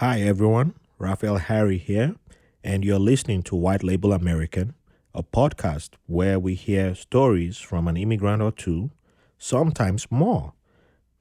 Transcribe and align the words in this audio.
Hi, 0.00 0.20
everyone. 0.20 0.74
Raphael 0.98 1.38
Harry 1.38 1.78
here, 1.78 2.16
and 2.62 2.84
you're 2.84 2.98
listening 2.98 3.42
to 3.44 3.56
White 3.56 3.82
Label 3.82 4.12
American, 4.12 4.74
a 5.14 5.22
podcast 5.22 5.92
where 6.04 6.38
we 6.38 6.54
hear 6.54 6.94
stories 6.94 7.56
from 7.56 7.88
an 7.88 7.96
immigrant 7.96 8.42
or 8.42 8.52
two, 8.52 8.90
sometimes 9.38 10.06
more. 10.10 10.52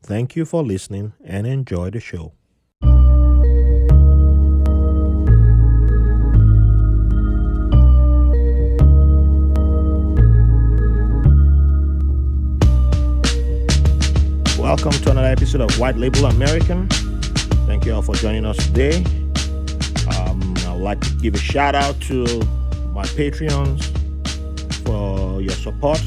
Thank 0.04 0.36
you 0.36 0.44
for 0.44 0.62
listening 0.62 1.14
and 1.24 1.48
enjoy 1.48 1.90
the 1.90 2.02
show. 2.02 2.34
Welcome 14.60 14.92
to 14.92 15.12
another 15.12 15.30
episode 15.30 15.62
of 15.62 15.80
White 15.80 15.96
Label 15.96 16.26
American. 16.26 16.90
Thank 17.66 17.86
you 17.86 17.96
all 17.96 18.04
for 18.04 18.14
joining 18.14 18.46
us 18.46 18.58
today. 18.58 19.04
Um, 20.20 20.54
I 20.68 20.74
would 20.74 20.84
like 20.84 21.02
to 21.02 21.10
give 21.16 21.34
a 21.34 21.40
shout 21.40 21.74
out 21.74 22.00
to 22.02 22.24
my 22.94 23.04
Patreons 23.06 23.84
for 24.86 25.42
your 25.42 25.52
support 25.52 26.00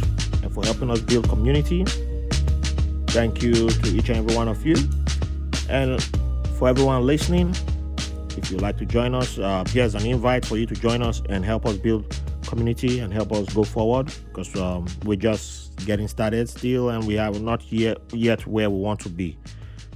and 0.42 0.52
for 0.52 0.64
helping 0.64 0.88
us 0.88 1.00
build 1.00 1.28
community. 1.28 1.84
Thank 3.08 3.42
you 3.42 3.70
to 3.70 3.88
each 3.88 4.08
and 4.08 4.18
every 4.18 4.36
one 4.36 4.46
of 4.46 4.64
you. 4.64 4.76
And 5.68 6.00
for 6.58 6.68
everyone 6.68 7.04
listening, 7.04 7.54
if 8.36 8.52
you'd 8.52 8.62
like 8.62 8.78
to 8.78 8.86
join 8.86 9.16
us, 9.16 9.36
uh, 9.36 9.64
here's 9.68 9.96
an 9.96 10.06
invite 10.06 10.46
for 10.46 10.56
you 10.56 10.66
to 10.66 10.74
join 10.74 11.02
us 11.02 11.22
and 11.28 11.44
help 11.44 11.66
us 11.66 11.76
build 11.76 12.16
community 12.46 13.00
and 13.00 13.12
help 13.12 13.32
us 13.32 13.52
go 13.52 13.64
forward 13.64 14.14
because 14.28 14.54
um, 14.56 14.86
we're 15.04 15.16
just 15.16 15.74
getting 15.84 16.06
started 16.06 16.48
still 16.48 16.90
and 16.90 17.06
we 17.06 17.14
have 17.14 17.40
not 17.42 17.70
yet 17.72 17.98
yet 18.12 18.46
where 18.46 18.70
we 18.70 18.78
want 18.78 19.00
to 19.00 19.08
be. 19.08 19.36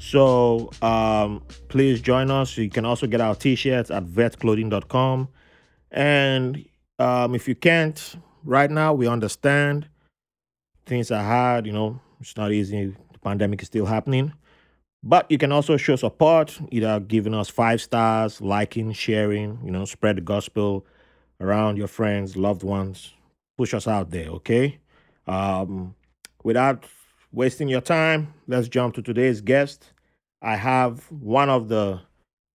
So 0.03 0.73
um, 0.83 1.45
please 1.69 2.01
join 2.01 2.29
us. 2.33 2.59
You 2.59 2.69
can 2.69 2.85
also 2.85 3.07
get 3.07 3.21
our 3.21 3.37
t-shirts 3.37 3.89
at 3.89 4.05
vetclothing.com. 4.05 5.29
And 5.93 6.65
um, 6.99 7.37
if 7.37 7.47
you 7.47 7.55
can't 7.55 8.17
right 8.43 8.71
now, 8.71 8.95
we 8.95 9.07
understand 9.07 9.89
things 10.87 11.13
are 11.13 11.23
hard. 11.23 11.67
You 11.67 11.73
know, 11.73 12.01
it's 12.21 12.37
not 12.37 12.51
easy. 12.51 12.97
The 13.13 13.19
pandemic 13.21 13.63
is 13.63 13.69
still 13.69 13.87
happening. 13.87 14.33
But 15.05 15.31
you 15.31 15.39
can 15.39 15.53
also 15.53 15.77
show 15.77 15.95
support, 15.95 16.61
either 16.73 16.99
giving 16.99 17.33
us 17.33 17.49
five 17.49 17.81
stars, 17.81 18.41
liking, 18.41 18.93
sharing, 18.93 19.61
you 19.65 19.71
know, 19.71 19.85
spread 19.85 20.17
the 20.17 20.21
gospel 20.21 20.85
around 21.41 21.77
your 21.79 21.89
friends, 21.89 22.37
loved 22.37 22.65
ones. 22.65 23.15
Push 23.57 23.73
us 23.73 23.87
out 23.87 24.11
there, 24.11 24.29
okay? 24.31 24.81
Um, 25.29 25.95
without 26.43 26.87
wasting 27.33 27.69
your 27.69 27.81
time, 27.81 28.35
let's 28.47 28.69
jump 28.69 28.95
to 28.95 29.03
today's 29.03 29.41
guest. 29.41 29.93
I 30.43 30.57
have 30.57 31.11
one 31.11 31.49
of 31.49 31.69
the 31.69 32.01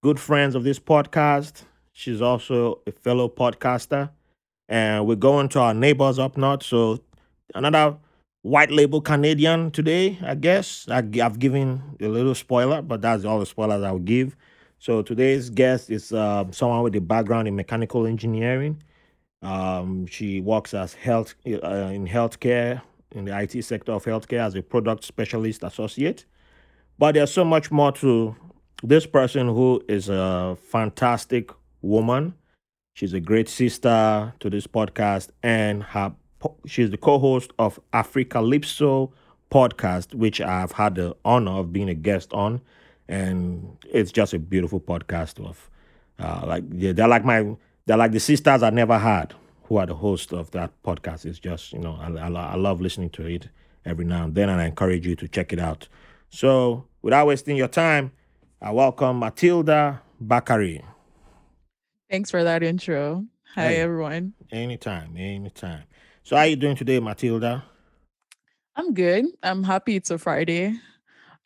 good 0.04 0.20
friends 0.20 0.56
of 0.56 0.64
this 0.64 0.80
podcast. 0.80 1.64
She's 1.94 2.22
also 2.22 2.82
a 2.86 2.92
fellow 2.92 3.28
podcaster. 3.28 4.12
And 4.70 5.08
we're 5.08 5.16
going 5.16 5.50
to 5.50 5.60
our 5.60 5.74
neighbors 5.74 6.20
up 6.20 6.38
north. 6.38 6.62
So, 6.62 7.00
another 7.56 7.98
white 8.42 8.70
label 8.70 9.02
Canadian 9.02 9.72
today, 9.72 10.20
I 10.22 10.36
guess. 10.36 10.86
I, 10.90 10.96
have 11.16 11.40
given 11.40 11.82
a 12.02 12.08
little 12.08 12.36
spoiler, 12.36 12.82
but 12.82 13.02
that's 13.02 13.24
all 13.24 13.40
the 13.40 13.46
spoilers 13.46 13.82
I'll 13.82 14.00
give. 14.00 14.36
So, 14.78 15.02
today's 15.02 15.50
guest 15.50 15.90
is 15.90 16.12
uh, 16.12 16.52
someone 16.52 16.84
with 16.84 16.96
a 16.98 17.02
background 17.02 17.48
in 17.48 17.56
mechanical 17.56 18.06
engineering. 18.06 18.84
Um, 19.42 20.06
she 20.08 20.42
works 20.42 20.74
as 20.74 20.94
health 20.94 21.34
uh, 21.48 21.50
in 21.50 22.06
healthcare 22.08 22.82
in 23.12 23.26
the 23.26 23.38
IT 23.40 23.64
sector 23.64 23.94
of 23.94 24.06
healthcare 24.06 24.42
as 24.42 24.56
a 24.56 24.62
product 24.62 25.04
specialist 25.04 25.64
associate. 25.64 26.26
But 27.00 27.14
there's 27.14 27.32
so 27.32 27.46
much 27.46 27.72
more 27.72 27.92
to 27.94 28.36
this 28.84 29.06
person 29.06 29.48
who 29.48 29.84
is 29.88 30.10
a 30.10 30.58
fantastic 30.70 31.52
woman. 31.82 32.34
She's 32.94 33.14
a 33.14 33.20
great 33.20 33.50
sister 33.50 34.34
to 34.40 34.50
this 34.50 34.68
podcast, 34.68 35.30
and 35.44 35.84
her 35.84 36.14
she's 36.66 36.92
the 36.92 36.98
co-host 36.98 37.52
of 37.58 37.80
Africalypso 37.94 39.12
podcast, 39.52 40.14
which 40.14 40.42
I've 40.42 40.72
had 40.72 40.96
the 40.96 41.16
honor 41.26 41.60
of 41.60 41.74
being 41.74 41.90
a 41.90 41.94
guest 41.94 42.34
on, 42.34 42.62
and 43.08 43.78
it's 43.92 44.12
just 44.12 44.34
a 44.34 44.40
beautiful 44.40 44.80
podcast 44.80 45.44
of 45.44 45.70
uh, 46.20 46.44
like 46.46 46.64
they're 46.68 47.08
like 47.08 47.24
my 47.24 47.56
they're 47.86 47.98
like 47.98 48.12
the 48.12 48.20
sisters 48.20 48.64
I 48.64 48.70
never 48.72 48.98
had 48.98 49.34
who 49.68 49.78
are 49.78 49.86
the 49.86 49.96
host 49.96 50.34
of 50.34 50.52
that 50.52 50.72
podcast. 50.84 51.26
It's 51.26 51.40
just, 51.40 51.74
you 51.74 51.80
know, 51.80 51.98
I, 52.00 52.10
I, 52.12 52.30
I, 52.30 52.56
love 52.56 52.80
listening 52.80 53.10
to 53.12 53.26
it 53.26 53.50
every 53.86 54.06
now 54.06 54.24
and 54.24 54.34
then, 54.34 54.50
and 54.50 54.62
I 54.62 54.66
encourage 54.66 55.06
you 55.06 55.16
to 55.18 55.28
check 55.28 55.52
it 55.52 55.60
out. 55.60 55.88
So, 56.30 56.86
without 57.02 57.28
wasting 57.28 57.58
your 57.58 57.68
time, 57.68 58.12
I 58.62 58.72
welcome 58.72 59.20
Matilda 59.20 60.02
Bakare. 60.24 60.84
Thanks 62.10 62.32
for 62.32 62.44
that 62.44 62.64
intro. 62.64 63.26
Hi, 63.56 63.68
hey, 63.68 63.76
everyone. 63.82 64.34
Anytime, 64.52 65.16
anytime. 65.18 65.84
So, 66.24 66.36
how 66.36 66.44
are 66.44 66.48
you 66.48 66.56
doing 66.56 66.76
today, 66.76 67.00
Matilda? 67.00 67.64
I'm 68.76 68.94
good. 68.94 69.26
I'm 69.44 69.64
happy 69.64 69.96
it's 69.96 70.12
a 70.12 70.18
Friday. 70.18 70.76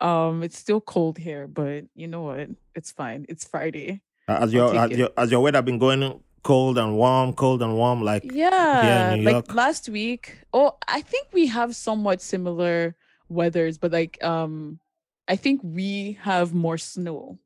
Um, 0.00 0.42
it's 0.42 0.58
still 0.58 0.80
cold 0.80 1.18
here, 1.18 1.46
but 1.46 1.84
you 1.94 2.06
know 2.06 2.22
what? 2.22 2.50
It's 2.74 2.92
fine. 2.92 3.26
It's 3.28 3.46
Friday. 3.46 4.02
Uh, 4.28 4.40
has 4.40 4.52
your 4.52 4.74
has 4.74 4.90
your 4.90 5.10
has 5.16 5.30
your 5.30 5.40
weather 5.40 5.62
been 5.62 5.78
going 5.78 6.20
cold 6.42 6.78
and 6.78 6.96
warm, 6.96 7.32
cold 7.32 7.62
and 7.62 7.74
warm, 7.74 8.02
like 8.02 8.24
yeah, 8.24 9.16
like 9.18 9.52
last 9.54 9.88
week. 9.88 10.38
Oh, 10.52 10.76
I 10.88 11.00
think 11.00 11.28
we 11.32 11.46
have 11.46 11.74
somewhat 11.76 12.20
similar 12.20 12.96
weathers, 13.28 13.78
but 13.78 13.92
like 13.92 14.22
um, 14.22 14.80
I 15.28 15.36
think 15.36 15.60
we 15.62 16.18
have 16.22 16.54
more 16.54 16.78
snow. 16.78 17.38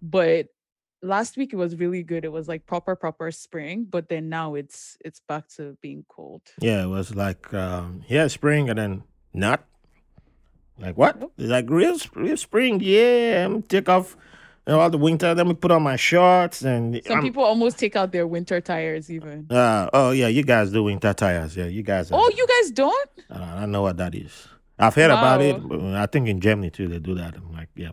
But 0.00 0.48
last 1.02 1.36
week 1.36 1.52
it 1.52 1.56
was 1.56 1.76
really 1.76 2.02
good. 2.02 2.24
It 2.24 2.32
was 2.32 2.48
like 2.48 2.66
proper 2.66 2.96
proper 2.96 3.30
spring, 3.30 3.86
but 3.88 4.08
then 4.08 4.28
now 4.28 4.54
it's 4.54 4.96
it's 5.04 5.20
back 5.20 5.48
to 5.56 5.76
being 5.80 6.04
cold. 6.08 6.42
Yeah, 6.60 6.84
it 6.84 6.88
was 6.88 7.14
like 7.14 7.52
um, 7.54 8.04
yeah, 8.08 8.26
spring 8.28 8.68
and 8.68 8.78
then 8.78 9.02
not. 9.32 9.64
Like 10.78 10.96
what? 10.96 11.30
It's 11.38 11.48
like 11.50 11.70
real, 11.70 11.96
real 12.14 12.36
spring. 12.36 12.80
Yeah, 12.82 13.58
take 13.68 13.88
off 13.88 14.16
you 14.66 14.72
know, 14.72 14.80
all 14.80 14.90
the 14.90 14.98
winter. 14.98 15.34
Let 15.34 15.46
me 15.46 15.54
put 15.54 15.70
on 15.70 15.82
my 15.82 15.96
shorts 15.96 16.62
and 16.62 17.00
some 17.04 17.18
I'm, 17.18 17.22
people 17.22 17.42
almost 17.42 17.78
take 17.78 17.96
out 17.96 18.12
their 18.12 18.26
winter 18.26 18.60
tires 18.60 19.10
even. 19.10 19.46
Uh, 19.50 19.88
oh 19.92 20.10
yeah, 20.12 20.28
you 20.28 20.42
guys 20.42 20.70
do 20.70 20.84
winter 20.84 21.12
tires. 21.12 21.56
Yeah, 21.56 21.66
you 21.66 21.82
guys. 21.82 22.12
Are, 22.12 22.20
oh, 22.20 22.30
you 22.36 22.46
guys 22.46 22.70
don't? 22.70 23.10
I 23.30 23.38
don't, 23.38 23.48
I 23.48 23.60
don't 23.60 23.72
know 23.72 23.82
what 23.82 23.96
that 23.96 24.14
is. 24.14 24.48
I've 24.78 24.94
heard 24.94 25.10
wow. 25.10 25.18
about 25.18 25.42
it. 25.42 25.60
I 25.96 26.06
think 26.06 26.28
in 26.28 26.40
Germany 26.40 26.70
too 26.70 26.88
they 26.88 26.98
do 26.98 27.14
that. 27.14 27.36
I'm 27.36 27.52
like, 27.52 27.68
yeah. 27.74 27.90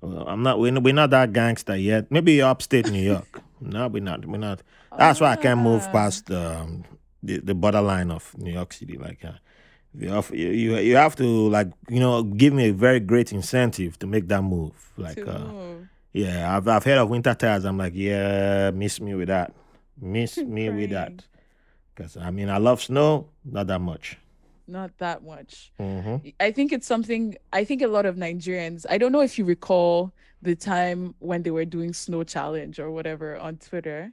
Well, 0.00 0.26
I'm 0.26 0.42
not. 0.42 0.58
We're, 0.58 0.78
we're 0.80 0.94
not 0.94 1.10
that 1.10 1.32
gangster 1.32 1.76
yet. 1.76 2.10
Maybe 2.10 2.40
upstate 2.40 2.90
New 2.90 3.02
York. 3.02 3.42
no, 3.60 3.88
we're 3.88 4.02
not. 4.02 4.24
We're 4.24 4.38
not. 4.38 4.62
That's 4.96 5.20
why 5.20 5.32
I 5.32 5.36
can't 5.36 5.60
move 5.60 5.84
ah. 5.88 5.92
past 5.92 6.30
um, 6.30 6.84
the 7.22 7.38
the 7.38 7.54
borderline 7.54 8.10
of 8.10 8.36
New 8.38 8.52
York 8.52 8.72
City. 8.72 8.96
Like, 8.96 9.24
uh, 9.24 9.32
you, 9.94 10.08
have, 10.10 10.30
you 10.34 10.76
you 10.78 10.96
have 10.96 11.16
to 11.16 11.48
like 11.48 11.68
you 11.88 12.00
know 12.00 12.22
give 12.22 12.52
me 12.52 12.68
a 12.68 12.72
very 12.72 13.00
great 13.00 13.32
incentive 13.32 13.98
to 13.98 14.06
make 14.06 14.28
that 14.28 14.42
move. 14.42 14.72
Like, 14.96 15.26
uh, 15.26 15.38
move. 15.38 15.88
Yeah, 16.12 16.56
I've 16.56 16.66
I've 16.66 16.84
heard 16.84 16.98
of 16.98 17.08
winter 17.08 17.34
tires. 17.34 17.64
I'm 17.64 17.78
like, 17.78 17.92
yeah, 17.94 18.70
miss 18.72 19.00
me 19.00 19.14
with 19.14 19.28
that. 19.28 19.52
Miss 20.00 20.36
me 20.38 20.68
with 20.70 20.90
that. 20.90 21.24
Because 21.94 22.16
I 22.16 22.30
mean, 22.30 22.48
I 22.48 22.58
love 22.58 22.82
snow, 22.82 23.28
not 23.44 23.66
that 23.68 23.80
much. 23.80 24.18
Not 24.66 24.96
that 24.98 25.24
much. 25.24 25.72
Mm-hmm. 25.80 26.28
I 26.38 26.52
think 26.52 26.72
it's 26.72 26.86
something. 26.86 27.36
I 27.52 27.64
think 27.64 27.82
a 27.82 27.88
lot 27.88 28.06
of 28.06 28.16
Nigerians. 28.16 28.86
I 28.88 28.98
don't 28.98 29.12
know 29.12 29.20
if 29.20 29.38
you 29.38 29.44
recall 29.44 30.12
the 30.42 30.54
time 30.54 31.14
when 31.18 31.42
they 31.42 31.50
were 31.50 31.64
doing 31.64 31.92
snow 31.92 32.24
challenge 32.24 32.78
or 32.80 32.90
whatever 32.90 33.36
on 33.36 33.56
Twitter. 33.56 34.12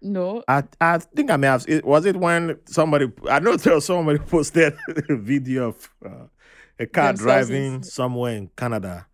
No, 0.00 0.42
I 0.48 0.64
I 0.80 0.98
think 0.98 1.30
I 1.30 1.36
may 1.36 1.46
have. 1.46 1.64
Was 1.84 2.04
it 2.04 2.16
when 2.16 2.58
somebody? 2.66 3.10
I 3.28 3.38
know 3.38 3.56
there 3.56 3.74
was 3.74 3.84
somebody 3.84 4.18
posted 4.26 4.76
a 5.08 5.16
video 5.16 5.68
of 5.68 5.90
uh, 6.04 6.26
a 6.78 6.86
car 6.86 7.12
driving 7.12 7.82
somewhere 7.84 8.34
in 8.36 8.50
Canada 8.56 9.06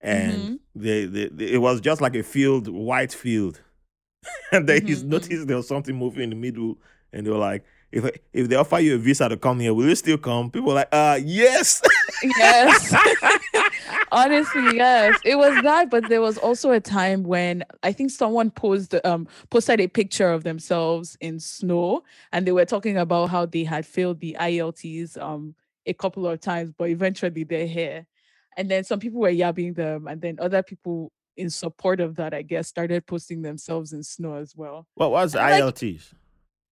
and 0.00 0.32
mm-hmm. 0.32 0.54
they, 0.74 1.04
they, 1.04 1.28
they, 1.28 1.52
it 1.52 1.58
was 1.58 1.80
just 1.80 2.00
like 2.00 2.14
a 2.14 2.22
field, 2.22 2.68
white 2.68 3.12
field. 3.12 3.60
and 4.52 4.68
they 4.68 4.80
mm-hmm. 4.80 5.08
noticed 5.08 5.46
there 5.46 5.56
was 5.56 5.68
something 5.68 5.94
moving 5.94 6.24
in 6.24 6.30
the 6.30 6.36
middle, 6.36 6.78
and 7.12 7.26
they 7.26 7.30
were 7.30 7.38
like, 7.38 7.64
if 7.92 8.18
if 8.32 8.48
they 8.48 8.56
offer 8.56 8.78
you 8.78 8.96
a 8.96 8.98
visa 8.98 9.28
to 9.28 9.36
come 9.36 9.60
here, 9.60 9.72
will 9.72 9.88
you 9.88 9.94
still 9.94 10.18
come? 10.18 10.50
People 10.50 10.68
were 10.68 10.74
like, 10.74 10.88
uh, 10.92 11.18
yes. 11.22 11.82
yes. 12.22 12.94
Honestly, 14.12 14.76
yes. 14.76 15.18
It 15.24 15.36
was 15.36 15.62
that, 15.62 15.90
but 15.90 16.08
there 16.08 16.20
was 16.20 16.38
also 16.38 16.72
a 16.72 16.80
time 16.80 17.22
when 17.22 17.64
I 17.82 17.92
think 17.92 18.10
someone 18.10 18.50
posed 18.50 18.94
um 19.04 19.26
posted 19.50 19.80
a 19.80 19.88
picture 19.88 20.30
of 20.30 20.44
themselves 20.44 21.16
in 21.20 21.40
snow 21.40 22.02
and 22.32 22.46
they 22.46 22.52
were 22.52 22.64
talking 22.64 22.96
about 22.96 23.30
how 23.30 23.46
they 23.46 23.64
had 23.64 23.86
failed 23.86 24.20
the 24.20 24.36
IELTS 24.38 25.20
um 25.20 25.54
a 25.86 25.92
couple 25.92 26.26
of 26.26 26.40
times, 26.40 26.72
but 26.76 26.90
eventually 26.90 27.44
they're 27.44 27.66
here. 27.66 28.06
And 28.56 28.70
then 28.70 28.84
some 28.84 29.00
people 29.00 29.20
were 29.20 29.30
yabbing 29.30 29.74
them, 29.76 30.06
and 30.06 30.20
then 30.20 30.38
other 30.40 30.62
people 30.62 31.12
in 31.36 31.50
support 31.50 32.00
of 32.00 32.16
that, 32.16 32.32
I 32.32 32.42
guess, 32.42 32.66
started 32.68 33.06
posting 33.06 33.42
themselves 33.42 33.92
in 33.92 34.02
snow 34.02 34.34
as 34.34 34.54
well. 34.56 34.86
What 34.94 35.10
was 35.10 35.34
IELTS? 35.34 36.12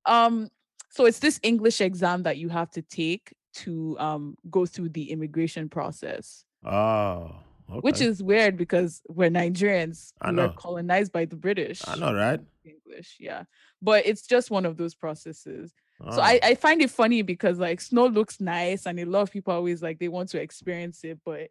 Like, 0.06 0.14
um, 0.14 0.50
so 0.90 1.04
it's 1.06 1.18
this 1.18 1.38
English 1.42 1.80
exam 1.80 2.22
that 2.22 2.38
you 2.38 2.48
have 2.48 2.70
to 2.72 2.82
take 2.82 3.34
to 3.54 3.96
um 4.00 4.36
go 4.50 4.66
through 4.66 4.88
the 4.88 5.10
immigration 5.12 5.68
process. 5.68 6.44
Oh. 6.64 7.30
which 7.80 8.00
is 8.00 8.22
weird 8.22 8.56
because 8.56 9.02
we're 9.08 9.30
Nigerians. 9.30 10.12
I 10.20 10.30
We 10.30 10.36
were 10.36 10.46
know. 10.48 10.52
colonized 10.56 11.12
by 11.12 11.24
the 11.26 11.36
British. 11.36 11.82
I 11.86 11.96
know, 11.96 12.14
right? 12.14 12.40
English, 12.64 13.16
yeah. 13.20 13.44
But 13.82 14.06
it's 14.06 14.26
just 14.26 14.50
one 14.50 14.64
of 14.66 14.76
those 14.76 14.94
processes. 14.94 15.72
So 16.10 16.18
Oh. 16.18 16.20
I, 16.20 16.40
I 16.42 16.54
find 16.56 16.82
it 16.82 16.90
funny 16.90 17.22
because 17.22 17.58
like 17.58 17.80
snow 17.80 18.06
looks 18.06 18.40
nice 18.40 18.86
and 18.86 18.98
a 18.98 19.04
lot 19.04 19.22
of 19.22 19.30
people 19.30 19.52
always 19.54 19.82
like 19.82 19.98
they 19.98 20.08
want 20.08 20.30
to 20.30 20.40
experience 20.40 21.04
it, 21.04 21.18
but 21.24 21.48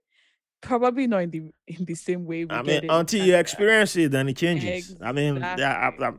probably 0.64 1.06
not 1.06 1.24
in 1.24 1.30
the 1.30 1.42
in 1.68 1.86
the 1.86 1.94
same 1.96 2.26
way 2.26 2.46
we 2.46 2.50
I 2.50 2.64
get 2.64 2.66
mean, 2.66 2.84
it 2.86 2.90
until 2.90 3.26
you 3.26 3.36
experience 3.36 3.96
it, 3.96 4.12
then 4.12 4.30
it 4.30 4.38
changes. 4.38 4.96
I 5.02 5.12
mean, 5.12 5.38
yeah, 5.38 5.92
I, 6.00 6.04
I, 6.06 6.12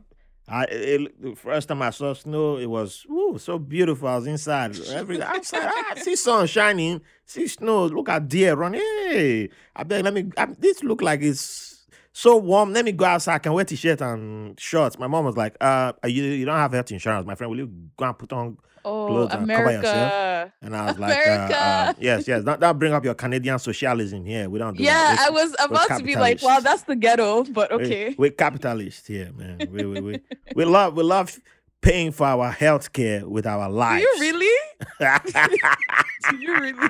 I 0.47 0.63
it, 0.65 1.21
the 1.21 1.35
first 1.35 1.67
time 1.67 1.81
I 1.81 1.89
saw 1.89 2.13
snow, 2.13 2.57
it 2.57 2.67
was 2.67 3.05
woo, 3.09 3.37
so 3.37 3.59
beautiful. 3.59 4.07
I 4.07 4.15
was 4.15 4.27
inside. 4.27 4.79
Every 4.89 5.21
outside, 5.21 5.63
ah, 5.63 5.93
I 5.95 5.99
see 5.99 6.15
sun 6.15 6.47
shining, 6.47 7.01
see 7.25 7.47
snow. 7.47 7.87
Look 7.87 8.07
at 8.09 8.27
deer 8.29 8.55
running. 8.55 8.79
Hey, 8.81 9.49
I 9.75 9.83
bet. 9.83 10.03
Let 10.03 10.13
me. 10.13 10.31
I, 10.37 10.45
this 10.45 10.83
look 10.83 11.01
like 11.01 11.21
it's 11.21 11.87
so 12.13 12.37
warm. 12.37 12.71
Let 12.71 12.85
me 12.85 12.91
go 12.91 13.05
outside. 13.05 13.35
I 13.35 13.39
can 13.39 13.53
wear 13.53 13.65
t-shirt 13.65 14.01
and 14.01 14.59
shorts. 14.59 14.97
My 14.99 15.07
mom 15.07 15.25
was 15.25 15.35
like, 15.35 15.57
"Uh, 15.59 15.93
you 16.05 16.23
you 16.23 16.45
don't 16.45 16.57
have 16.57 16.71
health 16.73 16.91
insurance, 16.91 17.25
my 17.25 17.35
friend. 17.35 17.49
Will 17.51 17.59
you 17.59 17.71
go 17.97 18.05
and 18.05 18.17
put 18.17 18.31
on 18.31 18.57
Oh, 18.85 19.07
clothes 19.07 19.33
and 19.33 19.49
cover 19.49 19.71
yourself?" 19.71 19.83
America. 20.13 20.53
And 20.61 20.75
I 20.75 20.85
was 20.85 20.99
like, 20.99 21.17
uh, 21.17 21.19
uh, 21.19 21.33
America. 21.35 21.95
"Yes, 21.99 22.27
yes. 22.27 22.43
Don't, 22.43 22.59
don't 22.59 22.79
bring 22.79 22.93
up 22.93 23.03
your 23.03 23.15
Canadian 23.15 23.59
socialism 23.59 24.23
here. 24.25 24.49
We 24.49 24.59
don't 24.59 24.77
do 24.77 24.83
that. 24.85 25.17
Yeah, 25.19 25.29
We- 25.31 25.39
I 25.39 25.43
was 25.43 25.55
about 25.59 25.97
to 25.97 26.03
be 26.03 26.15
like, 26.15 26.41
wow, 26.41 26.55
capitalists. 26.55 26.63
that's 26.63 26.81
the 26.83 26.95
ghetto, 26.95 27.43
but 27.45 27.71
we- 27.71 27.83
okay. 27.85 28.15
We're 28.17 28.31
capitalists 28.31 29.07
here, 29.07 29.31
man. 29.35 29.67
We, 29.71 29.85
we, 29.85 29.99
we, 30.01 30.19
we 30.55 30.65
love 30.65 30.95
we 30.95 31.03
love 31.03 31.37
paying 31.81 32.11
for 32.11 32.25
our 32.25 32.49
health 32.51 32.93
care 32.93 33.27
with 33.27 33.45
our 33.45 33.67
Do 33.67 33.73
lives. 33.75 34.03
you 34.03 34.15
really? 34.19 34.55
Do 36.29 36.37
you 36.37 36.59
really? 36.59 36.89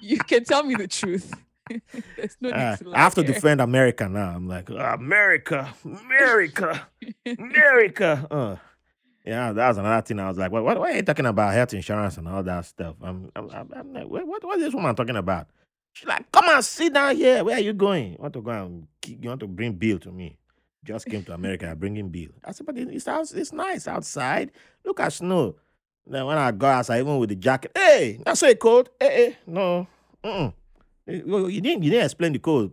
you 0.00 0.18
can 0.18 0.44
tell 0.44 0.62
me 0.62 0.74
the 0.76 0.86
truth. 0.88 1.32
There's 2.16 2.36
no 2.40 2.48
need 2.50 2.54
Uh, 2.56 2.76
to 2.76 2.84
I 2.86 2.88
lie 2.88 2.98
have 2.98 3.14
to 3.16 3.22
here. 3.22 3.34
defend 3.34 3.60
America 3.60 4.08
now. 4.08 4.30
I'm 4.34 4.48
like, 4.48 4.70
America, 4.70 5.74
America, 5.84 6.86
America. 7.38 8.26
Uh, 8.30 8.56
yeah, 9.28 9.52
that 9.52 9.68
was 9.68 9.76
another 9.76 10.00
thing. 10.00 10.18
I 10.20 10.28
was 10.28 10.38
like, 10.38 10.50
what, 10.50 10.64
what, 10.64 10.78
why 10.80 10.92
are 10.92 10.96
you 10.96 11.02
talking 11.02 11.26
about 11.26 11.52
health 11.52 11.74
insurance 11.74 12.16
and 12.16 12.26
all 12.26 12.42
that 12.42 12.64
stuff? 12.64 12.96
I'm, 13.02 13.30
I'm, 13.36 13.50
I'm, 13.50 13.70
I'm 13.76 13.92
like, 13.92 14.06
what, 14.08 14.26
what, 14.26 14.42
what 14.44 14.56
is 14.58 14.64
this 14.64 14.74
woman 14.74 14.94
talking 14.94 15.16
about? 15.16 15.48
She's 15.92 16.08
like, 16.08 16.30
come 16.32 16.46
and 16.48 16.64
sit 16.64 16.94
down 16.94 17.14
here. 17.14 17.44
Where 17.44 17.56
are 17.56 17.60
you 17.60 17.74
going? 17.74 18.12
You 18.12 18.16
want 18.18 18.32
to 18.34 18.40
go 18.40 18.50
and 18.50 18.86
you 19.06 19.28
want 19.28 19.40
to 19.40 19.46
bring 19.46 19.72
Bill 19.72 19.98
to 19.98 20.10
me? 20.10 20.38
Just 20.84 21.06
came 21.06 21.22
to 21.24 21.34
America, 21.34 21.74
bringing 21.76 22.08
Bill. 22.08 22.30
I 22.42 22.52
said, 22.52 22.64
but 22.64 22.78
it's 22.78 23.06
out, 23.06 23.30
it's 23.34 23.52
nice 23.52 23.86
outside. 23.86 24.50
Look 24.84 25.00
at 25.00 25.12
snow. 25.12 25.56
Then 26.06 26.24
when 26.24 26.38
I 26.38 26.50
got 26.52 26.78
outside, 26.78 27.00
even 27.00 27.18
with 27.18 27.28
the 27.28 27.34
jacket, 27.36 27.72
hey, 27.74 28.20
that's 28.24 28.40
so 28.40 28.54
cold. 28.54 28.88
Hey, 28.98 29.08
hey, 29.08 29.36
no, 29.46 29.86
mm-mm. 30.24 30.54
Eh, 31.06 31.20
you 31.26 31.60
didn't, 31.60 31.82
you 31.82 31.90
didn't 31.90 32.06
explain 32.06 32.32
the 32.32 32.38
code. 32.38 32.72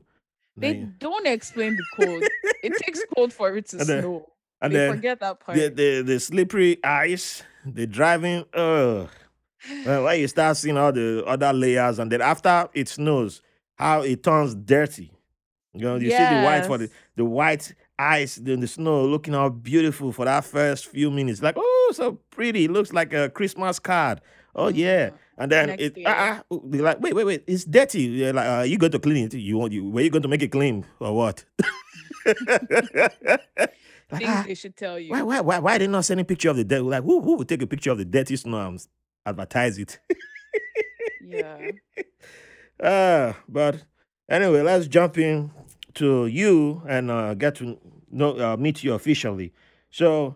They 0.56 0.72
Then- 0.74 0.96
don't 1.00 1.28
explain 1.28 1.76
the 1.76 2.06
code. 2.06 2.24
it 2.64 2.74
takes 2.86 3.04
cold 3.14 3.34
for 3.34 3.58
it 3.58 3.68
to 3.70 3.78
then- 3.84 4.02
snow. 4.04 4.30
And 4.62 4.74
they 4.74 4.78
then 4.78 4.96
forget 4.96 5.20
that 5.20 5.40
part. 5.40 5.58
the, 5.58 5.70
the 5.70 6.02
the 6.02 6.20
slippery 6.20 6.84
ice, 6.84 7.44
the 7.66 7.86
driving. 7.88 8.46
Uh, 8.54 9.08
when 9.84 10.04
when 10.04 10.20
you 10.20 10.28
start 10.28 10.58
seeing 10.58 10.78
all 10.78 10.92
the 10.92 11.24
other 11.26 11.52
layers, 11.54 12.00
and 12.00 12.12
then 12.12 12.22
after 12.22 12.68
it 12.74 12.88
snows, 12.90 13.42
how 13.76 14.02
it 14.02 14.24
turns 14.24 14.56
dirty. 14.56 15.12
You 15.74 15.82
know, 15.82 15.96
you 15.96 16.10
see 16.12 16.18
the 16.18 16.42
white 16.44 16.66
for 16.66 16.78
the 16.78 16.90
the 17.16 17.26
white 17.26 17.74
ice, 18.00 18.36
then 18.36 18.60
the 18.60 18.68
snow 18.68 19.04
looking 19.06 19.34
all 19.36 19.50
beautiful 19.50 20.12
for 20.12 20.26
that 20.26 20.46
first 20.46 20.86
few 20.88 21.10
minutes. 21.12 21.42
Like, 21.42 21.56
oh, 21.58 21.92
so 21.94 22.14
pretty. 22.30 22.66
It 22.66 22.72
looks 22.72 22.94
like 22.94 23.14
a 23.14 23.30
Christmas 23.30 23.80
card. 23.80 24.22
Oh 24.56 24.70
yeah. 24.70 25.10
Mhm. 25.10 25.14
And 25.38 25.52
then 25.52 25.68
Next 25.68 25.84
it 25.84 25.96
day. 25.96 26.04
ah, 26.08 26.42
ah, 26.50 26.58
they're 26.64 26.82
like, 26.82 27.02
wait, 27.02 27.14
wait, 27.14 27.26
wait, 27.26 27.44
it's 27.46 27.66
dirty. 27.66 28.04
You're 28.04 28.32
like, 28.32 28.48
uh, 28.48 28.62
you 28.64 28.78
going 28.78 28.94
to 28.94 29.00
clean 29.00 29.26
it? 29.26 29.34
You 29.34 29.58
want 29.58 29.74
you 29.74 29.90
were 29.90 30.00
you 30.00 30.10
going 30.10 30.22
to 30.22 30.30
make 30.30 30.42
it 30.42 30.48
clean 30.52 30.86
or 31.00 31.14
what? 31.14 31.44
Like, 34.12 34.22
Things 34.22 34.34
ah, 34.36 34.44
they 34.48 34.54
should 34.56 34.76
tell 34.76 35.00
you. 35.00 35.10
why, 35.12 35.24
why, 35.24 35.42
why, 35.42 35.60
why 35.60 35.78
they 35.78 35.88
not 35.88 36.06
sending 36.06 36.24
a 36.24 36.28
picture 36.28 36.50
of 36.50 36.58
the 36.58 36.64
dirty? 36.64 36.84
Like, 36.84 37.04
who, 37.04 37.22
who 37.22 37.38
would 37.38 37.50
take 37.50 37.62
a 37.62 37.68
picture 37.68 37.92
of 37.92 37.98
the 37.98 38.06
dirty 38.06 38.36
snow 38.36 38.68
and 38.68 38.76
s- 38.76 38.88
advertise 39.26 39.78
it? 39.80 40.00
Yeah. 41.24 41.72
uh, 42.80 43.34
but 43.50 43.84
anyway, 44.30 44.62
let's 44.62 44.88
jump 44.88 45.18
in 45.18 45.52
to 45.96 46.28
you 46.28 46.84
and 46.88 47.10
uh, 47.10 47.34
get 47.34 47.56
to 47.56 47.78
know, 48.12 48.38
uh, 48.38 48.58
meet 48.58 48.84
you 48.84 48.94
officially. 48.94 49.54
So, 49.90 50.36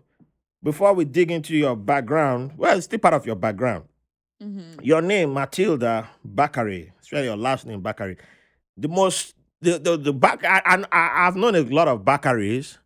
before 0.63 0.93
we 0.93 1.05
dig 1.05 1.31
into 1.31 1.55
your 1.55 1.75
background, 1.75 2.53
well, 2.57 2.75
it's 2.75 2.85
still 2.85 2.99
part 2.99 3.13
of 3.13 3.25
your 3.25 3.35
background. 3.35 3.85
Mhm. 4.41 4.79
Your 4.83 5.01
name, 5.01 5.33
Matilda 5.33 6.09
Bakare. 6.27 6.91
It's 6.97 7.11
really 7.11 7.25
your 7.25 7.37
last 7.37 7.65
name, 7.65 7.81
Bakare. 7.83 8.17
The 8.77 8.87
most, 8.87 9.35
the 9.61 9.77
the, 9.77 9.97
the 9.97 10.13
back. 10.13 10.43
I, 10.45 10.61
I 10.65 10.83
I- 10.91 11.27
I've 11.27 11.35
known 11.35 11.55
a 11.55 11.61
lot 11.61 11.87
of 11.89 12.01
Bakares, 12.05 12.77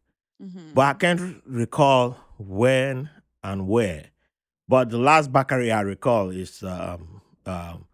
Mhm. 0.41 0.73
but 0.73 0.81
I 0.81 0.93
can't 0.93 1.41
recall 1.45 2.17
when 2.37 3.09
and 3.43 3.67
where. 3.67 4.05
But 4.67 4.89
the 4.89 4.97
last 4.97 5.31
Bakare 5.31 5.73
I 5.75 5.81
recall 5.81 6.29
is 6.29 6.63
um, 6.63 7.21
um, 7.45 7.85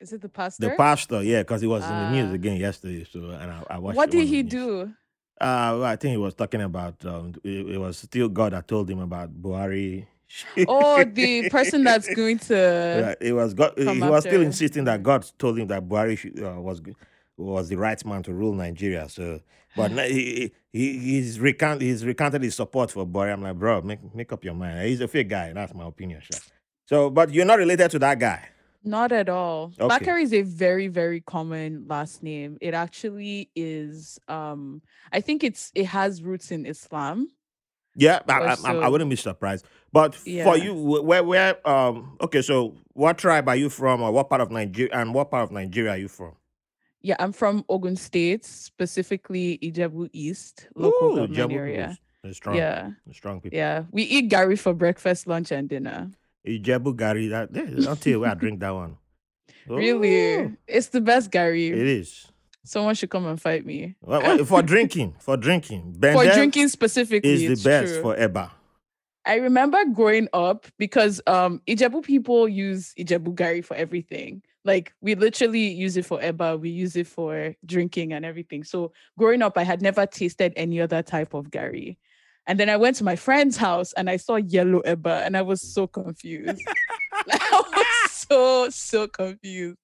Is 0.00 0.12
it 0.12 0.20
the 0.20 0.28
pastor? 0.28 0.68
the 0.68 0.76
pastor, 0.76 1.22
yeah, 1.22 1.42
because 1.42 1.60
he 1.60 1.66
was 1.66 1.84
in 1.84 1.90
the 1.90 2.10
news 2.10 2.30
Ah. 2.30 2.34
again 2.34 2.56
yesterday. 2.56 3.04
So 3.10 3.30
and 3.30 3.50
I, 3.50 3.62
I 3.70 3.78
watched. 3.78 3.96
what 3.96 4.10
did 4.10 4.26
he 4.28 4.42
do? 4.42 4.92
Uh, 5.40 5.76
well, 5.78 5.84
I 5.84 5.96
think 5.96 6.12
he 6.12 6.16
was 6.16 6.34
talking 6.34 6.62
about. 6.62 7.04
Um, 7.04 7.34
it, 7.44 7.68
it 7.74 7.78
was 7.78 7.98
still 7.98 8.28
God 8.28 8.52
that 8.52 8.66
told 8.68 8.88
him 8.90 9.00
about 9.00 9.30
Buhari. 9.40 10.06
Oh, 10.66 11.04
the 11.04 11.48
person 11.50 11.84
that's 11.84 12.12
going 12.14 12.38
to. 12.40 12.54
Yeah, 12.54 13.14
it 13.28 13.32
was 13.32 13.54
God. 13.54 13.74
He 13.76 13.84
come 13.84 14.00
was 14.00 14.24
still 14.24 14.42
insisting 14.42 14.84
that. 14.84 15.02
God 15.02 15.24
told 15.38 15.58
him 15.58 15.68
that 15.68 15.86
Buhari 15.88 16.42
uh, 16.42 16.60
was 16.60 16.80
was 17.36 17.68
the 17.68 17.76
right 17.76 18.02
man 18.04 18.22
to 18.24 18.32
rule 18.34 18.52
Nigeria. 18.54 19.08
So, 19.08 19.40
but 19.76 19.90
he, 19.92 20.52
he 20.72 20.98
he's 20.98 21.38
recount 21.38 21.82
he's 21.82 22.04
recanted 22.04 22.42
his 22.42 22.54
support 22.54 22.90
for 22.90 23.06
Buhari. 23.06 23.32
I'm 23.32 23.42
like, 23.42 23.58
bro, 23.58 23.82
make 23.82 24.14
make 24.14 24.32
up 24.32 24.44
your 24.44 24.54
mind. 24.54 24.88
He's 24.88 25.00
a 25.00 25.08
fake 25.08 25.28
guy. 25.28 25.52
That's 25.52 25.74
my 25.74 25.86
opinion, 25.86 26.20
sure. 26.20 26.40
So, 26.86 27.10
but 27.10 27.32
you're 27.32 27.44
not 27.44 27.58
related 27.58 27.90
to 27.92 27.98
that 28.00 28.18
guy. 28.18 28.48
Not 28.84 29.10
at 29.10 29.28
all. 29.28 29.72
Okay. 29.80 30.04
Bakare 30.04 30.22
is 30.22 30.32
a 30.32 30.42
very, 30.42 30.86
very 30.86 31.20
common 31.20 31.86
last 31.88 32.22
name. 32.22 32.56
It 32.60 32.72
actually 32.72 33.50
is. 33.56 34.20
Um, 34.28 34.80
I 35.12 35.20
think 35.20 35.42
it's 35.42 35.72
it 35.74 35.86
has 35.86 36.22
roots 36.22 36.52
in 36.52 36.64
Islam. 36.66 37.28
Yeah, 37.98 38.20
I, 38.28 38.32
I, 38.32 38.56
I- 38.64 38.74
I 38.84 38.88
wouldn't 38.88 39.10
be 39.10 39.16
surprised. 39.16 39.64
But 39.92 40.16
Yeah. 40.24 40.44
for 40.44 40.56
you, 40.56 40.74
where 40.74 41.24
where 41.24 41.68
um 41.68 42.16
okay, 42.20 42.42
so 42.42 42.76
what 42.92 43.18
tribe 43.18 43.48
are 43.48 43.56
you 43.56 43.68
from, 43.70 44.02
or 44.02 44.12
what 44.12 44.28
part 44.28 44.40
of 44.40 44.50
Nigeria, 44.50 44.92
and 44.94 45.12
what 45.12 45.30
part 45.30 45.42
of 45.44 45.50
Nigeria 45.50 45.92
are 45.92 45.98
you 45.98 46.08
from? 46.08 46.32
Yeah, 47.06 47.14
I'm 47.20 47.30
from 47.30 47.64
Ogun 47.68 47.94
State, 47.94 48.44
specifically 48.44 49.60
Ijebu 49.62 50.10
East 50.12 50.66
local 50.74 51.06
Ooh, 51.06 51.28
government 51.28 51.52
Jabu 51.52 51.56
area. 51.56 51.98
They're 52.24 52.32
strong. 52.32 52.56
Yeah, 52.56 52.90
They're 53.06 53.14
strong 53.14 53.40
people. 53.40 53.56
yeah. 53.56 53.84
We 53.92 54.02
eat 54.02 54.28
gari 54.28 54.58
for 54.58 54.74
breakfast, 54.74 55.28
lunch, 55.28 55.52
and 55.52 55.68
dinner. 55.68 56.10
Ijebu 56.44 56.96
Gari, 56.96 57.30
that 57.30 57.50
until 57.54 58.20
where 58.20 58.30
I 58.32 58.34
drink 58.34 58.58
that 58.58 58.74
one. 58.74 58.96
Really, 59.68 60.56
it's 60.66 60.88
the 60.88 61.00
best 61.00 61.30
gari. 61.30 61.70
It 61.70 61.78
is. 61.78 62.26
Someone 62.64 62.96
should 62.96 63.10
come 63.10 63.24
and 63.26 63.40
fight 63.40 63.64
me 63.64 63.94
Well, 64.00 64.22
well, 64.22 64.44
for 64.44 64.60
drinking, 64.62 65.14
for 65.20 65.36
drinking. 65.36 65.98
for 66.02 66.24
drinking 66.24 66.66
specifically. 66.66 67.30
is 67.30 67.42
it's 67.44 67.62
the 67.62 67.68
best 67.68 67.92
true. 67.94 68.02
for 68.02 68.16
Eba. 68.16 68.50
I 69.24 69.36
remember 69.36 69.78
growing 69.94 70.26
up 70.32 70.66
because 70.76 71.20
um 71.28 71.62
Ijebu 71.68 72.02
people 72.02 72.48
use 72.48 72.94
Ijebu 72.98 73.36
Gari 73.36 73.64
for 73.64 73.76
everything. 73.76 74.42
Like 74.66 74.92
we 75.00 75.14
literally 75.14 75.68
use 75.68 75.96
it 75.96 76.04
for 76.04 76.18
eba, 76.18 76.58
we 76.60 76.70
use 76.70 76.96
it 76.96 77.06
for 77.06 77.54
drinking 77.64 78.12
and 78.12 78.24
everything. 78.24 78.64
So 78.64 78.92
growing 79.16 79.42
up, 79.42 79.56
I 79.56 79.62
had 79.62 79.80
never 79.80 80.06
tasted 80.06 80.52
any 80.56 80.80
other 80.80 81.02
type 81.02 81.34
of 81.34 81.50
gari. 81.50 81.98
And 82.46 82.60
then 82.60 82.68
I 82.68 82.76
went 82.76 82.96
to 82.96 83.04
my 83.04 83.16
friend's 83.16 83.56
house 83.56 83.92
and 83.92 84.10
I 84.10 84.16
saw 84.16 84.36
yellow 84.36 84.82
eba 84.82 85.24
and 85.24 85.36
I 85.36 85.42
was 85.42 85.62
so 85.62 85.86
confused. 85.86 86.62
I 87.30 87.62
was 87.74 88.10
so, 88.12 88.70
so 88.70 89.08
confused. 89.08 89.78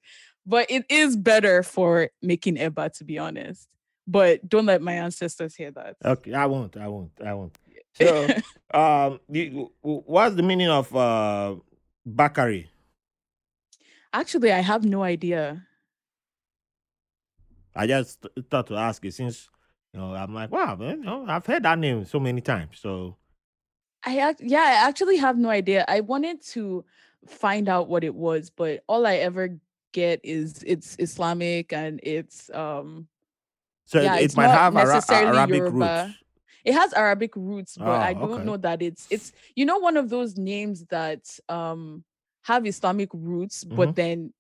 But 0.45 0.71
it 0.71 0.85
is 0.89 1.17
better 1.17 1.63
for 1.63 2.11
making 2.21 2.57
eba, 2.57 2.93
to 2.95 3.05
be 3.05 3.19
honest. 3.19 3.69
But 4.07 4.49
don't 4.49 4.67
let 4.67 4.83
my 4.83 4.95
ancestors 4.95 5.55
hear 5.55 5.71
that. 5.73 5.97
Okay, 6.05 6.35
I 6.35 6.47
won't. 6.47 6.77
I 6.77 6.89
won't. 6.89 7.13
I 7.25 7.35
won't. 7.35 7.57
So, 7.95 8.29
um, 8.75 9.21
what's 9.83 10.35
the 10.35 10.43
meaning 10.43 10.69
of 10.69 10.95
uh, 10.95 11.55
Bakare? 12.09 12.67
Actually, 14.13 14.53
I 14.53 14.61
have 14.61 14.85
no 14.87 15.03
idea. 15.03 15.67
I 17.75 17.87
just 17.87 18.27
thought 18.51 18.67
to 18.69 18.77
ask 18.77 19.05
you 19.05 19.11
since 19.11 19.49
you 19.93 20.01
know 20.01 20.15
I'm 20.15 20.35
like, 20.35 20.51
wow, 20.51 20.77
man, 20.77 20.99
you 20.99 21.05
know, 21.05 21.25
I've 21.27 21.47
heard 21.47 21.63
that 21.65 21.79
name 21.79 22.05
so 22.05 22.21
many 22.21 22.41
times. 22.41 22.79
So 22.79 23.17
I 24.05 24.19
act- 24.19 24.41
yeah, 24.43 24.61
I 24.63 24.89
actually 24.89 25.17
have 25.19 25.39
no 25.39 25.49
idea. 25.51 25.85
I 25.89 26.01
wanted 26.01 26.43
to 26.53 26.85
find 27.27 27.69
out 27.69 27.89
what 27.89 28.03
it 28.05 28.15
was, 28.15 28.51
but 28.51 28.83
all 28.89 29.07
I 29.07 29.17
ever 29.17 29.59
get 29.93 30.21
is 30.25 30.63
it's 30.67 30.97
Islamic 30.99 31.73
and 31.73 32.01
it's 32.03 32.51
um 32.51 33.09
so 33.87 33.99
Yeah, 33.99 34.17
it, 34.17 34.17
it 34.17 34.37
might 34.37 34.51
have 34.51 34.77
Ara- 34.77 35.05
Arabic 35.09 35.71
Yoruba. 35.71 35.71
roots. 35.71 36.19
it 36.65 36.75
has 36.75 36.93
Arabic 36.95 37.37
roots, 37.37 37.79
but 37.79 38.03
I 38.03 38.15
Oh, 38.15 38.25
don't 38.29 38.45
okay. 38.45 38.45
know 38.45 38.57
that 38.59 38.83
it's 38.83 39.07
it's 39.11 39.33
you 39.57 39.67
know 39.67 39.79
one 39.79 39.97
of 39.97 40.11
those 40.11 40.37
names 40.39 40.87
that 40.87 41.39
um 41.49 42.05
have 42.43 42.67
Islamic 42.67 43.09
roots, 43.13 43.65
Mhm. 43.65 43.77
but 43.77 43.95
then 43.97 44.33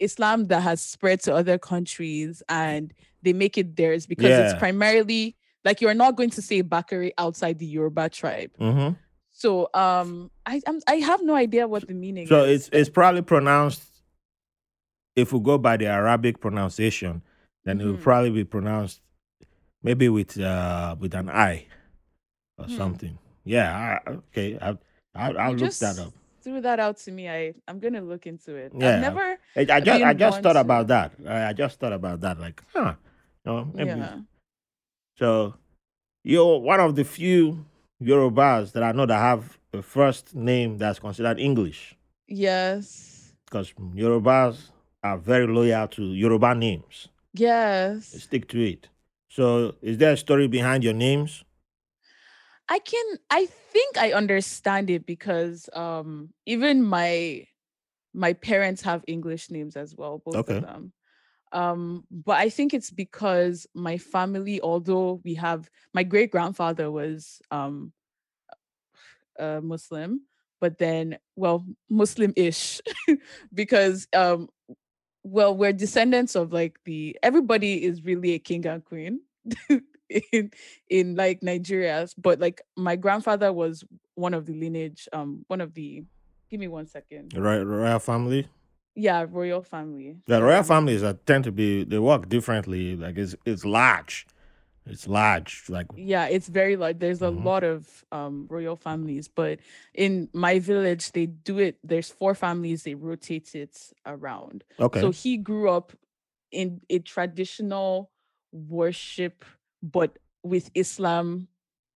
Islam 0.00 0.46
that 0.46 0.60
has 0.62 0.80
spread 0.80 1.20
to 1.22 1.34
other 1.34 1.58
countries 1.58 2.42
and 2.48 2.92
they 3.22 3.32
make 3.32 3.58
it 3.58 3.76
theirs 3.76 4.06
because 4.06 4.38
it's 4.38 4.54
primarily 4.58 5.36
like 5.64 5.80
you're 5.80 5.94
not 5.94 6.16
going 6.16 6.30
to 6.30 6.40
say 6.42 6.62
Bakare 6.62 7.10
outside 7.18 7.58
the 7.58 7.66
Yoruba 7.66 8.08
tribe. 8.08 8.50
hmm 8.58 8.90
So 9.30 9.68
um 9.74 10.30
I 10.46 10.62
I'm, 10.66 10.80
I 10.86 10.96
have 10.96 11.22
no 11.22 11.34
idea 11.34 11.66
what 11.66 11.86
the 11.86 11.94
meaning 11.94 12.26
So 12.28 12.44
is. 12.44 12.68
it's 12.68 12.70
it's 12.72 12.88
probably 12.90 13.22
pronounced. 13.22 13.82
If 15.16 15.32
we 15.32 15.40
go 15.40 15.58
by 15.58 15.76
the 15.76 15.86
Arabic 15.86 16.40
pronunciation, 16.40 17.22
then 17.64 17.80
it 17.80 17.84
will 17.84 17.96
probably 17.98 18.30
be 18.30 18.44
pronounced 18.44 19.00
maybe 19.82 20.08
with 20.08 20.38
uh 20.38 20.94
with 20.98 21.14
an 21.14 21.28
I 21.28 21.66
or 22.56 22.66
Hmm. 22.66 22.76
something. 22.76 23.18
Yeah. 23.44 24.00
I, 24.06 24.10
okay. 24.10 24.58
I, 24.60 24.78
I, 25.14 25.32
I'll 25.32 25.52
You 25.52 25.58
look 25.58 25.74
that 25.74 25.98
up. 25.98 26.12
Threw 26.42 26.60
that 26.60 26.78
out 26.80 26.96
to 26.98 27.10
me. 27.12 27.28
I 27.28 27.54
I'm 27.66 27.78
gonna 27.80 28.00
look 28.00 28.26
into 28.26 28.54
it. 28.54 28.72
Yeah. 28.74 28.94
I've 28.96 29.00
never 29.00 29.38
I, 29.56 29.60
I 29.60 29.80
just 29.80 30.02
I 30.04 30.14
just 30.14 30.42
thought 30.42 30.54
to- 30.54 30.60
about 30.60 30.86
that. 30.88 31.12
I, 31.26 31.46
I 31.48 31.52
just 31.52 31.78
thought 31.80 31.92
about 31.92 32.20
that. 32.20 32.38
Like, 32.40 32.62
huh? 32.74 32.94
You 33.44 33.52
know, 33.52 33.70
maybe. 33.74 33.90
yeah. 33.90 34.18
So 35.18 35.54
you're 36.24 36.58
one 36.58 36.80
of 36.80 36.94
the 36.96 37.04
few 37.04 37.64
Yorubas 38.02 38.72
that 38.72 38.82
I 38.82 38.92
know 38.92 39.06
that 39.06 39.18
have 39.18 39.58
a 39.72 39.82
first 39.82 40.34
name 40.34 40.78
that's 40.78 40.98
considered 40.98 41.38
English. 41.38 41.96
Yes. 42.26 43.32
Because 43.44 43.72
Yorubas 43.72 44.70
are 45.02 45.18
very 45.18 45.46
loyal 45.46 45.88
to 45.88 46.02
Yoruba 46.14 46.54
names. 46.54 47.08
They 47.34 47.44
Yes. 47.44 48.06
stick 48.22 48.48
to 48.48 48.60
it. 48.60 48.88
So 49.30 49.74
is 49.82 49.98
there 49.98 50.12
a 50.12 50.16
story 50.16 50.48
behind 50.48 50.84
your 50.84 50.94
names? 50.94 51.44
I 52.68 52.78
can 52.78 53.04
I 53.30 53.46
think 53.46 53.96
I 53.98 54.12
understand 54.12 54.90
it 54.90 55.06
because 55.06 55.68
um 55.72 56.30
even 56.46 56.82
my 56.82 57.46
my 58.14 58.32
parents 58.34 58.82
have 58.82 59.04
English 59.06 59.50
names 59.50 59.76
as 59.76 59.94
well, 59.96 60.22
both 60.24 60.36
Okay. 60.40 60.58
of 60.58 60.60
them. 60.60 60.92
Um, 61.52 62.04
but 62.10 62.38
I 62.38 62.50
think 62.50 62.74
it's 62.74 62.90
because 62.90 63.66
my 63.74 63.98
family, 63.98 64.60
although 64.60 65.20
we 65.24 65.34
have 65.34 65.70
my 65.94 66.02
great 66.02 66.30
grandfather 66.30 66.90
was 66.90 67.40
um 67.50 67.92
a 69.38 69.60
Muslim, 69.60 70.22
but 70.60 70.78
then 70.78 71.18
well, 71.36 71.64
Muslim-ish, 71.90 72.80
because 73.54 74.08
um 74.14 74.48
well, 75.22 75.56
we're 75.56 75.72
descendants 75.72 76.34
of 76.36 76.52
like 76.52 76.78
the 76.84 77.18
everybody 77.22 77.84
is 77.84 78.04
really 78.04 78.32
a 78.34 78.38
king 78.38 78.66
and 78.66 78.84
queen 78.84 79.20
in 80.32 80.50
in 80.88 81.14
like 81.16 81.42
Nigeria, 81.42 82.06
but 82.16 82.40
like 82.40 82.62
my 82.76 82.96
grandfather 82.96 83.52
was 83.52 83.84
one 84.14 84.34
of 84.34 84.46
the 84.46 84.54
lineage, 84.54 85.08
um, 85.12 85.44
one 85.48 85.60
of 85.60 85.74
the 85.74 86.04
give 86.50 86.60
me 86.60 86.68
one 86.68 86.86
second. 86.86 87.32
The 87.32 87.40
Royal, 87.40 87.98
family? 87.98 88.48
Yeah, 88.94 89.26
royal 89.28 89.62
family. 89.62 90.16
The 90.26 90.42
royal 90.42 90.62
families 90.62 91.02
are, 91.02 91.12
tend 91.14 91.44
to 91.44 91.52
be 91.52 91.84
they 91.84 91.98
work 91.98 92.28
differently. 92.28 92.96
Like 92.96 93.16
it's 93.18 93.36
it's 93.44 93.64
large. 93.64 94.26
It's 94.86 95.06
large. 95.06 95.64
Like 95.68 95.86
yeah 95.96 96.26
it's 96.26 96.48
very 96.48 96.76
large 96.76 96.98
there's 96.98 97.22
a 97.22 97.26
Mhm. 97.26 97.44
lot 97.44 97.64
of 97.64 98.04
um 98.12 98.46
royal 98.48 98.76
families 98.76 99.26
but 99.26 99.58
in 99.94 100.28
my 100.32 100.58
village 100.60 101.10
they 101.12 101.26
do 101.26 101.58
it 101.58 101.76
there's 101.82 102.08
four 102.08 102.34
families 102.34 102.84
they 102.84 102.94
rotate 102.94 103.54
it 103.54 103.92
around 104.06 104.62
okay. 104.78 105.00
so 105.00 105.10
he 105.10 105.36
grew 105.36 105.68
up 105.68 105.92
in 106.52 106.80
a 106.88 107.00
traditional 107.00 108.10
worship 108.52 109.44
but 109.82 110.18
with 110.42 110.70
islam 110.74 111.48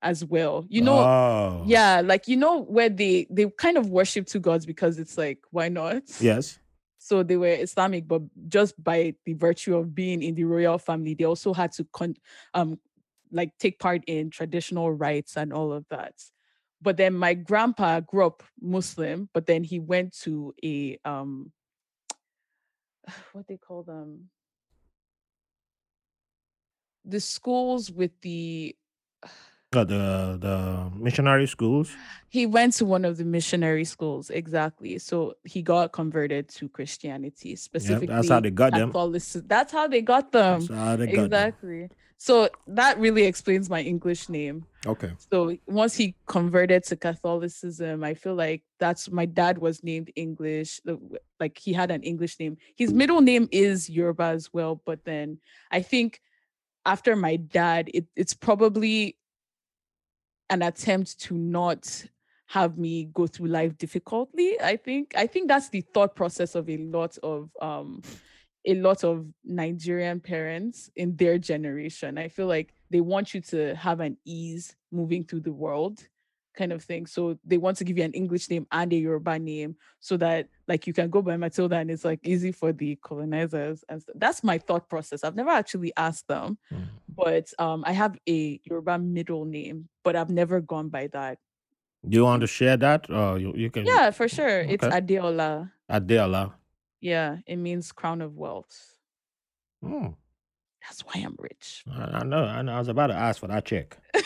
as 0.02 0.24
well 0.24 0.64
you 0.68 0.82
know 0.82 1.00
Oh. 1.00 1.62
yeah 1.66 2.00
like 2.04 2.26
you 2.28 2.36
know 2.36 2.60
where 2.62 2.88
they 2.88 3.26
they 3.30 3.48
kind 3.50 3.76
of 3.78 3.88
worship 3.90 4.26
two 4.26 4.40
gods 4.40 4.66
because 4.66 4.98
it's 4.98 5.16
like 5.16 5.38
why 5.50 5.68
not 5.68 6.02
Yes. 6.20 6.58
so 6.98 7.22
they 7.24 7.36
were 7.36 7.48
Islamic, 7.48 8.06
but 8.06 8.22
just 8.48 8.74
by 8.82 9.14
the 9.26 9.32
virtue 9.34 9.76
of 9.76 9.92
being 9.92 10.22
in 10.22 10.36
the 10.36 10.44
royal 10.44 10.78
family, 10.78 11.14
they 11.14 11.24
also 11.24 11.52
had 11.52 11.72
to 11.72 11.84
con- 11.92 12.14
um 12.54 12.78
like 13.32 13.50
take 13.58 13.78
part 13.80 14.02
in 14.06 14.30
traditional 14.30 14.92
rites 14.92 15.36
and 15.36 15.52
all 15.52 15.72
of 15.72 15.84
that. 15.88 16.14
But 16.80 16.96
then 16.98 17.14
my 17.14 17.34
grandpa 17.34 18.00
grew 18.00 18.26
up 18.26 18.42
Muslim, 18.60 19.28
but 19.34 19.46
then 19.46 19.64
he 19.64 19.78
went 19.80 20.16
to 20.22 20.54
a 20.62 20.98
um 21.04 21.50
what 23.32 23.46
they 23.48 23.56
call 23.56 23.82
them 23.82 24.30
the 27.04 27.20
schools 27.20 27.90
with 27.90 28.12
the 28.22 28.76
Uh, 29.74 29.84
the 29.84 30.36
the 30.38 30.90
missionary 30.94 31.46
schools. 31.46 31.96
he 32.28 32.44
went 32.44 32.74
to 32.74 32.84
one 32.84 33.06
of 33.06 33.16
the 33.16 33.24
missionary 33.24 33.86
schools 33.86 34.28
exactly 34.28 34.98
so 34.98 35.32
he 35.44 35.62
got 35.62 35.92
converted 35.92 36.46
to 36.46 36.68
christianity 36.68 37.56
specifically 37.56 38.28
how 38.28 38.38
they 38.38 38.50
got 38.50 38.74
them. 38.74 38.92
That's 39.46 39.72
how 39.72 39.88
they 39.88 40.02
got 40.02 40.30
them 40.30 40.60
That's 40.60 40.68
how 40.68 40.96
they 40.96 41.06
got 41.06 41.30
them. 41.30 41.48
exactly 41.48 41.88
so 42.18 42.50
that 42.66 42.98
really 42.98 43.24
explains 43.24 43.70
my 43.70 43.80
english 43.80 44.28
name 44.28 44.66
Okay. 44.86 45.12
so 45.16 45.56
once 45.66 45.94
he 45.96 46.16
converted 46.26 46.84
to 46.84 46.94
catholicism 46.96 48.04
i 48.04 48.12
feel 48.12 48.34
like 48.34 48.62
that's 48.78 49.10
my 49.10 49.24
dad 49.24 49.56
was 49.56 49.82
named 49.82 50.10
english 50.16 50.80
like 51.40 51.56
he 51.56 51.72
had 51.72 51.90
an 51.90 52.02
english 52.02 52.38
name 52.38 52.58
his 52.76 52.92
middle 52.92 53.22
name 53.22 53.48
is 53.50 53.88
yoruba 53.88 54.24
as 54.36 54.52
well 54.52 54.82
but 54.84 55.02
then 55.06 55.38
i 55.70 55.80
think 55.80 56.20
after 56.84 57.16
my 57.16 57.36
dad 57.36 57.90
it, 57.94 58.06
it's 58.16 58.34
probably 58.34 59.16
an 60.50 60.62
attempt 60.62 61.18
to 61.20 61.34
not 61.34 62.04
have 62.46 62.76
me 62.76 63.04
go 63.14 63.26
through 63.26 63.48
life 63.48 63.76
difficultly 63.78 64.60
i 64.62 64.76
think. 64.76 65.14
I 65.16 65.26
think 65.26 65.48
that's 65.48 65.70
the 65.70 65.80
thought 65.80 66.14
process 66.14 66.54
of 66.54 66.68
a 66.68 66.76
lot 66.78 67.16
of 67.22 67.50
um 67.60 68.02
a 68.64 68.74
lot 68.74 69.02
of 69.04 69.26
nigerian 69.44 70.20
parents 70.20 70.90
in 70.94 71.16
their 71.16 71.36
generation. 71.38 72.16
I 72.16 72.28
feel 72.28 72.46
like 72.46 72.74
they 72.90 73.00
want 73.00 73.34
you 73.34 73.40
to 73.40 73.74
have 73.74 74.00
an 74.00 74.16
ease 74.24 74.76
moving 74.92 75.24
through 75.24 75.40
the 75.40 75.52
world 75.52 76.06
kind 76.54 76.72
of 76.72 76.82
thing 76.82 77.06
so 77.06 77.38
they 77.44 77.56
want 77.58 77.76
to 77.78 77.84
give 77.84 77.96
you 77.98 78.04
an 78.04 78.12
english 78.12 78.48
name 78.50 78.66
and 78.72 78.92
a 78.92 78.96
yoruba 78.96 79.38
name 79.38 79.74
so 80.00 80.16
that 80.16 80.48
like 80.68 80.86
you 80.86 80.92
can 80.92 81.08
go 81.10 81.22
by 81.22 81.36
matilda 81.36 81.76
and 81.76 81.90
it's 81.90 82.04
like 82.04 82.20
easy 82.24 82.52
for 82.52 82.72
the 82.72 82.96
colonizers 83.02 83.84
and 83.88 84.02
st- 84.02 84.18
that's 84.20 84.44
my 84.44 84.58
thought 84.58 84.88
process 84.88 85.24
i've 85.24 85.34
never 85.36 85.50
actually 85.50 85.92
asked 85.96 86.28
them 86.28 86.58
Mm. 86.72 86.88
but 87.16 87.52
um 87.58 87.84
i 87.86 87.92
have 87.92 88.16
a 88.28 88.60
yoruba 88.64 88.98
middle 88.98 89.44
name 89.44 89.88
but 90.04 90.16
i've 90.16 90.30
never 90.30 90.60
gone 90.60 90.88
by 90.88 91.06
that 91.08 91.38
Do 92.08 92.16
you 92.16 92.24
want 92.24 92.40
to 92.40 92.46
share 92.46 92.76
that, 92.78 93.08
or 93.10 93.38
you, 93.38 93.52
you 93.56 93.70
can? 93.70 93.86
yeah 93.86 94.10
for 94.10 94.28
sure 94.28 94.60
it's 94.60 94.84
Okay. 94.84 94.96
adeola 94.96 96.52
yeah 97.00 97.38
it 97.46 97.56
means 97.56 97.92
crown 97.92 98.20
of 98.22 98.36
wealth 98.36 98.96
Hmm. 99.82 100.08
that's 100.82 101.00
why 101.06 101.20
i'm 101.24 101.36
rich 101.38 101.84
I, 101.90 102.20
I 102.20 102.22
know. 102.24 102.44
I 102.44 102.62
know. 102.62 102.72
I 102.74 102.78
was 102.78 102.88
about 102.88 103.08
to 103.08 103.14
ask 103.14 103.40
for 103.40 103.48
that 103.48 103.64
check. 103.64 103.98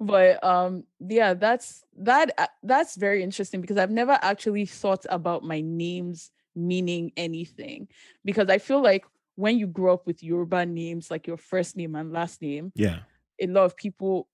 but 0.00 0.42
um 0.42 0.82
yeah 0.98 1.34
that's 1.34 1.84
that 1.96 2.32
uh, 2.38 2.46
that's 2.62 2.96
very 2.96 3.22
interesting 3.22 3.60
because 3.60 3.76
i've 3.76 3.90
never 3.90 4.18
actually 4.22 4.64
thought 4.64 5.04
about 5.10 5.44
my 5.44 5.60
names 5.60 6.30
meaning 6.56 7.12
anything 7.16 7.86
because 8.24 8.48
i 8.48 8.56
feel 8.58 8.82
like 8.82 9.04
when 9.36 9.58
you 9.58 9.66
grow 9.66 9.92
up 9.94 10.06
with 10.06 10.22
yoruba 10.22 10.64
names 10.64 11.10
like 11.10 11.26
your 11.26 11.36
first 11.36 11.76
name 11.76 11.94
and 11.94 12.12
last 12.12 12.40
name 12.40 12.72
Yeah. 12.74 13.00
a 13.40 13.46
lot 13.46 13.64
of 13.64 13.76
people 13.76 14.28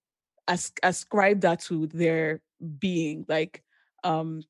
as- 0.46 0.73
ascribe 0.82 1.40
that 1.40 1.61
to 1.62 1.88
their 1.88 2.40
being 2.78 3.26
like 3.28 3.62
um 4.04 4.42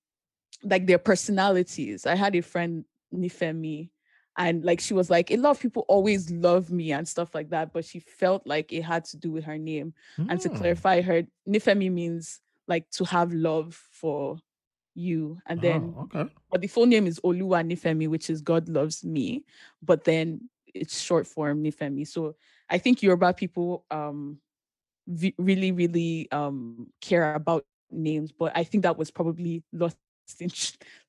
like 0.62 0.86
their 0.86 0.98
personalities 0.98 2.06
i 2.06 2.14
had 2.14 2.36
a 2.36 2.42
friend 2.42 2.84
nifemi 3.14 3.88
and 4.36 4.64
like 4.64 4.80
she 4.80 4.94
was 4.94 5.10
like 5.10 5.30
a 5.30 5.36
lot 5.36 5.50
of 5.50 5.60
people 5.60 5.84
always 5.88 6.30
love 6.30 6.70
me 6.70 6.92
and 6.92 7.06
stuff 7.08 7.34
like 7.34 7.50
that 7.50 7.72
but 7.72 7.84
she 7.84 7.98
felt 8.00 8.46
like 8.46 8.72
it 8.72 8.82
had 8.82 9.04
to 9.04 9.16
do 9.16 9.30
with 9.30 9.44
her 9.44 9.58
name 9.58 9.92
and 10.28 10.40
to 10.40 10.48
Hmm. 10.48 10.56
clarify 10.56 11.00
her 11.00 11.22
nifemi 11.48 11.90
means 11.90 12.40
like 12.68 12.88
to 12.90 13.04
have 13.04 13.32
love 13.32 13.74
for 13.90 14.38
you 14.94 15.38
and 15.46 15.60
then 15.60 15.96
Oh, 15.96 16.02
okay. 16.02 16.30
but 16.50 16.60
the 16.60 16.68
full 16.68 16.86
name 16.86 17.06
is 17.06 17.20
Oluwa 17.20 17.64
Nifemi, 17.66 18.08
which 18.08 18.30
is 18.30 18.40
God 18.40 18.68
loves 18.68 19.04
me, 19.04 19.44
but 19.82 20.04
then 20.04 20.48
it's 20.74 21.00
short 21.00 21.26
form 21.26 21.62
Nifemi. 21.62 22.06
So 22.06 22.36
I 22.70 22.78
think 22.78 23.02
Yoruba 23.02 23.32
people 23.34 23.84
um 23.90 24.38
v- 25.06 25.34
really, 25.38 25.72
really 25.72 26.30
um 26.32 26.88
care 27.00 27.34
about 27.34 27.64
names, 27.90 28.32
but 28.32 28.52
I 28.54 28.64
think 28.64 28.82
that 28.84 28.96
was 28.98 29.10
probably 29.10 29.62
lost 29.72 29.96
in 30.40 30.50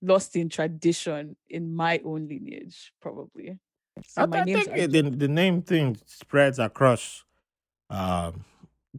lost 0.02 0.36
in 0.36 0.50
tradition 0.50 1.36
in 1.50 1.74
my 1.74 2.02
own 2.06 2.28
lineage, 2.28 2.94
probably. 3.02 3.58
So 4.06 4.24
I, 4.24 4.26
my 4.26 4.42
I 4.42 4.44
think 4.46 4.68
are 4.70 4.88
the 4.88 5.02
the 5.02 5.28
name 5.28 5.62
thing 5.62 5.98
spreads 6.06 6.60
across 6.60 7.24
um, 7.90 8.46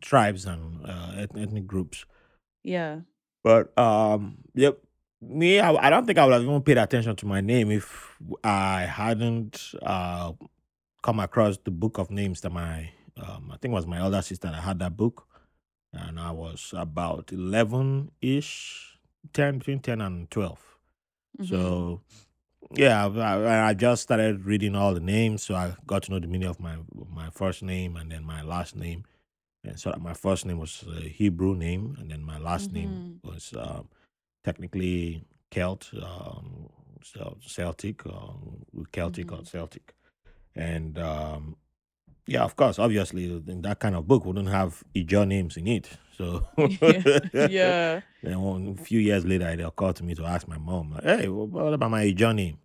tribes 0.01 0.45
and 0.45 0.85
uh, 0.85 1.13
eth- 1.17 1.37
ethnic 1.37 1.67
groups. 1.67 2.05
yeah. 2.65 3.01
But 3.45 3.77
um, 3.79 4.39
yep, 4.55 4.79
me, 5.23 5.61
I, 5.61 5.73
I 5.87 5.91
don't 5.91 6.07
think 6.07 6.19
I 6.19 6.25
would 6.25 6.35
have 6.35 6.43
even 6.43 6.63
paid 6.63 6.79
attention 6.79 7.17
to 7.17 7.27
my 7.27 7.41
name 7.41 7.71
if 7.71 8.17
I 8.45 8.83
hadn't 8.83 9.75
uh, 9.83 10.33
come 11.03 11.21
across 11.21 11.59
the 11.59 11.71
book 11.71 11.99
of 11.99 12.11
names 12.11 12.41
that 12.43 12.51
my 12.51 12.91
um, 13.17 13.51
I 13.53 13.57
think 13.57 13.73
it 13.73 13.75
was 13.75 13.87
my 13.87 14.01
older 14.01 14.23
sister 14.23 14.49
that 14.49 14.63
had 14.63 14.79
that 14.81 14.97
book, 14.97 15.27
and 15.93 16.21
I 16.21 16.31
was 16.31 16.75
about 16.77 17.33
eleven 17.33 18.11
ish, 18.21 18.98
ten 19.33 19.59
between 19.59 19.81
ten 19.81 20.01
and 20.01 20.31
12 20.31 20.79
mhm. 21.39 21.49
So 21.49 22.01
Yeah, 22.77 23.07
I, 23.09 23.69
I 23.71 23.75
just 23.75 24.03
started 24.03 24.45
reading 24.45 24.75
all 24.77 24.95
the 24.95 25.01
names, 25.01 25.43
so 25.43 25.55
I 25.55 25.75
got 25.87 26.03
to 26.05 26.11
know 26.13 26.21
the 26.21 26.27
meaning 26.27 26.49
of 26.49 26.61
my 26.61 26.77
my 27.15 27.31
first 27.31 27.63
name 27.63 27.97
and 27.97 28.11
then 28.13 28.25
my 28.25 28.43
last 28.43 28.77
name. 28.77 29.05
And 29.65 29.79
so 29.81 29.95
my 30.01 30.15
first 30.15 30.47
name 30.47 30.59
was 30.59 30.85
a 30.97 31.01
Hebrew 31.09 31.55
name, 31.57 31.97
and 31.99 32.11
then 32.11 32.23
my 32.23 32.39
last 32.39 32.73
name 32.73 33.05
hmm 33.23 33.29
was 33.29 33.55
um, 33.59 33.89
technically 34.45 35.25
Celt, 35.51 35.91
um, 36.03 36.71
Celtic, 37.41 38.07
um, 38.07 38.65
Celtic 38.93 39.33
or 39.33 39.39
hmm 39.39 39.45
Celtic. 39.45 39.95
And 40.55 40.99
um, 40.99 41.57
yeah, 42.29 42.45
of 42.45 42.55
course, 42.57 42.79
obviously, 42.79 43.25
in 43.47 43.63
that 43.63 43.81
kind 43.81 43.97
of 43.97 44.07
book 44.07 44.27
wouldn't 44.27 44.49
have 44.51 44.85
Ijo 44.95 45.27
names 45.27 45.57
in 45.57 45.67
it. 45.67 45.89
So 46.17 46.47
Yeah. 46.59 47.03
Yeah. 47.49 48.01
then 48.23 48.41
one, 48.41 48.77
a 48.79 48.83
few 48.85 49.01
years 49.01 49.25
later, 49.25 49.49
it 49.49 49.61
occurred 49.61 49.97
to 49.97 50.05
me 50.05 50.15
to 50.15 50.25
ask 50.27 50.47
my 50.47 50.59
mom, 50.59 50.93
like, 50.93 51.05
"Hey, 51.05 51.29
what 51.29 51.73
about 51.73 51.91
my 51.91 52.05
Ijo 52.05 52.35
name?" 52.35 52.59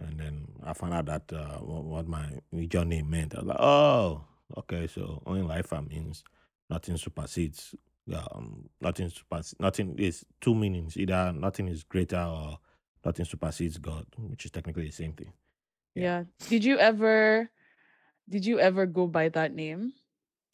And 0.00 0.18
then 0.18 0.48
I 0.64 0.72
found 0.72 0.94
out 0.94 1.06
that 1.06 1.32
uh, 1.32 1.58
what, 1.58 1.84
what 1.84 2.08
my 2.08 2.26
Ijo 2.52 2.84
name 2.84 3.08
meant. 3.08 3.34
I 3.36 3.38
was 3.38 3.46
like, 3.46 3.60
"Oh, 3.60 4.24
okay. 4.58 4.88
So 4.88 5.22
only 5.26 5.42
life 5.42 5.72
means 5.88 6.24
nothing 6.68 6.96
supersedes. 6.96 7.74
Um, 8.12 8.68
nothing 8.80 9.10
supersedes. 9.10 9.60
Nothing 9.60 9.96
is 9.98 10.24
two 10.40 10.56
meanings. 10.56 10.96
Either 10.96 11.32
nothing 11.32 11.68
is 11.68 11.84
greater 11.84 12.18
or 12.20 12.58
nothing 13.04 13.26
supersedes 13.26 13.78
God, 13.78 14.06
which 14.18 14.44
is 14.44 14.50
technically 14.50 14.86
the 14.86 14.90
same 14.92 15.12
thing. 15.12 15.32
Yeah. 15.94 16.02
Yeah. 16.02 16.24
Did 16.48 16.64
you 16.64 16.78
ever 16.78 17.48
did 18.28 18.46
you 18.46 18.58
ever 18.60 18.86
go 18.86 19.06
by 19.06 19.28
that 19.30 19.54
name? 19.54 19.92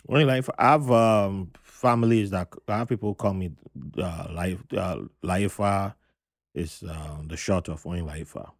Only 0.08 0.24
life. 0.24 0.48
I 0.58 0.70
have 0.72 0.90
um, 0.90 1.50
families 1.62 2.30
that 2.30 2.48
I 2.66 2.78
have 2.78 2.88
people 2.88 3.14
call 3.14 3.34
me 3.34 3.52
uh, 3.98 4.26
life. 4.30 4.58
Uh, 4.76 5.02
Laifa 5.22 5.94
is 6.54 6.82
uh, 6.88 7.18
the 7.26 7.36
short 7.36 7.68
of 7.68 7.86
only 7.86 8.00
Laifa. 8.00 8.50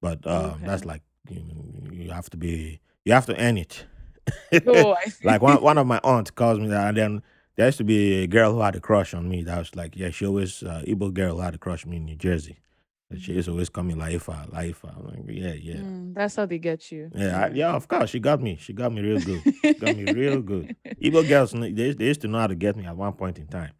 but 0.00 0.26
um, 0.26 0.60
that's 0.64 0.84
like 0.84 1.02
you, 1.28 1.40
know, 1.40 1.92
you 1.92 2.10
have 2.10 2.28
to 2.30 2.36
be 2.36 2.80
you 3.04 3.12
have 3.12 3.26
to 3.26 3.40
earn 3.40 3.56
it. 3.58 3.86
Oh, 4.66 4.92
I 4.94 5.12
like 5.22 5.42
one 5.42 5.62
one 5.62 5.78
of 5.78 5.86
my 5.86 6.00
aunts 6.04 6.30
calls 6.30 6.58
me 6.58 6.68
that, 6.68 6.88
and 6.88 6.96
then 6.96 7.22
there 7.56 7.66
used 7.66 7.78
to 7.78 7.84
be 7.84 8.22
a 8.22 8.26
girl 8.26 8.52
who 8.52 8.60
had 8.60 8.76
a 8.76 8.80
crush 8.80 9.14
on 9.14 9.28
me. 9.28 9.42
That 9.42 9.58
was 9.58 9.74
like, 9.76 9.96
yeah, 9.96 10.10
she 10.10 10.26
always 10.26 10.62
uh, 10.62 10.82
Igbo 10.86 11.12
girl 11.14 11.36
who 11.36 11.42
had 11.42 11.54
a 11.54 11.58
crush 11.58 11.84
on 11.84 11.90
me 11.90 11.98
in 11.98 12.04
New 12.04 12.16
Jersey. 12.16 12.58
And 13.14 13.22
she 13.22 13.32
Mhm. 13.32 13.48
always 13.48 13.68
coming 13.68 13.96
me 13.96 14.02
Laifa, 14.04 14.50
Laifa. 14.50 14.96
I'm 14.96 15.06
like, 15.06 15.24
yeah, 15.28 15.52
yeah, 15.52 15.74
Mm, 15.76 16.14
that's 16.14 16.34
how 16.36 16.46
they 16.46 16.58
get 16.58 16.90
you. 16.90 17.10
yeah, 17.14 17.44
I, 17.44 17.46
Yeah. 17.48 17.54
yeah. 17.54 17.72
Of 17.76 17.86
course, 17.86 18.10
she 18.10 18.18
got 18.18 18.42
me. 18.42 18.56
She 18.56 18.72
got 18.72 18.92
me 18.92 19.00
real 19.02 19.20
good. 19.20 19.42
She 19.62 19.74
got 19.74 19.94
me 19.94 20.04
real 20.20 20.42
good. 20.42 20.74
Igbo 21.00 21.26
girls, 21.28 21.52
they, 21.52 21.70
they 21.92 22.04
used 22.06 22.20
to 22.22 22.28
know 22.28 22.38
how 22.40 22.48
to 22.48 22.54
get 22.56 22.76
me 22.76 22.86
at 22.86 22.96
one 22.96 23.12
point 23.12 23.38
in 23.38 23.46
time. 23.46 23.72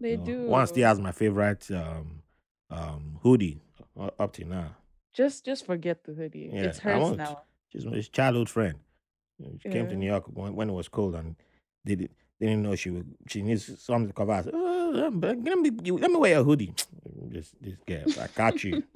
They 0.00 0.16
do. 0.16 0.46
one 0.46 0.66
still 0.66 0.88
has 0.88 0.98
my 0.98 1.12
favorite 1.12 1.70
um, 1.70 2.22
um, 2.70 3.20
hoodie 3.22 3.60
up 4.18 4.32
to 4.32 4.44
now. 4.44 4.76
Just 5.12 5.44
just 5.44 5.64
forget 5.64 6.02
the 6.04 6.12
hoodie. 6.14 6.50
Yeah, 6.52 6.62
It's 6.64 6.78
hers 6.78 7.12
now. 7.12 7.42
She's 7.68 7.86
my 7.86 8.00
childhood 8.00 8.48
friend. 8.48 8.78
You 9.38 9.46
know, 9.46 9.52
She 9.62 9.68
came 9.68 9.86
to 9.88 9.94
New 9.96 10.06
York 10.06 10.24
when, 10.26 10.54
when 10.56 10.68
it 10.70 10.72
was 10.72 10.88
cold 10.88 11.14
and 11.14 11.36
did, 11.84 12.00
they 12.00 12.08
didn't 12.46 12.62
know 12.62 12.74
she 12.76 12.90
would. 12.90 13.06
She 13.28 13.42
needs 13.42 13.64
something 13.82 14.08
to 14.08 14.12
cover. 14.14 14.32
I 14.32 14.42
said, 14.42 14.54
oh, 14.54 14.90
let 14.94 15.12
me 15.14 15.70
let 16.00 16.10
me 16.10 16.16
wear 16.18 16.40
a 16.40 16.44
hoodie. 16.44 16.74
This 17.32 17.54
this 17.60 17.76
girl, 17.86 18.06
I 18.20 18.26
got 18.34 18.62
you. 18.64 18.82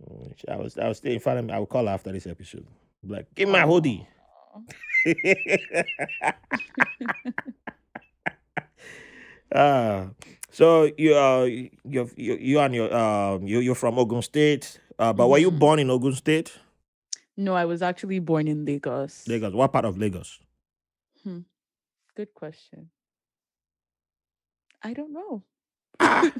Mm, 0.00 0.32
I 0.48 0.56
was 0.56 0.78
I 0.78 0.88
was 0.88 0.96
staying 0.96 1.16
in 1.16 1.20
front 1.20 1.38
of 1.40 1.44
me. 1.44 1.52
I 1.52 1.58
will 1.58 1.66
call 1.66 1.84
her 1.84 1.92
after 1.92 2.10
this 2.10 2.26
episode. 2.26 2.66
Be 3.04 3.12
Like, 3.16 3.26
give 3.34 3.48
me 3.48 3.52
my 3.52 3.66
hoodie. 3.68 4.08
Uh, 9.52 10.08
so 10.50 10.90
you 10.96 11.14
uh 11.14 11.44
you 11.44 11.70
you 12.16 12.36
you 12.40 12.58
and 12.60 12.74
your 12.74 12.94
um 12.94 13.46
you 13.46 13.60
you're 13.60 13.74
from 13.74 13.98
Ogun 13.98 14.22
State. 14.22 14.80
Uh, 14.98 15.12
but 15.12 15.28
were 15.28 15.38
you 15.38 15.50
Mhm. 15.50 15.58
born 15.58 15.78
in 15.78 15.90
Ogun 15.90 16.14
State? 16.14 16.52
No, 17.36 17.54
I 17.54 17.64
was 17.64 17.80
actually 17.82 18.18
born 18.20 18.46
in 18.48 18.64
Lagos. 18.64 19.26
Lagos. 19.26 19.54
What 19.54 19.72
part 19.72 19.84
of 19.86 19.96
Lagos? 19.98 20.40
Hmm. 21.24 21.40
Good 22.20 22.34
question. 22.34 22.90
I 24.82 24.92
don't 24.92 25.14
know. 25.14 25.42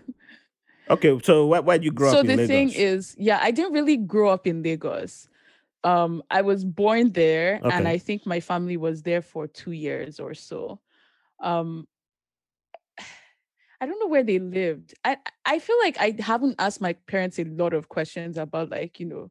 Okay. 0.91 1.19
So 1.23 1.47
where 1.47 1.63
where 1.63 1.81
you 1.81 1.91
grow 1.93 2.11
so 2.11 2.19
up 2.19 2.27
So 2.27 2.37
the 2.37 2.47
thing 2.47 2.71
is, 2.71 3.15
yeah, 3.17 3.39
I 3.41 3.51
didn't 3.53 3.73
really 3.73 3.97
grow 3.97 4.29
up 4.29 4.47
in 4.47 4.63
Lagos. 4.63 5.29
Um, 5.85 6.23
I 6.29 6.43
was 6.43 6.65
born 6.65 7.13
there, 7.13 7.61
and 7.65 7.87
I 7.89 7.97
think 7.97 8.27
my 8.27 8.41
family 8.41 8.77
was 8.77 9.03
there 9.03 9.23
for 9.23 9.47
two 9.47 9.71
years 9.71 10.19
or 10.21 10.35
so. 10.35 10.81
Um, 11.41 11.87
I 13.81 13.87
don't 13.87 14.01
know 14.01 14.09
where 14.09 14.25
they 14.25 14.41
lived. 14.41 14.93
I 15.03 15.17
I 15.47 15.61
feel 15.61 15.79
like 15.81 15.97
I 15.99 16.17
haven't 16.19 16.57
asked 16.59 16.83
my 16.83 16.93
parents 17.07 17.39
a 17.39 17.45
lot 17.45 17.73
of 17.73 17.89
questions 17.89 18.37
about 18.37 18.69
like, 18.69 19.01
you 19.01 19.07
know, 19.07 19.31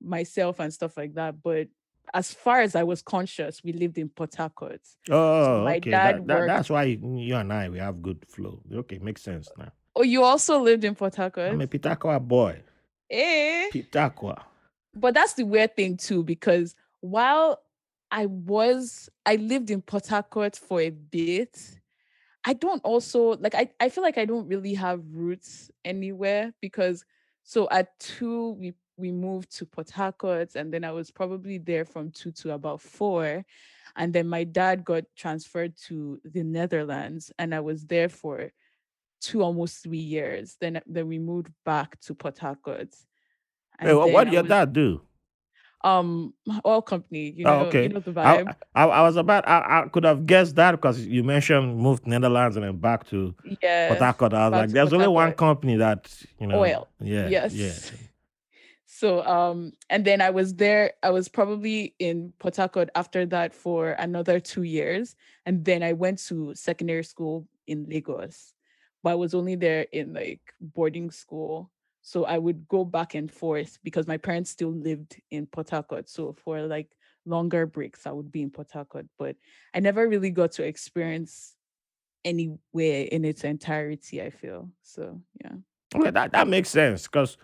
myself 0.00 0.58
and 0.58 0.72
stuff 0.74 0.96
like 0.96 1.14
that. 1.14 1.40
But 1.42 1.68
as 2.14 2.32
far 2.32 2.60
as 2.60 2.74
I 2.74 2.82
was 2.82 3.02
conscious, 3.02 3.62
we 3.62 3.72
lived 3.72 3.98
in 3.98 4.08
Port 4.08 4.34
Harcourt. 4.34 4.80
So 5.06 5.14
Oh, 5.14 5.64
my 5.64 5.76
okay. 5.76 5.90
dad 5.90 6.16
That, 6.16 6.26
that 6.26 6.46
that's 6.46 6.70
why 6.70 6.84
you, 6.84 7.36
and 7.36 7.52
I 7.52 7.68
we 7.68 7.78
have 7.78 8.02
good 8.02 8.24
flow. 8.28 8.62
Okay, 8.72 8.98
makes 8.98 9.22
sense 9.22 9.48
now. 9.56 9.72
Oh, 9.94 10.02
you 10.02 10.22
also 10.22 10.60
lived 10.60 10.84
in 10.84 10.94
Port 10.94 11.16
I'm 11.18 11.60
a 11.60 11.66
Pitakwa 11.66 12.20
boy. 12.20 12.62
Eh. 13.10 13.68
Pitakwa. 13.72 14.42
But 14.94 15.14
that's 15.14 15.34
the 15.34 15.44
weird 15.44 15.74
thing 15.76 15.96
too, 15.96 16.22
because 16.22 16.74
while 17.00 17.60
I 18.10 18.26
was 18.26 19.08
I 19.26 19.36
lived 19.36 19.70
in 19.70 19.82
Port 19.82 20.06
Harcourt 20.06 20.56
for 20.56 20.80
a 20.80 20.90
bit, 20.90 21.80
I 22.44 22.52
don't 22.54 22.82
also 22.84 23.36
like 23.38 23.54
I, 23.54 23.70
I 23.80 23.88
feel 23.88 24.02
like 24.04 24.18
I 24.18 24.24
don't 24.24 24.48
really 24.48 24.74
have 24.74 25.02
roots 25.10 25.70
anywhere 25.84 26.52
because 26.60 27.04
so 27.42 27.68
at 27.70 27.98
two 27.98 28.50
we 28.52 28.74
we 28.98 29.10
moved 29.12 29.56
to 29.56 29.66
Port 29.66 29.90
Harcourt 29.90 30.54
and 30.56 30.72
then 30.72 30.84
I 30.84 30.92
was 30.92 31.10
probably 31.10 31.58
there 31.58 31.84
from 31.84 32.10
two 32.10 32.32
to 32.32 32.52
about 32.54 32.80
four. 32.80 33.44
And 33.96 34.12
then 34.12 34.28
my 34.28 34.44
dad 34.44 34.84
got 34.84 35.04
transferred 35.16 35.74
to 35.86 36.20
the 36.24 36.42
Netherlands 36.42 37.32
and 37.38 37.54
I 37.54 37.60
was 37.60 37.86
there 37.86 38.08
for 38.08 38.50
two 39.20 39.42
almost 39.42 39.82
three 39.82 39.98
years. 39.98 40.56
Then 40.60 40.80
then 40.86 41.08
we 41.08 41.18
moved 41.18 41.52
back 41.64 41.98
to 42.00 42.14
Port 42.14 42.38
Harcourt. 42.38 42.94
Hey, 43.80 43.94
And 43.94 44.12
what, 44.12 44.24
did 44.24 44.32
your 44.34 44.42
was 44.42 44.50
dad 44.50 44.72
do? 44.72 45.00
um 45.84 46.34
oil 46.66 46.82
company, 46.82 47.30
you 47.30 47.46
Oh, 47.46 47.70
know, 47.70 47.70
you 47.70 47.88
know 47.88 48.00
the 48.00 48.10
I, 48.10 48.38
vibe. 48.38 48.56
I 48.74 48.84
I 48.84 49.02
was 49.02 49.16
about 49.16 49.46
I, 49.48 49.82
I 49.84 49.88
could 49.88 50.04
have 50.04 50.26
guessed 50.26 50.56
that 50.56 50.72
because 50.72 51.06
you 51.06 51.22
mentioned 51.22 51.76
moved 51.78 52.06
Netherlands 52.06 52.56
and 52.56 52.64
then 52.64 52.76
back 52.78 53.06
to 53.08 53.34
Port 53.86 53.98
Harcourt. 54.00 54.34
I 54.34 54.48
was 54.48 54.52
like, 54.58 54.70
there's 54.70 54.92
only 54.92 55.08
one 55.08 55.32
company 55.32 55.76
that 55.76 56.12
you 56.40 56.46
know. 56.48 56.58
Oil. 56.58 56.88
Yeah, 57.00 57.28
yeah. 57.52 57.72
So 58.98 59.24
um 59.24 59.74
and 59.90 60.04
then 60.04 60.20
I 60.20 60.30
was 60.30 60.56
there 60.56 60.94
I 61.04 61.10
was 61.10 61.28
probably 61.28 61.94
in 62.00 62.32
Port 62.40 62.56
Harcourt 62.56 62.90
after 62.96 63.24
that 63.26 63.54
for 63.54 63.90
another 63.90 64.40
2 64.40 64.64
years 64.64 65.14
and 65.46 65.64
then 65.64 65.84
I 65.84 65.92
went 65.92 66.18
to 66.26 66.52
secondary 66.56 67.04
school 67.04 67.46
in 67.68 67.86
Lagos. 67.88 68.54
But 69.04 69.10
I 69.10 69.14
was 69.14 69.34
only 69.34 69.54
there 69.54 69.86
in 69.92 70.14
like 70.14 70.40
boarding 70.60 71.12
school. 71.12 71.70
So 72.02 72.24
I 72.24 72.38
would 72.38 72.66
go 72.66 72.84
back 72.84 73.14
and 73.14 73.30
forth 73.30 73.78
because 73.84 74.08
my 74.08 74.16
parents 74.16 74.50
still 74.50 74.72
lived 74.72 75.14
in 75.30 75.46
Port 75.46 75.70
Harcourt. 75.70 76.08
So 76.08 76.32
for 76.32 76.62
like 76.62 76.90
longer 77.24 77.66
breaks 77.66 78.04
I 78.04 78.10
would 78.10 78.32
be 78.32 78.42
in 78.42 78.50
Port 78.50 78.72
Harcourt, 78.72 79.06
but 79.16 79.36
I 79.74 79.78
never 79.78 80.08
really 80.08 80.30
got 80.30 80.50
to 80.52 80.64
experience 80.64 81.54
anywhere 82.24 83.06
in 83.12 83.24
its 83.24 83.44
entirety, 83.44 84.20
I 84.20 84.30
feel. 84.30 84.70
So, 84.82 85.22
yeah. 85.40 85.54
Okay, 85.94 86.10
that 86.10 86.32
that 86.32 86.48
makes 86.48 86.68
sense 86.68 87.06
because 87.06 87.38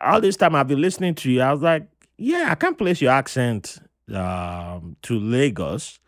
all 0.00 0.20
this 0.20 0.36
time 0.36 0.54
I've 0.54 0.68
been 0.68 0.80
listening 0.80 1.14
to 1.16 1.30
you, 1.30 1.40
I 1.40 1.52
was 1.52 1.62
like, 1.62 1.86
yeah, 2.18 2.48
I 2.50 2.54
can't 2.54 2.78
place 2.78 3.00
your 3.00 3.12
accent 3.12 3.78
um, 4.14 4.96
to 5.02 5.18
Lagos 5.18 5.98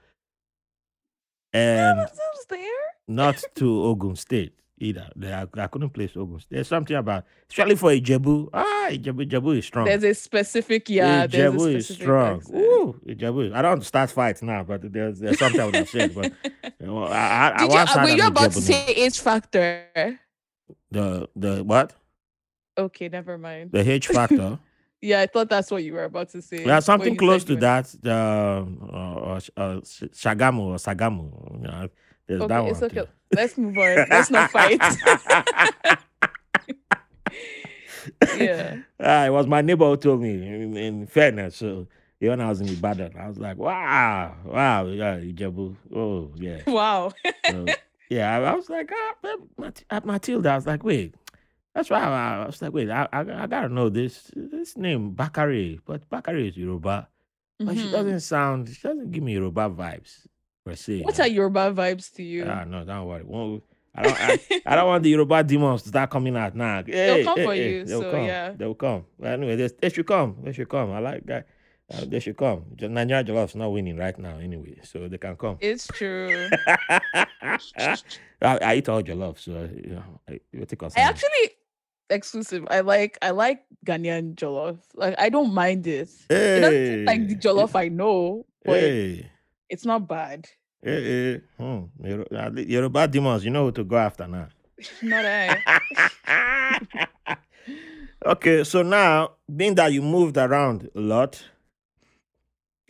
and 1.53 2.07
there. 2.49 2.61
not 3.09 3.43
to 3.57 3.83
Ogun 3.85 4.17
State 4.17 4.53
either. 4.79 5.09
I, 5.23 5.47
I 5.61 5.67
couldn't 5.69 5.91
place 5.91 6.17
Ogun 6.17 6.39
State. 6.41 6.55
There's 6.57 6.69
something 6.69 6.97
about, 6.97 7.25
especially 7.51 7.77
for 7.77 7.91
Ijebu. 7.91 8.51
Ah, 8.53 8.89
Ijebu, 8.91 9.29
Ijebu 9.29 9.59
is 9.59 9.65
strong. 9.67 9.87
There's 9.87 10.05
a 10.05 10.15
specific, 10.15 10.89
yeah, 10.89 11.27
there's 11.27 11.55
a 11.55 11.57
Ijebu 11.57 11.75
is 11.75 11.89
strong. 11.89 12.37
accent. 12.39 12.55
Woo, 12.55 13.01
Ijebu. 13.09 13.55
I 13.55 13.63
don't 13.63 13.85
start 13.85 14.11
fights 14.11 14.43
now, 14.43 14.63
but 14.63 14.93
there's, 14.93 15.19
there's 15.19 15.39
something 15.39 15.61
I 15.61 15.65
would 15.67 15.75
have 15.75 15.89
said. 15.89 16.15
But 16.15 16.33
you 16.81 16.87
know, 16.87 17.05
I, 17.05 17.49
I, 17.49 17.55
I 17.55 17.67
Did 17.67 17.73
you? 17.73 17.75
once 17.75 17.97
uh, 17.97 18.01
Were 18.03 18.09
you 18.11 18.27
about 18.27 18.53
to 18.53 18.59
Ijebu 18.59 18.69
name. 18.69 18.87
say 18.87 18.87
age 18.95 19.21
factor? 19.21 20.21
The 20.91 21.29
the 21.35 21.65
what? 21.65 21.95
Okay, 22.79 23.09
never 23.09 23.39
mind. 23.39 23.73
The 23.73 23.91
H 23.91 24.09
factor. 24.09 24.59
Yeah, 25.03 25.21
I 25.21 25.27
thought 25.27 25.51
that's 25.51 25.71
what 25.71 25.85
you 25.85 25.93
were 25.93 26.05
about 26.05 26.31
to 26.31 26.41
say. 26.41 26.65
Yeah, 26.65 26.81
something 26.81 27.17
close 27.17 27.45
to 27.45 27.55
that. 27.57 27.95
The 28.01 28.13
uh, 28.13 28.65
uh, 28.97 29.41
uh, 29.57 29.81
Shagamu 29.83 30.61
or 30.61 30.77
Sagamu. 30.77 31.53
You 31.53 31.59
know, 31.69 31.89
there's 32.27 32.41
that 32.41 32.51
Okay, 32.51 32.61
one. 32.63 32.71
it's 32.71 32.83
okay. 32.83 33.01
too. 33.03 33.07
Let's 33.31 33.59
move 33.59 33.77
on. 33.77 34.07
Let's 34.09 34.31
not 34.31 34.51
fight. 34.51 34.81
yeah. 38.39 38.77
Ah, 38.99 39.27
it 39.27 39.31
was 39.31 39.47
my 39.47 39.61
neighbor 39.61 39.85
who 39.85 39.99
told 39.99 40.23
me. 40.23 40.31
In, 40.31 40.77
in 40.77 41.07
fairness, 41.07 41.57
so 41.57 41.87
yeah, 42.21 42.31
when 42.31 42.41
I 42.41 42.49
was 42.49 42.61
in 42.61 42.69
Ibadan, 42.69 43.13
I 43.19 43.29
was 43.29 43.39
like, 43.39 43.59
wow, 43.59 44.35
wow, 44.45 44.87
yeah, 44.87 45.19
Ijebu. 45.19 45.77
Oh, 45.95 46.33
yeah. 46.37 46.61
Wow. 46.67 47.13
So, 47.51 47.67
yeah, 48.09 48.39
I, 48.39 48.53
I 48.53 48.55
was 48.55 48.71
like, 48.71 48.91
ah, 48.93 49.15
uh, 49.91 50.01
Matilda. 50.05 50.51
I 50.51 50.57
was 50.57 50.67
like, 50.67 50.83
wait, 50.83 51.15
That's 51.77 51.91
why 51.91 52.01
I, 52.01 52.43
I 52.43 52.47
was 52.47 52.63
like, 52.63 52.73
wait, 52.73 52.89
I, 52.89 53.07
I, 53.13 53.21
I 53.21 53.47
gotta 53.47 53.69
know 53.69 53.91
this 53.91 54.31
this 54.35 54.79
name 54.79 55.13
Bakare, 55.15 55.79
but 55.85 56.09
Bakare 56.09 56.49
is 56.49 56.57
Yoruba, 56.57 57.07
but 57.61 57.77
she 57.77 57.83
Mhm. 57.85 57.93
doesn't 57.93 58.21
sound. 58.21 58.69
She 58.71 58.81
doesn't 58.89 59.11
give 59.13 59.23
me 59.23 59.35
Yoruba 59.35 59.69
vibes 59.69 60.27
per 60.65 60.75
se. 60.75 61.03
What 61.03 61.21
are 61.21 61.29
Yoruba 61.29 61.73
vibes 61.77 62.11
to 62.15 62.23
you? 62.23 62.47
Ah, 62.49 62.65
no, 62.65 62.83
don't 62.87 63.05
worry. 63.07 63.25
Won't- 63.25 63.63
I 63.95 64.03
don't. 64.03 64.21
I, 64.21 64.41
I 64.65 64.77
don't 64.77 64.87
want 64.89 65.03
the 65.03 65.11
Yoruba 65.11 65.43
demons 65.45 65.83
to 65.83 65.89
start 65.91 66.09
coming 66.11 66.35
out 66.37 66.55
now. 66.55 66.83
Hey, 66.87 67.25
come 67.25 67.37
hey, 67.39 67.45
for 67.45 67.55
hey, 67.55 67.73
you, 67.73 67.85
They'll 67.85 68.01
so 68.01 68.11
come. 68.11 68.25
yeah. 68.25 68.53
They'll 68.57 68.75
come. 68.75 69.05
But 69.21 69.33
anyway, 69.33 69.57
they, 69.57 69.69
they 69.69 69.89
should 69.91 70.07
come. 70.07 70.37
They 70.45 70.53
should 70.53 70.69
come. 70.71 70.93
I 70.93 70.99
like 71.01 71.25
that. 71.27 71.47
Uh, 71.93 72.05
they 72.07 72.21
should 72.21 72.37
come. 72.37 72.65
Just 72.75 72.91
Nigeria 72.91 73.23
Jollof 73.23 73.51
is 73.51 73.55
not 73.55 73.69
winning 73.69 73.97
right 73.97 74.19
now 74.19 74.39
anyway, 74.39 74.81
so 74.83 75.09
they 75.09 75.19
can 75.19 75.37
come. 75.37 75.57
it's 75.61 75.87
true. 75.89 76.49
I, 78.43 78.59
I 78.59 78.75
eat 78.77 78.89
all 78.89 79.03
jollof, 79.03 79.39
so 79.39 79.69
you 79.75 79.91
know, 79.95 80.21
I, 80.29 80.41
you 80.53 80.65
take 80.67 80.83
us. 80.83 80.95
I 80.97 81.01
actually 81.01 81.56
exclusive. 82.11 82.67
I 82.71 82.81
like 82.81 83.19
I 83.23 83.31
like 83.31 83.63
Ghanaian 83.85 84.35
jollof. 84.35 84.79
Like 84.95 85.15
I 85.19 85.29
don't 85.29 85.53
mind 85.53 85.87
it. 85.87 86.09
It 86.31 86.61
doesn't 86.61 87.07
like 87.07 87.29
the 87.29 87.37
jollof 87.37 87.75
I 87.75 87.89
know, 87.89 88.47
but 88.65 88.75
Hey, 88.81 89.31
it's 89.69 89.85
not 89.85 90.09
bad. 90.09 90.47
hey, 90.83 91.03
hey. 91.05 91.41
Hmm. 91.59 91.85
The 91.99 92.65
Yoruba 92.69 93.09
demons, 93.09 93.45
you 93.45 93.51
know 93.51 93.65
who 93.67 93.73
to 93.73 93.85
go 93.85 93.97
after 93.97 94.27
now. 94.27 94.49
Not 95.03 95.25
I. 95.25 95.63
okay, 98.27 98.63
so 98.65 98.83
now 98.83 99.33
being 99.55 99.75
that 99.77 99.93
you 99.93 100.03
moved 100.03 100.37
around 100.37 100.91
a 100.95 101.01
lot, 101.01 101.43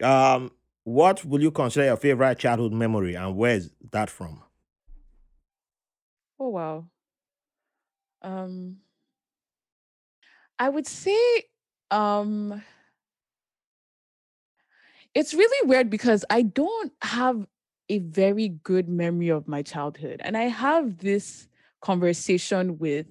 um, 0.02 0.50
what 0.84 1.24
will 1.24 1.40
you 1.40 1.50
consider 1.50 1.86
your 1.86 1.96
favorite 1.96 2.38
childhood 2.38 2.72
memory, 2.72 3.14
and 3.14 3.36
where 3.36 3.54
is 3.54 3.70
that 3.92 4.10
from? 4.10 4.42
Oh 6.38 6.48
wow. 6.48 6.86
Um, 8.22 8.78
I 10.58 10.68
would 10.68 10.86
say 10.86 11.44
um 11.90 12.62
it's 15.14 15.34
really 15.34 15.68
weird 15.68 15.90
because 15.90 16.24
I 16.30 16.42
don't 16.42 16.92
have 17.02 17.46
a 17.88 17.98
very 17.98 18.48
good 18.48 18.88
memory 18.88 19.28
of 19.28 19.46
my 19.48 19.62
childhood. 19.62 20.20
And 20.24 20.36
I 20.36 20.44
have 20.44 20.98
this 20.98 21.48
conversation 21.80 22.78
with 22.78 23.06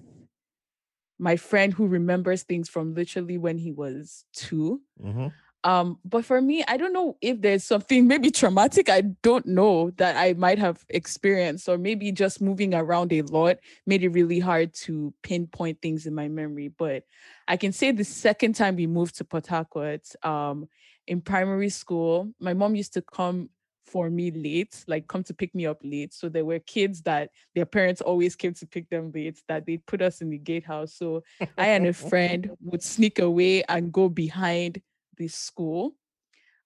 my 1.18 1.36
friend 1.36 1.72
who 1.72 1.86
remembers 1.86 2.42
things 2.42 2.68
from 2.68 2.94
literally 2.94 3.38
when 3.38 3.58
he 3.58 3.72
was 3.72 4.24
two. 4.32 4.82
hmm 5.00 5.28
Um, 5.64 5.98
but 6.04 6.24
for 6.24 6.40
me, 6.40 6.64
I 6.68 6.76
don't 6.76 6.92
know 6.92 7.18
if 7.22 7.40
there's 7.42 7.64
something 7.64 8.06
maybe 8.08 8.30
traumatic, 8.30 8.88
I 8.88 9.02
don't 9.22 9.46
know 9.46 9.90
that 9.98 10.16
I 10.16 10.34
might 10.34 10.58
have 10.58 10.84
experienced, 10.90 11.68
or 11.68 11.78
maybe 11.78 12.12
just 12.12 12.40
moving 12.40 12.74
around 12.74 13.12
a 13.12 13.22
lot 13.22 13.58
made 13.86 14.04
it 14.04 14.10
really 14.10 14.40
hard 14.40 14.74
to 14.86 15.14
pinpoint 15.22 15.82
things 15.82 16.06
in 16.06 16.14
my 16.14 16.28
memory. 16.28 16.68
But 16.68 17.04
I 17.48 17.56
can 17.56 17.72
say 17.72 17.92
the 17.92 18.04
second 18.04 18.54
time 18.54 18.76
we 18.76 18.86
moved 18.86 19.16
to 19.18 19.24
Port 19.24 19.46
Harcourt, 19.46 20.02
um, 20.24 20.68
in 21.06 21.20
primary 21.20 21.68
school, 21.68 22.32
my 22.40 22.54
mom 22.54 22.74
used 22.74 22.92
to 22.94 23.02
come 23.02 23.50
for 23.84 24.10
me 24.10 24.32
late, 24.32 24.84
like 24.88 25.06
come 25.06 25.22
to 25.22 25.32
pick 25.32 25.54
me 25.54 25.64
up 25.66 25.78
late. 25.84 26.12
So 26.12 26.28
there 26.28 26.44
were 26.44 26.58
kids 26.58 27.02
that 27.02 27.30
their 27.54 27.66
parents 27.66 28.00
always 28.00 28.34
came 28.34 28.52
to 28.54 28.66
pick 28.66 28.90
them 28.90 29.12
late, 29.14 29.40
that 29.46 29.64
they 29.64 29.76
put 29.76 30.02
us 30.02 30.20
in 30.20 30.30
the 30.30 30.38
gatehouse. 30.38 30.94
So 30.94 31.22
I 31.56 31.68
and 31.68 31.86
a 31.86 31.92
friend 31.92 32.50
would 32.64 32.82
sneak 32.82 33.20
away 33.20 33.62
and 33.64 33.92
go 33.92 34.08
behind 34.08 34.82
the 35.16 35.28
school, 35.28 35.94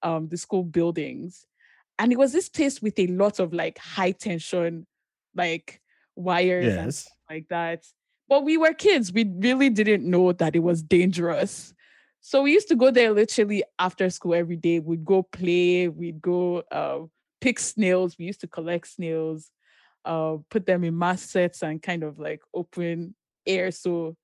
um, 0.02 0.28
the 0.28 0.38
school 0.38 0.64
buildings. 0.64 1.46
And 1.98 2.10
it 2.10 2.18
was 2.18 2.32
this 2.32 2.48
place 2.48 2.80
with 2.80 2.98
a 2.98 3.08
lot 3.08 3.38
of 3.38 3.52
like 3.52 3.76
high 3.76 4.12
tension, 4.12 4.86
like 5.34 5.82
wires 6.16 6.78
and 6.78 6.86
Yes. 6.86 7.08
like 7.28 7.48
that. 7.50 7.84
But 8.30 8.44
we 8.44 8.56
were 8.56 8.72
kids. 8.72 9.12
We 9.12 9.24
really 9.24 9.70
didn't 9.70 10.08
know 10.08 10.32
that 10.32 10.54
it 10.54 10.60
was 10.60 10.84
dangerous. 10.84 11.74
So 12.20 12.42
we 12.42 12.52
used 12.52 12.68
to 12.68 12.76
go 12.76 12.92
there 12.92 13.10
literally 13.12 13.64
after 13.76 14.08
school 14.08 14.34
every 14.34 14.54
day. 14.54 14.78
We'd 14.78 15.04
go 15.04 15.24
play, 15.24 15.88
we'd 15.88 16.22
go 16.22 16.62
uh, 16.70 17.00
pick 17.40 17.58
snails. 17.58 18.16
We 18.16 18.26
used 18.26 18.42
to 18.42 18.46
collect 18.46 18.86
snails, 18.86 19.50
uh, 20.04 20.36
put 20.48 20.64
them 20.64 20.84
in 20.84 20.96
mass 20.96 21.22
sets 21.22 21.64
and 21.64 21.82
kind 21.82 22.04
of 22.04 22.20
like 22.20 22.40
open 22.54 23.16
air 23.44 23.72
so 23.72 24.16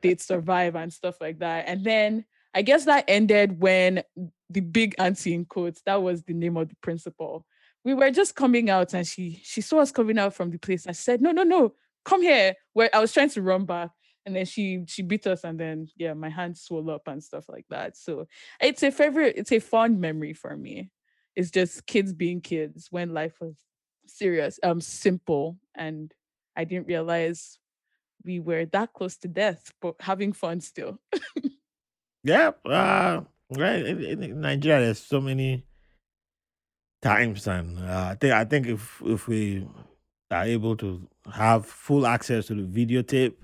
they'd 0.00 0.20
survive 0.20 0.74
and 0.74 0.90
stuff 0.90 1.20
like 1.20 1.40
that. 1.40 1.64
And 1.68 1.84
then 1.84 2.24
I 2.54 2.62
guess 2.62 2.86
that 2.86 3.04
ended 3.06 3.60
when 3.60 4.02
the 4.48 4.60
big 4.60 4.94
auntie 4.96 5.34
in 5.34 5.44
quotes, 5.44 5.82
that 5.82 6.02
was 6.02 6.22
the 6.22 6.32
name 6.32 6.56
of 6.56 6.70
the 6.70 6.76
principal. 6.76 7.44
We 7.84 7.92
were 7.92 8.12
just 8.12 8.34
coming 8.34 8.70
out 8.70 8.94
and 8.94 9.06
she 9.06 9.42
she 9.42 9.60
saw 9.60 9.80
us 9.80 9.92
coming 9.92 10.18
out 10.18 10.32
from 10.32 10.50
the 10.50 10.58
place 10.58 10.86
and 10.86 10.96
she 10.96 11.02
said, 11.02 11.20
No, 11.20 11.32
no, 11.32 11.42
no, 11.42 11.74
come 12.04 12.22
here. 12.22 12.54
Where 12.72 12.90
I 12.94 13.00
was 13.00 13.12
trying 13.12 13.30
to 13.30 13.42
run 13.42 13.64
back. 13.64 13.90
And 14.24 14.36
then 14.36 14.46
she 14.46 14.84
she 14.86 15.02
beat 15.02 15.26
us 15.26 15.42
and 15.42 15.58
then 15.58 15.88
yeah, 15.96 16.14
my 16.14 16.28
hand 16.28 16.56
swelled 16.56 16.88
up 16.88 17.08
and 17.08 17.22
stuff 17.22 17.46
like 17.48 17.66
that. 17.70 17.96
So 17.96 18.28
it's 18.60 18.82
a 18.84 18.92
favorite, 18.92 19.34
it's 19.36 19.50
a 19.50 19.58
fond 19.58 20.00
memory 20.00 20.32
for 20.32 20.56
me. 20.56 20.90
It's 21.34 21.50
just 21.50 21.86
kids 21.86 22.12
being 22.12 22.40
kids 22.40 22.86
when 22.90 23.12
life 23.12 23.34
was 23.40 23.56
serious, 24.06 24.60
um, 24.62 24.80
simple, 24.80 25.58
and 25.74 26.12
I 26.54 26.64
didn't 26.64 26.86
realize 26.86 27.58
we 28.24 28.38
were 28.38 28.66
that 28.66 28.92
close 28.92 29.16
to 29.18 29.28
death, 29.28 29.72
but 29.80 29.96
having 29.98 30.32
fun 30.32 30.60
still. 30.60 31.00
Yeah. 32.24 32.52
Uh, 32.64 33.22
right. 33.50 33.84
In, 33.84 34.22
in 34.22 34.40
Nigeria, 34.40 34.84
there's 34.84 35.00
so 35.00 35.20
many 35.20 35.66
times, 37.02 37.46
and 37.46 37.78
uh, 37.78 38.10
I 38.10 38.14
think 38.14 38.32
I 38.32 38.44
think 38.44 38.66
if 38.66 39.02
if 39.04 39.26
we 39.26 39.66
are 40.30 40.44
able 40.44 40.76
to 40.76 41.08
have 41.30 41.66
full 41.66 42.06
access 42.06 42.46
to 42.46 42.54
the 42.54 42.62
videotape 42.62 43.34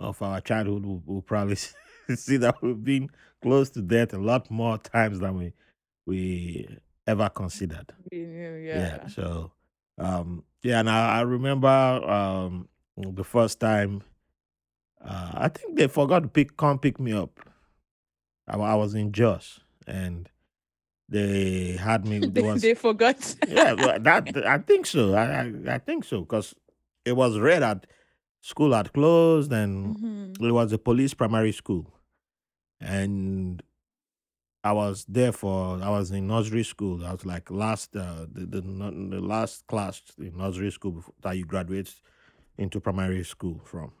of 0.00 0.20
our 0.22 0.40
childhood, 0.40 0.84
we'll, 0.84 1.02
we'll 1.06 1.22
probably 1.22 1.56
see 2.14 2.36
that 2.38 2.62
we've 2.62 2.82
been 2.82 3.10
close 3.42 3.70
to 3.70 3.82
death 3.82 4.12
a 4.14 4.18
lot 4.18 4.50
more 4.50 4.78
times 4.78 5.20
than 5.20 5.36
we 5.36 5.52
we 6.06 6.68
ever 7.06 7.28
considered. 7.28 7.92
Yeah. 8.10 8.56
yeah. 8.56 9.06
So, 9.08 9.52
um, 9.98 10.44
yeah, 10.62 10.80
and 10.80 10.90
I, 10.90 11.18
I 11.18 11.20
remember 11.22 11.68
um 11.68 12.68
the 12.96 13.24
first 13.24 13.60
time. 13.60 14.02
Uh, 15.04 15.30
I 15.34 15.48
think 15.48 15.76
they 15.76 15.86
forgot 15.86 16.22
to 16.24 16.28
pick 16.28 16.56
come 16.56 16.78
pick 16.78 16.98
me 16.98 17.12
up. 17.12 17.38
I, 18.48 18.56
I 18.56 18.74
was 18.74 18.94
in 18.94 19.12
Jos, 19.12 19.60
and 19.86 20.28
they 21.08 21.72
had 21.80 22.06
me. 22.06 22.18
They, 22.32 22.42
was 22.42 22.62
they 22.62 22.74
forgot. 22.74 23.36
yeah, 23.46 23.74
well, 23.74 23.98
that 24.00 24.36
I 24.46 24.58
think 24.58 24.86
so. 24.86 25.14
I 25.14 25.42
I, 25.42 25.74
I 25.74 25.78
think 25.78 26.04
so 26.04 26.20
because 26.22 26.54
it 27.08 27.16
was 27.16 27.38
read 27.38 27.62
at 27.62 27.86
school 28.40 28.72
had 28.72 28.92
closed, 28.92 29.52
and 29.52 29.96
Mhm. 29.96 30.48
it 30.48 30.52
was 30.52 30.72
a 30.72 30.78
police 30.78 31.14
primary 31.14 31.52
school, 31.52 31.84
and 32.80 33.62
I 34.64 34.72
was 34.72 35.04
there 35.08 35.32
for 35.32 35.80
I 35.82 35.90
was 35.90 36.10
in 36.10 36.26
nursery 36.26 36.64
school. 36.64 37.04
I 37.04 37.12
was 37.12 37.24
like 37.24 37.50
last 37.50 37.96
uh, 37.96 38.26
the, 38.30 38.44
the 38.46 38.60
the 38.60 39.20
last 39.20 39.66
class 39.66 40.02
in 40.18 40.36
nursery 40.36 40.70
school 40.70 40.92
before, 40.92 41.14
that 41.22 41.36
you 41.38 41.44
graduate 41.44 41.94
into 42.58 42.80
primary 42.80 43.24
school 43.24 43.60
from, 43.64 43.92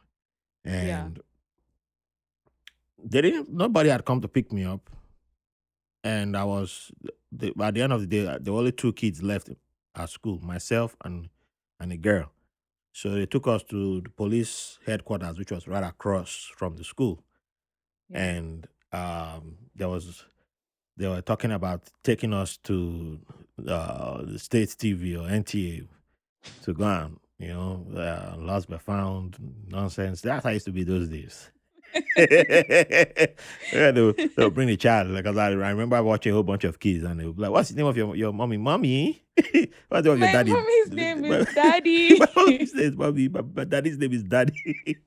Yeah. 0.64 1.06
and 1.06 1.20
they 3.02 3.20
didn't. 3.22 3.48
Nobody 3.52 3.88
had 3.90 4.04
come 4.04 4.20
to 4.20 4.28
pick 4.28 4.52
me 4.52 4.64
up, 4.64 4.90
and 6.04 6.36
I 6.36 6.44
was 6.44 6.90
the, 7.30 7.52
at 7.60 7.74
the 7.74 7.82
end 7.82 7.92
of 7.92 8.00
the 8.00 8.06
day. 8.06 8.38
There 8.40 8.52
were 8.52 8.58
only 8.60 8.72
two 8.72 8.92
kids 8.92 9.22
left 9.22 9.50
at 9.94 10.10
school: 10.10 10.38
myself 10.40 10.96
and 11.04 11.28
and 11.80 11.92
a 11.92 11.96
girl. 11.96 12.32
So 12.92 13.10
they 13.10 13.26
took 13.26 13.46
us 13.46 13.62
to 13.64 14.00
the 14.02 14.10
police 14.10 14.78
headquarters, 14.86 15.38
which 15.38 15.52
was 15.52 15.68
right 15.68 15.84
across 15.84 16.50
from 16.56 16.76
the 16.76 16.84
school 16.84 17.22
Yeah. 18.10 18.18
and 18.20 18.68
um, 18.92 19.58
there 19.76 19.88
was 19.88 20.24
they 20.96 21.06
were 21.08 21.22
talking 21.22 21.52
about 21.52 21.82
taking 22.02 22.32
us 22.34 22.56
to 22.64 23.20
uh, 23.68 24.22
the 24.24 24.38
state 24.38 24.68
TV 24.70 25.14
or 25.16 25.28
NTA 25.28 25.86
to 26.62 26.72
go 26.74 26.84
on, 26.84 27.20
you 27.38 27.48
know 27.48 27.86
uh, 27.96 28.36
lost 28.38 28.68
but 28.68 28.82
found 28.82 29.36
nonsense. 29.68 30.22
That's 30.22 30.44
how 30.44 30.50
it 30.50 30.54
used 30.54 30.66
to 30.66 30.72
be 30.72 30.84
those 30.84 31.08
days. 31.08 31.50
Yeah, 32.16 33.90
they'll, 33.90 34.12
they'll 34.36 34.50
bring 34.50 34.68
the 34.68 34.76
child 34.76 35.14
because 35.14 35.36
I, 35.36 35.46
I 35.48 35.70
remember 35.70 36.02
watching 36.02 36.32
a 36.32 36.34
whole 36.34 36.42
bunch 36.42 36.64
of 36.64 36.78
kids 36.80 37.04
and 37.04 37.20
they 37.20 37.26
were 37.26 37.32
like, 37.36 37.50
"What's 37.50 37.70
the 37.70 37.76
name 37.76 37.86
of 37.86 37.96
your 37.96 38.14
your 38.16 38.32
mommy? 38.32 38.56
Mommy? 38.56 39.22
What's 39.36 40.04
the 40.06 40.14
name 40.14 40.14
of 40.14 40.18
your 40.18 40.32
daddy? 40.32 40.50
mommy's 40.52 40.90
name 40.92 41.22
My- 41.28 41.36
is 41.36 41.54
Daddy. 41.54 42.14
my 42.18 42.28
mommy's 42.36 42.74
name 42.74 42.84
is 42.86 42.96
mommy, 42.96 43.28
but, 43.28 43.54
but 43.54 43.68
daddy's 43.68 43.98
name 43.98 44.12
is 44.12 44.22
daddy. 44.24 44.98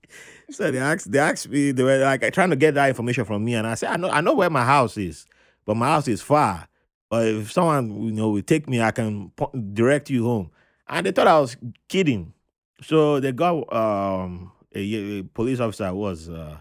so 0.49 0.71
they 0.71 0.77
asked, 0.79 1.11
they 1.11 1.19
asked 1.19 1.49
me, 1.49 1.71
they 1.71 1.83
were 1.83 1.97
like 1.99 2.31
trying 2.33 2.49
to 2.49 2.55
get 2.55 2.73
that 2.75 2.89
information 2.89 3.25
from 3.25 3.43
me, 3.43 3.55
and 3.55 3.67
I 3.67 3.75
said, 3.75 3.89
I 3.91 3.97
know, 3.97 4.09
I 4.09 4.21
know 4.21 4.33
where 4.33 4.49
my 4.49 4.63
house 4.63 4.97
is, 4.97 5.25
but 5.65 5.75
my 5.75 5.87
house 5.87 6.07
is 6.07 6.21
far. 6.21 6.67
But 7.09 7.27
if 7.27 7.51
someone 7.51 8.03
you 8.05 8.11
know 8.11 8.29
will 8.29 8.41
take 8.41 8.69
me, 8.69 8.81
I 8.81 8.91
can 8.91 9.31
direct 9.73 10.09
you 10.09 10.23
home. 10.23 10.51
And 10.87 11.05
they 11.05 11.11
thought 11.11 11.27
I 11.27 11.39
was 11.39 11.57
kidding, 11.89 12.33
so 12.81 13.19
they 13.19 13.31
got 13.33 13.71
um 13.73 14.51
a, 14.73 14.79
a 15.19 15.23
police 15.23 15.59
officer 15.59 15.93
was 15.93 16.29
uh 16.29 16.57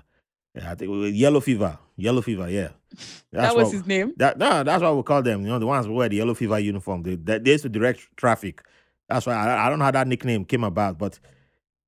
I 0.68 0.75
think 0.75 1.14
yellow 1.14 1.40
fever, 1.40 1.79
yellow 1.96 2.20
fever, 2.23 2.49
yeah. 2.51 2.68
that 3.33 3.55
was 3.55 3.66
what- 3.66 3.73
his 3.73 3.87
name. 3.87 4.12
that 4.16 4.38
no, 4.38 4.62
that's 4.64 4.83
what 4.83 4.96
we 4.96 5.03
call 5.03 5.23
them. 5.23 5.42
You 5.42 5.49
know, 5.49 5.59
the 5.59 5.66
ones 5.66 5.87
who 5.87 5.92
wear 5.92 6.09
the 6.09 6.16
yellow 6.16 6.35
fever 6.35 6.59
uniform. 6.59 7.03
They, 7.03 7.14
they, 7.16 7.38
they 7.38 7.53
used 7.53 7.62
to 7.62 7.68
direct 7.68 8.09
traffic. 8.16 8.62
That's 9.09 9.27
why 9.27 9.35
I, 9.35 9.66
I 9.66 9.68
don't 9.68 9.79
know 9.79 9.85
how 9.87 9.90
that 9.92 10.07
nickname 10.07 10.44
came 10.44 10.64
about, 10.64 10.99
but 10.99 11.18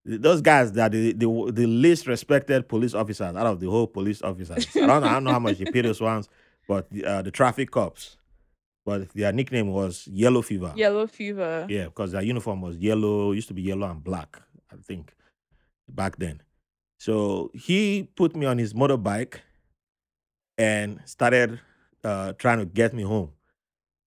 those 0.04 0.40
guys 0.40 0.72
that 0.72 0.92
the, 0.92 1.12
the 1.12 1.50
the 1.52 1.66
least 1.66 2.06
respected 2.06 2.68
police 2.68 2.94
officers 2.94 3.36
out 3.36 3.46
of 3.46 3.60
the 3.60 3.70
whole 3.70 3.86
police 3.86 4.22
officers. 4.22 4.66
I 4.76 4.86
don't, 4.86 5.04
I 5.04 5.12
don't 5.12 5.24
know 5.24 5.30
how 5.32 5.38
much 5.38 5.58
they 5.58 5.64
pay 5.70 5.82
those 5.82 6.00
ones, 6.00 6.28
but 6.66 6.90
the, 6.90 7.04
uh, 7.04 7.22
the 7.22 7.30
traffic 7.30 7.70
cops. 7.70 8.16
But 8.84 9.12
their 9.14 9.32
nickname 9.32 9.68
was 9.68 10.08
Yellow 10.10 10.42
Fever. 10.42 10.72
Yellow 10.74 11.06
fever. 11.06 11.66
Yeah, 11.68 11.84
because 11.84 12.10
their 12.10 12.22
uniform 12.22 12.60
was 12.62 12.76
yellow, 12.78 13.30
used 13.30 13.46
to 13.46 13.54
be 13.54 13.62
yellow 13.62 13.88
and 13.88 14.02
black, 14.02 14.40
I 14.72 14.76
think, 14.82 15.14
back 15.88 16.16
then. 16.16 16.42
So 17.02 17.50
he 17.52 18.08
put 18.14 18.36
me 18.36 18.46
on 18.46 18.58
his 18.58 18.74
motorbike 18.74 19.38
and 20.56 21.00
started 21.04 21.58
uh, 22.04 22.34
trying 22.34 22.60
to 22.60 22.64
get 22.64 22.94
me 22.94 23.02
home. 23.02 23.32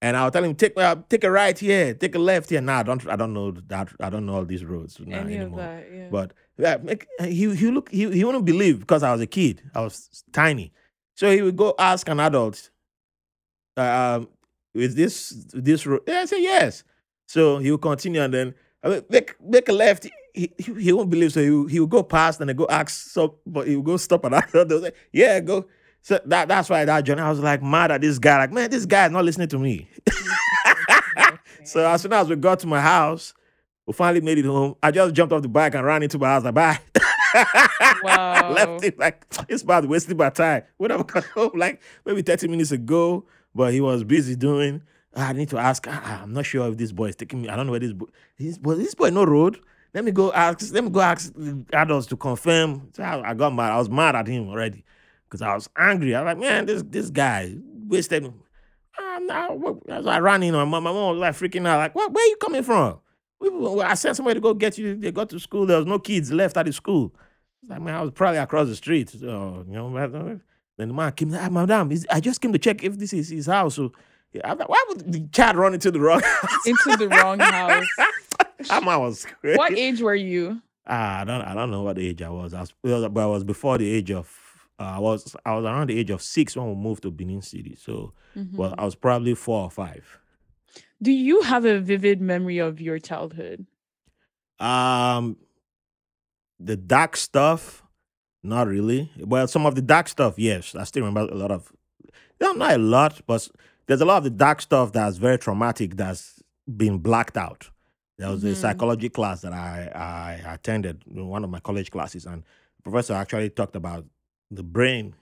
And 0.01 0.15
I'll 0.15 0.31
tell 0.31 0.45
him, 0.45 0.55
take 0.55 0.77
uh, 0.77 0.95
take 1.09 1.25
a 1.25 1.29
right 1.29 1.59
here, 1.59 1.93
take 1.93 2.15
a 2.15 2.19
left 2.19 2.49
here. 2.49 2.61
Nah, 2.61 2.79
I 2.79 2.83
don't 2.83 3.05
I 3.09 3.17
don't 3.17 3.33
know 3.33 3.51
that 3.51 3.89
I 3.99 4.09
don't 4.09 4.25
know 4.25 4.35
all 4.35 4.45
these 4.45 4.63
roads 4.63 4.97
nah, 4.97 5.17
anymore. 5.17 5.59
that, 5.59 5.87
yeah. 5.93 6.07
But 6.09 6.31
yeah, 6.57 6.77
make, 6.81 7.05
he 7.19 7.53
he 7.53 7.69
look 7.69 7.91
he 7.91 8.09
he 8.13 8.23
wouldn't 8.23 8.45
believe 8.45 8.79
because 8.79 9.03
I 9.03 9.11
was 9.11 9.19
a 9.19 9.27
kid. 9.27 9.61
I 9.73 9.81
was 9.81 10.23
tiny. 10.31 10.71
So 11.15 11.29
he 11.29 11.41
would 11.41 11.57
go 11.57 11.75
ask 11.77 12.07
an 12.07 12.21
adult, 12.21 12.69
uh, 13.75 13.81
um, 14.21 14.29
is 14.73 14.95
this 14.95 15.31
this 15.51 15.85
road? 15.85 16.03
Yeah, 16.07 16.21
I 16.21 16.25
say 16.25 16.41
yes. 16.41 16.85
So 17.27 17.57
he 17.57 17.71
would 17.71 17.81
continue 17.81 18.21
and 18.21 18.33
then 18.33 18.55
I 18.81 18.87
mean, 18.87 19.01
make 19.09 19.35
make 19.41 19.67
a 19.67 19.73
left. 19.73 20.07
He, 20.35 20.51
he, 20.57 20.73
he 20.73 20.93
won't 20.93 21.09
believe. 21.09 21.31
So 21.33 21.41
he 21.41 21.49
will, 21.49 21.67
he 21.67 21.79
will 21.79 21.87
go 21.87 22.03
past 22.03 22.39
and 22.39 22.49
then 22.49 22.55
go 22.55 22.67
ask 22.69 23.09
so 23.11 23.39
but 23.45 23.67
he 23.67 23.75
will 23.75 23.83
go 23.83 23.97
stop 23.97 24.25
and 24.25 24.35
after 24.39 24.63
they'll 24.65 24.81
say, 24.81 24.91
Yeah, 25.11 25.39
go. 25.39 25.65
So 26.01 26.19
that 26.25 26.47
that's 26.47 26.69
why 26.69 26.85
that 26.85 27.01
journey 27.01 27.21
I 27.21 27.29
was 27.29 27.39
like 27.39 27.63
mad 27.63 27.91
at 27.91 28.01
this 28.01 28.19
guy. 28.19 28.37
Like, 28.37 28.51
man, 28.51 28.69
this 28.69 28.85
guy 28.85 29.05
is 29.05 29.11
not 29.11 29.25
listening 29.25 29.47
to 29.49 29.57
me. 29.59 29.89
so 31.63 31.87
as 31.87 32.01
soon 32.01 32.13
as 32.13 32.29
we 32.29 32.35
got 32.35 32.59
to 32.59 32.67
my 32.67 32.81
house, 32.81 33.33
we 33.85 33.93
finally 33.93 34.21
made 34.21 34.37
it 34.37 34.45
home. 34.45 34.75
I 34.83 34.91
just 34.91 35.13
jumped 35.15 35.33
off 35.33 35.41
the 35.41 35.47
bike 35.47 35.75
and 35.75 35.85
ran 35.85 36.03
into 36.03 36.19
my 36.19 36.27
house. 36.27 36.43
Like, 36.43 36.53
bye. 36.53 36.79
Wow. 38.03 38.51
Left 38.51 38.83
it 38.83 38.97
like 38.97 39.25
it's 39.49 39.63
about 39.63 39.87
wasting 39.87 40.17
my 40.17 40.29
time. 40.29 40.63
When 40.77 40.91
I 40.91 41.01
got 41.01 41.25
home, 41.25 41.51
like 41.55 41.81
maybe 42.05 42.21
30 42.21 42.47
minutes 42.47 42.71
ago, 42.71 43.25
but 43.53 43.73
he 43.73 43.81
was 43.81 44.03
busy 44.03 44.35
doing. 44.35 44.81
"Ah, 45.15 45.29
I 45.29 45.33
need 45.33 45.49
to 45.49 45.57
ask. 45.57 45.85
ah, 45.89 46.23
I'm 46.23 46.33
not 46.33 46.45
sure 46.45 46.67
if 46.69 46.77
this 46.77 46.91
boy 46.91 47.07
is 47.07 47.15
taking 47.15 47.41
me. 47.41 47.49
I 47.49 47.55
don't 47.55 47.65
know 47.65 47.71
where 47.71 47.79
this 47.79 47.93
boy. 47.93 48.07
This 48.37 48.57
boy, 48.57 48.75
this 48.75 48.95
boy 48.95 49.09
no 49.09 49.23
road. 49.25 49.59
Let 49.95 50.03
me 50.03 50.11
go 50.11 50.33
ask. 50.33 50.73
Let 50.73 50.83
me 50.83 50.89
go 50.89 50.99
ask 50.99 51.31
the 51.33 51.63
adults 51.71 52.05
to 52.07 52.17
confirm. 52.17 52.89
So 52.93 53.01
I, 53.01 53.29
I 53.29 53.33
got 53.33 53.55
mad. 53.55 53.71
I 53.71 53.77
was 53.77 53.89
mad 53.89 54.13
at 54.13 54.27
him 54.27 54.49
already 54.49 54.83
because 55.23 55.41
I 55.41 55.55
was 55.55 55.69
angry. 55.77 56.13
I 56.13 56.21
was 56.21 56.25
like, 56.25 56.37
man, 56.37 56.65
this 56.65 56.83
this 56.85 57.09
guy 57.09 57.55
wasted. 57.87 58.31
Ah, 58.99 59.19
no, 59.21 59.81
as 59.87 60.05
I 60.05 60.19
ran 60.19 60.43
in, 60.43 60.53
my 60.53 60.65
my 60.65 60.81
mom 60.81 61.17
was 61.17 61.17
like 61.19 61.33
freaking 61.35 61.65
out. 61.65 61.77
Like, 61.77 61.95
what? 61.95 62.11
Where 62.11 62.27
you 62.27 62.35
coming 62.35 62.61
from? 62.61 62.99
We, 63.39 63.49
I 63.81 63.93
sent 63.93 64.17
somebody 64.17 64.33
to 64.35 64.41
go 64.41 64.53
get 64.53 64.77
you. 64.77 64.97
They 64.97 65.13
got 65.13 65.29
to 65.29 65.39
school. 65.39 65.65
There 65.65 65.77
was 65.77 65.85
no 65.85 65.97
kids 65.97 66.29
left 66.29 66.57
at 66.57 66.65
the 66.65 66.73
school. 66.73 67.15
Like, 67.65 67.81
man, 67.81 67.95
I 67.95 68.01
was 68.01 68.11
probably 68.11 68.39
across 68.39 68.67
the 68.67 68.75
street. 68.75 69.09
So, 69.11 69.63
you 69.65 69.75
know, 69.75 69.95
uh, 69.95 70.07
then 70.77 70.89
the 70.89 70.93
man 70.93 71.13
came. 71.13 71.33
Ah, 71.33 71.47
madam, 71.49 71.89
I 72.11 72.19
just 72.19 72.41
came 72.41 72.51
to 72.51 72.59
check 72.59 72.83
if 72.83 72.99
this 72.99 73.13
is 73.13 73.29
his 73.29 73.45
house. 73.45 73.75
So, 73.75 73.93
yeah, 74.33 74.51
I'm 74.51 74.57
like, 74.57 74.67
why 74.67 74.83
would 74.89 75.09
the 75.09 75.25
child 75.31 75.55
run 75.55 75.73
into 75.73 75.89
the 75.89 76.01
wrong 76.01 76.21
house? 76.25 76.67
Into 76.67 76.97
the 76.97 77.07
wrong 77.07 77.39
house. 77.39 77.85
That 78.69 78.83
man 78.83 78.99
was 79.01 79.25
crazy. 79.41 79.57
What 79.57 79.73
age 79.73 80.01
were 80.01 80.15
you? 80.15 80.61
Ah, 80.87 81.21
I 81.21 81.23
don't, 81.25 81.41
I 81.41 81.53
don't 81.53 81.71
know 81.71 81.81
what 81.81 81.97
age 81.99 82.21
I 82.21 82.29
was. 82.29 82.53
I 82.53 82.61
was, 82.61 82.73
but 82.83 83.17
I 83.17 83.25
was 83.25 83.43
before 83.43 83.77
the 83.77 83.89
age 83.91 84.11
of. 84.11 84.29
Uh, 84.77 84.83
I 84.83 84.99
was, 84.99 85.35
I 85.45 85.55
was 85.55 85.63
around 85.63 85.89
the 85.89 85.97
age 85.97 86.09
of 86.09 86.21
six 86.21 86.55
when 86.55 86.67
we 86.67 86.75
moved 86.75 87.03
to 87.03 87.11
Benin 87.11 87.41
City. 87.41 87.75
So, 87.79 88.13
well, 88.53 88.71
Mhm. 88.71 88.75
I 88.77 88.83
was 88.85 88.93
probably 88.95 89.33
four 89.33 89.63
or 89.63 89.71
five. 89.71 90.05
Do 91.01 91.11
you 91.11 91.41
have 91.43 91.63
a 91.65 91.79
vivid 91.79 92.19
memory 92.21 92.57
of 92.57 92.81
your 92.81 92.99
childhood? 92.99 93.65
Um, 94.59 95.37
the 96.59 96.75
dark 96.75 97.15
stuff, 97.17 97.83
not 98.43 98.67
really. 98.67 99.11
Well, 99.19 99.47
some 99.47 99.65
of 99.65 99.75
the 99.75 99.81
dark 99.81 100.07
stuff, 100.09 100.35
yes. 100.37 100.75
I 100.75 100.83
still 100.83 101.05
remember 101.05 101.31
a 101.33 101.37
lot 101.37 101.51
of. 101.51 101.71
No, 102.41 102.51
not 102.51 102.73
a 102.73 102.77
lot, 102.77 103.21
but 103.27 103.47
there's 103.87 104.01
a 104.01 104.05
lot 104.05 104.17
of 104.17 104.23
the 104.25 104.29
dark 104.29 104.61
stuff 104.61 104.91
that's 104.91 105.17
very 105.17 105.37
traumatic 105.37 105.95
that's 105.95 106.41
been 106.77 106.97
blacked 106.99 107.37
out. 107.37 107.69
There 108.17 108.29
was 108.29 108.43
a 108.43 108.51
Mhm. 108.51 108.55
psychology 108.55 109.09
class 109.09 109.41
that 109.41 109.53
I, 109.53 109.91
I 110.45 110.53
attended, 110.53 111.03
in 111.13 111.27
one 111.27 111.43
of 111.43 111.49
my 111.49 111.59
college 111.59 111.91
classes, 111.91 112.25
and 112.25 112.43
the 112.77 112.83
professor 112.83 113.13
actually 113.13 113.49
talked 113.49 113.75
about 113.75 114.05
the 114.51 114.63
brain 114.63 115.15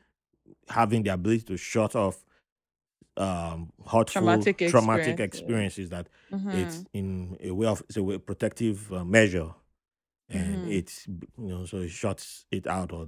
having 0.69 1.03
the 1.03 1.12
ability 1.13 1.43
to 1.43 1.58
shut 1.58 1.95
off 1.95 2.23
um 3.17 3.71
hurtful 3.88 4.06
Traumatic 4.06 4.58
traumatic 4.60 5.19
experience, 5.19 5.77
experiences 5.79 5.89
that 5.91 6.08
Mhm. 6.32 6.53
it's 6.60 6.86
in 6.93 7.38
a 7.41 7.51
way 7.51 7.67
of 7.67 7.82
it's 7.88 7.97
a 7.97 8.03
way 8.03 8.17
protective 8.17 8.91
uh, 8.93 9.06
measure 9.06 9.53
and 10.29 10.65
Mhm. 10.65 10.71
it's 10.73 11.08
you 11.08 11.47
know 11.49 11.65
so 11.65 11.77
it 11.79 11.89
shuts 11.91 12.45
it 12.51 12.67
out 12.67 12.91
or 12.91 13.08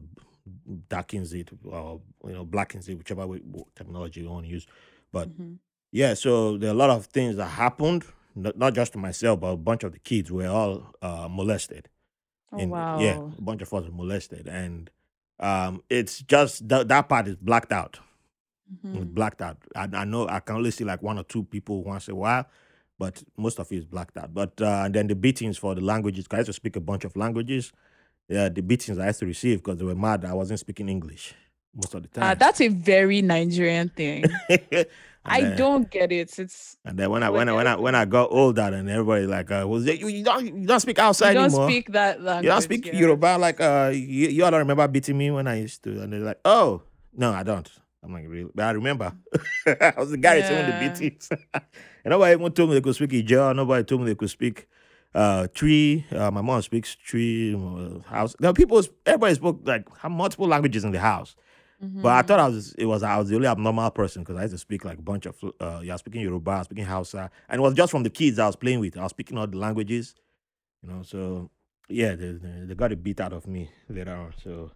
darkens 0.90 1.34
it 1.34 1.50
or 1.66 2.02
you 2.26 2.34
know 2.34 2.46
blackens 2.46 2.88
it 2.90 2.98
whichever 2.98 3.26
way, 3.28 3.42
terminology 3.76 4.22
you 4.22 4.30
want 4.30 4.46
to 4.46 4.52
use 4.52 4.68
but 5.12 5.30
Mhm. 5.30 5.60
yeah 5.92 6.14
so 6.14 6.58
there 6.58 6.70
are 6.70 6.74
a 6.74 6.78
lot 6.78 6.92
of 6.92 7.08
things 7.08 7.36
that 7.38 7.48
happened 7.48 8.06
not, 8.36 8.58
not 8.58 8.74
just 8.74 8.92
to 8.94 8.98
myself 9.00 9.40
but 9.40 9.48
a 9.48 9.58
bunch 9.58 9.84
of 9.84 9.92
the 9.94 10.00
kids 10.00 10.32
were 10.32 10.48
all 10.48 10.94
uh, 11.02 11.28
molested 11.30 11.90
Oh 12.52 12.60
in- 12.60 12.70
wow. 12.72 13.00
yeah 13.00 13.20
a 13.38 13.42
bunch 13.42 13.62
of 13.62 13.74
us 13.74 13.86
were 13.86 13.92
molested 13.92 14.48
and 14.48 14.90
um 15.40 15.84
it's 15.90 16.22
just 16.22 16.68
that, 16.70 16.88
that 16.88 17.10
part 17.10 17.28
is 17.28 17.36
blacked 17.36 17.72
out 17.72 18.00
it's 18.94 19.06
Mhm. 19.06 19.14
blacked 19.14 19.42
out. 19.44 19.58
I, 19.76 19.88
I 19.94 20.06
know 20.06 20.28
I 20.28 20.40
can 20.40 20.56
only 20.56 20.72
see 20.72 20.84
like 20.84 21.02
one 21.04 21.20
or 21.20 21.24
two 21.24 21.44
people 21.44 21.84
once 21.84 22.08
in 22.08 22.14
a 22.14 22.16
while, 22.16 22.46
but 22.98 23.22
most 23.38 23.60
of 23.60 23.72
it 23.72 23.76
is 23.78 23.86
blacked 23.86 24.18
out. 24.18 24.34
But 24.34 24.60
uh, 24.60 24.84
and 24.86 24.94
then 24.96 25.06
the 25.08 25.16
beatings 25.16 25.58
for 25.58 25.76
the 25.76 25.82
languages, 25.82 26.26
I 26.32 26.38
used 26.38 26.48
to 26.48 26.54
speak 26.54 26.76
a 26.76 26.80
bunch 26.80 27.04
of 27.06 27.16
languages. 27.16 27.72
Yeah, 28.28 28.50
the 28.50 28.62
beatings 28.62 28.98
I 28.98 29.08
used 29.08 29.20
to 29.20 29.28
receive 29.28 29.60
because 29.62 29.78
they 29.78 29.86
were 29.86 29.96
mad 29.96 30.26
I 30.26 30.34
wasn't 30.34 30.60
speaking 30.60 30.90
English 30.90 31.36
most 31.76 31.94
of 31.94 32.04
the 32.04 32.10
Uh, 32.22 32.30
time. 32.30 32.38
that's 32.40 32.62
a 32.62 32.68
very 32.70 33.22
Nigerian 33.22 33.90
thing. 33.90 34.26
I 35.28 35.42
then- 35.42 35.58
don't 35.58 35.90
get 35.90 36.12
it. 36.12 36.38
It's 36.38 36.78
And 36.86 37.00
then 37.00 37.10
when 37.10 37.24
I 37.24 37.30
when 37.32 37.50
I 37.50 37.54
when 37.54 37.68
I 37.68 37.76
when 37.76 37.96
I 37.96 38.06
got 38.06 38.32
older, 38.32 38.62
and 38.62 38.88
everybody 38.90 39.26
like 39.26 39.50
uh, 39.52 39.66
was 39.68 39.86
you, 39.88 40.08
you 40.08 40.24
don't 40.24 40.46
you 40.46 40.68
don't 40.68 40.80
speak 40.80 41.00
outside 41.00 41.30
you 41.30 41.34
don't 41.36 41.46
anymore. 41.46 41.68
speak 41.70 41.92
that 41.94 42.22
language. 42.22 42.44
you 42.46 42.50
don't 42.52 42.62
speak 42.62 42.86
yeah. 42.86 42.94
Yoruba 43.00 43.38
like 43.40 43.60
uh 43.60 43.90
you, 43.94 44.28
you 44.30 44.46
all 44.46 44.52
don't 44.52 44.60
remember 44.60 44.88
beating 44.88 45.18
me 45.18 45.32
when 45.32 45.48
I 45.48 45.62
used 45.62 45.84
to, 45.84 46.02
and 46.02 46.14
they're 46.14 46.20
like, 46.20 46.40
oh 46.46 46.84
no, 47.18 47.32
I 47.34 47.42
don't. 47.44 47.70
I'm 48.04 48.14
like 48.14 48.26
really, 48.28 48.50
but 48.54 48.66
I 48.66 48.72
remember. 48.72 49.14
I 49.66 49.94
was 49.98 50.12
the 50.12 50.18
guy 50.18 50.42
doing 50.48 50.68
the 50.68 50.74
Yeah. 50.74 50.90
beatings, 50.90 51.30
and 51.56 51.64
nobody 52.06 52.34
even 52.34 52.52
told 52.52 52.70
me 52.70 52.76
they 52.76 52.82
could 52.82 52.94
speak 52.94 53.10
Ijaw. 53.10 53.56
Nobody 53.56 53.84
told 53.84 54.02
me 54.02 54.08
they 54.08 54.16
could 54.16 54.30
speak 54.30 54.68
uh 55.16 55.48
tree. 55.56 56.06
Uh, 56.12 56.30
my 56.30 56.42
mom 56.42 56.62
speaks 56.62 56.94
tree. 56.94 57.56
Uh, 57.56 58.00
house. 58.08 58.36
There 58.40 58.52
were 58.52 58.54
people. 58.54 58.80
Everybody 59.08 59.34
spoke 59.34 59.62
like 59.66 59.88
multiple 60.08 60.48
languages 60.48 60.84
in 60.84 60.92
the 60.92 61.00
house. 61.00 61.36
But 62.02 62.12
I 62.14 62.22
Mhm. 62.22 62.28
thought 62.28 62.40
I 62.40 62.48
was 62.48 62.74
it 62.78 62.86
was 62.86 63.04
I 63.04 63.18
was 63.18 63.30
the 63.30 63.36
only 63.36 63.48
abnormal 63.48 63.90
person 63.92 64.24
because 64.24 64.38
I 64.38 64.42
used 64.44 64.54
to 64.54 64.58
speak 64.58 64.86
like 64.86 65.00
a 65.00 65.02
bunch 65.02 65.26
of 65.26 65.36
uh 65.60 65.82
yeah, 65.84 65.96
speaking 65.98 66.22
Yoruba, 66.22 66.52
I 66.52 66.58
was 66.60 66.66
speaking 66.66 66.86
Hausa, 66.86 67.32
and 67.50 67.60
it 67.60 67.62
was 67.62 67.74
just 67.74 67.92
from 67.92 68.04
the 68.04 68.10
kids 68.10 68.40
I 68.40 68.48
was 68.48 68.56
playing 68.56 68.80
with. 68.80 68.98
I 68.98 69.04
was 69.04 69.12
speaking 69.12 69.38
all 69.38 69.48
the 69.48 69.58
languages, 69.58 70.16
you 70.82 70.90
know. 70.90 71.04
So 71.04 71.50
yeah, 71.90 72.16
they, 72.16 72.32
they, 72.68 72.76
got 72.76 72.92
a 72.92 72.96
beat 72.96 73.20
out 73.22 73.34
of 73.34 73.48
me 73.48 73.70
later 73.90 74.14
on. 74.16 74.34
So 74.44 74.72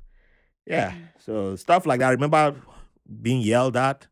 yeah, 0.66 0.94
so 1.18 1.56
stuff 1.56 1.86
like 1.86 2.00
that. 2.00 2.10
I 2.10 2.12
remember 2.12 2.56
being 3.22 3.42
yelled 3.42 3.76
at 3.76 4.08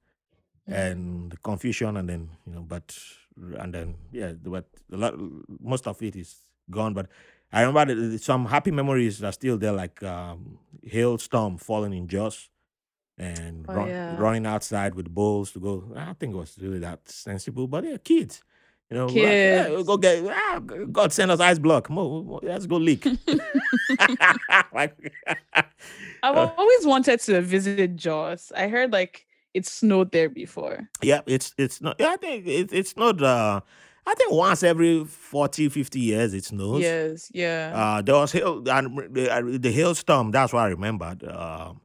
and 0.67 1.31
the 1.31 1.38
confusion, 1.38 1.97
and 1.97 2.10
then 2.10 2.29
you 2.45 2.53
know, 2.53 2.62
but 2.62 2.97
and 3.60 3.73
then 3.73 3.95
yeah, 4.12 4.33
but 4.33 4.65
a 4.91 4.97
lot, 4.97 5.13
most 5.60 5.88
of 5.88 6.01
it 6.01 6.15
is 6.15 6.36
gone. 6.69 6.93
But 6.93 7.07
I 7.53 7.62
remember 7.62 7.93
that 7.95 8.01
the- 8.12 8.17
some 8.19 8.45
happy 8.45 8.71
memories 8.71 9.23
are 9.23 9.31
still 9.31 9.57
there, 9.57 9.71
like 9.71 10.03
um, 10.03 10.60
hailstorm 10.83 11.57
falling 11.57 11.93
in 11.93 12.07
Jos 12.07 12.49
and 13.17 13.65
Oh, 13.67 13.73
run, 13.73 13.88
yeah. 13.89 14.15
running 14.17 14.45
outside 14.45 14.95
with 14.95 15.10
bowls 15.13 15.51
to 15.53 15.60
go. 15.60 15.84
I 15.95 16.06
don't 16.06 16.19
think 16.19 16.34
it 16.34 16.38
was 16.38 16.58
really 16.62 16.80
that 16.80 17.08
sensible, 17.10 17.67
but 17.67 17.84
yeah, 17.84 17.97
kids. 17.97 18.43
You 18.89 18.97
know, 18.97 19.06
like, 19.08 19.15
yeah, 19.15 19.67
Kids. 19.67 19.86
go 19.86 19.97
get 19.97 20.23
ah, 20.32 20.60
God 20.60 21.12
send 21.12 21.30
us 21.32 21.41
ice 21.41 21.60
block. 21.60 21.88
Come 21.88 21.97
on, 21.97 22.39
let's 22.43 22.65
go 22.65 22.77
leak. 22.77 23.06
like, 24.73 24.95
I've 26.23 26.36
uh, 26.38 26.51
always 26.58 26.86
wanted 26.86 27.19
to 27.21 27.41
visit 27.41 27.95
Jos. 27.97 28.51
I 28.56 28.67
heard 28.69 28.93
like 28.93 29.25
it 29.53 29.65
snowed 29.65 30.12
there 30.12 30.30
before. 30.30 30.89
yeah, 31.01 31.19
it's 31.25 31.53
it's 31.58 31.82
not. 31.82 31.97
Yeah, 31.99 32.12
I 32.13 32.17
think 32.17 32.47
it, 32.47 32.71
it's 32.71 32.95
not. 32.95 33.21
Uh, 33.21 33.60
I 34.06 34.13
think 34.15 34.32
once 34.32 34.63
every 34.63 35.03
40, 35.03 35.67
50 35.67 35.99
years 35.99 36.34
it 36.34 36.45
snows. 36.45 36.82
Yes, 36.82 37.30
yeah. 37.34 37.73
Uh, 37.75 38.01
there 38.01 38.15
was 38.15 38.32
hail, 38.32 38.63
and 38.69 39.13
the, 39.13 39.30
uh, 39.30 39.41
the 39.60 39.71
hailstorm. 39.71 40.32
That's 40.32 40.53
what 40.53 40.62
I 40.62 40.67
remembered. 40.69 41.25
Um, 41.25 41.82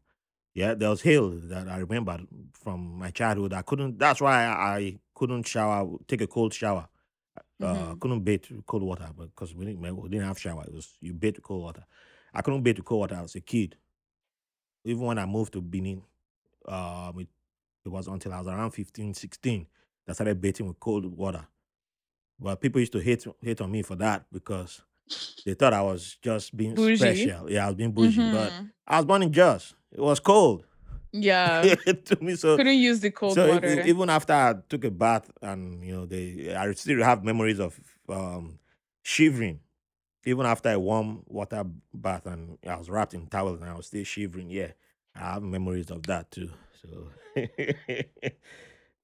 yeah, 0.54 0.74
there 0.74 0.90
was 0.90 1.02
hail 1.02 1.30
that 1.30 1.68
I 1.68 1.78
remember 1.78 2.20
from 2.52 2.98
my 2.98 3.10
childhood. 3.10 3.52
I 3.52 3.62
couldn't. 3.62 3.98
That's 3.98 4.20
why 4.20 4.46
I 4.46 4.98
couldn't 5.14 5.46
shower, 5.46 5.98
take 6.06 6.20
a 6.20 6.26
cold 6.26 6.52
shower. 6.54 6.88
Uh, 7.60 7.94
Mhm. 7.94 8.00
couldn't 8.00 8.20
bathe 8.24 8.44
with 8.50 8.66
cold 8.66 8.82
water 8.82 9.08
because 9.16 9.54
we 9.54 9.64
didn't, 9.64 9.80
we 9.96 10.08
didn't 10.08 10.26
have 10.26 10.38
shower. 10.38 10.64
It 10.64 10.72
was 10.74 10.96
you 11.00 11.12
bathe 11.14 11.36
with 11.36 11.44
cold 11.44 11.62
water. 11.62 11.84
I 12.34 12.42
couldn't 12.42 12.62
bathe 12.62 12.78
with 12.78 12.86
cold 12.86 13.00
water 13.00 13.14
as 13.16 13.34
a 13.36 13.40
kid. 13.40 13.76
Even 14.84 15.02
when 15.02 15.18
I 15.18 15.26
moved 15.26 15.52
to 15.52 15.60
Benin, 15.62 16.02
um, 16.66 17.18
it, 17.20 17.28
it 17.84 17.88
was 17.88 18.08
until 18.08 18.32
I 18.32 18.38
was 18.40 18.48
around 18.48 18.72
15, 18.72 19.14
16 19.14 19.66
that 20.06 20.12
I 20.12 20.14
started 20.14 20.40
bathing 20.40 20.66
with 20.66 20.80
cold 20.80 21.04
water. 21.06 21.46
But 22.40 22.60
people 22.60 22.80
used 22.80 22.92
to 22.92 22.98
hate 23.00 23.24
hate 23.40 23.60
on 23.60 23.70
me 23.70 23.82
for 23.82 23.94
that 23.96 24.26
because 24.32 24.82
they 25.44 25.54
thought 25.54 25.72
I 25.72 25.82
was 25.82 26.16
just 26.22 26.56
being 26.56 26.74
Bougie. 26.74 26.96
special. 26.96 27.50
Yeah, 27.50 27.64
I 27.64 27.68
was 27.68 27.76
being 27.76 27.92
bougie, 27.92 28.30
but 28.30 28.52
Mhm. 28.54 28.70
I 28.86 28.96
was 28.96 29.06
born 29.06 29.22
in 29.22 29.32
Jos. 29.32 29.74
It 29.92 30.00
was 30.00 30.20
cold 30.20 30.64
Yeah. 31.12 31.62
it 31.86 32.06
to 32.06 32.22
me. 32.22 32.34
So 32.36 32.56
Couldn't 32.56 32.78
use 32.78 33.00
the 33.00 33.10
cold 33.10 33.34
so 33.34 33.46
water. 33.48 33.80
e- 33.84 33.88
even 33.88 34.08
after 34.10 34.32
I 34.32 34.54
took 34.68 34.84
a 34.84 34.90
bath 34.90 35.30
and 35.42 35.84
you 35.84 35.94
know 35.94 36.06
they 36.06 36.54
I 36.54 36.72
still 36.72 37.02
have 37.02 37.24
memories 37.24 37.60
of 37.60 37.78
um 38.08 38.58
shivering. 39.02 39.60
Even 40.24 40.46
after 40.46 40.70
a 40.70 40.78
warm 40.78 41.22
water 41.26 41.64
bath 41.92 42.26
and 42.26 42.56
I 42.66 42.76
was 42.76 42.88
wrapped 42.88 43.12
in 43.14 43.26
towels 43.26 43.60
and 43.60 43.68
I 43.70 43.74
was 43.76 43.86
still 43.88 44.04
shivering. 44.04 44.50
Yeah. 44.50 44.72
I 45.14 45.34
have 45.34 45.42
memories 45.42 45.90
of 45.90 46.02
that 46.04 46.30
too. 46.30 46.50
So 46.80 47.08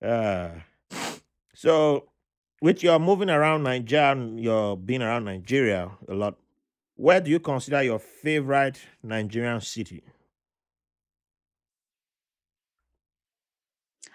uh, 0.03 0.51
so 1.55 2.09
with 2.63 2.83
your 2.83 2.99
moving 2.99 3.31
around 3.31 3.63
Nigeria 3.65 4.13
and 4.13 4.41
your 4.41 4.77
being 4.77 5.03
around 5.03 5.25
Nigeria 5.25 5.91
a 6.09 6.15
lot, 6.15 6.37
where 6.97 7.21
do 7.21 7.31
you 7.31 7.41
consider 7.41 7.83
your 7.83 7.99
favorite 7.99 8.81
Nigerian 9.03 9.61
city? 9.61 10.03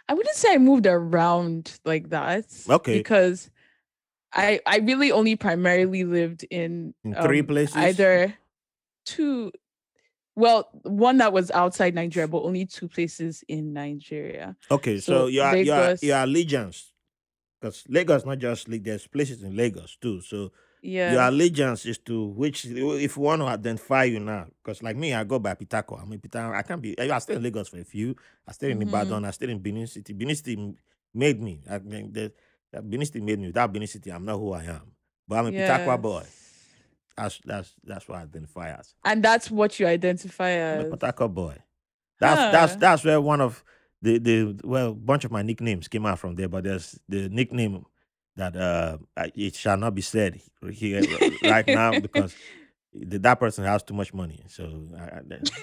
I 0.10 0.14
wouldn't 0.14 0.36
say 0.36 0.54
I 0.54 0.58
moved 0.58 0.86
around 0.86 1.80
like 1.86 2.10
that. 2.10 2.46
Okay. 2.70 2.98
Because 2.98 3.50
I 4.34 4.60
I 4.66 4.78
really 4.80 5.12
only 5.12 5.36
primarily 5.36 6.04
lived 6.04 6.44
in 6.50 6.94
In 7.04 7.16
three 7.16 7.40
um, 7.40 7.48
places? 7.48 7.76
either 7.78 8.34
two 9.06 9.52
well, 10.36 10.70
one 10.82 11.18
that 11.20 11.32
was 11.32 11.52
outside 11.52 11.94
Nigeria, 11.94 12.28
but 12.28 12.42
only 12.42 12.66
two 12.66 12.88
places 12.88 13.44
in 13.48 13.72
Nigeria. 13.72 14.56
Okay, 14.72 15.00
so, 15.00 15.12
So 15.14 15.28
your 15.28 15.56
your 15.58 15.78
Lagos- 15.78 16.04
your 16.04 16.18
allegiance, 16.24 16.92
because 17.62 17.84
Lagos 17.88 18.26
not 18.26 18.40
just 18.40 18.68
like 18.68 18.84
there's 18.84 19.06
places 19.08 19.44
in 19.44 19.56
Lagos 19.56 19.96
too. 20.02 20.22
So 20.22 20.52
your 21.14 21.22
allegiance 21.22 21.86
is 21.86 21.98
to 22.00 22.26
which 22.28 22.66
if 22.66 23.16
you 23.16 23.22
want 23.24 23.42
to 23.42 23.46
identify 23.48 24.04
you 24.04 24.20
now, 24.20 24.48
because 24.62 24.84
like 24.84 24.96
me, 24.98 25.14
I 25.14 25.24
go 25.24 25.40
by 25.40 25.56
Pitakwa. 25.56 26.02
I'm 26.04 26.12
a 26.12 26.18
Pitakwa. 26.18 26.56
I 26.56 26.62
can't 26.62 26.82
be. 26.82 27.00
I 27.00 27.18
stayed 27.20 27.38
in 27.38 27.44
Lagos 27.44 27.70
for 27.70 27.78
a 27.80 27.84
few. 27.86 28.16
I 28.48 28.52
stayed 28.52 28.72
in 28.72 28.80
Mhm. 28.80 28.90
Ibadan. 28.90 29.26
I 29.26 29.32
stayed 29.32 29.50
in 29.50 29.60
Benin 29.60 29.88
City. 29.88 30.12
Benin 30.14 30.36
City 30.36 30.76
made 31.14 31.42
me. 31.42 31.62
I 31.70 31.80
mean, 31.80 32.12
the, 32.12 32.32
that 32.72 32.90
Benin 32.90 33.06
City 33.06 33.22
made 33.22 33.40
me. 33.40 33.48
Without 33.48 33.72
Benin 33.72 33.88
City, 33.88 34.12
I'm 34.12 34.26
not 34.26 34.38
who 34.38 34.52
I 34.52 34.64
am. 34.66 34.92
But 35.28 35.40
I'm 35.40 35.46
a 35.48 35.52
Pitakwa 35.52 36.02
boy. 36.02 36.24
That's 37.16 37.40
that's 37.46 37.74
that's 37.84 38.08
what 38.10 38.18
I 38.20 38.24
identify 38.24 38.72
as. 38.72 38.94
And 39.06 39.24
that's 39.24 39.50
what 39.52 39.80
you 39.80 39.88
identify 39.88 40.50
I'm 40.50 40.80
as. 40.80 40.86
a 40.94 40.98
Pitakwa 40.98 41.34
boy. 41.34 41.56
That's 42.20 42.52
that's 42.52 42.76
that's 42.76 43.04
where 43.06 43.22
one 43.22 43.40
of 43.42 43.64
the 44.02 44.18
the 44.20 44.60
well 44.64 44.94
bunch 44.94 45.24
of 45.24 45.32
my 45.32 45.44
nicknames 45.44 45.88
came 45.88 46.06
out 46.06 46.20
from 46.20 46.36
there. 46.36 46.50
But 46.50 46.64
there's 46.66 47.00
the 47.08 47.30
nickname 47.30 47.86
that 48.36 48.56
uh 48.56 48.98
I- 49.16 49.32
it 49.36 49.56
shall 49.56 49.78
not 49.78 49.94
be 49.96 50.02
said 50.02 50.40
here 50.72 51.02
right 51.44 51.68
now 51.68 52.00
because 52.00 52.36
the, 52.94 53.18
that 53.20 53.40
person 53.40 53.64
has 53.66 53.84
too 53.84 53.94
much 53.94 54.14
money. 54.14 54.44
So 54.48 54.84
I, 54.98 55.04
I, 55.04 55.22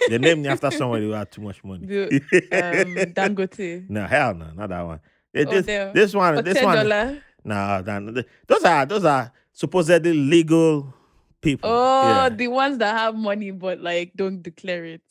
they- 0.08 0.18
named 0.18 0.42
me 0.42 0.48
after 0.48 0.70
somebody 0.70 1.04
who 1.06 1.12
had 1.12 1.30
too 1.30 1.42
much 1.42 1.62
money. 1.64 1.86
The, 1.86 2.04
um, 2.16 2.94
Dangote. 3.14 3.88
no 3.88 4.06
hell 4.06 4.34
no, 4.34 4.50
not 4.54 4.68
that 4.68 4.82
one. 4.82 5.00
Eh, 5.34 5.44
Oh, 5.46 5.50
this, 5.50 5.66
this 5.94 6.14
one, 6.14 6.42
this 6.44 6.60
one, 6.62 6.76
Otedola. 6.76 7.20
no, 7.44 7.98
no, 8.00 8.12
th- 8.14 8.26
those 8.46 8.64
are 8.64 8.86
those 8.86 9.04
are 9.04 9.32
supposedly 9.52 10.12
legal 10.12 10.92
people. 11.40 11.70
Oh, 11.72 12.02
yeah. 12.08 12.28
the 12.28 12.48
ones 12.48 12.78
that 12.78 12.96
have 12.98 13.14
money 13.14 13.50
but 13.52 13.80
like 13.80 14.12
don't 14.16 14.42
declare 14.42 14.84
it. 14.84 15.02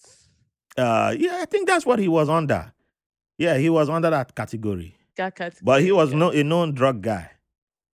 Uh, 0.77 1.13
yeah, 1.17 1.39
I 1.41 1.45
think 1.45 1.67
that's 1.67 1.85
what 1.85 1.99
he 1.99 2.07
was 2.07 2.29
under. 2.29 2.71
Yeah, 3.37 3.57
he 3.57 3.69
was 3.69 3.89
under 3.89 4.09
that 4.09 4.35
category. 4.35 4.95
That 5.15 5.35
category. 5.35 5.61
But 5.63 5.81
he 5.81 5.91
was 5.93 6.13
no 6.13 6.29
a 6.31 6.43
known 6.43 6.73
drug 6.73 7.01
guy 7.01 7.31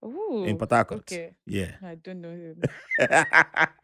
Ooh, 0.06 0.44
in 0.46 0.58
Port 0.58 0.72
Harcourt. 0.72 1.00
okay. 1.02 1.34
Yeah. 1.46 1.72
I 1.84 1.96
don't 1.96 2.22
know 2.22 2.30
him. 2.30 2.62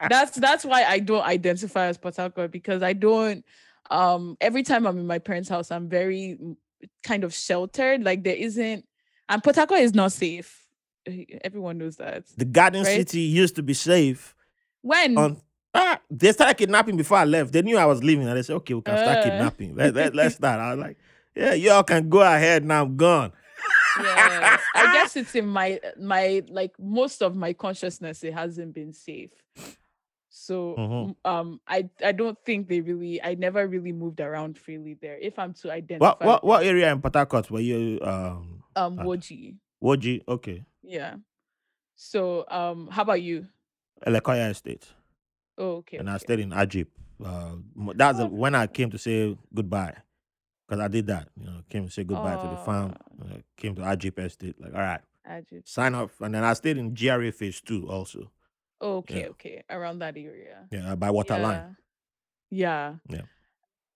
that's 0.10 0.38
that's 0.38 0.64
why 0.66 0.84
I 0.84 1.00
don't 1.00 1.24
identify 1.26 1.88
as 1.88 1.98
Port 1.98 2.16
Harcourt 2.16 2.52
because 2.52 2.84
I 2.84 2.94
don't. 2.94 3.44
Um, 3.90 4.38
every 4.40 4.64
time 4.64 4.86
I'm 4.86 4.98
in 5.00 5.08
my 5.08 5.20
parents' 5.20 5.50
house, 5.50 5.72
I'm 5.72 5.90
very 5.90 6.38
mm, 6.42 6.56
kind 7.04 7.24
of 7.24 7.34
sheltered. 7.34 8.04
Like 8.04 8.24
there 8.24 8.36
isn't, 8.36 8.86
and 9.30 9.44
Port 9.44 9.56
Harcourt 9.56 9.82
is 9.82 9.94
not 9.94 10.12
safe. 10.12 10.66
Eh, 11.08 11.26
Everyone 11.44 11.78
knows 11.80 11.98
that. 11.98 12.24
the 12.38 12.46
Garden 12.46 12.84
Right? 12.84 12.96
City 12.98 13.22
used 13.22 13.56
to 13.56 13.64
be 13.64 13.74
safe. 13.74 14.36
When 14.82 15.18
On 15.18 15.42
ah, 15.74 16.00
they 16.10 16.32
started 16.32 16.58
kidnapping 16.58 16.98
before 16.98 17.18
I 17.18 17.26
left. 17.26 17.52
They 17.52 17.62
knew 17.64 17.78
I 17.78 17.86
was 17.86 18.04
leaving, 18.04 18.28
and 18.28 18.38
they 18.38 18.44
said, 18.44 18.56
"Okay, 18.58 18.74
we 18.76 18.82
can 18.82 18.98
start 18.98 19.18
Uh. 19.20 19.24
kidnapping. 19.24 19.76
Let, 19.76 19.96
let, 19.96 20.16
let's 20.16 20.36
start." 20.42 20.60
I 20.60 20.72
was 20.76 20.80
like, 20.80 20.98
"Yeah, 21.36 21.54
y'all 21.54 21.84
can 21.84 22.10
go 22.10 22.22
ahead. 22.22 22.64
Now 22.64 22.84
I'm 22.84 22.96
gone." 22.96 23.32
Yeah, 24.00 24.58
I 24.76 24.94
guess 24.94 25.16
it's 25.18 25.36
in 25.36 25.48
my 25.48 25.80
my 26.00 26.44
like 26.50 26.72
most 26.80 27.22
of 27.22 27.36
my 27.36 27.54
consciousness. 27.54 28.24
It 28.24 28.34
hasn't 28.34 28.74
been 28.74 28.94
safe. 28.94 29.32
So 30.30 30.76
Mhm. 30.78 31.16
um, 31.26 31.60
I 31.68 31.90
I 32.04 32.12
don't 32.14 32.38
think 32.46 32.70
they 32.70 32.80
really. 32.82 33.22
I 33.22 33.36
never 33.36 33.68
really 33.68 33.92
moved 33.92 34.22
around 34.22 34.58
freely 34.58 34.94
there. 34.94 35.18
If 35.20 35.38
I'm 35.38 35.54
to 35.56 35.72
identify, 35.72 36.06
What 36.08 36.22
what 36.24 36.44
what 36.44 36.66
area 36.66 36.92
in 36.92 37.02
Port 37.02 37.16
Harcourt 37.16 37.52
were 37.52 37.60
you? 37.60 38.00
Um, 38.02 38.64
um? 38.76 38.98
Woji. 38.98 39.58
Woji. 39.84 40.22
Okay, 40.28 40.64
Yeah. 40.84 41.16
So 41.96 42.46
um, 42.50 42.88
how 42.88 43.02
about 43.04 43.22
you? 43.22 43.48
Elekahia 44.08 44.50
Estate, 44.50 44.88
Oh, 45.58 45.78
okay. 45.84 45.98
and 45.98 46.10
I 46.10 46.18
stayed 46.18 46.40
in 46.40 46.50
Agip. 46.52 46.88
Uh, 47.24 47.58
that's 47.96 48.20
Oh. 48.20 48.28
when 48.28 48.56
I 48.56 48.66
came 48.68 48.90
to 48.92 48.98
say 48.98 49.38
goodbye, 49.54 49.96
because 50.72 50.84
I 50.84 50.88
did 50.88 51.08
that. 51.08 51.28
You 51.38 51.46
know, 51.48 51.64
came 51.70 51.86
to 51.86 51.92
say 51.92 52.04
goodbye 52.06 52.38
to 52.38 52.48
the 52.48 52.56
farm. 52.56 52.96
Uh, 53.22 53.38
came 53.58 53.76
to 53.76 53.82
Agip 53.82 54.18
Estate. 54.20 54.56
Like, 54.60 54.74
all 54.74 54.80
right, 54.80 55.02
I 55.26 55.42
just 55.42 55.68
sign 55.74 55.94
up, 55.96 56.12
and 56.22 56.34
then 56.34 56.44
I 56.46 56.54
stayed 56.54 56.78
in 56.78 56.94
GRA 56.94 57.32
Phase 57.34 57.60
Two 57.60 57.90
also. 57.90 58.32
oh, 58.80 58.98
okay, 58.98 59.22
Yeah. 59.22 59.28
okay, 59.28 59.64
around 59.70 60.00
that 60.00 60.16
area. 60.16 60.68
Yeah, 60.72 60.96
by 60.96 61.12
Waterline. 61.12 61.76
Yeah. 62.50 62.96
Yeah. 63.10 63.22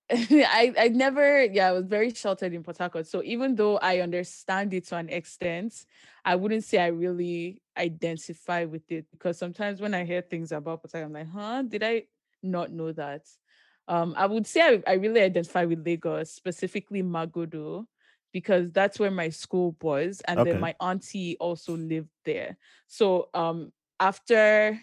I 0.11 0.73
I 0.77 0.87
never 0.89 1.45
yeah 1.45 1.69
I 1.69 1.71
was 1.71 1.85
very 1.85 2.13
sheltered 2.13 2.53
in 2.53 2.61
Port 2.61 2.77
Harcourt. 2.77 3.07
So 3.07 3.23
even 3.23 3.55
though 3.55 3.77
I 3.77 4.01
understand 4.01 4.73
it 4.73 4.85
to 4.87 4.97
an 4.97 5.09
extent, 5.09 5.85
I 6.23 6.35
wouldn't 6.35 6.63
say 6.63 6.77
I 6.77 6.87
really 6.87 7.61
identify 7.75 8.65
with 8.65 8.91
it 8.91 9.05
because 9.11 9.39
sometimes 9.39 9.81
when 9.81 9.95
I 9.95 10.05
hear 10.05 10.21
things 10.21 10.51
about 10.51 10.83
Port 10.83 10.91
Harcourt, 10.91 11.05
I'm 11.07 11.13
like, 11.13 11.31
huh, 11.33 11.63
did 11.63 11.83
I 11.83 12.03
not 12.43 12.71
know 12.71 12.91
that? 12.91 13.23
Um, 13.87 14.13
I 14.17 14.25
would 14.25 14.47
say 14.47 14.61
I, 14.61 14.83
I 14.87 14.93
really 14.95 15.21
identify 15.21 15.65
with 15.65 15.85
Lagos, 15.85 16.31
specifically 16.31 17.03
Magodo, 17.03 17.85
because 18.33 18.71
that's 18.71 18.99
where 18.99 19.11
my 19.11 19.29
school 19.29 19.75
was, 19.81 20.21
and 20.27 20.43
Okay. 20.43 20.45
then 20.45 20.59
my 20.59 20.75
auntie 20.81 21.37
also 21.39 21.75
lived 21.77 22.09
there. 22.25 22.57
So 22.87 23.29
um 23.33 23.71
after 23.99 24.79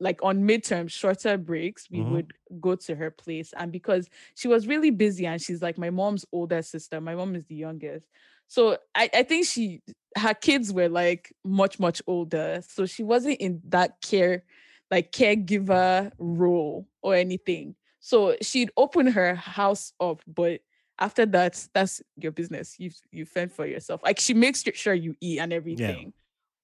like 0.00 0.22
on 0.22 0.42
midterm 0.42 0.90
shorter 0.90 1.36
breaks 1.38 1.88
we 1.90 2.02
Mhm. 2.02 2.04
would 2.04 2.32
go 2.60 2.74
to 2.74 2.96
her 2.96 3.10
place 3.10 3.52
and 3.56 3.70
because 3.70 4.08
she 4.34 4.48
was 4.48 4.66
really 4.66 4.90
busy 4.90 5.24
and 5.26 5.40
she's 5.40 5.62
like 5.62 5.78
my 5.78 5.90
mom's 5.90 6.24
older 6.32 6.62
sister 6.62 7.00
my 7.00 7.14
mom 7.14 7.36
is 7.36 7.44
the 7.46 7.54
youngest 7.54 8.08
so 8.48 8.76
I, 8.94 9.08
I 9.14 9.22
think 9.22 9.46
she 9.46 9.82
her 10.16 10.34
kids 10.34 10.72
were 10.72 10.88
like 10.88 11.32
much 11.44 11.78
much 11.78 12.02
older 12.06 12.60
so 12.66 12.86
she 12.86 13.04
wasn't 13.04 13.40
in 13.40 13.60
that 13.68 14.00
care 14.02 14.42
like 14.90 15.12
caregiver 15.12 16.10
role 16.18 16.88
or 17.02 17.14
anything 17.14 17.76
so 18.08 18.16
she'd 18.48 18.70
open 18.76 19.06
her 19.18 19.34
house 19.34 19.92
up 20.00 20.20
but 20.26 20.60
after 20.98 21.24
that 21.26 21.54
that's 21.74 22.02
your 22.16 22.32
business. 22.32 22.74
You 22.82 22.90
you 23.12 23.24
fend 23.24 23.52
for 23.52 23.66
yourself. 23.66 24.00
Like 24.02 24.18
she 24.18 24.34
makes 24.34 24.64
sure 24.74 24.94
you 24.94 25.14
eat 25.20 25.38
and 25.42 25.52
everything 25.52 26.12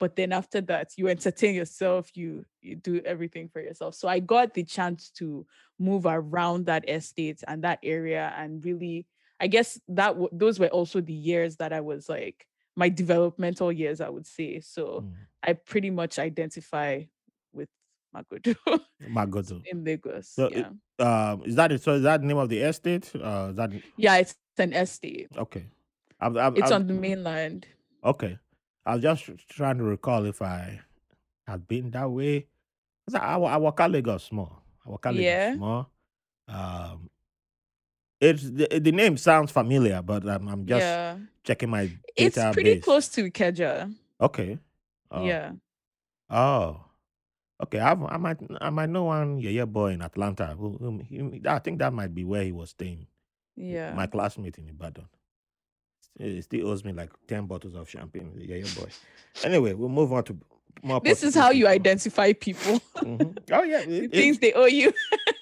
but 0.00 0.16
then 0.16 0.32
after 0.32 0.60
that 0.62 0.86
you 0.98 1.04
entertain 1.08 1.54
yourself 1.54 2.02
you 2.16 2.44
you 2.60 2.74
do 2.76 2.94
everything 3.12 3.46
for 3.52 3.60
yourself. 3.60 3.94
So 3.94 4.08
i 4.08 4.18
got 4.34 4.54
the 4.54 4.64
chance 4.64 5.10
to 5.20 5.46
move 5.78 6.04
around 6.06 6.66
that 6.66 6.88
estate 6.88 7.40
and 7.46 7.62
that 7.62 7.78
area 7.82 8.24
and 8.40 8.64
really 8.64 9.06
i 9.44 9.46
guess 9.46 9.78
that 9.88 10.12
w- 10.18 10.34
those 10.42 10.58
were 10.58 10.72
also 10.78 11.00
the 11.00 11.18
years 11.30 11.56
that 11.60 11.72
i 11.72 11.80
was 11.90 12.08
like 12.08 12.38
my 12.76 12.88
developmental 12.88 13.70
years 13.70 14.00
i 14.00 14.08
would 14.14 14.26
say. 14.26 14.60
So 14.60 14.82
Mm. 15.02 15.12
i 15.48 15.52
pretty 15.70 15.90
much 16.00 16.18
identify 16.18 16.90
magodo 18.14 18.54
Magodo. 19.10 19.62
in 19.66 19.84
lagos 19.84 20.28
So 20.28 20.48
yeah 20.52 20.58
it- 20.70 21.04
Um, 21.04 21.42
is 21.44 21.56
that 21.56 21.72
it? 21.72 21.82
So 21.82 21.94
is 21.94 22.02
that 22.04 22.20
the 22.20 22.26
name 22.28 22.36
of 22.38 22.48
the 22.48 22.60
estate? 22.60 23.10
Uh, 23.16 23.48
is 23.50 23.56
that 23.56 23.72
yeah 23.96 24.16
it's 24.18 24.36
an 24.58 24.72
estate 24.72 25.28
okay? 25.36 25.66
I've, 26.20 26.36
I've, 26.36 26.54
it's 26.56 26.70
I've- 26.70 26.74
on 26.74 26.86
the 26.86 26.94
mainland 26.94 27.66
Okay, 28.04 28.38
I 28.86 28.94
was 28.94 29.02
just 29.02 29.48
trying 29.48 29.78
to 29.78 29.84
recall 29.84 30.24
if 30.26 30.40
I 30.42 30.80
had 31.48 31.66
been 31.66 31.90
that 31.92 32.08
way. 32.10 32.46
'Cause 33.06 33.14
I, 33.16 33.34
I, 33.34 33.38
I 33.38 33.56
walk 33.56 33.80
out 33.80 33.90
Lagos 33.90 34.24
small. 34.24 34.62
I 34.86 34.90
walk 34.90 35.06
out 35.06 35.14
Lagos 35.14 35.24
Yeah. 35.26 35.54
small. 35.56 35.90
Um, 36.48 37.10
it's 38.20 38.42
the, 38.44 38.68
the 38.80 38.92
name 38.92 39.16
sounds 39.16 39.50
familiar, 39.50 40.00
but 40.02 40.28
I'm, 40.28 40.46
I'm 40.48 40.64
just 40.66 40.80
yeah 40.84 41.16
checking 41.42 41.70
my 41.70 41.90
it's 42.16 42.38
pretty 42.52 42.78
close 42.80 43.08
to 43.08 43.30
keja 43.30 43.92
Okay. 44.20 44.58
Oh. 45.10 45.26
yeah 45.26 45.52
Oh. 46.30 46.83
Okay. 47.62 47.78
I've, 47.78 48.02
I 48.02 48.16
might 48.16 48.38
I 48.60 48.70
might 48.70 48.90
know 48.90 49.04
one 49.04 49.38
yeah 49.38 49.50
yeah 49.50 49.64
boy 49.64 49.92
in 49.92 50.02
Atlanta. 50.02 50.54
Who, 50.58 50.76
whom 50.78 51.40
I 51.46 51.58
think 51.60 51.78
that 51.78 51.92
might 51.92 52.14
be 52.14 52.24
where 52.24 52.42
he 52.44 52.52
was 52.52 52.70
staying. 52.70 53.06
yeah 53.56 53.94
My 53.94 54.06
classmate 54.06 54.58
in 54.58 54.68
Ibadan. 54.68 55.08
He 56.18 56.40
still 56.42 56.68
owes 56.68 56.84
me 56.84 56.92
like 56.92 57.10
10 57.26 57.46
bottles 57.46 57.74
of 57.74 57.88
champagne. 57.90 58.32
Yeah, 58.38 58.56
yeah, 58.56 58.66
boy. 58.78 58.88
Anyway, 59.42 59.72
we'll 59.72 59.88
move 59.88 60.12
on 60.12 60.22
to 60.24 60.38
more. 60.82 61.00
This 61.00 61.22
is 61.24 61.34
how 61.34 61.50
you 61.50 61.66
identify 61.66 62.32
people. 62.32 62.80
Mhm. 63.02 63.36
Oh 63.52 63.62
yeah, 63.64 63.82
the 63.86 64.04
it- 64.04 64.12
things 64.12 64.38
they 64.38 64.52
owe 64.52 64.66
you. 64.66 64.92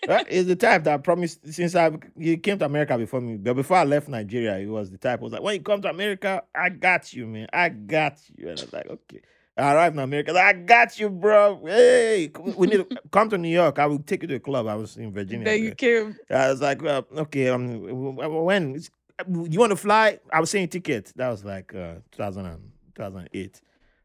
Well, 0.08 0.24
it's 0.28 0.48
the 0.48 0.56
type 0.56 0.84
that 0.84 1.04
promised 1.04 1.52
since 1.52 1.74
I 1.74 1.90
he 2.18 2.36
came 2.38 2.58
to 2.58 2.64
America 2.64 2.96
before 2.96 3.20
me, 3.20 3.36
but 3.36 3.54
before 3.54 3.76
I 3.76 3.84
left 3.84 4.08
Nigeria, 4.08 4.58
he 4.58 4.66
was 4.66 4.90
the 4.90 4.98
type 4.98 5.18
who 5.20 5.24
was 5.24 5.32
like, 5.32 5.42
when 5.42 5.54
you 5.54 5.60
come 5.60 5.82
to 5.82 5.90
America, 5.90 6.42
I 6.54 6.70
got 6.70 7.12
you, 7.12 7.26
man. 7.26 7.48
I 7.52 7.68
got 7.68 8.18
you. 8.36 8.48
And 8.48 8.58
I 8.60 8.62
was 8.62 8.72
like, 8.72 8.86
okay. 8.86 9.20
I 9.56 9.74
arrived 9.74 9.96
in 9.96 10.00
America, 10.02 10.32
I 10.38 10.54
got 10.54 10.98
you, 10.98 11.10
bro. 11.10 11.60
Hey, 11.66 12.30
we 12.56 12.66
need 12.68 12.88
to 12.88 13.00
come 13.10 13.28
to 13.30 13.36
New 13.38 13.48
York. 13.50 13.78
I 13.78 13.86
will 13.86 13.98
take 13.98 14.22
you 14.22 14.28
to 14.28 14.36
a 14.36 14.40
club. 14.40 14.66
I 14.66 14.74
was 14.76 14.96
in 14.96 15.12
Virginia. 15.12 15.44
then 15.44 15.62
you 15.62 15.74
came. 15.74 16.16
I 16.30 16.48
was 16.50 16.62
like, 16.62 16.80
well, 16.82 17.06
okay, 17.18 17.48
um, 17.50 17.82
when 18.16 18.76
It's- 18.76 18.90
you 19.28 19.60
want 19.60 19.70
to 19.70 19.76
fly? 19.76 20.18
I 20.32 20.40
was 20.40 20.50
saying 20.50 20.68
ticket. 20.68 21.12
That 21.16 21.28
was 21.28 21.44
like 21.44 21.74
uh, 21.74 21.96
2000 22.12 22.46
and, 22.46 22.70
2008. 22.96 23.60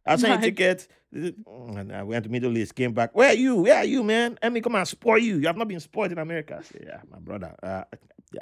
I 0.07 0.13
was 0.13 0.21
saying 0.21 0.35
Nice. 0.35 0.43
ticket, 0.43 0.87
and 1.11 1.91
I 1.93 2.03
went 2.03 2.23
to 2.25 2.29
Middle 2.29 2.57
East, 2.57 2.75
came 2.75 2.93
back. 2.93 3.15
Where 3.15 3.29
are 3.29 3.33
you? 3.35 3.57
Where 3.57 3.75
are 3.77 3.85
you, 3.85 4.03
man? 4.03 4.37
Let 4.41 4.51
me 4.53 4.61
come 4.61 4.75
and 4.75 4.87
spoil 4.87 5.17
you. 5.19 5.37
You 5.37 5.47
have 5.47 5.57
not 5.57 5.67
been 5.67 5.79
spoiled 5.79 6.11
in 6.11 6.17
America. 6.17 6.57
I 6.59 6.63
said, 6.63 6.83
yeah, 6.85 7.01
my 7.11 7.19
brother. 7.19 7.55
Uh, 7.61 7.83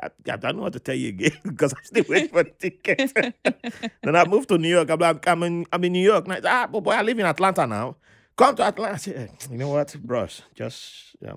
I, 0.01 0.09
I 0.31 0.35
don't 0.37 0.55
know 0.57 0.63
what 0.63 0.73
to 0.73 0.79
tell 0.79 0.95
you 0.95 1.09
again 1.09 1.37
because 1.43 1.73
I'm 1.73 1.83
still 1.83 2.05
waiting 2.09 2.29
for 2.29 2.43
the 2.43 2.49
ticket. 2.51 3.13
then 4.03 4.15
I 4.15 4.25
moved 4.25 4.49
to 4.49 4.57
New 4.57 4.69
York. 4.69 4.89
I'm 4.89 4.99
like, 4.99 5.27
I'm 5.27 5.43
in, 5.43 5.65
I'm 5.71 5.83
in 5.83 5.93
New 5.93 6.03
York. 6.03 6.27
Now, 6.27 6.37
ah, 6.43 6.67
but 6.71 6.81
boy, 6.81 6.91
I 6.91 7.01
live 7.01 7.19
in 7.19 7.25
Atlanta 7.25 7.67
now. 7.67 7.97
Come 8.35 8.55
to 8.57 8.63
Atlanta. 8.63 8.93
I 8.93 8.97
said, 8.97 9.15
"Eh, 9.15 9.47
you 9.51 9.57
know 9.57 9.69
what, 9.69 9.95
bros? 10.03 10.41
Just, 10.55 11.15
yeah, 11.21 11.33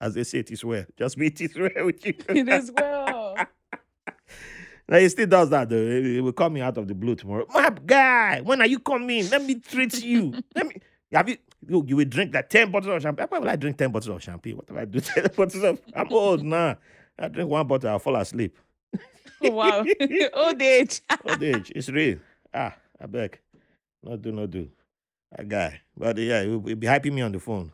as 0.00 0.14
they 0.14 0.24
say, 0.24 0.38
it 0.40 0.50
is 0.50 0.64
well. 0.64 0.84
Just 0.98 1.16
be 1.18 1.26
it 1.28 1.40
is 1.40 1.58
well 1.58 1.86
with 1.86 2.04
you. 2.06 2.14
it 2.28 2.48
is 2.48 2.70
well. 2.76 3.11
Now 4.88 4.98
he 4.98 5.08
still 5.08 5.26
does 5.26 5.50
that 5.50 5.68
though. 5.68 6.02
He 6.02 6.20
will 6.20 6.32
call 6.32 6.50
me 6.50 6.60
out 6.60 6.76
of 6.76 6.88
the 6.88 6.94
blue 6.94 7.14
tomorrow. 7.14 7.46
My 7.52 7.70
guy, 7.86 8.40
when 8.40 8.60
are 8.60 8.66
you 8.66 8.78
coming? 8.78 9.28
Let 9.30 9.44
me 9.44 9.56
treat 9.56 10.02
you. 10.02 10.34
Let 10.54 10.66
me. 10.66 10.76
Have 11.12 11.28
you? 11.28 11.36
You, 11.66 11.84
you 11.86 11.96
will 11.96 12.04
drink 12.04 12.32
that 12.32 12.50
ten 12.50 12.70
bottles 12.70 12.94
of 12.96 13.02
champagne. 13.02 13.26
Why 13.28 13.38
will 13.38 13.48
I 13.48 13.56
drink 13.56 13.76
ten 13.78 13.92
bottles 13.92 14.14
of 14.14 14.22
champagne? 14.22 14.56
What 14.56 14.66
if 14.68 14.76
I 14.76 14.84
do 14.84 15.00
ten 15.00 15.24
bottles 15.36 15.62
of? 15.62 15.80
I'm 15.94 16.12
old 16.12 16.42
now. 16.42 16.76
I 17.18 17.28
drink 17.28 17.48
one 17.48 17.66
bottle, 17.66 17.90
I'll 17.90 17.98
fall 17.98 18.16
asleep. 18.16 18.56
Oh, 19.42 19.50
wow. 19.50 19.84
Old 20.32 20.62
age. 20.62 21.02
Old 21.24 21.42
age, 21.42 21.72
it's 21.74 21.88
real. 21.88 22.18
Ah, 22.52 22.74
I 23.00 23.06
beg. 23.06 23.38
No 24.02 24.16
do, 24.16 24.32
no 24.32 24.46
do. 24.46 24.68
That 25.36 25.48
guy. 25.48 25.80
But 25.96 26.18
yeah, 26.18 26.42
he'll, 26.42 26.60
he'll 26.62 26.76
be 26.76 26.86
hyping 26.86 27.12
me 27.12 27.22
on 27.22 27.32
the 27.32 27.38
phone. 27.38 27.72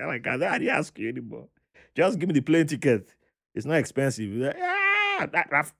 I'm 0.00 0.08
like, 0.08 0.26
I 0.26 0.36
don't 0.36 0.68
ask 0.68 0.98
you 0.98 1.08
anymore. 1.08 1.48
Just 1.94 2.18
give 2.18 2.28
me 2.28 2.34
the 2.34 2.40
plane 2.40 2.66
ticket. 2.66 3.14
It's 3.54 3.66
not 3.66 3.76
expensive. 3.76 4.30
Like, 4.32 4.56
ah, 4.60 4.93
that, 5.30 5.48
that, 5.50 5.72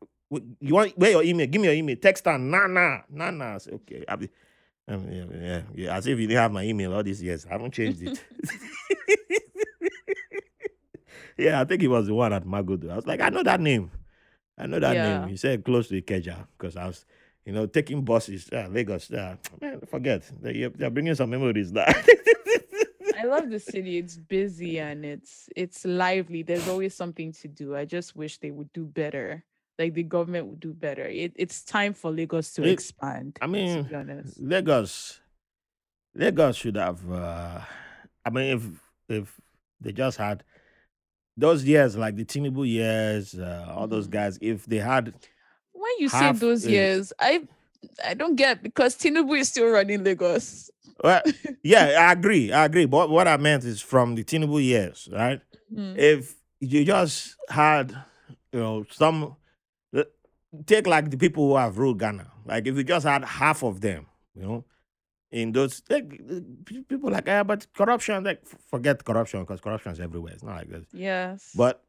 you 0.60 0.74
want 0.74 0.96
where 0.98 1.10
your 1.12 1.22
email? 1.22 1.46
Give 1.46 1.60
me 1.60 1.68
your 1.68 1.74
email. 1.76 1.96
Text 1.96 2.24
her, 2.24 2.38
nah, 2.38 2.66
nah, 2.66 3.00
nah, 3.08 3.30
nah. 3.30 3.54
I 3.54 3.58
say, 3.58 3.72
okay. 3.72 4.04
I'll 4.08 4.16
be, 4.16 4.28
um, 4.88 5.06
yeah, 5.10 5.24
yeah, 5.32 5.62
yeah. 5.74 5.96
As 5.96 6.06
if 6.06 6.18
you 6.18 6.26
didn't 6.26 6.40
have 6.40 6.52
my 6.52 6.64
email 6.64 6.92
all 6.94 7.02
these 7.02 7.22
years. 7.22 7.46
I 7.46 7.50
haven't 7.52 7.72
changed 7.72 8.02
it. 8.02 8.22
yeah, 11.36 11.60
I 11.60 11.64
think 11.64 11.80
he 11.82 11.88
was 11.88 12.06
the 12.06 12.14
one 12.14 12.32
at 12.32 12.44
Magodo. 12.44 12.90
I 12.90 12.96
was 12.96 13.06
like, 13.06 13.20
I 13.20 13.28
know 13.28 13.42
that 13.42 13.60
name. 13.60 13.90
I 14.58 14.66
know 14.66 14.78
that 14.80 14.94
Yeah. 14.94 15.20
name. 15.20 15.28
He 15.28 15.36
said 15.36 15.64
close 15.64 15.88
to 15.88 16.00
Ikeja 16.00 16.46
because 16.56 16.76
I 16.76 16.86
was, 16.86 17.04
you 17.44 17.52
know, 17.52 17.66
taking 17.66 18.02
buses. 18.02 18.48
Uh, 18.52 18.68
Lagos. 18.70 19.10
Uh, 19.10 19.36
man, 19.60 19.80
forget. 19.86 20.22
They, 20.40 20.66
they're 20.74 20.90
bringing 20.90 21.14
some 21.14 21.30
memories 21.30 21.72
there. 21.72 21.86
I 23.24 23.26
love 23.26 23.48
the 23.48 23.58
city. 23.58 23.96
It's 23.98 24.16
busy 24.18 24.78
and 24.80 25.02
it's 25.04 25.48
it's 25.56 25.84
lively. 25.86 26.42
There's 26.42 26.68
always 26.68 26.94
something 26.94 27.32
to 27.32 27.48
do. 27.48 27.74
I 27.74 27.86
just 27.86 28.14
wish 28.14 28.36
they 28.38 28.50
would 28.50 28.70
do 28.74 28.84
better. 28.84 29.42
Like 29.78 29.94
the 29.94 30.02
government 30.02 30.46
would 30.48 30.60
do 30.60 30.74
better. 30.74 31.04
It, 31.06 31.32
it's 31.36 31.64
time 31.64 31.94
for 31.94 32.10
Lagos 32.12 32.52
to 32.54 32.62
It- 32.64 32.70
expand. 32.72 33.38
I 33.40 33.46
to 33.46 33.52
mean, 33.52 33.82
be 33.84 33.94
honest. 33.94 34.38
Lagos, 34.40 35.20
Lagos 36.14 36.56
should 36.56 36.76
have. 36.76 37.00
Uh, 37.10 37.60
I 38.24 38.30
mean, 38.30 38.56
if 38.56 38.62
if 39.08 39.40
they 39.80 39.92
just 39.92 40.18
had 40.18 40.44
those 41.36 41.64
years, 41.64 41.96
like 41.96 42.16
the 42.16 42.24
Tinubu 42.24 42.68
years, 42.68 43.34
uh, 43.34 43.72
all 43.74 43.88
those 43.88 44.06
Mhm. 44.06 44.10
guys, 44.12 44.38
if 44.40 44.66
they 44.66 44.78
had, 44.78 45.14
When 45.72 45.92
you 45.98 46.08
say 46.08 46.32
those 46.32 46.64
a- 46.66 46.70
years, 46.70 47.12
I 47.18 47.48
I 48.04 48.14
don't 48.14 48.36
get 48.36 48.62
because 48.62 48.96
Tinubu 48.96 49.38
is 49.38 49.48
still 49.48 49.68
running 49.70 50.04
Lagos. 50.04 50.70
Well, 51.02 51.22
yeah, 51.62 52.06
I 52.08 52.12
agree, 52.12 52.52
I 52.52 52.64
agree. 52.66 52.86
But 52.86 53.10
what 53.10 53.28
I 53.28 53.36
meant 53.36 53.64
is 53.64 53.80
from 53.80 54.14
the 54.14 54.24
Tinubu 54.24 54.62
years, 54.62 55.08
right? 55.12 55.40
Mm. 55.72 55.96
If 55.96 56.34
you 56.60 56.84
just 56.84 57.36
had, 57.48 57.90
you 58.52 58.60
know, 58.60 58.84
some 58.90 59.36
take 60.66 60.86
like 60.86 61.10
the 61.10 61.16
people 61.16 61.48
who 61.48 61.56
have 61.56 61.78
ruled 61.78 61.98
Ghana, 61.98 62.30
like 62.46 62.66
if 62.66 62.76
you 62.76 62.84
just 62.84 63.06
had 63.06 63.24
half 63.24 63.62
of 63.62 63.80
them, 63.80 64.06
you 64.34 64.42
know, 64.42 64.64
in 65.30 65.52
those 65.52 65.82
like, 65.90 66.08
people 66.88 67.10
like, 67.10 67.28
ah, 67.28 67.42
but 67.42 67.66
corruption, 67.74 68.22
like 68.22 68.46
forget 68.70 69.04
corruption 69.04 69.40
because 69.40 69.60
corruption 69.60 69.92
is 69.92 70.00
everywhere. 70.00 70.32
It's 70.32 70.44
not 70.44 70.56
like 70.56 70.70
this. 70.70 70.86
Yes. 70.92 71.50
But 71.56 71.82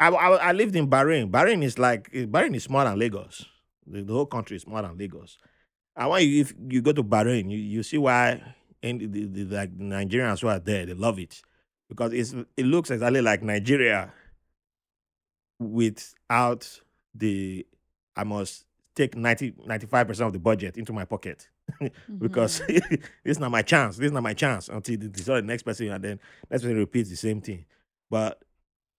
I, 0.00 0.08
I, 0.08 0.36
I 0.36 0.52
lived 0.52 0.76
in 0.76 0.88
Bahrain. 0.88 1.30
Bahrain 1.30 1.62
is 1.62 1.78
like 1.78 2.10
Bahrain 2.10 2.54
is 2.54 2.64
smaller 2.64 2.90
than 2.90 2.98
Lagos. 2.98 3.44
The, 3.86 4.02
the 4.02 4.12
whole 4.12 4.26
country 4.26 4.56
is 4.56 4.62
smaller 4.62 4.88
than 4.88 4.96
Lagos. 4.96 5.38
And 5.96 6.10
when 6.10 6.28
you 6.28 6.40
if 6.42 6.54
you 6.68 6.82
go 6.82 6.92
to 6.92 7.02
Bahrain, 7.02 7.50
you, 7.50 7.58
you 7.58 7.82
see 7.82 7.98
why 7.98 8.42
and 8.82 9.00
the, 9.00 9.06
the, 9.06 9.44
the, 9.44 9.56
like 9.56 9.76
Nigerians 9.76 10.40
who 10.40 10.48
are 10.48 10.58
there, 10.58 10.86
they 10.86 10.94
love 10.94 11.18
it 11.18 11.40
because 11.88 12.12
it's 12.12 12.34
it 12.56 12.66
looks 12.66 12.90
exactly 12.90 13.22
like 13.22 13.42
Nigeria 13.42 14.12
without 15.58 16.80
the 17.14 17.66
I 18.14 18.24
must 18.24 18.64
take 18.94 19.16
90 19.16 19.54
95 19.66 20.06
percent 20.08 20.26
of 20.28 20.32
the 20.32 20.38
budget 20.38 20.76
into 20.76 20.92
my 20.92 21.04
pocket 21.04 21.48
because 22.18 22.60
Mhm. 22.60 22.88
this 23.24 23.36
is 23.36 23.38
not 23.38 23.50
my 23.50 23.62
chance. 23.62 23.96
This 23.96 24.06
is 24.06 24.12
not 24.12 24.22
my 24.22 24.34
chance 24.34 24.68
until 24.68 24.98
the, 24.98 25.08
the 25.08 25.42
next 25.42 25.62
person 25.62 25.88
and 25.88 26.02
then 26.04 26.20
next 26.50 26.62
person 26.62 26.76
repeats 26.76 27.10
the 27.10 27.16
same 27.16 27.40
thing. 27.40 27.64
But 28.10 28.42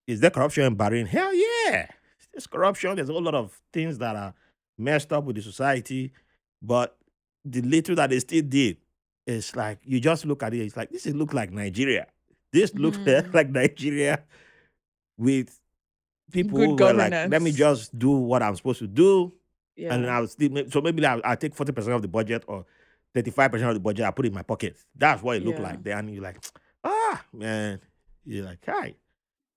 is 0.06 0.20
there 0.20 0.30
corruption 0.30 0.64
in 0.64 0.76
Bahrain? 0.76 1.06
Hell 1.06 1.32
yeah. 1.34 1.86
There's 2.32 2.46
corruption. 2.46 2.96
There's 2.96 3.08
a 3.08 3.12
whole 3.12 3.22
lot 3.22 3.34
of 3.34 3.60
things 3.72 3.98
that 3.98 4.16
are 4.16 4.34
messed 4.76 5.12
up 5.12 5.24
with 5.24 5.36
the 5.36 5.42
society. 5.42 6.12
But 6.62 6.96
the 7.44 7.60
little 7.62 7.94
that 7.96 8.10
they 8.10 8.18
still 8.20 8.42
did, 8.42 8.78
it's 9.26 9.54
like 9.54 9.78
you 9.84 10.00
just 10.00 10.24
look 10.26 10.42
at 10.42 10.54
it, 10.54 10.60
it's 10.60 10.76
like 10.76 10.90
this 10.90 11.06
is 11.06 11.14
look 11.14 11.32
like 11.34 11.50
Nigeria. 11.52 12.06
This 12.52 12.74
looks 12.74 12.98
Mhm. 13.04 13.34
like 13.34 13.50
Nigeria 13.50 14.22
with 15.16 15.58
people 16.32 16.58
Good 16.58 16.68
who 16.70 16.76
were 16.84 16.92
like, 16.94 17.12
let 17.30 17.42
me 17.42 17.52
just 17.52 17.96
do 17.98 18.10
what 18.10 18.42
I'm 18.42 18.54
supposed 18.56 18.78
to 18.80 18.86
do 18.86 19.32
yeah. 19.76 19.94
and 19.94 20.10
I'll 20.10 20.26
still 20.26 20.50
make, 20.50 20.72
so 20.72 20.80
maybe 20.80 21.04
I'll, 21.04 21.20
I'll 21.24 21.36
take 21.36 21.54
40% 21.54 21.94
of 21.94 22.02
the 22.02 22.08
budget 22.08 22.44
or 22.46 22.64
35% 23.14 23.68
of 23.68 23.74
the 23.74 23.80
budget, 23.80 24.04
I 24.06 24.10
put 24.10 24.26
it 24.26 24.28
in 24.28 24.34
my 24.34 24.42
pocket. 24.42 24.76
That's 24.94 25.22
what 25.22 25.36
it 25.36 25.44
looked 25.44 25.58
Yeah. 25.58 25.64
like 25.70 25.82
Then 25.82 26.08
you're 26.08 26.22
like, 26.22 26.38
ah, 26.84 27.24
man. 27.32 27.80
You're 28.24 28.44
like, 28.44 28.58
hi. 28.66 28.94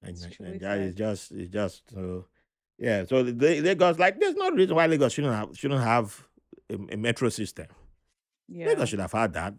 And, 0.01 0.17
and 0.39 0.59
that 0.61 0.77
is 0.79 0.95
just, 0.95 1.31
it's 1.31 1.51
just, 1.51 1.83
so, 1.93 2.25
yeah. 2.79 3.05
So 3.05 3.21
they, 3.23 3.61
Lagos, 3.61 3.99
like, 3.99 4.19
there's 4.19 4.35
no 4.35 4.49
reason 4.51 4.75
why 4.75 4.87
Lagos 4.87 5.13
shouldn't 5.13 5.33
have, 5.33 5.55
shouldn't 5.57 5.81
have 5.83 6.25
a, 6.71 6.93
a 6.93 6.97
metro 6.97 7.29
system. 7.29 7.67
yeah. 8.47 8.67
Lagos 8.67 8.89
should 8.89 8.99
have 8.99 9.11
had 9.11 9.33
that. 9.33 9.53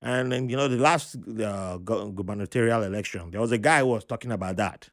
And 0.00 0.30
then, 0.32 0.48
you 0.48 0.56
know, 0.56 0.68
the 0.68 0.76
last 0.76 1.16
uh, 1.16 1.76
gubernatorial 1.78 2.82
election, 2.84 3.30
there 3.30 3.40
was 3.40 3.52
a 3.52 3.58
guy 3.58 3.80
who 3.80 3.86
was 3.86 4.04
talking 4.04 4.30
about 4.32 4.56
that 4.56 4.88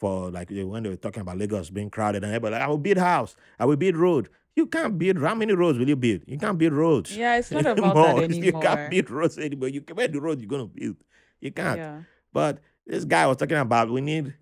for 0.00 0.30
like 0.30 0.50
when 0.50 0.82
they 0.82 0.88
were 0.88 0.96
talking 0.96 1.20
about 1.20 1.38
Lagos 1.38 1.70
being 1.70 1.90
crowded 1.90 2.24
and 2.24 2.32
everybody 2.32 2.54
like, 2.54 2.62
I 2.62 2.66
will 2.66 2.78
build 2.78 2.98
house, 2.98 3.36
I 3.58 3.66
will 3.66 3.76
build 3.76 3.96
road. 3.96 4.28
You 4.56 4.66
can't 4.66 4.98
build. 4.98 5.18
How 5.18 5.34
many 5.34 5.54
roads 5.54 5.78
will 5.78 5.88
you 5.88 5.96
build? 5.96 6.22
You 6.26 6.38
can't 6.38 6.58
build 6.58 6.72
roads. 6.74 7.16
Yeah, 7.16 7.38
it's 7.38 7.50
not 7.52 7.64
about 7.78 7.96
anymore. 7.96 8.20
that 8.20 8.30
You 8.44 8.52
can't 8.52 8.90
build 8.90 9.10
roads 9.10 9.38
anymore. 9.38 9.68
You 9.68 9.80
can 9.82 9.96
where 9.96 10.08
the 10.08 10.20
road 10.20 10.40
you're 10.40 10.48
gonna 10.48 10.66
build. 10.66 10.96
You 11.40 11.52
can't. 11.52 11.78
Yeah. 11.78 12.02
But 12.32 12.58
this 12.86 13.04
guy 13.04 13.26
was 13.28 13.36
talking 13.36 13.56
about 13.56 13.90
we 13.90 14.00
need 14.00 14.34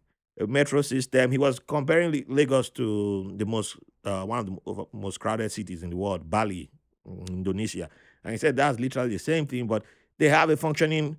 metro 0.47 0.82
system. 0.82 1.30
He 1.30 1.38
was 1.38 1.59
comparing 1.59 2.12
La- 2.12 2.34
Lagos 2.34 2.70
to 2.70 3.32
the 3.36 3.47
most 3.47 3.76
uh, 4.05 4.24
one 4.24 4.38
of 4.38 4.47
the 4.47 4.86
most 4.93 5.20
crowded 5.20 5.51
cities 5.53 5.82
in 5.82 5.91
the 5.91 5.97
world, 5.97 6.30
Bali, 6.30 6.70
Indonesia. 7.28 7.88
And 8.24 8.32
he 8.32 8.38
said 8.38 8.57
that's 8.57 8.78
literally 8.78 9.11
the 9.11 9.18
same 9.18 9.47
thing, 9.47 9.66
but 9.66 9.84
they 10.18 10.28
have 10.28 10.51
a 10.51 10.57
functioning 10.57 11.16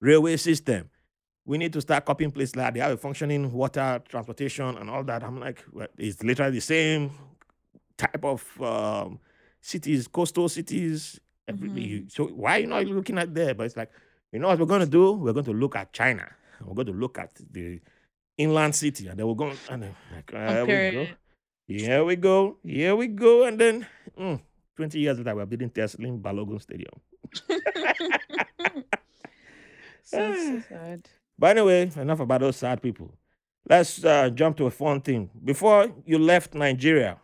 railway 0.00 0.36
system. 0.36 0.88
We 1.44 1.58
need 1.58 1.72
to 1.72 1.80
start 1.80 2.04
copying 2.04 2.30
places 2.30 2.54
like 2.56 2.66
that. 2.66 2.74
They 2.74 2.80
have 2.80 2.92
a 2.92 2.96
functioning 2.96 3.52
water 3.52 4.00
transportation 4.08 4.76
and 4.76 4.88
all 4.88 5.02
that. 5.04 5.24
I'm 5.24 5.40
like, 5.40 5.64
well, 5.72 5.88
it's 5.98 6.22
literally 6.22 6.52
the 6.52 6.60
same 6.60 7.10
type 7.96 8.24
of 8.24 8.44
um, 8.60 9.18
cities, 9.60 10.06
coastal 10.06 10.48
cities. 10.48 11.18
Every, 11.48 12.04
So 12.08 12.26
why 12.26 12.56
are 12.56 12.60
you 12.60 12.66
not 12.68 12.84
looking 12.86 13.18
at 13.18 13.34
there? 13.34 13.54
But 13.54 13.64
it's 13.64 13.76
like, 13.76 13.90
you 14.30 14.38
know 14.38 14.48
what 14.48 14.58
we're 14.58 14.66
going 14.66 14.80
to 14.80 14.86
do? 14.86 15.12
We're 15.12 15.32
going 15.32 15.44
to 15.46 15.52
look 15.52 15.74
at 15.74 15.92
China. 15.92 16.30
We're 16.64 16.74
going 16.74 16.86
to 16.86 16.92
look 16.92 17.18
at 17.18 17.34
the 17.50 17.80
inland 18.36 18.74
city, 18.74 19.08
and 19.08 19.18
then 19.18 19.26
we're 19.26 19.34
going. 19.34 19.56
And 19.70 19.82
then, 19.82 19.96
like, 20.14 20.26
Compare 20.26 20.66
we 20.66 20.90
go. 20.90 21.06
Here 21.66 22.04
we 22.04 22.16
go. 22.16 22.56
Here 22.64 22.96
we 22.96 23.06
go. 23.08 23.44
And 23.44 23.58
then, 23.58 23.86
mm, 24.18 24.40
20 24.76 24.98
years 24.98 25.18
later, 25.18 25.34
we're 25.34 25.46
building 25.46 25.70
Teslim 25.70 26.20
Balogun 26.20 26.60
Stadium. 26.60 26.92
so, 30.02 30.34
so 30.34 30.62
sad. 30.68 31.08
But 31.38 31.56
anyway, 31.56 31.90
enough 31.96 32.20
about 32.20 32.40
those 32.40 32.56
sad 32.56 32.82
people. 32.82 33.12
Let's 33.68 34.04
uh, 34.04 34.28
jump 34.30 34.56
to 34.58 34.66
a 34.66 34.70
fun 34.70 35.00
thing. 35.00 35.30
Before 35.44 35.88
you 36.04 36.18
left 36.18 36.54
Nigeria, 36.54 37.18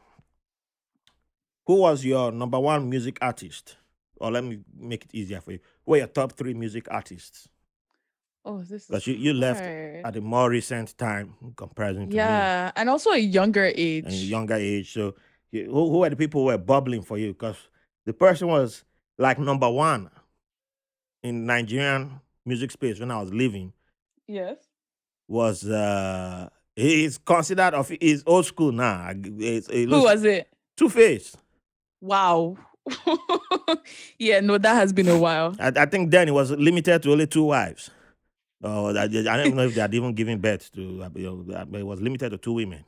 who 1.67 1.81
was 1.81 2.05
your 2.05 2.31
number 2.33 2.59
one 2.59 2.89
music 2.89 3.19
artist? 3.21 3.77
or 4.21 4.31
let 4.31 4.45
me 4.45 4.61
make 4.77 5.05
it 5.05 5.11
easier 5.15 5.41
for 5.41 5.53
you. 5.53 5.61
Who 5.85 5.95
are 5.95 5.99
your 5.99 6.07
top 6.07 6.33
three 6.33 6.55
music 6.55 6.89
artists? 6.91 7.49
Oh, 8.49 8.61
this 8.63 8.83
is 8.83 8.87
Because 8.87 9.07
you, 9.07 9.15
you 9.15 9.35
left 9.35 9.61
hard. 9.61 10.07
at 10.07 10.17
a 10.17 10.21
more 10.23 10.49
recent 10.49 10.97
time 10.97 11.35
in 11.43 11.53
comparison 11.53 12.05
to 12.05 12.09
me 12.09 12.15
Yeah, 12.17 12.73
and 12.75 12.89
also 12.89 13.11
a 13.11 13.19
younger 13.19 13.71
age. 13.75 14.05
and 14.07 14.15
younger 14.15 14.55
age. 14.55 14.91
So 14.95 15.15
you, 15.53 15.67
who, 15.67 15.91
who 15.91 16.03
are 16.05 16.09
the 16.11 16.17
people 16.17 16.41
who 16.41 16.47
were 16.47 16.57
bubbling 16.59 17.03
for 17.03 17.19
you? 17.19 17.29
Because 17.35 17.57
the 18.07 18.15
person 18.15 18.49
was 18.49 18.85
like 19.19 19.39
number 19.39 19.69
one 19.69 20.09
in 21.23 21.45
Nigerian 21.45 22.21
music 22.47 22.71
space 22.71 22.99
when 22.99 23.11
I 23.11 23.21
was 23.21 23.33
living 23.35 23.73
Yes. 24.27 24.57
was 25.27 25.67
uh 25.69 26.49
he's 26.75 27.19
considered 27.19 27.75
of 27.75 27.91
his 28.01 28.23
old 28.27 28.47
school 28.47 28.73
now. 28.73 29.13
It's, 29.15 29.69
it 29.69 29.91
Who 29.91 30.03
was 30.05 30.25
it? 30.25 30.49
Two 30.77 30.89
Face. 30.89 31.37
Wow. 32.01 32.57
yeah, 34.19 34.41
no, 34.41 34.57
that 34.57 34.75
has 34.75 34.93
been 34.95 35.09
a 35.09 35.19
while. 35.19 35.55
I, 35.61 35.73
I 35.77 35.87
think 35.87 36.11
then 36.11 36.29
it 36.29 36.31
was 36.33 36.51
limited 36.53 37.03
to 37.03 37.13
only 37.13 37.27
two 37.27 37.45
wives. 37.45 37.91
Oh, 38.63 38.95
I, 38.97 39.05
I 39.05 39.07
don't 39.09 39.55
know 39.55 39.67
if 39.67 39.75
they 39.75 39.81
had 39.81 39.95
even 39.95 40.15
given 40.15 40.41
birth 40.41 40.73
to, 40.73 41.05
uh, 41.05 41.11
you 41.15 41.45
know, 41.49 41.79
it 41.79 41.87
was 41.87 42.01
limited 42.01 42.31
to 42.31 42.39
two 42.39 42.55
women. 42.55 42.85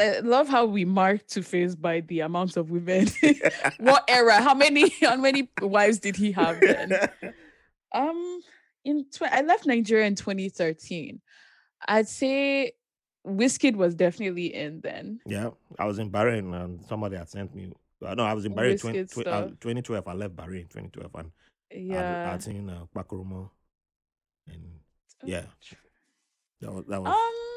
I 0.00 0.20
love 0.20 0.48
how 0.48 0.64
we 0.64 0.84
mark 0.84 1.26
Two 1.26 1.42
Face 1.42 1.74
by 1.74 2.00
the 2.00 2.20
amount 2.20 2.56
of 2.56 2.70
women. 2.70 3.08
what 3.78 4.04
era? 4.08 4.40
How 4.40 4.54
many? 4.54 4.90
How 5.00 5.16
many 5.16 5.48
wives 5.60 5.98
did 5.98 6.16
he 6.16 6.32
have 6.32 6.60
then? 6.60 6.92
Um, 7.94 8.40
in 8.84 9.06
tw- 9.10 9.22
I 9.22 9.40
left 9.40 9.64
Nigeria 9.64 10.06
in 10.06 10.14
2013. 10.14 11.22
I'd 11.88 12.06
say 12.06 12.72
Wizkid 13.26 13.76
was 13.76 13.94
definitely 13.94 14.54
in 14.54 14.80
then. 14.82 15.20
yeah, 15.24 15.48
I 15.78 15.86
was 15.86 15.98
in 15.98 16.10
Bahrain 16.10 16.54
and 16.54 16.84
somebody 16.84 17.16
had 17.16 17.30
sent 17.30 17.54
me. 17.54 17.72
Uh, 18.04 18.14
no, 18.14 18.24
I 18.24 18.34
was 18.34 18.44
in 18.44 18.54
Bahrain 18.54 18.78
20, 18.78 19.04
tw- 19.06 19.26
uh, 19.26 19.46
2012. 19.60 20.06
I 20.06 20.12
left 20.12 20.36
Bahrain 20.36 20.68
2012 20.68 21.10
and 21.14 21.32
Yeah. 21.72 22.30
I'd 22.30 22.42
seen 22.42 22.68
uh, 22.68 22.84
Pakurumo. 22.94 23.48
And 24.48 24.62
yeah. 25.24 25.42
that 26.60 26.72
was, 26.72 26.84
that 26.88 27.02
was 27.02 27.12
Um, 27.12 27.48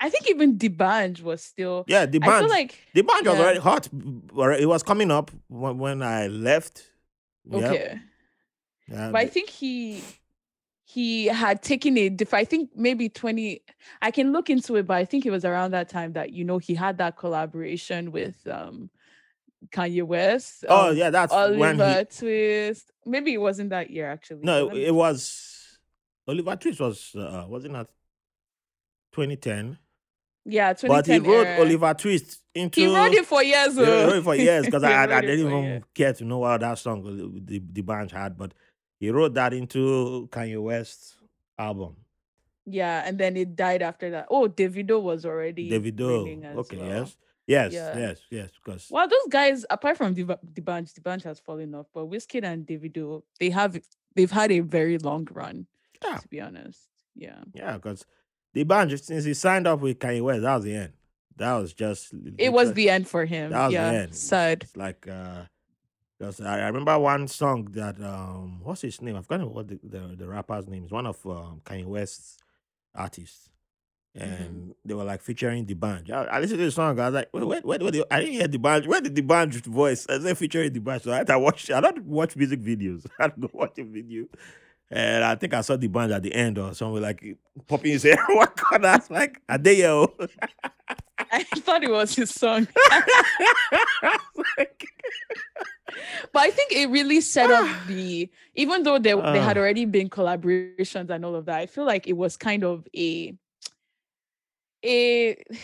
I 0.00 0.10
think 0.10 0.28
even 0.28 0.58
D'banj 0.58 1.22
was 1.22 1.44
still. 1.44 1.84
yeah, 1.86 2.06
the 2.06 2.18
I 2.22 2.26
band. 2.26 2.46
feel 2.46 2.50
like 2.50 2.78
D'banj 2.94 3.26
was 3.26 3.38
already 3.38 3.60
hot. 3.60 3.88
It 4.60 4.66
was 4.66 4.82
coming 4.82 5.10
up 5.10 5.30
when, 5.48 5.78
when 5.78 6.02
I 6.02 6.26
left. 6.26 6.90
Yeah, 7.44 7.58
okay. 7.58 8.00
yeah, 8.88 9.10
but 9.12 9.20
I 9.20 9.26
think 9.26 9.48
he 9.48 10.02
he 10.84 11.26
had 11.26 11.62
taken 11.62 11.96
a 11.96 12.08
diff 12.08 12.34
I 12.34 12.44
think 12.44 12.70
maybe 12.76 13.08
20 13.08 13.62
I 14.00 14.10
can 14.10 14.32
look 14.32 14.50
into 14.50 14.76
it, 14.76 14.86
but 14.86 14.96
I 14.96 15.04
think 15.04 15.24
it 15.24 15.30
was 15.30 15.44
around 15.44 15.70
that 15.70 15.88
time 15.88 16.12
that 16.12 16.32
you 16.32 16.44
know 16.44 16.58
he 16.58 16.74
had 16.74 16.98
that 16.98 17.16
collaboration 17.16 18.12
with 18.12 18.36
um 18.46 18.90
Kanye 19.70 20.02
West. 20.02 20.64
oh 20.68 20.90
um, 20.90 20.96
yeah, 20.96 21.10
that's 21.10 21.32
when 21.32 21.76
he, 21.76 21.82
Oliver 21.82 22.04
Twist. 22.04 22.90
Maybe 23.06 23.32
it 23.34 23.40
wasn't 23.40 23.70
that 23.70 23.90
year 23.90 24.10
actually. 24.10 24.40
No, 24.42 24.68
it, 24.70 24.88
it 24.88 24.94
was 24.94 25.51
Oliver 26.28 26.56
Twist 26.56 26.80
was 26.80 27.14
uh, 27.16 27.44
wasn't 27.48 27.74
that 27.74 27.88
2010? 29.12 29.78
yeah, 30.44 30.72
But 30.86 31.06
he 31.06 31.18
wrote 31.18 31.46
era. 31.46 31.60
Oliver 31.60 31.94
Twist 31.94 32.40
into 32.54 32.80
He 32.80 32.86
wrote 32.94 33.12
it 33.14 33.26
for 33.26 33.42
years. 33.42 33.74
he 33.76 33.82
wrote 33.82 34.16
it 34.16 34.24
for 34.24 34.34
years 34.34 34.64
because 34.66 34.82
I, 34.90 34.92
I, 35.04 35.16
I 35.18 35.20
didn't 35.20 35.46
even 35.46 35.62
years. 35.64 35.82
care 35.94 36.12
to 36.14 36.24
know 36.24 36.38
what 36.38 36.60
that 36.60 36.78
song 36.78 37.00
uh, 37.06 37.40
the 37.44 37.58
D'banj 37.60 38.10
had, 38.12 38.36
but 38.36 38.52
he 38.98 39.10
wrote 39.10 39.34
that 39.34 39.52
into 39.52 40.28
Kanye 40.32 40.60
West's 40.62 41.16
album. 41.58 41.96
Yeah, 42.64 43.02
and 43.04 43.18
then 43.18 43.36
it 43.36 43.56
died 43.56 43.82
after 43.82 44.10
that. 44.10 44.26
Oh, 44.30 44.48
Davido 44.48 45.02
was 45.02 45.26
already 45.26 45.68
Davido. 45.70 46.56
Okay, 46.58 46.76
well. 46.76 46.86
yes. 46.88 47.16
Yes, 47.44 47.72
Yeah. 47.72 47.98
yes, 47.98 48.20
yes, 48.30 48.50
because 48.64 48.86
Well, 48.88 49.08
those 49.08 49.26
guys, 49.28 49.66
apart 49.68 49.96
from 49.96 50.14
the 50.14 50.38
the 50.54 50.60
bunch, 50.62 50.94
the 50.94 51.00
bunch 51.00 51.24
has 51.24 51.40
fallen 51.40 51.74
off. 51.74 51.86
But 51.92 52.08
Wizkid 52.08 52.44
and 52.44 52.64
Davido, 52.64 53.24
they 53.40 53.50
have 53.50 53.80
they've 54.14 54.30
had 54.30 54.52
a 54.52 54.60
very 54.60 54.96
long 54.98 55.26
run. 55.32 55.66
Yeah. 56.02 56.16
To 56.16 56.28
be 56.28 56.40
honest, 56.40 56.88
yeah. 57.14 57.40
yeah, 57.54 57.74
because 57.74 58.04
D'banj 58.54 58.90
just 58.90 59.06
since 59.06 59.24
he 59.24 59.34
signed 59.34 59.66
up 59.66 59.80
with 59.80 59.98
Kanye 59.98 60.22
West, 60.22 60.42
that 60.42 60.54
was 60.56 60.64
the 60.64 60.74
end. 60.74 60.92
That 61.36 61.54
was 61.54 61.72
just 61.72 62.12
It 62.38 62.52
was 62.52 62.72
the 62.74 62.90
end 62.90 63.08
for 63.08 63.24
him. 63.24 63.50
That 63.50 63.66
was 63.66 63.74
yeah, 63.74 63.90
the 63.90 63.98
end. 63.98 64.14
sad. 64.14 64.62
It's 64.64 64.76
like 64.76 65.06
uh 65.08 65.44
because 66.18 66.40
I, 66.40 66.60
I 66.60 66.66
remember 66.66 66.98
one 66.98 67.26
song 67.28 67.68
that 67.72 68.00
um 68.02 68.60
what's 68.62 68.82
his 68.82 69.00
name? 69.00 69.16
I've 69.16 69.26
forgotten 69.26 69.52
what 69.52 69.68
the, 69.68 69.80
the, 69.82 70.16
the 70.16 70.28
rapper's 70.28 70.68
name 70.68 70.84
is. 70.84 70.90
One 70.90 71.06
of 71.06 71.24
um, 71.26 71.60
Kanye 71.64 71.86
West's 71.86 72.38
artists. 72.94 73.48
Mm-hmm. 74.16 74.42
And 74.42 74.74
they 74.84 74.92
were 74.92 75.04
like 75.04 75.22
featuring 75.22 75.64
D'banj. 75.64 76.10
I, 76.10 76.24
I 76.24 76.40
listened 76.40 76.58
to 76.58 76.66
the 76.66 76.70
song. 76.70 77.00
I 77.00 77.06
was 77.06 77.14
like, 77.14 77.28
wait, 77.32 77.46
wait, 77.46 77.64
wait, 77.64 77.82
wait, 77.82 78.04
I 78.10 78.20
didn't 78.20 78.34
hear 78.34 78.46
D'banj. 78.46 78.86
Where 78.86 79.00
did 79.00 79.14
D'banj 79.14 79.64
voice? 79.64 80.06
I 80.06 80.18
said 80.18 80.36
featuring 80.36 80.70
D'banj. 80.70 81.02
So 81.02 81.12
I 81.12 81.16
had 81.18 81.28
to 81.28 81.38
watch. 81.38 81.70
I 81.70 81.80
don't 81.80 82.04
watch 82.04 82.36
music 82.36 82.60
videos. 82.60 83.06
I 83.18 83.28
don't 83.28 83.40
go 83.40 83.50
watch 83.54 83.78
a 83.78 83.84
video. 83.84 84.26
And 84.94 85.24
I 85.24 85.34
think 85.36 85.54
I 85.54 85.62
saw 85.62 85.76
D'banj 85.76 86.12
at 86.14 86.22
the 86.22 86.34
end 86.34 86.58
or 86.58 86.74
something 86.74 87.00
like 87.00 87.24
popping 87.66 87.92
his 87.92 88.02
head. 88.08 88.18
what 88.28 88.54
God? 88.56 88.84
I 88.84 88.96
was 88.96 89.10
like, 89.10 89.40
here? 89.64 90.06
I 91.32 91.44
thought 91.44 91.82
it 91.82 91.90
was 91.90 92.14
his 92.14 92.28
song, 92.30 92.68
like, 94.58 94.86
but 96.32 96.42
I 96.42 96.50
think 96.50 96.72
it 96.72 96.90
really 96.90 97.20
set 97.22 97.50
up 97.50 97.66
the. 97.86 98.28
Even 98.54 98.82
though 98.82 98.98
there 98.98 99.16
there 99.16 99.42
had 99.42 99.56
Ah. 99.56 99.60
already 99.60 99.84
been 99.86 100.10
collaborations 100.10 101.08
and 101.08 101.24
all 101.24 101.34
of 101.36 101.46
that, 101.46 101.58
I 101.60 101.66
feel 101.66 101.84
like 101.86 102.06
it 102.06 102.14
was 102.14 102.36
kind 102.36 102.64
of 102.64 102.86
a 102.94 103.34
a. 104.84 105.36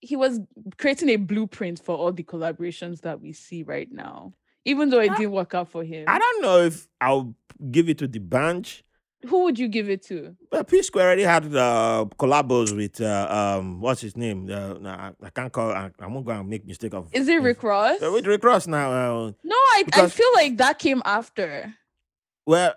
He 0.00 0.14
was 0.14 0.38
creating 0.78 1.08
a 1.08 1.16
blueprint 1.16 1.80
for 1.80 1.96
all 1.96 2.12
the 2.12 2.22
collaborations 2.22 3.00
that 3.00 3.20
we 3.20 3.32
see 3.32 3.64
right 3.64 3.90
now. 3.90 4.34
Even 4.66 4.90
though 4.90 5.00
it 5.00 5.10
didn't 5.16 5.32
work 5.32 5.54
out 5.54 5.68
for 5.68 5.82
him, 5.84 6.04
I 6.08 6.18
don't 6.18 6.42
know 6.42 6.58
if 6.60 6.86
I'll 7.00 7.34
give 7.70 7.88
it 7.88 7.98
to 8.02 8.08
the 8.08 8.18
bunch. 8.18 8.82
who 9.30 9.44
would 9.44 9.58
you 9.58 9.66
give 9.68 9.88
it 9.88 10.02
to? 10.10 10.36
But 10.50 10.68
P 10.68 10.82
Square 10.82 11.06
already 11.06 11.22
had 11.22 11.44
uh, 11.54 12.04
collabos 12.20 12.74
with 12.76 13.00
uh, 13.00 13.26
um 13.58 13.80
what's 13.80 14.00
his 14.06 14.14
name? 14.16 14.38
Uh, 14.50 14.74
I, 14.86 15.12
I 15.22 15.30
can't 15.30 15.52
call. 15.52 15.70
I, 15.72 15.90
going 15.98 16.24
to 16.24 16.44
make 16.44 16.66
mistake 16.66 16.94
of. 16.94 17.08
Is 17.12 17.26
it 17.26 17.40
Rick 17.42 17.62
Ross? 17.62 18.02
Uh, 18.02 18.10
with 18.12 18.26
Rick 18.26 18.44
Ross 18.44 18.66
now. 18.66 18.88
Uh, 18.92 19.32
No, 19.42 19.56
I, 19.76 19.84
I 19.94 20.08
feel 20.08 20.32
like 20.34 20.58
that 20.58 20.78
came 20.78 21.00
after. 21.04 21.74
well, 22.46 22.74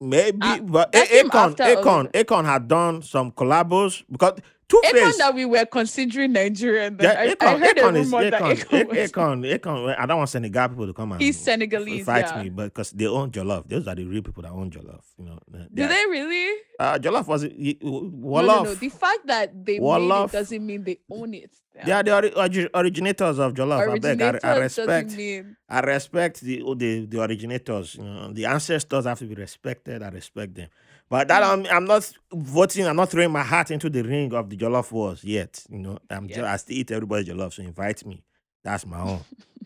maybe, 0.00 0.38
Ah, 0.42 0.58
but 0.62 0.94
A- 0.94 1.22
Akon, 1.22 1.54
Akon, 1.56 2.04
Akon 2.12 2.44
had 2.44 2.66
done 2.66 3.02
some 3.02 3.30
collabos 3.30 4.02
because 4.10 4.38
Akon 4.80 5.16
that 5.18 5.34
we 5.34 5.44
were 5.44 5.64
considering 5.66 6.32
Nigerian. 6.32 6.86
And 6.86 6.98
then 6.98 7.14
Yeah, 7.38 7.46
I, 7.46 7.54
I 7.54 7.58
heard 7.58 7.76
Akon 7.76 7.96
a 7.96 7.98
is 8.00 8.10
rumor 8.12 8.30
that 8.30 8.40
Akon, 8.42 8.56
Akon 8.56 8.88
was, 8.88 9.12
Akon, 9.12 9.58
Akon. 9.58 9.98
I 9.98 10.06
don't 10.06 10.18
want 10.18 10.30
Senegal 10.30 10.68
people 10.68 10.86
to 10.86 10.92
come 10.94 11.12
and 11.12 11.20
he's 11.20 11.38
Senegalese. 11.38 12.04
fight 12.06 12.26
yeah. 12.26 12.42
me, 12.42 12.48
but 12.50 12.64
because 12.72 12.90
they 12.92 13.06
own 13.06 13.30
Jollof, 13.30 13.68
those 13.68 13.86
are 13.86 13.94
the 13.94 14.04
real 14.04 14.22
people 14.22 14.42
that 14.42 14.52
own 14.52 14.70
Jollof. 14.70 15.02
You 15.18 15.24
know, 15.26 15.38
uh, 15.54 15.58
Do 15.72 15.86
they 15.88 16.04
really? 16.08 16.58
Uh, 16.78 16.98
Jollof 16.98 17.26
was 17.26 17.42
he, 17.42 17.78
No, 17.82 17.90
Wolof. 18.10 18.46
no, 18.46 18.62
no. 18.64 18.74
The 18.74 18.88
fact 18.88 19.26
that 19.26 19.64
they 19.64 19.74
made 19.78 19.82
Wolof. 19.82 20.26
it 20.28 20.32
doesn't 20.32 20.66
mean 20.66 20.84
they 20.84 20.98
own 21.10 21.34
it. 21.34 21.50
They 21.84 21.90
are 21.92 22.02
the 22.02 22.14
ori- 22.14 22.30
origi- 22.32 22.68
originators 22.74 23.38
of 23.38 23.54
Jollof. 23.54 23.80
I 23.94 23.98
beg. 23.98 24.20
I, 24.22 24.28
Originators 24.30 24.40
I 24.44 24.58
doesn't 24.58 24.62
respect. 24.86 25.16
mean 25.16 25.56
I 25.68 25.80
respect 25.80 26.40
the 26.42 26.62
the 26.76 27.06
the 27.06 27.22
originators. 27.22 27.94
You 27.94 28.04
know, 28.04 28.32
the 28.32 28.44
ancestors 28.46 29.06
have 29.06 29.18
to 29.20 29.24
be 29.24 29.34
respected. 29.34 30.02
I 30.02 30.08
respect 30.10 30.54
them. 30.54 30.68
But 31.12 31.28
that 31.28 31.42
I'm, 31.42 31.66
I'm 31.66 31.84
not 31.84 32.10
voting. 32.32 32.86
I'm 32.86 32.96
not 32.96 33.10
throwing 33.10 33.30
my 33.30 33.42
hat 33.42 33.70
into 33.70 33.90
the 33.90 34.00
ring 34.02 34.32
of 34.32 34.48
the 34.48 34.56
Jollof 34.56 34.90
wars 34.90 35.22
yet. 35.22 35.62
You 35.68 35.78
know, 35.78 35.98
I'm 36.08 36.26
just, 36.26 36.40
I 36.40 36.56
still 36.56 36.78
eat 36.78 36.90
everybody's 36.90 37.28
Jollof. 37.28 37.52
So 37.52 37.62
invite 37.62 38.06
me. 38.06 38.24
That's 38.64 38.86
my 38.86 38.98
own. 38.98 39.20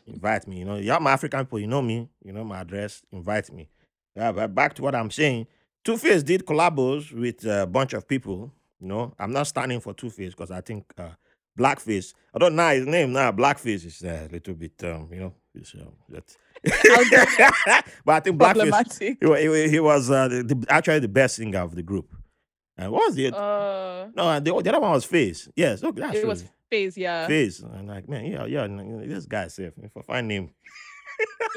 invite 0.08 0.48
me. 0.48 0.58
You 0.58 0.64
know, 0.64 0.74
y'all 0.74 0.98
my 0.98 1.12
African 1.12 1.44
people. 1.44 1.60
You 1.60 1.68
know 1.68 1.82
me. 1.82 2.08
You 2.24 2.32
know 2.32 2.42
my 2.42 2.62
address. 2.62 3.00
Invite 3.12 3.52
me. 3.52 3.68
Yeah, 4.16 4.32
but 4.32 4.56
back 4.56 4.74
to 4.74 4.82
what 4.82 4.96
I'm 4.96 5.08
saying. 5.08 5.46
Two 5.84 5.96
Face 5.96 6.24
did 6.24 6.44
collabos 6.44 7.12
with 7.12 7.46
a 7.46 7.64
bunch 7.64 7.92
of 7.92 8.08
people. 8.08 8.52
You 8.80 8.88
know, 8.88 9.14
I'm 9.16 9.30
not 9.30 9.46
standing 9.46 9.78
for 9.78 9.94
Two 9.94 10.10
Face 10.10 10.34
because 10.34 10.50
I 10.50 10.62
think 10.62 10.92
uh, 10.98 11.10
Blackface. 11.56 12.12
I 12.34 12.38
don't 12.40 12.56
know 12.56 12.70
his 12.70 12.88
name 12.88 13.12
now. 13.12 13.30
Blackface 13.30 13.86
is 13.86 14.02
uh, 14.02 14.26
a 14.28 14.32
little 14.32 14.54
bit, 14.54 14.82
um, 14.82 15.08
you 15.12 15.20
know, 15.20 15.34
it's, 15.54 15.74
um, 15.74 15.92
that's 16.08 16.36
but 18.04 18.12
I 18.14 18.20
think 18.20 18.38
problematic. 18.38 19.18
He, 19.20 19.26
he, 19.26 19.68
he 19.68 19.80
was 19.80 20.10
uh, 20.10 20.28
the, 20.28 20.42
the- 20.42 20.66
actually 20.68 20.98
the 21.00 21.08
best 21.08 21.36
singer 21.36 21.60
of 21.60 21.74
the 21.74 21.82
group. 21.82 22.08
And 22.78 22.92
what 22.92 23.06
was 23.06 23.14
the 23.14 23.34
Uh, 23.34 24.08
no? 24.14 24.38
The, 24.40 24.62
the 24.62 24.68
other 24.70 24.80
one 24.80 24.90
was 24.92 25.04
Faze. 25.04 25.48
Yes, 25.56 25.82
okay, 25.82 26.00
that's 26.00 26.16
it 26.16 26.20
true. 26.20 26.28
was 26.28 26.44
Faze, 26.70 26.96
yeah. 26.98 27.26
Faze. 27.26 27.60
And 27.60 27.88
like, 27.88 28.08
man, 28.08 28.26
yeah, 28.26 28.44
yeah, 28.44 28.66
this 29.06 29.26
guy 29.26 29.48
safe. 29.48 29.72
If 29.82 29.96
I 29.96 30.02
find 30.02 30.30
him, 30.30 30.50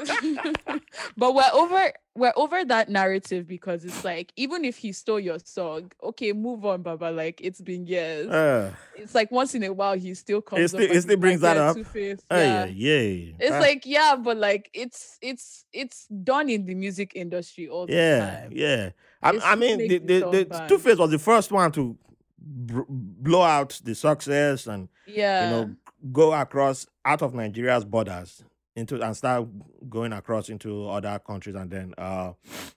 but 1.16 1.34
we're 1.34 1.42
over 1.52 1.92
we're 2.14 2.32
over 2.36 2.64
that 2.64 2.88
narrative 2.88 3.46
because 3.46 3.84
it's 3.84 4.04
like 4.04 4.32
even 4.36 4.64
if 4.64 4.76
he 4.76 4.92
stole 4.92 5.20
your 5.20 5.38
song, 5.44 5.90
okay, 6.02 6.32
move 6.32 6.64
on, 6.64 6.82
Baba. 6.82 7.10
Like 7.10 7.40
it's 7.42 7.60
been 7.60 7.86
years. 7.86 8.28
uh, 8.28 8.72
it's 8.96 9.14
like 9.14 9.30
once 9.30 9.54
in 9.54 9.62
a 9.62 9.72
while 9.72 9.96
he 9.96 10.14
still 10.14 10.40
comes. 10.42 10.70
still- 10.70 10.82
up 10.84 10.90
he 10.90 11.00
still 11.00 11.16
brings 11.16 11.42
like, 11.42 11.54
that 11.56 11.60
up. 11.62 11.76
Yeah, 11.94 12.16
yeah. 12.30 12.64
yeah, 12.66 13.32
It's 13.38 13.52
Uh, 13.52 13.60
like 13.60 13.86
yeah, 13.86 14.16
but 14.16 14.36
like 14.36 14.70
it's 14.72 15.18
it's 15.22 15.64
it's 15.72 16.06
done 16.06 16.48
in 16.50 16.66
the 16.66 16.74
music 16.74 17.12
industry 17.14 17.68
all 17.68 17.86
the 17.86 17.92
yeah, 17.94 18.40
time. 18.40 18.50
yeah. 18.52 18.90
I, 19.22 19.38
I 19.44 19.54
mean, 19.54 19.78
the, 19.78 19.98
the 19.98 19.98
the, 19.98 20.20
song 20.20 20.30
the 20.32 20.44
bang. 20.46 20.68
Two 20.68 20.78
Face 20.78 20.96
was 20.98 21.10
the 21.10 21.18
first 21.18 21.52
one 21.52 21.70
to 21.72 21.96
br- 22.38 22.82
blow 22.88 23.42
out 23.42 23.80
the 23.84 23.94
success 23.94 24.66
and 24.66 24.88
Yeah. 25.06 25.44
you 25.44 25.50
know 25.50 25.76
go 26.12 26.32
across 26.32 26.86
out 27.04 27.20
of 27.22 27.34
Nigeria's 27.34 27.84
borders 27.84 28.42
into 28.80 29.00
and 29.00 29.16
start 29.16 29.46
going 29.88 30.12
across 30.12 30.48
into 30.48 30.88
other 30.88 31.20
countries 31.24 31.54
and 31.54 31.70
then 31.70 31.94
uh 31.96 32.32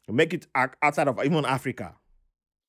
make 0.07 0.33
it 0.33 0.47
outside 0.81 1.07
of 1.07 1.19
even 1.25 1.45
Africa. 1.45 1.95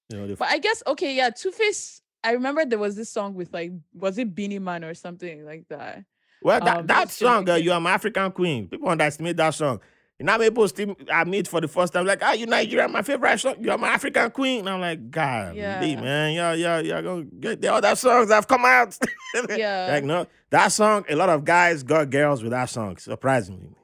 You 0.09 0.19
know, 0.19 0.27
the, 0.27 0.37
But 0.37 0.49
I 0.49 0.59
guess 0.59 0.83
okay, 0.87 1.15
yeah, 1.15 1.31
Two 1.31 1.51
Face. 1.51 2.01
I 2.23 2.33
remember 2.33 2.65
there 2.65 2.79
was 2.79 2.97
this 2.97 3.11
song 3.11 3.35
with 3.35 3.53
like, 3.53 3.73
was 3.93 4.17
it 4.17 4.35
Beenie 4.35 4.59
Man 4.59 4.85
or 4.85 4.95
something 4.95 5.45
like 5.45 5.67
that? 5.69 6.05
well, 6.43 6.61
that, 6.61 6.77
um, 6.79 6.87
that 6.87 7.11
song, 7.11 7.49
uh, 7.49 7.55
"You 7.55 7.73
Are 7.73 7.81
My 7.81 7.93
African 7.93 8.31
Queen," 8.33 8.69
people 8.69 8.89
underestimate 8.89 9.37
that 9.37 9.51
song. 9.55 9.81
You 10.19 10.27
know, 10.27 10.39
people 10.39 10.69
still 10.69 10.95
I 11.13 11.25
meet 11.25 11.49
for 11.49 11.61
the 11.61 11.67
first 11.67 11.93
time, 11.93 12.07
like, 12.07 12.21
"Ah, 12.23 12.33
you 12.33 12.47
Nigeria, 12.47 12.87
my 12.87 13.03
favorite 13.03 13.39
song. 13.41 13.57
You 13.59 13.73
are 13.73 13.79
my 13.79 13.89
African 13.89 14.31
queen." 14.31 14.61
And 14.61 14.69
I'm 14.71 14.81
like, 14.81 15.11
God, 15.11 15.57
Yeah. 15.57 15.81
man, 16.01 16.33
yeah, 16.35 16.53
yeah, 16.53 16.79
yeah, 16.79 17.03
gonna 17.03 17.25
get 17.25 17.61
the 17.61 17.73
other 17.73 17.97
songs 17.97 18.29
that 18.29 18.37
have 18.37 18.47
come 18.49 18.65
out. 18.65 18.97
Yeah. 19.51 19.89
like 19.91 20.05
no, 20.05 20.29
that 20.51 20.69
song. 20.69 21.05
A 21.09 21.17
lot 21.17 21.29
of 21.29 21.45
guys 21.45 21.83
got 21.83 22.09
girls 22.11 22.43
with 22.43 22.53
that 22.53 22.67
song. 22.71 22.97
Surprisingly, 22.99 23.75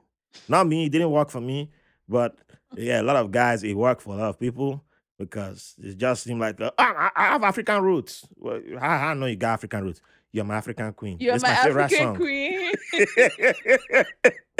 not 0.48 0.68
me. 0.68 0.86
It 0.86 0.90
didn't 0.92 1.10
work 1.10 1.30
for 1.30 1.40
me, 1.40 1.68
but 2.08 2.36
yeah, 2.76 3.00
a 3.00 3.02
lot 3.02 3.16
of 3.16 3.32
guys. 3.32 3.64
It 3.64 3.74
worked 3.74 4.00
for 4.02 4.14
a 4.14 4.18
lot 4.18 4.28
of 4.28 4.38
people 4.38 4.84
because 5.18 5.74
it 5.82 5.96
just 5.98 6.22
seemed 6.22 6.40
like 6.40 6.60
uh, 6.60 6.70
I, 6.78 7.10
I 7.16 7.24
have 7.26 7.42
African 7.42 7.82
roots. 7.82 8.24
Well, 8.36 8.60
how 8.78 9.08
I 9.08 9.14
know 9.14 9.26
you 9.26 9.34
got 9.34 9.54
African 9.54 9.82
roots? 9.82 10.00
You're 10.30 10.44
my 10.44 10.54
African 10.58 10.92
queen. 10.92 11.16
You're 11.18 11.40
my, 11.40 11.54
favorite 11.56 11.84
African 11.92 12.06
song. 12.06 12.16
queen. 12.16 12.72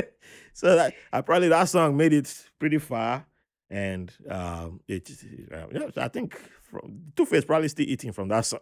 so 0.61 0.77
that 0.77 0.95
I 1.13 1.21
probably 1.23 1.49
that 1.49 1.65
song 1.69 1.97
made 1.97 2.13
it 2.13 2.49
pretty 2.59 2.79
far, 2.79 3.27
and 3.71 4.13
um, 4.29 4.81
it. 4.87 5.11
Uh, 5.53 5.67
yeah, 5.73 5.89
I 5.97 6.09
think 6.09 6.39
from 6.71 7.01
Two 7.17 7.25
Face 7.27 7.45
probably 7.45 7.69
still 7.69 7.87
eating 7.89 8.13
from 8.13 8.29
that 8.29 8.41
song. 8.47 8.61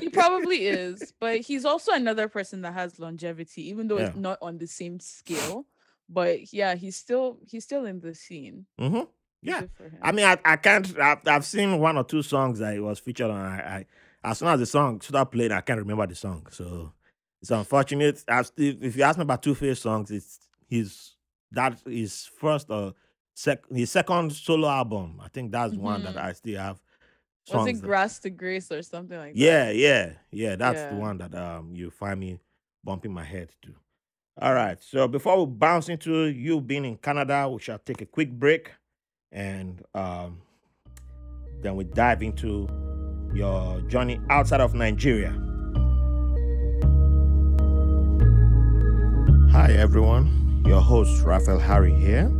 he 0.00 0.08
probably 0.10 0.66
is, 0.66 1.12
but 1.18 1.40
he's 1.40 1.64
also 1.64 1.92
another 1.92 2.28
person 2.28 2.60
that 2.62 2.74
has 2.74 2.98
longevity, 2.98 3.68
even 3.70 3.88
though 3.88 3.96
it's 3.98 4.16
not 4.16 4.38
on 4.42 4.58
the 4.58 4.66
same 4.66 5.00
scale. 5.00 5.66
But 6.08 6.52
yeah, 6.52 6.74
he's 6.74 6.96
still 6.96 7.38
he's 7.50 7.64
still 7.64 7.84
in 7.86 8.00
the 8.00 8.14
scene. 8.14 8.66
hmm 8.78 9.00
Yeah, 9.42 9.60
Good 9.60 9.70
for 9.76 9.84
him. 9.84 9.98
I 10.02 10.12
mean, 10.12 10.24
I, 10.26 10.38
I 10.44 10.56
can't. 10.56 10.98
I've, 10.98 11.26
I've 11.26 11.44
seen 11.44 11.78
one 11.78 11.96
or 11.96 12.04
two 12.04 12.22
songs 12.22 12.58
that 12.58 12.74
it 12.74 12.80
was 12.80 12.98
featured 12.98 13.30
on. 13.30 13.40
I, 13.40 13.56
I 13.60 13.86
as 14.30 14.38
soon 14.38 14.48
as 14.48 14.58
the 14.58 14.66
song 14.66 15.00
started 15.00 15.30
playing, 15.30 15.52
I 15.52 15.60
can't 15.60 15.78
remember 15.78 16.06
the 16.06 16.14
song. 16.14 16.46
So 16.50 16.92
it's 17.40 17.50
unfortunate. 17.50 18.24
I've 18.26 18.46
still, 18.46 18.74
if 18.80 18.96
you 18.96 19.02
ask 19.04 19.18
me 19.18 19.22
about 19.22 19.42
Two 19.42 19.54
Face 19.54 19.80
songs, 19.80 20.10
it's 20.10 20.47
his 20.68 21.16
that 21.52 21.80
his 21.86 22.30
first 22.38 22.70
or 22.70 22.94
sec 23.34 23.60
his 23.70 23.90
second 23.90 24.32
solo 24.32 24.68
album. 24.68 25.20
I 25.22 25.28
think 25.28 25.50
that's 25.52 25.74
one 25.74 26.02
that 26.04 26.14
Mhm. 26.14 26.22
I 26.22 26.32
still 26.32 26.58
have. 26.60 26.80
was 27.50 27.66
it 27.66 27.80
that- 27.80 27.86
Grass 27.86 28.18
to 28.20 28.30
Grace 28.30 28.70
or 28.70 28.82
something 28.82 29.16
like 29.18 29.32
that? 29.34 29.38
yeah, 29.40 29.70
yeah, 29.70 30.12
yeah. 30.30 30.56
That's 30.56 30.82
the 30.90 30.96
one 30.96 31.18
that 31.18 31.34
um 31.34 31.74
you 31.74 31.90
find 31.90 32.20
me 32.20 32.40
bumping 32.84 33.12
my 33.12 33.24
head 33.24 33.50
to. 33.62 33.74
All 34.40 34.52
right. 34.54 34.80
So 34.82 35.08
before 35.08 35.44
we 35.44 35.52
bounce 35.52 35.88
into 35.88 36.26
you 36.26 36.60
being 36.60 36.84
in 36.84 36.96
Canada, 36.98 37.48
we 37.48 37.58
shall 37.60 37.78
take 37.78 38.00
a 38.02 38.06
quick 38.06 38.30
break 38.30 38.72
and 39.32 39.82
um 39.94 40.42
then 41.62 41.74
we 41.76 41.84
dive 41.84 42.22
into 42.22 42.68
your 43.34 43.80
journey 43.88 44.20
outside 44.30 44.60
of 44.60 44.74
Nigeria. 44.74 45.30
Hi 49.50 49.72
everyone, 49.72 50.47
your 50.64 50.80
host 50.80 51.24
Raphael 51.24 51.58
Harry 51.58 51.94
here. 51.94 52.30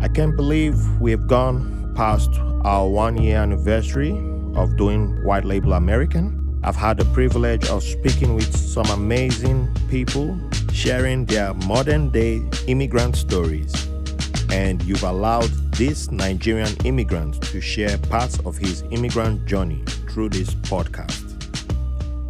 I 0.00 0.08
can't 0.08 0.36
believe 0.36 0.76
we've 1.00 1.26
gone 1.26 1.92
past 1.94 2.30
our 2.64 2.88
one 2.88 3.16
year 3.16 3.38
anniversary 3.38 4.12
of 4.54 4.76
doing 4.76 5.22
White 5.24 5.44
Label 5.44 5.74
American. 5.74 6.60
I've 6.62 6.76
had 6.76 6.98
the 6.98 7.04
privilege 7.06 7.66
of 7.68 7.82
speaking 7.82 8.34
with 8.34 8.56
some 8.56 8.86
amazing 8.86 9.68
people 9.88 10.38
sharing 10.72 11.24
their 11.26 11.54
modern 11.54 12.10
day 12.10 12.42
immigrant 12.66 13.16
stories. 13.16 13.72
And 14.50 14.82
you've 14.82 15.02
allowed 15.02 15.50
this 15.72 16.10
Nigerian 16.10 16.74
immigrant 16.84 17.42
to 17.44 17.60
share 17.60 17.98
parts 17.98 18.38
of 18.40 18.56
his 18.56 18.82
immigrant 18.90 19.46
journey 19.46 19.82
through 20.10 20.30
this 20.30 20.54
podcast. 20.54 21.22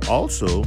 Also, 0.08 0.64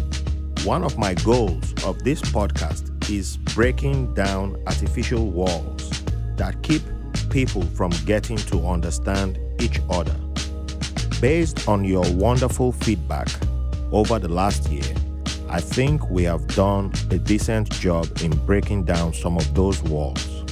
one 0.66 0.84
of 0.84 0.98
my 0.98 1.14
goals 1.14 1.74
of 1.84 2.04
this 2.04 2.22
podcast 2.22 2.97
is 3.10 3.38
breaking 3.38 4.14
down 4.14 4.62
artificial 4.68 5.32
walls 5.32 6.04
that 6.36 6.62
keep 6.64 6.82
people 7.30 7.62
from 7.62 7.92
getting 8.06 8.38
to 8.38 8.68
understand 8.68 9.40
each 9.60 9.80
other. 9.90 10.16
Based 11.22 11.68
on 11.68 11.84
your 11.84 12.04
wonderful 12.14 12.72
feedback 12.72 13.28
over 13.92 14.20
the 14.20 14.28
last 14.28 14.70
year, 14.70 14.94
I 15.50 15.62
think 15.62 16.10
we 16.10 16.24
have 16.24 16.46
done 16.48 16.92
a 17.10 17.18
decent 17.18 17.72
job 17.72 18.08
in 18.22 18.32
breaking 18.46 18.84
down 18.84 19.14
some 19.14 19.38
of 19.38 19.54
those 19.56 19.82
walls. 19.84 20.44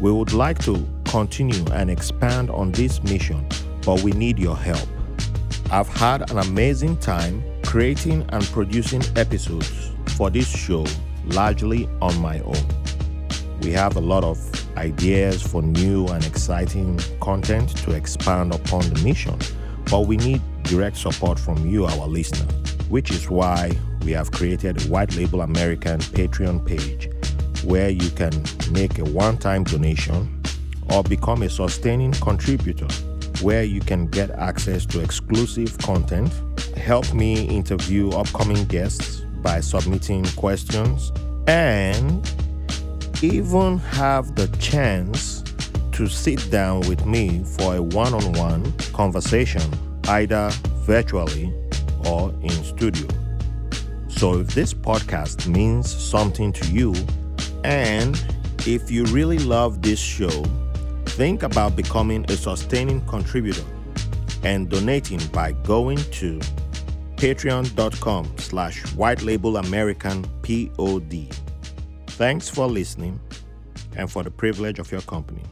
We 0.00 0.10
would 0.10 0.32
like 0.32 0.58
to 0.64 0.86
continue 1.04 1.64
and 1.72 1.90
expand 1.90 2.50
on 2.50 2.72
this 2.72 3.02
mission, 3.02 3.46
but 3.84 4.02
we 4.02 4.12
need 4.12 4.38
your 4.38 4.56
help. 4.56 4.88
I've 5.70 5.88
had 5.88 6.30
an 6.30 6.38
amazing 6.38 6.96
time 6.98 7.42
creating 7.64 8.26
and 8.30 8.42
producing 8.46 9.02
episodes 9.16 9.92
for 10.16 10.30
this 10.30 10.48
show 10.48 10.86
largely 11.26 11.88
on 12.00 12.18
my 12.20 12.40
own. 12.40 12.64
We 13.60 13.72
have 13.72 13.96
a 13.96 14.00
lot 14.00 14.24
of 14.24 14.38
ideas 14.76 15.42
for 15.42 15.62
new 15.62 16.06
and 16.08 16.24
exciting 16.24 16.98
content 17.20 17.76
to 17.78 17.92
expand 17.92 18.54
upon 18.54 18.82
the 18.92 19.00
mission, 19.02 19.38
but 19.90 20.06
we 20.06 20.16
need 20.16 20.40
direct 20.64 20.96
support 20.96 21.38
from 21.38 21.66
you, 21.66 21.84
our 21.84 22.06
listener, 22.06 22.52
which 22.88 23.10
is 23.10 23.30
why 23.30 23.70
we 24.04 24.12
have 24.12 24.30
created 24.32 24.80
a 24.80 24.88
White 24.88 25.14
Label 25.16 25.42
American 25.42 26.00
Patreon 26.00 26.66
page 26.66 27.08
where 27.64 27.90
you 27.90 28.10
can 28.10 28.32
make 28.72 28.98
a 28.98 29.04
one 29.04 29.38
time 29.38 29.64
donation 29.64 30.42
or 30.90 31.02
become 31.02 31.42
a 31.42 31.48
sustaining 31.48 32.12
contributor 32.12 32.88
where 33.42 33.62
you 33.62 33.80
can 33.80 34.06
get 34.06 34.30
access 34.30 34.86
to 34.86 35.00
exclusive 35.00 35.76
content, 35.78 36.32
help 36.76 37.12
me 37.12 37.44
interview 37.46 38.10
upcoming 38.10 38.64
guests 38.66 39.21
by 39.42 39.60
submitting 39.60 40.24
questions, 40.36 41.12
and 41.46 42.30
even 43.22 43.78
have 43.78 44.34
the 44.34 44.48
chance 44.58 45.42
to 45.92 46.08
sit 46.08 46.50
down 46.50 46.80
with 46.88 47.04
me 47.06 47.44
for 47.44 47.76
a 47.76 47.82
one 47.82 48.14
on 48.14 48.32
one 48.32 48.72
conversation, 48.92 49.62
either 50.08 50.50
virtually 50.86 51.52
or 52.06 52.32
in 52.42 52.50
studio. 52.64 53.06
So, 54.08 54.40
if 54.40 54.48
this 54.54 54.72
podcast 54.72 55.46
means 55.46 55.92
something 55.92 56.52
to 56.52 56.72
you, 56.72 56.94
and 57.64 58.22
if 58.66 58.90
you 58.90 59.04
really 59.06 59.38
love 59.38 59.82
this 59.82 59.98
show, 59.98 60.44
think 61.06 61.42
about 61.42 61.76
becoming 61.76 62.24
a 62.28 62.36
sustaining 62.36 63.00
contributor 63.06 63.64
and 64.44 64.68
donating 64.68 65.24
by 65.28 65.52
going 65.52 65.98
to 65.98 66.40
patreon.com 67.22 68.36
slash 68.38 68.84
white 68.96 69.22
label 69.22 69.58
american 69.58 70.24
pod 70.42 71.32
thanks 72.08 72.48
for 72.48 72.66
listening 72.66 73.20
and 73.96 74.10
for 74.10 74.24
the 74.24 74.30
privilege 74.30 74.80
of 74.80 74.90
your 74.90 75.02
company 75.02 75.44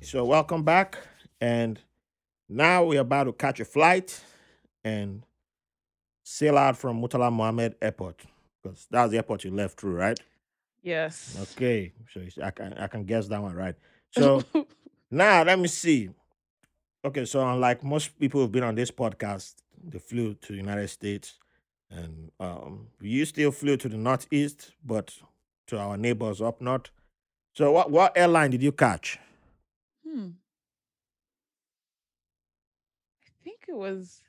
so 0.00 0.24
welcome 0.24 0.62
back 0.62 0.96
and 1.42 1.78
now 2.48 2.82
we're 2.82 3.02
about 3.02 3.24
to 3.24 3.34
catch 3.34 3.60
a 3.60 3.66
flight 3.66 4.18
and 4.82 5.26
sail 6.24 6.56
out 6.56 6.74
from 6.74 7.02
murtala 7.02 7.30
muhammed 7.30 7.74
airport 7.82 8.22
because 8.62 8.86
that's 8.90 9.10
the 9.10 9.18
airport 9.18 9.44
you 9.44 9.50
left 9.50 9.78
through 9.78 9.94
right 9.94 10.18
Yes. 10.82 11.36
okay 11.52 11.92
so 12.14 12.22
i 12.42 12.50
can, 12.50 12.72
I 12.78 12.86
can 12.86 13.04
guess 13.04 13.28
that 13.28 13.42
one 13.42 13.54
right 13.54 13.74
so 14.10 14.42
now 15.10 15.42
let 15.42 15.58
me 15.58 15.68
see. 15.68 16.08
Okay, 17.04 17.24
so 17.24 17.46
unlike 17.48 17.84
most 17.84 18.18
people 18.18 18.40
who've 18.40 18.52
been 18.52 18.64
on 18.64 18.74
this 18.74 18.90
podcast, 18.90 19.54
they 19.82 19.98
flew 19.98 20.34
to 20.34 20.52
the 20.52 20.58
United 20.58 20.88
States, 20.88 21.38
and 21.90 22.30
um, 22.40 22.88
you 23.00 23.24
still 23.24 23.52
flew 23.52 23.76
to 23.76 23.88
the 23.88 23.96
Northeast, 23.96 24.72
but 24.84 25.16
to 25.68 25.78
our 25.78 25.96
neighbors 25.96 26.40
up 26.42 26.60
north. 26.60 26.90
So, 27.54 27.72
what 27.72 27.90
what 27.90 28.12
airline 28.16 28.50
did 28.50 28.62
you 28.62 28.72
catch? 28.72 29.18
hmm. 30.04 30.28
I 33.24 33.30
think 33.44 33.60
it 33.68 33.74
was. 33.76 34.22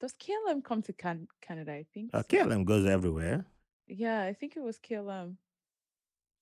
Does 0.00 0.12
KLM 0.14 0.62
come 0.64 0.82
to 0.82 0.92
can- 0.92 1.28
Canada? 1.40 1.72
I 1.72 1.86
think. 1.94 2.10
Uh, 2.12 2.22
so. 2.22 2.28
KLM 2.28 2.64
goes 2.64 2.86
everywhere. 2.86 3.46
Yeah, 3.86 4.22
I 4.22 4.32
think 4.34 4.56
it 4.56 4.62
was 4.62 4.78
KLM. 4.78 5.36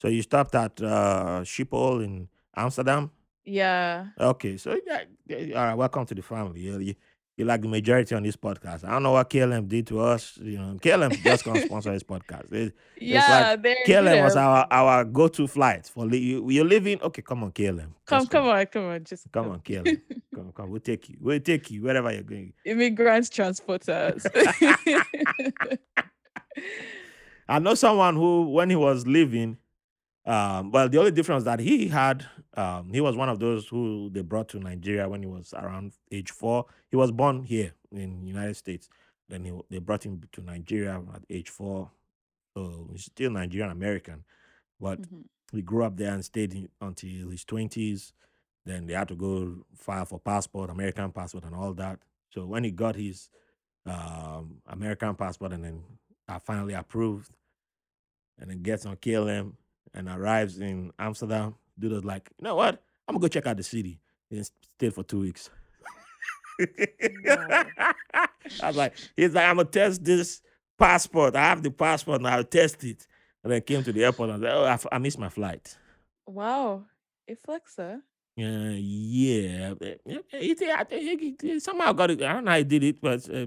So 0.03 0.09
you 0.09 0.23
stopped 0.23 0.55
at 0.55 0.81
uh, 0.81 1.41
Schiphol 1.45 2.03
in 2.03 2.29
Amsterdam. 2.57 3.11
Yeah. 3.51 4.07
Okay, 4.19 4.57
so 4.57 4.79
yeah, 4.87 5.03
yeah, 5.27 5.59
all 5.61 5.67
right. 5.67 5.75
Welcome 5.75 6.07
to 6.07 6.15
the 6.15 6.23
family. 6.23 6.61
You, 6.61 6.79
you, 6.79 6.95
you're 7.37 7.49
like 7.49 7.63
the 7.63 7.69
majority 7.69 8.15
on 8.15 8.23
this 8.23 8.37
podcast. 8.37 8.85
I 8.85 8.91
don't 8.91 9.03
know 9.03 9.13
what 9.13 9.29
KLM 9.29 9.67
did 9.67 9.87
to 9.89 10.01
us. 10.01 10.39
You 10.41 10.59
know, 10.59 10.75
KLM 10.81 11.21
just 11.23 11.45
gonna 11.45 11.61
sponsor 11.63 11.91
this 11.93 12.05
podcast. 12.05 12.53
It- 12.53 12.75
yeah, 13.01 13.51
like 13.51 13.61
KLM 13.87 14.23
was 14.23 14.37
our 14.37 14.67
our 14.71 15.05
go 15.05 15.27
to 15.29 15.47
flight 15.49 15.87
for 15.87 16.07
li- 16.07 16.19
you, 16.19 16.49
you're 16.51 16.65
leaving. 16.65 17.01
Okay, 17.03 17.23
come 17.23 17.43
on, 17.43 17.51
KLM. 17.51 17.89
Come, 18.07 18.27
come 18.27 18.47
on, 18.47 18.67
come 18.67 18.85
on, 18.85 19.03
just 19.05 19.27
come 19.33 19.51
on, 19.51 19.61
KLM. 19.61 20.01
come, 20.35 20.53
come. 20.53 20.71
We'll 20.71 20.81
take 20.81 21.09
you. 21.09 21.17
We'll 21.21 21.41
take 21.41 21.71
you 21.73 21.83
wherever 21.83 22.13
you're 22.13 22.23
going. 22.23 22.53
Immigrants 22.65 23.31
transporters. 23.31 24.27
I 27.49 27.59
know 27.59 27.75
someone 27.75 28.15
who, 28.15 28.51
when 28.51 28.71
he 28.71 28.77
was 28.77 29.07
leaving, 29.09 29.57
um, 30.25 30.71
well, 30.71 30.89
the 30.89 30.99
only 30.99 31.11
difference 31.11 31.43
that 31.45 31.59
he 31.59 31.89
had, 31.89 32.25
um, 32.55 32.93
he 32.93 33.01
was 33.01 33.17
one 33.17 33.29
of 33.29 33.39
those 33.39 33.69
who 33.69 34.11
they 34.13 34.23
brought 34.23 34.49
to 34.51 34.59
Nigeria 34.59 35.09
when 35.09 35.23
he 35.23 35.29
was 35.29 35.55
around 35.55 35.93
age 36.11 36.31
four. 36.31 36.67
He 36.91 36.97
was 36.97 37.13
born 37.13 37.45
here 37.45 37.73
in 37.93 38.27
United 38.27 38.57
States. 38.57 38.89
Then 39.29 39.45
he, 39.45 39.53
they 39.71 39.79
brought 39.79 40.05
him 40.05 40.21
to 40.33 40.41
Nigeria 40.43 41.01
at 41.15 41.23
age 41.31 41.49
four. 41.51 41.91
So 42.57 42.89
he's 42.93 43.05
still 43.05 43.31
Nigerian 43.31 43.71
American, 43.71 44.25
but 44.81 45.01
Mhm. 45.03 45.25
he 45.53 45.63
grew 45.63 45.85
up 45.85 45.97
there 45.97 46.13
and 46.13 46.25
stayed 46.25 46.55
in, 46.55 46.69
until 46.81 47.31
his 47.31 47.45
twenties. 47.45 48.13
Then 48.67 48.87
they 48.87 48.95
had 48.95 49.09
to 49.09 49.15
go 49.17 49.65
file 49.75 50.05
for 50.05 50.19
passport, 50.19 50.71
American 50.71 51.13
passport, 51.13 51.45
and 51.45 51.55
all 51.55 51.73
that. 51.75 52.01
So 52.31 52.47
when 52.47 52.65
he 52.65 52.71
got 52.73 52.97
his 52.97 53.31
um, 53.87 54.61
American 54.67 55.15
passport 55.15 55.53
and 55.53 55.65
then 55.65 55.83
are 56.29 56.41
finally 56.41 56.75
approved, 56.75 57.33
and 58.39 58.51
then 58.51 58.63
gets 58.63 58.87
on 58.87 58.97
KLM 58.97 59.53
and 59.95 60.09
arrives 60.09 60.61
in 60.61 60.93
Amsterdam, 60.99 61.55
dude 61.81 61.93
was 61.93 62.05
like, 62.05 62.31
you 62.39 62.45
know 62.45 62.55
what? 62.55 62.83
I'm 63.09 63.15
gonna 63.15 63.23
go 63.23 63.29
check 63.29 63.47
out 63.47 63.57
the 63.57 63.63
city. 63.63 64.01
And 64.31 64.45
stayed 64.77 64.95
for 64.95 65.03
two 65.03 65.21
weeks. 65.21 65.51
Wow. 67.25 67.65
I 68.63 68.67
was 68.69 68.77
like, 68.77 68.95
he's 69.17 69.35
like, 69.35 69.45
I'm 69.49 69.57
gonna 69.57 69.69
test 69.69 70.05
this 70.05 70.43
passport. 70.79 71.37
I 71.37 71.43
have 71.49 71.63
the 71.63 71.71
passport 71.71 72.21
and 72.21 72.29
I'll 72.29 72.45
test 72.45 72.85
it. 72.85 73.07
And 73.43 73.53
then 73.53 73.63
came 73.63 73.83
to 73.85 73.93
the 73.93 74.05
airport 74.05 74.31
and 74.31 74.45
I 74.47 74.53
was 74.55 74.71
like, 74.71 74.83
oh, 74.83 74.89
I, 74.93 74.97
I 74.97 74.99
missed 74.99 75.19
my 75.19 75.29
flight. 75.29 75.77
wow, 76.27 76.85
a 77.29 77.35
flexer. 77.35 78.01
Uh, 78.39 78.73
yeah, 78.77 79.75
yeah, 80.07 80.19
he, 80.31 80.55
I 80.71 80.85
he, 80.89 81.37
he 81.43 81.61
somehow 81.61 81.93
got 81.93 82.11
it. 82.11 82.23
I 82.23 82.35
don't 82.35 82.45
know 82.45 82.53
how 82.53 82.59
he 82.59 82.65
did 82.65 82.85
it, 82.85 83.01
but 83.01 83.29
uh, 83.29 83.47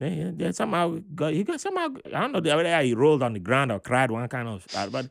they, 0.00 0.32
they 0.34 0.52
somehow 0.52 0.98
got 1.14 1.32
he 1.32 1.44
got 1.44 1.60
somehow. 1.60 1.88
I 2.06 2.20
don't 2.22 2.32
know 2.32 2.40
the 2.40 2.56
whether 2.56 2.82
he 2.82 2.94
rolled 2.94 3.22
on 3.22 3.34
the 3.34 3.38
ground 3.40 3.70
or 3.70 3.78
cried 3.78 4.10
one 4.10 4.26
kind 4.28 4.48
of. 4.48 4.66
uh, 4.74 4.88
But 4.88 5.10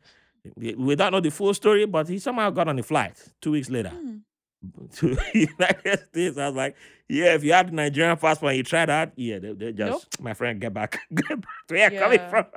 don't 0.95 1.11
know 1.11 1.19
the 1.19 1.31
full 1.31 1.53
story. 1.53 1.85
But 1.85 2.07
he 2.07 2.19
somehow 2.19 2.49
got 2.49 2.67
on 2.67 2.75
the 2.75 2.83
flight 2.83 3.17
two 3.41 3.51
weeks 3.51 3.69
later 3.69 3.89
Hmm. 3.89 4.17
to 4.97 5.17
United 5.33 5.99
States. 6.09 6.37
I 6.37 6.47
was 6.47 6.55
like, 6.55 6.75
yeah, 7.09 7.33
if 7.33 7.43
you 7.43 7.51
had 7.51 7.69
the 7.69 7.71
Nigerian 7.71 8.15
passport 8.15 8.51
and 8.51 8.57
you 8.57 8.63
tried 8.63 8.89
that, 8.89 9.11
yeah, 9.15 9.39
they, 9.39 9.53
they 9.53 9.71
just 9.71 10.21
my 10.21 10.35
friend 10.35 10.61
get 10.61 10.71
back, 10.73 10.99
get 11.15 11.41
back 11.41 11.67
to 11.67 11.73
where 11.73 11.91
you're 11.91 12.01
coming 12.01 12.19
from. 12.29 12.45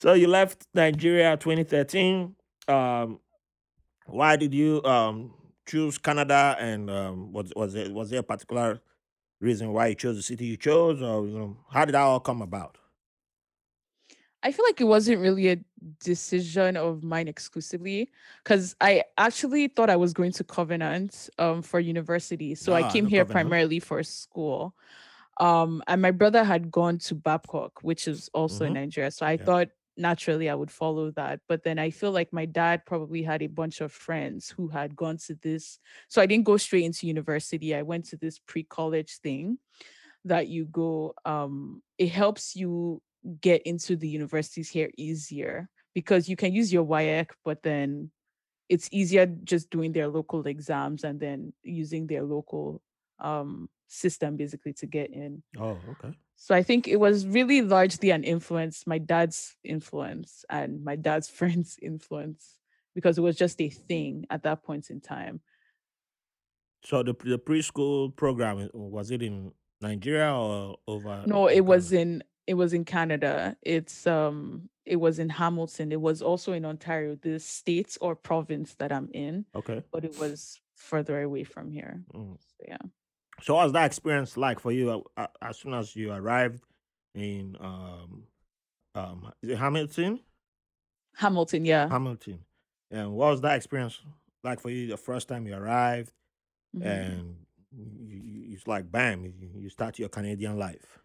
So 0.00 0.12
you 0.12 0.28
left 0.28 0.66
Nigeria 0.74 1.36
2013. 1.36 2.34
Um, 2.68 3.20
why 4.06 4.36
did 4.36 4.52
you 4.52 4.82
um 4.84 5.32
choose 5.66 5.96
Canada? 5.98 6.56
And 6.58 6.90
um, 6.90 7.32
was 7.32 7.52
was 7.56 7.74
it 7.74 7.92
was 7.92 8.10
there 8.10 8.20
a 8.20 8.22
particular 8.22 8.80
reason 9.40 9.72
why 9.72 9.88
you 9.88 9.94
chose 9.94 10.16
the 10.16 10.22
city 10.22 10.44
you 10.46 10.56
chose, 10.58 11.00
or 11.00 11.26
you 11.26 11.38
know, 11.38 11.56
how 11.70 11.84
did 11.86 11.92
that 11.94 12.02
all 12.02 12.20
come 12.20 12.42
about? 12.42 12.76
I 14.44 14.52
feel 14.52 14.66
like 14.66 14.80
it 14.80 14.84
wasn't 14.84 15.20
really 15.22 15.48
a 15.50 15.58
decision 16.00 16.76
of 16.76 17.02
mine 17.02 17.28
exclusively 17.28 18.10
because 18.44 18.76
I 18.80 19.04
actually 19.16 19.68
thought 19.68 19.90
I 19.90 19.96
was 19.96 20.12
going 20.12 20.32
to 20.32 20.44
Covenant 20.44 21.30
um, 21.38 21.62
for 21.62 21.80
university. 21.80 22.54
So 22.54 22.74
Ah, 22.74 22.74
I 22.74 22.84
came 22.84 23.06
no 23.06 23.08
here 23.08 23.24
Covenant. 23.24 23.24
primarily 23.24 23.80
for 23.80 24.02
school. 24.02 24.74
Um, 25.40 25.82
and 25.88 26.02
my 26.02 26.10
brother 26.12 26.44
had 26.44 26.70
gone 26.70 26.98
to 27.00 27.14
Babcock, 27.14 27.80
which 27.82 28.08
is 28.08 28.30
also 28.34 28.64
in 28.66 28.72
Mhm. 28.72 28.74
Nigeria. 28.74 29.10
So 29.10 29.26
I 29.26 29.36
Yeah. 29.38 29.46
thought 29.46 29.68
naturally 29.96 30.50
I 30.50 30.54
would 30.54 30.70
follow 30.70 31.10
that. 31.12 31.40
But 31.48 31.64
then 31.64 31.78
I 31.78 31.90
feel 31.90 32.12
like 32.12 32.32
my 32.32 32.46
dad 32.46 32.86
probably 32.86 33.22
had 33.22 33.42
a 33.42 33.48
bunch 33.48 33.80
of 33.80 33.92
friends 33.92 34.50
who 34.50 34.68
had 34.68 34.96
gone 34.96 35.18
to 35.26 35.34
this. 35.36 35.80
So 36.08 36.22
I 36.22 36.26
didn't 36.26 36.46
go 36.46 36.56
straight 36.58 36.84
into 36.84 37.06
university. 37.06 37.74
I 37.74 37.82
went 37.82 38.06
to 38.06 38.16
this 38.16 38.38
pre 38.38 38.64
college 38.64 39.18
thing 39.18 39.58
that 40.24 40.48
you 40.48 40.64
go 40.66 41.14
um 41.24 41.82
it 41.98 42.08
helps 42.08 42.56
you 42.56 43.02
get 43.40 43.62
into 43.62 43.96
the 43.96 44.08
universities 44.08 44.68
here 44.68 44.90
easier 44.96 45.68
because 45.94 46.28
you 46.28 46.36
can 46.36 46.52
use 46.52 46.72
your 46.72 46.84
WAEC, 46.84 47.28
but 47.44 47.62
then 47.62 48.10
it's 48.68 48.88
easier 48.92 49.26
just 49.44 49.70
doing 49.70 49.92
their 49.92 50.08
local 50.08 50.46
exams 50.46 51.04
and 51.04 51.20
then 51.20 51.52
using 51.62 52.06
their 52.06 52.22
local 52.22 52.82
um 53.20 53.68
system 53.86 54.36
basically 54.36 54.72
to 54.72 54.86
get 54.86 55.10
in. 55.12 55.42
Oh, 55.58 55.78
okay. 55.90 56.16
So 56.36 56.54
I 56.54 56.62
think 56.62 56.88
it 56.88 56.96
was 56.96 57.26
really 57.26 57.62
largely 57.62 58.10
an 58.10 58.24
influence, 58.24 58.86
my 58.86 58.98
dad's 58.98 59.56
influence 59.62 60.44
and 60.50 60.84
my 60.84 60.96
dad's 60.96 61.28
friends' 61.38 61.78
influence, 61.80 62.58
because 62.94 63.18
it 63.18 63.22
was 63.22 63.36
just 63.36 63.60
a 63.60 63.68
thing 63.68 64.26
at 64.30 64.42
that 64.42 64.62
point 64.62 64.90
in 64.90 65.00
time. 65.00 65.40
So 66.84 67.02
the 67.02 67.14
the 67.24 67.38
preschool 67.38 68.14
program 68.14 68.58
uh, 68.58 68.68
was 68.74 69.10
it 69.10 69.22
in 69.22 69.52
Nigeria 69.80 70.34
or 70.34 70.76
over? 70.86 71.24
No, 71.26 71.48
it 71.48 71.62
was 71.62 71.92
in 71.92 72.22
it 72.46 72.54
was 72.54 72.72
in 72.72 72.84
Canada. 72.84 73.56
It's 73.62 74.06
um 74.06 74.68
it 74.84 74.96
was 74.96 75.18
in 75.18 75.30
Hamilton. 75.30 75.92
It 75.92 76.00
was 76.00 76.20
also 76.22 76.52
in 76.52 76.64
Ontario, 76.64 77.16
the 77.20 77.40
state 77.40 77.96
or 78.00 78.14
province 78.14 78.74
that 78.74 78.92
I'm 78.92 79.08
in, 79.14 79.46
Okay. 79.54 79.82
but 79.90 80.04
it 80.04 80.18
was 80.18 80.60
further 80.76 81.22
away 81.22 81.44
from 81.44 81.70
here. 81.70 82.02
Mm. 82.14 82.36
So 82.38 82.64
yeah. 82.68 82.78
So 83.42 83.54
what 83.54 83.64
was 83.64 83.72
that 83.72 83.86
experience 83.86 84.36
like 84.36 84.60
for 84.60 84.72
you 84.72 85.04
uh, 85.16 85.26
as 85.42 85.58
soon 85.58 85.74
as 85.74 85.96
you 85.96 86.12
arrived 86.12 86.62
in 87.14 87.56
um 87.60 88.24
um 88.94 89.32
is 89.42 89.50
it 89.50 89.58
Hamilton? 89.58 90.20
Hamilton, 91.16 91.64
yeah. 91.64 91.88
Hamilton. 91.88 92.40
And 92.90 93.12
what 93.12 93.30
was 93.30 93.40
that 93.42 93.56
experience 93.56 94.00
like 94.42 94.60
for 94.60 94.70
you 94.70 94.86
the 94.88 94.96
first 94.96 95.28
time 95.28 95.46
you 95.46 95.54
arrived 95.54 96.12
Mhm. 96.76 96.84
and 96.84 97.36
you, 97.72 98.16
you, 98.16 98.52
it's 98.54 98.66
like 98.66 98.90
bam, 98.90 99.24
you, 99.24 99.32
you 99.56 99.68
start 99.70 99.98
your 99.98 100.08
Canadian 100.08 100.58
life. 100.58 100.98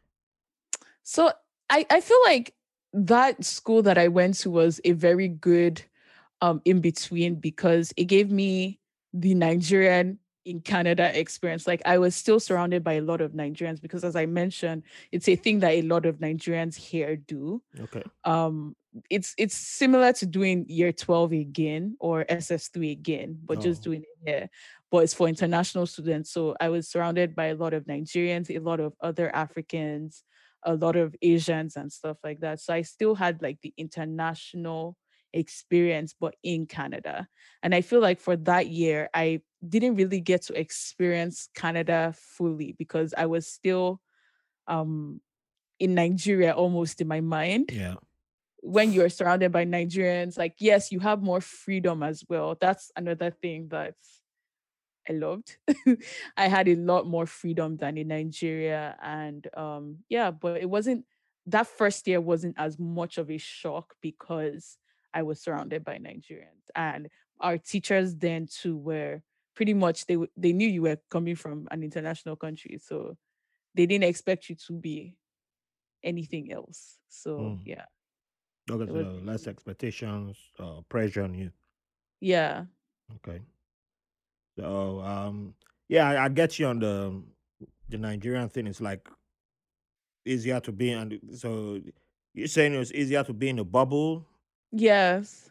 So 1.03 1.31
I, 1.69 1.85
I 1.89 2.01
feel 2.01 2.19
like 2.25 2.53
that 2.93 3.43
school 3.43 3.83
that 3.83 3.97
I 3.97 4.07
went 4.07 4.35
to 4.39 4.49
was 4.49 4.81
a 4.83 4.91
very 4.93 5.27
good 5.27 5.81
um 6.41 6.61
in 6.65 6.79
between 6.81 7.35
because 7.35 7.93
it 7.97 8.05
gave 8.05 8.31
me 8.31 8.79
the 9.13 9.33
Nigerian 9.33 10.19
in 10.45 10.61
Canada 10.61 11.17
experience. 11.19 11.67
Like 11.67 11.81
I 11.85 11.97
was 11.97 12.15
still 12.15 12.39
surrounded 12.39 12.83
by 12.83 12.93
a 12.93 13.01
lot 13.01 13.21
of 13.21 13.33
Nigerians 13.33 13.81
because 13.81 14.03
as 14.03 14.15
I 14.15 14.25
mentioned, 14.25 14.83
it's 15.11 15.27
a 15.27 15.35
thing 15.35 15.59
that 15.59 15.71
a 15.73 15.81
lot 15.83 16.05
of 16.05 16.17
Nigerians 16.17 16.75
here 16.75 17.15
do. 17.15 17.61
Okay. 17.79 18.03
Um 18.23 18.75
it's 19.09 19.35
it's 19.37 19.55
similar 19.55 20.13
to 20.13 20.25
doing 20.25 20.65
year 20.67 20.91
12 20.91 21.33
again 21.33 21.95
or 21.99 22.25
SS3 22.27 22.91
again, 22.91 23.37
but 23.45 23.59
just 23.59 23.81
Oh. 23.81 23.83
doing 23.91 24.01
it 24.01 24.17
here. 24.25 24.49
But 24.89 25.03
it's 25.03 25.13
for 25.13 25.27
international 25.27 25.85
students. 25.85 26.31
So 26.31 26.55
I 26.59 26.69
was 26.69 26.87
surrounded 26.87 27.35
by 27.35 27.47
a 27.47 27.55
lot 27.55 27.73
of 27.75 27.85
Nigerians, 27.85 28.49
a 28.49 28.57
lot 28.59 28.79
of 28.79 28.93
other 29.01 29.29
Africans, 29.35 30.23
a 30.63 30.75
lot 30.75 30.95
of 30.95 31.15
Asians 31.21 31.75
and 31.75 31.91
stuff 31.91 32.17
like 32.23 32.41
that. 32.41 32.59
So 32.59 32.73
I 32.73 32.81
still 32.81 33.15
had 33.15 33.41
like 33.41 33.59
the 33.61 33.73
international 33.77 34.97
experience, 35.33 36.15
but 36.19 36.35
in 36.43 36.65
Canada. 36.65 37.27
And 37.63 37.73
I 37.75 37.81
feel 37.81 37.99
like 37.99 38.19
for 38.19 38.35
that 38.35 38.67
year, 38.67 39.09
I 39.13 39.41
didn't 39.67 39.95
really 39.95 40.21
get 40.21 40.43
to 40.43 40.59
experience 40.59 41.49
Canada 41.55 42.13
fully 42.15 42.73
because 42.77 43.13
I 43.17 43.25
was 43.25 43.47
still 43.47 43.99
um 44.67 45.21
in 45.79 45.95
Nigeria 45.95 46.53
almost 46.53 47.01
in 47.01 47.07
my 47.07 47.21
mind. 47.21 47.71
Yeah. 47.71 47.95
When 48.61 48.91
you're 48.91 49.09
surrounded 49.09 49.51
by 49.51 49.65
Nigerians, 49.65 50.37
like 50.37 50.55
yes, 50.59 50.91
you 50.91 50.99
have 50.99 51.21
more 51.21 51.41
freedom 51.41 52.03
as 52.03 52.23
well. 52.27 52.57
That's 52.59 52.91
another 52.95 53.31
thing 53.31 53.69
that 53.69 53.95
I 55.09 55.13
loved. 55.13 55.57
I 56.37 56.47
had 56.47 56.67
a 56.67 56.75
lot 56.75 57.07
more 57.07 57.25
freedom 57.25 57.77
than 57.77 57.97
in 57.97 58.09
Nigeria. 58.09 58.97
And 59.01 59.47
um, 59.57 59.99
yeah, 60.09 60.31
but 60.31 60.57
it 60.57 60.69
wasn't 60.69 61.05
that 61.47 61.67
first 61.67 62.07
year 62.07 62.21
wasn't 62.21 62.55
as 62.59 62.77
much 62.77 63.17
of 63.17 63.31
a 63.31 63.37
shock 63.37 63.95
because 64.01 64.77
I 65.13 65.23
was 65.23 65.41
surrounded 65.41 65.83
by 65.83 65.97
Nigerians. 65.97 66.69
And 66.75 67.09
our 67.39 67.57
teachers 67.57 68.15
then 68.17 68.47
too 68.47 68.77
were 68.77 69.23
pretty 69.55 69.73
much 69.73 70.05
they 70.05 70.17
they 70.37 70.53
knew 70.53 70.67
you 70.67 70.83
were 70.83 70.97
coming 71.09 71.35
from 71.35 71.67
an 71.71 71.83
international 71.83 72.35
country. 72.35 72.77
So 72.77 73.17
they 73.75 73.85
didn't 73.87 74.05
expect 74.09 74.49
you 74.49 74.55
to 74.67 74.73
be 74.73 75.17
anything 76.03 76.51
else. 76.51 76.99
So 77.09 77.57
Mm. 77.57 77.65
yeah. 77.65 77.85
Okay, 78.71 78.85
It 78.87 78.93
was 78.93 79.07
less 79.23 79.47
expectations, 79.47 80.51
uh, 80.59 80.81
pressure 80.89 81.23
on 81.23 81.33
you. 81.33 81.51
Yeah. 82.21 82.65
Okay. 83.15 83.41
So 84.59 84.99
um 85.01 85.53
yeah, 85.87 86.07
I, 86.09 86.25
I 86.25 86.29
get 86.29 86.59
you 86.59 86.67
on 86.67 86.79
the 86.79 87.23
the 87.89 87.97
Nigerian 87.97 88.49
thing. 88.49 88.67
It's 88.67 88.81
like 88.81 89.07
easier 90.25 90.59
to 90.59 90.71
be 90.71 90.91
and 90.91 91.19
so 91.33 91.79
you're 92.33 92.47
saying 92.47 92.73
it 92.75 92.77
was 92.77 92.93
easier 92.93 93.23
to 93.23 93.33
be 93.33 93.49
in 93.49 93.59
a 93.59 93.63
bubble. 93.63 94.25
Yes. 94.71 95.49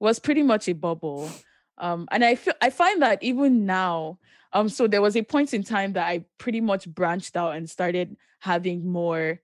Was 0.00 0.18
pretty 0.18 0.42
much 0.42 0.68
a 0.68 0.72
bubble. 0.72 1.30
Um, 1.78 2.08
and 2.10 2.24
I 2.24 2.34
feel 2.34 2.54
I 2.60 2.70
find 2.70 3.02
that 3.02 3.22
even 3.22 3.66
now, 3.66 4.18
um, 4.52 4.68
so 4.68 4.86
there 4.86 5.02
was 5.02 5.16
a 5.16 5.22
point 5.22 5.52
in 5.54 5.62
time 5.62 5.92
that 5.92 6.06
I 6.06 6.24
pretty 6.38 6.60
much 6.60 6.88
branched 6.88 7.36
out 7.36 7.54
and 7.54 7.68
started 7.68 8.16
having 8.40 8.86
more 8.90 9.40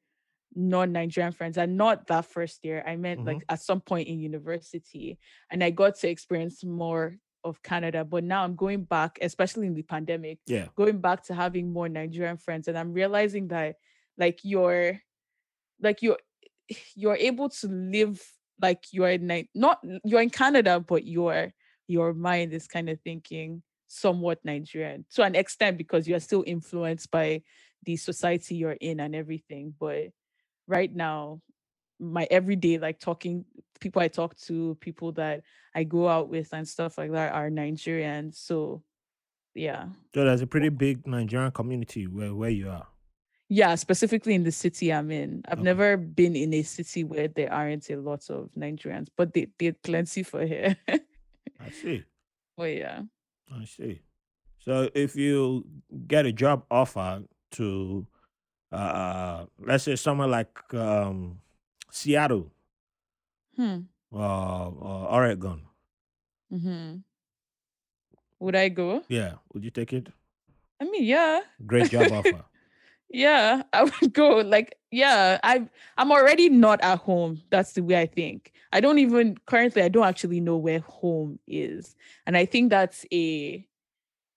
non-Nigerian 0.55 1.33
friends 1.33 1.57
and 1.57 1.77
not 1.77 2.07
that 2.09 2.27
first 2.27 2.65
year. 2.65 2.83
I 2.87 2.97
meant 2.97 3.21
Mhm. 3.21 3.27
like 3.27 3.45
at 3.49 3.61
some 3.61 3.81
point 3.81 4.09
in 4.09 4.19
university 4.19 5.19
and 5.51 5.63
I 5.63 5.71
got 5.71 5.97
to 5.97 6.09
experience 6.09 6.65
more 6.65 7.17
of 7.45 7.63
Canada. 7.63 8.05
But 8.05 8.25
now 8.25 8.45
I'm 8.45 8.55
going 8.57 8.85
back, 8.85 9.19
especially 9.21 9.67
in 9.67 9.75
the 9.75 9.83
pandemic, 9.83 10.39
Yeah. 10.47 10.69
going 10.77 11.01
back 11.01 11.25
to 11.25 11.35
having 11.35 11.73
more 11.73 11.89
Nigerian 11.89 12.37
friends. 12.37 12.69
And 12.69 12.79
I'm 12.79 12.93
realizing 12.93 13.49
that 13.49 13.77
like 14.19 14.41
you're 14.43 15.01
like 15.81 16.03
you're 16.03 16.19
you're 16.95 17.17
able 17.17 17.49
to 17.49 17.69
live 17.69 18.23
like 18.61 18.85
you're 18.93 19.11
in 19.11 19.49
not 19.55 19.81
you're 20.05 20.23
in 20.23 20.31
Canada, 20.31 20.81
but 20.81 21.05
your 21.07 21.53
your 21.89 22.15
mind 22.15 22.53
is 22.53 22.67
kind 22.69 22.89
of 22.89 23.01
thinking 23.01 23.63
somewhat 23.89 24.39
Nigerian 24.45 25.05
to 25.15 25.23
an 25.23 25.35
extent 25.35 25.77
because 25.77 26.09
you're 26.09 26.21
still 26.21 26.45
influenced 26.47 27.11
by 27.11 27.43
the 27.85 27.97
society 27.97 28.55
you're 28.55 28.79
in 28.81 29.01
and 29.01 29.15
everything. 29.15 29.75
But 29.79 30.11
right 30.67 30.95
now, 30.95 31.43
my 32.03 32.27
everyday 32.31 32.79
like 32.79 32.99
talking 32.99 33.45
people 33.81 34.03
I 34.03 34.09
talk 34.09 34.37
to, 34.47 34.77
people 34.81 35.13
that 35.13 35.43
I 35.75 35.85
go 35.85 36.09
out 36.09 36.29
with 36.29 36.53
and 36.53 36.67
stuff 36.69 36.99
like 36.99 37.13
that 37.13 37.33
are 37.33 37.51
Nigerian. 37.51 38.33
So 38.33 38.83
yeah. 39.55 39.87
So 40.15 40.25
there's 40.25 40.41
a 40.43 40.47
pretty 40.47 40.69
big 40.69 41.07
Nigerian 41.07 41.53
community 41.53 42.07
where 42.07 42.35
where 42.35 42.51
you 42.51 42.71
are. 42.71 42.87
Yeah, 43.49 43.75
specifically 43.75 44.35
in 44.35 44.45
the 44.45 44.53
city 44.53 44.93
I'm 44.93 45.11
in. 45.11 45.43
I've 45.47 45.59
Okay. 45.59 45.63
never 45.65 45.97
been 45.99 46.35
in 46.37 46.55
a 46.55 46.63
city 46.63 47.05
where 47.05 47.29
there 47.29 47.53
aren't 47.53 47.91
a 47.91 47.97
lot 47.97 48.31
of 48.31 48.49
Nigerians, 48.57 49.09
but 49.17 49.33
they 49.35 49.49
they're 49.59 49.75
plenty 49.75 50.23
for 50.23 50.45
here. 50.47 50.77
I 51.61 51.71
see. 51.71 52.05
Well 52.57 52.69
yeah. 52.69 53.03
I 53.51 53.65
see. 53.65 54.03
So 54.59 54.89
if 54.95 55.17
you 55.17 55.65
get 56.07 56.27
a 56.27 56.33
job 56.33 56.65
offer 56.71 57.25
to, 57.53 58.07
uh, 58.71 59.47
let's 59.59 59.85
say 59.85 59.97
somewhere 59.97 60.29
like 60.29 60.57
um, 60.75 61.41
Seattle 61.93 62.51
Hmm. 63.57 63.81
Uh, 64.11 64.69
or 64.69 65.09
Oregon, 65.13 65.63
Mm-hmm. 66.53 66.97
Would 68.41 68.57
I 68.57 68.69
go? 68.71 69.03
yeah, 69.09 69.35
would 69.53 69.63
you 69.65 69.71
take 69.71 69.93
it? 69.93 70.09
I 70.81 70.85
mean, 70.85 71.05
yeah. 71.05 71.41
Great 71.67 71.91
job 71.91 72.11
offer. 72.13 72.45
Yeah, 73.15 73.65
I 73.75 73.85
would 73.85 74.15
go. 74.15 74.37
Like, 74.41 74.79
yeah, 74.91 75.39
I 75.45 75.69
I'm 75.99 76.11
already 76.11 76.49
not 76.49 76.81
at 76.81 76.99
home. 77.01 77.43
That's 77.51 77.75
the 77.75 77.83
way 77.83 78.01
I 78.01 78.07
think. 78.07 78.53
I 78.73 78.81
don't 78.81 78.99
even 79.01 79.37
currently 79.45 79.83
I 79.83 79.91
don't 79.91 80.07
actually 80.09 80.41
know 80.41 80.57
where 80.57 80.79
home 80.81 81.39
is. 81.47 81.95
And 82.27 82.39
I 82.39 82.47
think 82.47 82.71
that's 82.71 83.05
a 83.13 83.69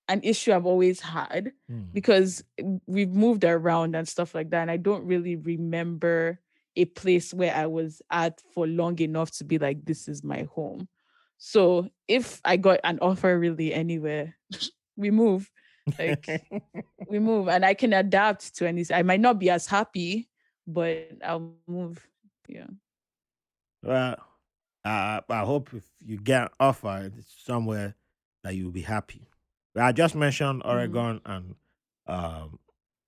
an 0.10 0.20
issue 0.24 0.52
I've 0.52 0.66
always 0.66 1.00
had 1.00 1.54
Hmm. 1.70 1.88
because 1.94 2.44
we've 2.86 3.14
moved 3.16 3.46
around 3.46 3.96
and 3.96 4.06
stuff 4.10 4.36
like 4.36 4.50
that. 4.50 4.64
And 4.64 4.72
I 4.72 4.76
don't 4.76 5.06
really 5.08 5.38
remember 5.38 6.42
a 6.76 6.86
place 6.86 7.34
where 7.34 7.56
I 7.56 7.68
was 7.68 8.02
at 8.12 8.42
for 8.54 8.68
long 8.68 9.00
enough 9.00 9.32
to 9.38 9.44
be 9.44 9.58
like, 9.58 9.86
this 9.86 10.08
is 10.08 10.24
my 10.24 10.48
home. 10.54 10.88
So 11.38 11.90
if 12.08 12.42
I 12.46 12.58
got 12.58 12.80
an 12.84 13.00
offer 13.02 13.38
really 13.38 13.74
anywhere, 13.74 14.36
we 14.98 15.12
move. 15.12 15.50
Like 16.00 16.28
we 17.10 17.20
move 17.20 17.48
and 17.48 17.66
I 17.66 17.74
can 17.74 17.94
adapt 17.94 18.56
to 18.58 18.68
any 18.68 18.84
I 18.92 19.04
might 19.04 19.20
not 19.20 19.40
be 19.40 19.50
as 19.50 19.68
happy, 19.68 20.30
but 20.66 21.10
I'll 21.24 21.54
move. 21.68 22.06
Yeah. 22.48 22.68
well, 23.84 24.18
I 24.84 25.22
I 25.30 25.40
hope 25.40 25.74
if 25.74 25.84
you 26.00 26.18
get 26.18 26.44
an 26.44 26.50
offer 26.60 27.12
somewhere 27.28 27.96
that 28.44 28.56
you'll 28.56 28.72
be 28.72 28.82
happy. 28.82 29.28
I 29.76 29.92
just 29.92 30.16
mentioned 30.16 30.64
Mm. 30.64 30.70
Oregon 30.70 31.22
and 31.26 31.56
um, 32.08 32.60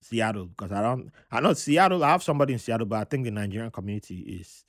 Seattle 0.01 0.45
because 0.47 0.71
I 0.71 0.81
don't. 0.81 1.11
I 1.31 1.39
know 1.41 1.53
Seattle. 1.53 2.03
I 2.03 2.09
have 2.09 2.23
somebody 2.23 2.53
in 2.53 2.59
Seattle, 2.59 2.85
but 2.87 2.99
I 2.99 3.03
think 3.03 3.25
the 3.25 3.31
Nigerian 3.31 3.71
community 3.71 4.19
is 4.41 4.63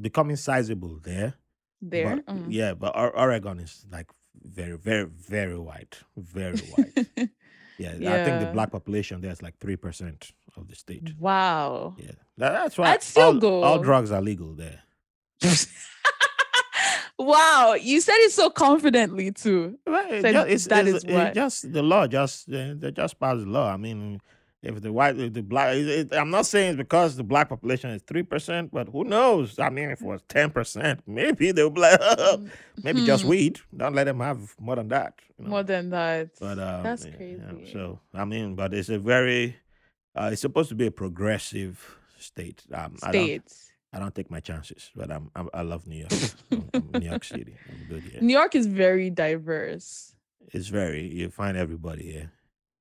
becoming 0.00 0.36
sizable 0.36 0.98
there. 1.02 1.34
There. 1.82 2.16
But 2.16 2.26
Mm. 2.26 2.46
yeah, 2.48 2.74
but 2.74 2.94
Or- 2.96 3.16
Oregon 3.16 3.58
is 3.60 3.86
like 3.90 4.10
very, 4.42 4.76
very, 4.76 5.04
very 5.06 5.58
white, 5.58 5.98
very 6.16 6.58
white. 6.58 6.94
yeah, 7.78 7.90
I 7.90 8.24
think 8.24 8.40
the 8.40 8.46
Yeah. 8.46 8.52
black 8.52 8.70
population 8.70 9.20
there 9.20 9.32
is 9.32 9.42
like 9.42 9.58
three 9.58 9.76
percent 9.76 10.32
of 10.56 10.68
the 10.68 10.74
state. 10.76 11.14
wow. 11.18 11.94
Yeah, 11.98 12.12
That- 12.38 12.52
that's 12.52 12.78
why 12.78 12.92
I'd 12.92 13.02
still 13.02 13.44
all, 13.44 13.64
all 13.64 13.78
drugs 13.78 14.10
are 14.10 14.20
legal 14.22 14.54
there. 14.54 14.82
wow. 17.24 17.74
You 17.80 18.00
said 18.00 18.16
it 18.18 18.32
so 18.32 18.50
confidently 18.50 19.30
too. 19.32 19.78
So 19.86 19.92
ju- 19.92 20.38
it's, 20.48 20.66
that 20.66 20.86
it's- 20.86 20.94
is 20.96 21.04
it 21.04 21.12
what- 21.12 21.34
just 21.34 21.72
the 21.72 21.82
law. 21.82 22.06
Just 22.06 22.50
they 22.50 22.90
just 22.92 23.18
passed 23.20 23.40
the 23.40 23.46
law. 23.46 23.72
I 23.72 23.76
mean, 23.76 24.20
if 24.62 24.82
the 24.82 24.92
white, 24.92 25.18
if 25.18 25.32
the 25.32 25.42
black, 25.42 25.74
it, 25.74 26.14
I'm 26.14 26.30
not 26.30 26.44
saying 26.44 26.70
it's 26.72 26.76
because 26.76 27.16
the 27.16 27.24
black 27.24 27.48
population 27.48 27.90
is 27.90 28.02
three 28.02 28.22
percent, 28.22 28.70
but 28.70 28.88
who 28.88 29.04
knows? 29.04 29.58
I 29.58 29.70
mean, 29.70 29.90
if 29.90 30.02
it 30.02 30.06
was 30.06 30.20
ten 30.28 30.50
percent, 30.50 31.00
maybe 31.06 31.50
they'll 31.52 31.70
be 31.70 31.80
like, 31.80 31.98
maybe 32.82 33.06
just 33.06 33.22
Hmm. 33.22 33.28
weed. 33.30 33.60
Don't 33.74 33.94
let 33.94 34.04
them 34.04 34.20
have 34.20 34.54
more 34.60 34.76
than 34.76 34.88
that. 34.88 35.14
You 35.38 35.44
know? 35.44 35.50
More 35.50 35.62
than 35.62 35.88
that. 35.90 36.28
But 36.38 36.58
um, 36.58 36.82
That's 36.82 37.06
yeah, 37.06 37.10
crazy. 37.16 37.42
yeah, 37.64 37.72
so 37.72 38.00
I 38.12 38.24
mean, 38.26 38.54
but 38.54 38.74
it's 38.74 38.90
a 38.90 38.98
very, 38.98 39.56
uh, 40.14 40.28
it's 40.32 40.42
supposed 40.42 40.68
to 40.68 40.74
be 40.74 40.86
a 40.86 40.90
progressive 40.90 41.96
state. 42.18 42.62
Um, 42.72 42.96
I 43.02 43.12
don't, 43.12 43.24
States. 43.24 43.69
I 43.92 43.98
don't 43.98 44.14
take 44.14 44.30
my 44.30 44.40
chances, 44.40 44.90
but 44.94 45.10
I'm, 45.10 45.30
I'm 45.34 45.48
I 45.52 45.62
love 45.62 45.86
New 45.86 45.98
York, 45.98 46.12
I'm- 46.52 46.70
I'm 46.74 47.00
New 47.00 47.08
York 47.08 47.24
City. 47.24 47.54
I'm 47.68 47.86
good 47.88 48.02
here. 48.04 48.20
New 48.22 48.32
York 48.32 48.54
is 48.54 48.66
very 48.66 49.10
diverse. 49.10 50.14
It's 50.52 50.68
very 50.68 51.06
you 51.12 51.30
find 51.30 51.56
everybody 51.56 52.04
here. 52.12 52.32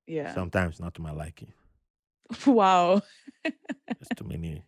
Yeah. 0.08 0.34
Sometimes 0.34 0.80
not 0.80 0.94
to 0.96 1.02
my 1.02 1.12
liking. 1.12 1.54
wow. 2.46 3.02
There's 3.44 4.10
too 4.16 4.26
many. 4.26 4.64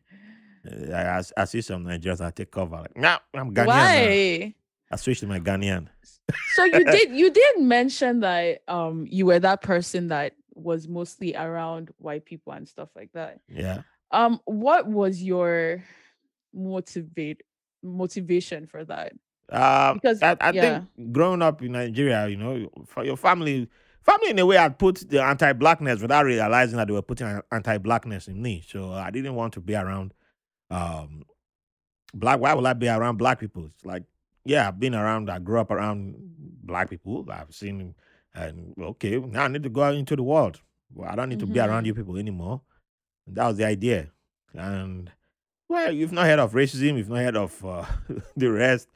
Uh, 0.66 0.94
I, 0.94 1.20
I, 1.20 1.24
I 1.38 1.46
see 1.46 1.62
some 1.62 1.86
Nigerians. 1.86 2.22
I 2.22 2.32
take 2.32 2.52
cover. 2.52 2.78
Like, 2.78 2.98
nah, 2.98 3.20
I'm 3.34 3.54
Ghanaian. 3.54 3.66
now." 3.66 3.66
Why? 3.68 4.56
I 4.92 4.96
switched 4.98 5.22
to 5.22 5.28
my 5.28 5.40
Ghanaian. 5.40 5.88
so 6.54 6.64
you 6.66 6.84
did 6.86 7.12
you 7.12 7.32
did 7.32 7.60
mention 7.60 8.20
that 8.22 8.62
um 8.68 9.06
you 9.10 9.26
were 9.26 9.40
that 9.40 9.62
person 9.62 10.08
that 10.10 10.34
was 10.54 10.88
mostly 10.88 11.36
around 11.36 11.90
white 11.98 12.26
people 12.26 12.54
and 12.54 12.68
stuff 12.68 12.90
like 12.96 13.12
that. 13.14 13.40
Yeah. 13.48 13.82
Um, 14.12 14.40
what 14.46 14.88
was 14.88 15.24
your 15.24 15.84
motivate 16.54 17.42
motivation 17.84 18.68
for 18.68 18.84
that? 18.86 19.14
Um, 19.50 19.96
Because- 19.96 20.22
I, 20.24 20.38
I 20.40 20.52
yeah. 20.52 20.62
think 20.96 21.12
growing 21.12 21.42
up 21.42 21.62
in 21.62 21.74
Nigeria, 21.74 22.28
you 22.28 22.38
know, 22.38 22.70
for 22.86 23.04
your 23.04 23.18
family, 23.18 23.68
family 24.02 24.30
in 24.30 24.40
a 24.40 24.46
way, 24.46 24.56
had 24.58 24.80
put 24.80 25.10
the 25.10 25.22
anti-blackness 25.22 26.02
without 26.02 26.26
realizing 26.26 26.78
that 26.78 26.88
they 26.88 26.94
were 26.94 27.02
putting 27.02 27.28
an 27.28 27.42
anti-blackness 27.52 28.28
in 28.28 28.42
me. 28.42 28.64
So 28.68 28.94
I 28.94 29.12
didn't 29.12 29.36
want 29.36 29.54
to 29.54 29.60
be 29.62 29.76
around 29.76 30.14
um 30.70 31.24
black. 32.14 32.40
Why 32.40 32.54
would 32.54 32.66
I 32.66 32.74
be 32.74 32.88
around 32.88 33.18
black 33.18 33.40
people? 33.40 33.66
It's 33.66 33.84
like, 33.86 34.04
yeah, 34.46 34.68
I've 34.70 34.80
been 34.80 34.96
around. 34.96 35.30
I 35.30 35.40
grew 35.40 35.60
up 35.60 35.70
around 35.72 36.16
black 36.64 36.90
people. 36.90 37.26
I've 37.30 37.54
seen, 37.54 37.94
and 38.34 38.74
okay, 38.80 39.20
now 39.20 39.44
I 39.44 39.48
need 39.50 39.64
to 39.64 39.70
go 39.70 39.84
out 39.84 39.96
into 39.96 40.16
the 40.16 40.24
world. 40.24 40.62
Well, 40.94 41.10
I 41.10 41.16
don't 41.16 41.30
need 41.30 41.40
to 41.40 41.46
be 41.48 41.60
around 41.60 41.84
Mhm. 41.84 41.88
you 41.88 41.94
people 41.94 42.18
anymore. 42.18 42.62
And 43.28 43.36
that 43.36 43.48
was 43.48 43.58
the 43.58 43.66
idea. 43.66 44.12
And 44.54 45.12
well, 45.72 45.92
you've 45.92 46.12
not 46.12 46.26
heard 46.26 46.40
of 46.40 46.52
racism. 46.52 46.98
You've 46.98 47.10
not 47.10 47.20
heard 47.20 47.38
of 47.38 47.66
uh, 47.66 47.86
the 48.36 48.52
rest. 48.52 48.90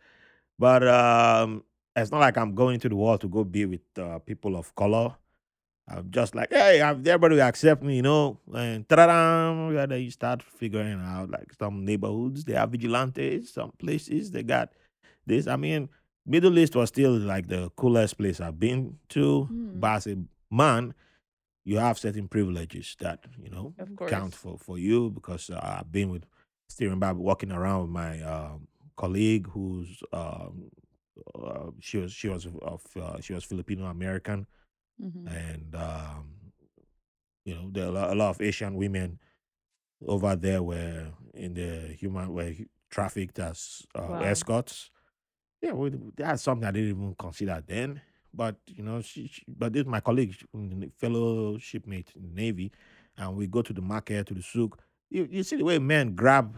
But 0.59 0.85
um, 0.85 1.63
it's 1.95 2.11
not 2.11 2.19
like 2.19 2.37
I'm 2.37 2.53
going 2.53 2.79
to 2.81 2.89
the 2.89 2.95
world 2.95 3.21
to 3.21 3.29
go 3.29 3.43
be 3.45 3.65
with 3.65 3.81
uh, 3.97 4.19
people 4.19 4.57
of 4.57 4.75
color. 4.75 5.15
I'm 5.87 6.11
just 6.11 6.35
like, 6.35 6.49
hey, 6.51 6.81
everybody 6.81 7.35
will 7.35 7.43
accept 7.43 7.81
me, 7.81 7.97
you 7.97 8.01
know. 8.01 8.39
And 8.53 8.87
ta-da, 8.89 9.85
then 9.85 10.01
you 10.01 10.11
start 10.11 10.43
figuring 10.43 10.99
out 10.99 11.29
like 11.29 11.53
some 11.57 11.85
neighborhoods 11.85 12.43
they 12.43 12.53
have 12.53 12.71
vigilantes, 12.71 13.53
some 13.53 13.71
places 13.77 14.31
they 14.31 14.43
got 14.43 14.73
this. 15.25 15.47
I 15.47 15.55
mean, 15.55 15.89
Middle 16.25 16.57
East 16.57 16.75
was 16.75 16.89
still 16.89 17.11
like 17.11 17.47
the 17.47 17.69
coolest 17.77 18.17
place 18.17 18.41
I've 18.41 18.59
been 18.59 18.97
to. 19.09 19.47
Mm. 19.49 19.79
But 19.79 19.91
as 19.97 20.07
a 20.07 20.17
man, 20.49 20.93
you 21.63 21.77
have 21.77 21.99
certain 21.99 22.27
privileges 22.27 22.95
that 22.99 23.23
you 23.41 23.49
know 23.49 23.73
count 24.07 24.33
for 24.33 24.57
for 24.57 24.77
you 24.77 25.11
because 25.11 25.49
uh, 25.49 25.77
I've 25.79 25.91
been 25.91 26.09
with 26.09 26.25
Stephen 26.69 26.99
Bob 26.99 27.17
walking 27.17 27.51
around 27.51 27.81
with 27.83 27.91
my 27.91 28.21
um, 28.21 28.67
colleague 28.97 29.47
who's 29.49 30.01
um, 30.13 30.69
uh, 31.35 31.71
she 31.79 31.97
was 31.97 32.11
she 32.11 32.27
was 32.27 32.45
of 32.61 32.81
uh, 32.99 33.19
she 33.21 33.33
was 33.33 33.43
Filipino 33.43 33.85
American 33.85 34.47
Mhm. 34.99 35.27
and 35.27 35.75
um, 35.75 36.35
you 37.45 37.55
know 37.55 37.69
there 37.71 37.85
are 37.85 37.89
a 37.89 37.91
lot, 37.91 38.11
a 38.11 38.15
lot 38.15 38.29
of 38.29 38.41
Asian 38.41 38.75
women 38.75 39.19
over 40.05 40.35
there 40.35 40.63
were 40.63 41.11
in 41.33 41.53
the 41.53 41.95
human 41.99 42.33
were 42.33 42.53
trafficked 42.89 43.39
as 43.39 43.83
uh, 43.95 44.01
Wow. 44.09 44.21
escorts. 44.21 44.91
Yeah, 45.61 45.73
well, 45.73 45.91
that's 46.15 46.43
something 46.43 46.67
I 46.67 46.71
didn't 46.71 46.89
even 46.89 47.15
consider 47.17 47.63
then. 47.65 48.01
But 48.33 48.57
you 48.67 48.83
know, 48.83 49.01
she, 49.01 49.27
she 49.27 49.43
but 49.47 49.73
this 49.73 49.85
my 49.85 50.01
colleague, 50.01 50.35
fellow 50.99 51.57
shipmate 51.57 52.11
in 52.15 52.23
the 52.23 52.29
navy, 52.29 52.71
and 53.17 53.35
we 53.35 53.47
go 53.47 53.61
to 53.61 53.73
the 53.73 53.81
market 53.81 54.27
to 54.27 54.33
the 54.33 54.41
souk. 54.43 54.79
You, 55.09 55.27
you 55.29 55.43
see 55.43 55.57
the 55.57 55.63
way 55.63 55.79
men 55.79 56.15
grab. 56.15 56.55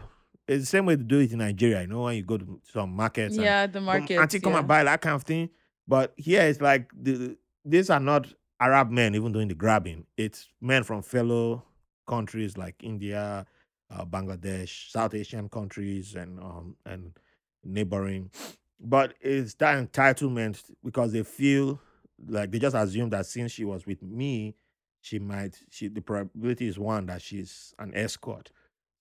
It's 0.48 0.64
the 0.64 0.66
same 0.68 0.86
way 0.86 0.96
to 0.96 1.04
do 1.04 1.20
it 1.20 1.32
in 1.32 1.40
Nigeria. 1.40 1.82
You 1.82 1.88
know, 1.88 2.04
when 2.04 2.16
you 2.16 2.24
go 2.24 2.38
to 2.38 2.62
some 2.72 2.92
markets, 2.96 3.36
and 3.36 3.44
Yeah, 3.44 3.68
the 3.68 3.74
Come- 3.74 3.84
market. 3.86 4.18
Auntie, 4.18 4.40
come 4.40 4.54
yeah. 4.54 4.60
and 4.60 4.68
buy 4.68 4.84
that 4.84 5.02
kind 5.02 5.16
of 5.16 5.24
thing. 5.24 5.50
But 5.88 6.14
here 6.18 6.42
it's 6.44 6.62
like 6.62 6.90
the, 7.00 7.38
these 7.66 7.90
are 7.90 8.00
not 8.00 8.28
Arab 8.60 8.90
men 8.92 9.16
even 9.16 9.32
doing 9.32 9.48
the 9.50 9.56
grabbing. 9.56 10.06
It's 10.16 10.48
men 10.62 10.84
from 10.84 11.02
fellow 11.02 11.64
countries 12.08 12.58
like 12.58 12.76
India, 12.82 13.46
uh, 13.92 14.06
Bangladesh, 14.06 14.90
South 14.92 15.14
Asian 15.14 15.50
countries, 15.50 16.16
and 16.16 16.40
um, 16.40 16.76
and 16.86 17.12
neighboring. 17.64 18.32
But 18.80 19.16
it's 19.22 19.54
that 19.56 19.92
entitlement 19.92 20.62
because 20.84 21.12
they 21.12 21.24
feel 21.24 21.80
like 22.28 22.52
they 22.52 22.60
just 22.60 22.76
assume 22.76 23.10
that 23.12 23.26
since 23.26 23.52
she 23.52 23.66
was 23.66 23.86
with 23.86 24.02
me, 24.02 24.56
she 25.08 25.20
might 25.20 25.58
she 25.70 25.88
the 25.88 26.02
probability 26.02 26.68
is 26.68 26.78
one 26.78 27.06
that 27.06 27.22
she's 27.22 27.74
an 27.80 27.94
escort. 27.96 28.52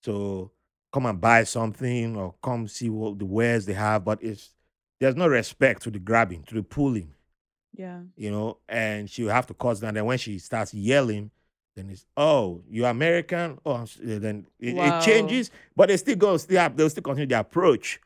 So 0.04 0.52
come 0.92 1.06
and 1.06 1.20
buy 1.20 1.42
something 1.44 2.16
or 2.16 2.34
come 2.42 2.68
see 2.68 2.88
what 2.90 3.18
the 3.18 3.24
wares 3.26 3.66
they 3.66 3.72
have, 3.72 4.04
but 4.04 4.22
it's 4.22 4.52
there's 5.00 5.16
no 5.16 5.26
respect 5.26 5.82
to 5.82 5.90
the 5.90 5.98
grabbing, 5.98 6.44
to 6.44 6.54
the 6.54 6.62
pulling, 6.62 7.12
Yeah. 7.74 8.02
you 8.16 8.30
know, 8.30 8.58
and 8.68 9.10
she 9.10 9.24
will 9.24 9.32
have 9.32 9.46
to 9.48 9.54
cause 9.54 9.80
that. 9.80 9.88
And 9.88 9.96
then 9.96 10.06
when 10.06 10.16
she 10.18 10.38
starts 10.38 10.72
yelling, 10.72 11.30
then 11.74 11.90
it's 11.90 12.06
oh, 12.16 12.62
you're 12.70 12.88
American. 12.88 13.58
Oh, 13.66 13.84
then 14.00 14.46
it, 14.60 14.76
it 14.78 15.00
changes, 15.00 15.50
but 15.74 15.88
they 15.88 15.96
still 15.96 16.16
go 16.16 16.36
still 16.36 16.60
have, 16.60 16.76
they'll 16.76 16.88
still 16.88 17.02
continue 17.02 17.26
the 17.26 17.40
approach. 17.40 18.00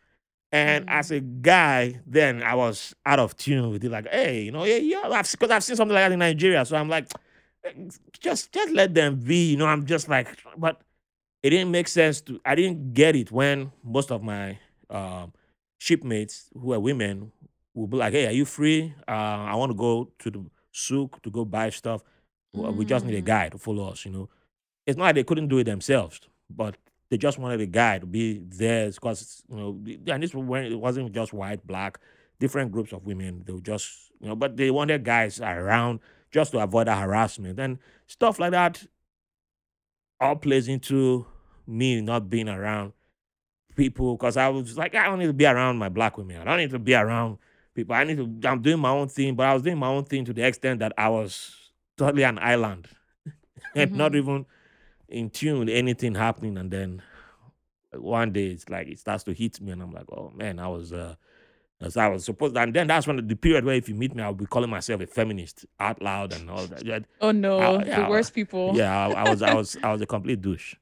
And 0.52 0.88
as 0.90 1.10
Mm. 1.10 1.16
a 1.16 1.20
guy, 1.20 2.00
then 2.06 2.42
I 2.42 2.54
was 2.54 2.94
out 3.06 3.20
of 3.20 3.36
tune 3.36 3.70
with 3.70 3.84
it. 3.84 3.90
Like, 3.90 4.08
hey, 4.08 4.42
you 4.42 4.50
know, 4.52 4.64
yeah, 4.64 4.76
yeah, 4.78 5.02
I've 5.04 5.30
because 5.30 5.50
I've 5.50 5.62
seen 5.62 5.76
something 5.76 5.94
like 5.94 6.04
that 6.06 6.12
in 6.12 6.18
Nigeria. 6.18 6.64
So 6.64 6.76
I'm 6.76 6.88
like, 6.88 7.06
just 8.20 8.52
just 8.52 8.72
let 8.72 8.94
them 8.94 9.16
be. 9.20 9.50
You 9.52 9.56
know, 9.56 9.66
I'm 9.66 9.86
just 9.86 10.08
like, 10.08 10.38
but 10.56 10.80
it 11.42 11.50
didn't 11.50 11.70
make 11.70 11.88
sense 11.88 12.20
to. 12.22 12.40
I 12.44 12.54
didn't 12.54 12.94
get 12.94 13.16
it 13.16 13.30
when 13.32 13.72
most 13.82 14.10
of 14.10 14.22
my 14.22 14.58
um, 14.88 15.32
shipmates 15.78 16.50
who 16.54 16.68
were 16.68 16.80
women 16.80 17.32
would 17.74 17.90
be 17.90 17.96
like, 17.96 18.12
hey, 18.12 18.26
are 18.26 18.32
you 18.32 18.44
free? 18.44 18.94
Uh, 19.06 19.10
I 19.12 19.54
want 19.54 19.70
to 19.70 19.76
go 19.76 20.10
to 20.20 20.30
the 20.30 20.44
souk 20.72 21.22
to 21.22 21.30
go 21.30 21.44
buy 21.44 21.70
stuff. 21.70 22.02
Well, 22.52 22.72
We 22.72 22.84
just 22.84 23.04
need 23.04 23.14
a 23.16 23.22
Mm. 23.22 23.26
guy 23.26 23.48
to 23.50 23.58
follow 23.58 23.88
us. 23.90 24.04
You 24.04 24.12
know, 24.12 24.28
it's 24.86 24.96
not 24.98 25.04
like 25.04 25.14
they 25.16 25.24
couldn't 25.24 25.48
do 25.48 25.58
it 25.58 25.64
themselves, 25.64 26.20
but 26.48 26.76
they 27.10 27.18
just 27.18 27.38
wanted 27.38 27.60
a 27.60 27.66
guy 27.66 27.98
to 27.98 28.06
be 28.06 28.38
there 28.38 28.90
because 28.90 29.42
you 29.48 29.56
know, 29.56 29.80
and 30.12 30.22
this 30.22 30.34
when 30.34 30.64
it 30.64 30.74
wasn't 30.78 31.12
just 31.12 31.32
white, 31.32 31.64
black, 31.66 31.98
different 32.40 32.72
groups 32.72 32.92
of 32.92 33.06
women. 33.06 33.42
They 33.46 33.52
were 33.52 33.60
just 33.60 34.10
you 34.20 34.28
know, 34.28 34.36
but 34.36 34.56
they 34.56 34.70
wanted 34.70 35.04
guys 35.04 35.40
around 35.40 36.00
just 36.30 36.52
to 36.52 36.58
avoid 36.60 36.86
that 36.86 37.00
harassment 37.02 37.58
and 37.58 37.78
stuff 38.06 38.38
like 38.38 38.52
that. 38.52 38.84
All 40.20 40.36
plays 40.36 40.68
into 40.68 41.26
me 41.66 42.00
not 42.02 42.28
being 42.28 42.48
around 42.48 42.92
people 43.76 44.16
because 44.16 44.36
I 44.36 44.48
was 44.48 44.76
like, 44.76 44.94
I 44.94 45.06
don't 45.06 45.18
need 45.18 45.26
to 45.26 45.32
be 45.32 45.46
around 45.46 45.78
my 45.78 45.88
black 45.88 46.18
women. 46.18 46.40
I 46.40 46.44
don't 46.44 46.58
need 46.58 46.70
to 46.70 46.78
be 46.78 46.94
around 46.94 47.38
people. 47.74 47.94
I 47.94 48.04
need 48.04 48.18
to. 48.18 48.48
I'm 48.48 48.60
doing 48.62 48.80
my 48.80 48.90
own 48.90 49.08
thing, 49.08 49.34
but 49.34 49.46
I 49.46 49.54
was 49.54 49.62
doing 49.62 49.78
my 49.78 49.88
own 49.88 50.04
thing 50.04 50.24
to 50.26 50.32
the 50.34 50.46
extent 50.46 50.80
that 50.80 50.92
I 50.98 51.08
was 51.08 51.56
totally 51.96 52.24
an 52.24 52.38
island 52.38 52.88
and 53.74 53.92
not 53.94 54.14
Mm-hmm. 54.14 54.14
even 54.14 54.46
in 55.08 55.30
tune 55.30 55.60
with 55.60 55.68
anything 55.70 56.14
happening. 56.14 56.58
And 56.58 56.70
then 56.70 57.02
one 57.92 58.32
day 58.32 58.48
it's 58.48 58.68
like 58.68 58.88
it 58.88 58.98
starts 58.98 59.24
to 59.24 59.32
hit 59.32 59.60
me, 59.60 59.72
and 59.72 59.82
I'm 59.82 59.92
like, 59.92 60.10
oh 60.12 60.30
man, 60.34 60.58
I 60.58 60.68
was. 60.68 60.92
uh 60.92 61.16
as 61.80 61.96
I 61.96 62.08
was 62.08 62.24
supposed, 62.24 62.56
and 62.56 62.74
then 62.74 62.86
that's 62.88 63.06
when 63.06 63.26
the 63.26 63.36
period 63.36 63.64
where 63.64 63.74
if 63.74 63.88
you 63.88 63.94
meet 63.94 64.14
me, 64.14 64.22
I'll 64.22 64.34
be 64.34 64.46
calling 64.46 64.70
myself 64.70 65.00
a 65.00 65.06
feminist 65.06 65.64
out 65.78 66.02
loud 66.02 66.32
and 66.32 66.50
all 66.50 66.66
that. 66.66 66.84
Yeah, 66.84 67.00
Oh 67.20 67.30
no, 67.32 67.76
I, 67.76 67.84
the 67.84 67.88
yeah, 67.88 68.10
worst 68.10 68.34
people. 68.34 68.74
yeah. 68.74 69.06
I, 69.08 69.10
I 69.10 69.24
was, 69.24 69.42
I 69.42 69.52
was, 69.54 69.76
I 69.82 69.92
was 69.92 70.00
a 70.02 70.06
complete 70.06 70.42
douche, 70.42 70.74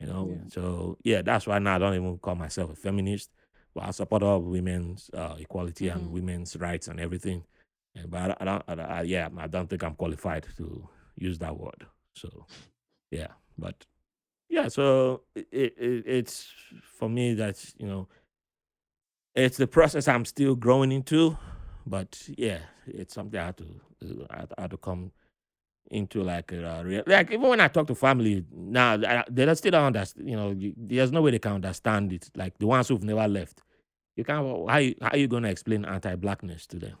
you 0.00 0.06
know. 0.06 0.28
Yeah. 0.30 0.48
So 0.48 0.98
yeah, 1.04 1.22
that's 1.22 1.46
why 1.46 1.58
now 1.58 1.76
I 1.76 1.78
don't 1.78 1.94
even 1.94 2.18
call 2.18 2.34
myself 2.34 2.70
a 2.72 2.74
feminist, 2.74 3.30
but 3.74 3.84
I 3.84 3.90
support 3.92 4.22
all 4.22 4.40
women's 4.40 5.10
uh, 5.14 5.36
equality 5.38 5.88
and 5.88 6.08
Mhm. 6.08 6.10
women's 6.10 6.56
rights 6.56 6.88
and 6.88 6.98
everything. 7.00 7.44
And 7.94 8.10
but 8.10 8.30
I, 8.32 8.36
I 8.40 8.44
don't, 8.44 8.64
I, 8.68 8.74
I, 8.84 9.02
yeah, 9.02 9.28
I 9.38 9.46
don't 9.46 9.68
think 9.70 9.82
I'm 9.84 9.94
qualified 9.94 10.46
to 10.56 10.88
use 11.16 11.38
that 11.38 11.56
word. 11.56 11.86
So 12.16 12.46
yeah, 13.10 13.28
but 13.58 13.86
yeah, 14.48 14.68
so 14.68 15.22
it, 15.34 15.46
it, 15.52 16.04
it's 16.06 16.52
for 16.98 17.08
me 17.08 17.34
that's 17.34 17.74
you 17.78 17.86
know 17.86 18.08
it's 19.34 19.56
the 19.56 19.66
process 19.66 20.08
I'm 20.08 20.24
still 20.24 20.54
growing 20.54 20.92
into, 20.92 21.36
but 21.86 22.20
yeah, 22.36 22.58
it's 22.86 23.14
something 23.14 23.38
I 23.40 23.46
had 23.46 23.56
to 23.58 23.64
uh, 24.04 24.44
I 24.56 24.62
had 24.62 24.70
to 24.70 24.76
come 24.76 25.12
into 25.90 26.22
like 26.22 26.52
a 26.52 26.82
real 26.84 27.02
like 27.06 27.30
even 27.30 27.48
when 27.48 27.60
I 27.60 27.68
talk 27.68 27.86
to 27.88 27.94
family 27.94 28.44
now, 28.52 28.96
they 28.96 29.44
don't- 29.46 29.56
still 29.56 29.72
don't 29.72 29.84
understand. 29.86 30.28
You 30.28 30.36
know, 30.36 30.54
there's 30.76 31.10
no 31.12 31.22
way 31.22 31.32
they 31.32 31.38
can 31.40 31.52
understand 31.54 32.12
it. 32.12 32.30
Like 32.36 32.58
the 32.58 32.66
ones 32.66 32.88
who've 32.88 33.02
never 33.02 33.26
left, 33.26 33.62
you 34.16 34.24
can't. 34.24 34.68
How 34.70 34.78
you, 34.78 34.94
how 35.02 35.16
you 35.16 35.26
gonna 35.28 35.48
explain 35.48 35.84
anti-blackness 35.84 36.66
to 36.68 36.78
them? 36.78 36.96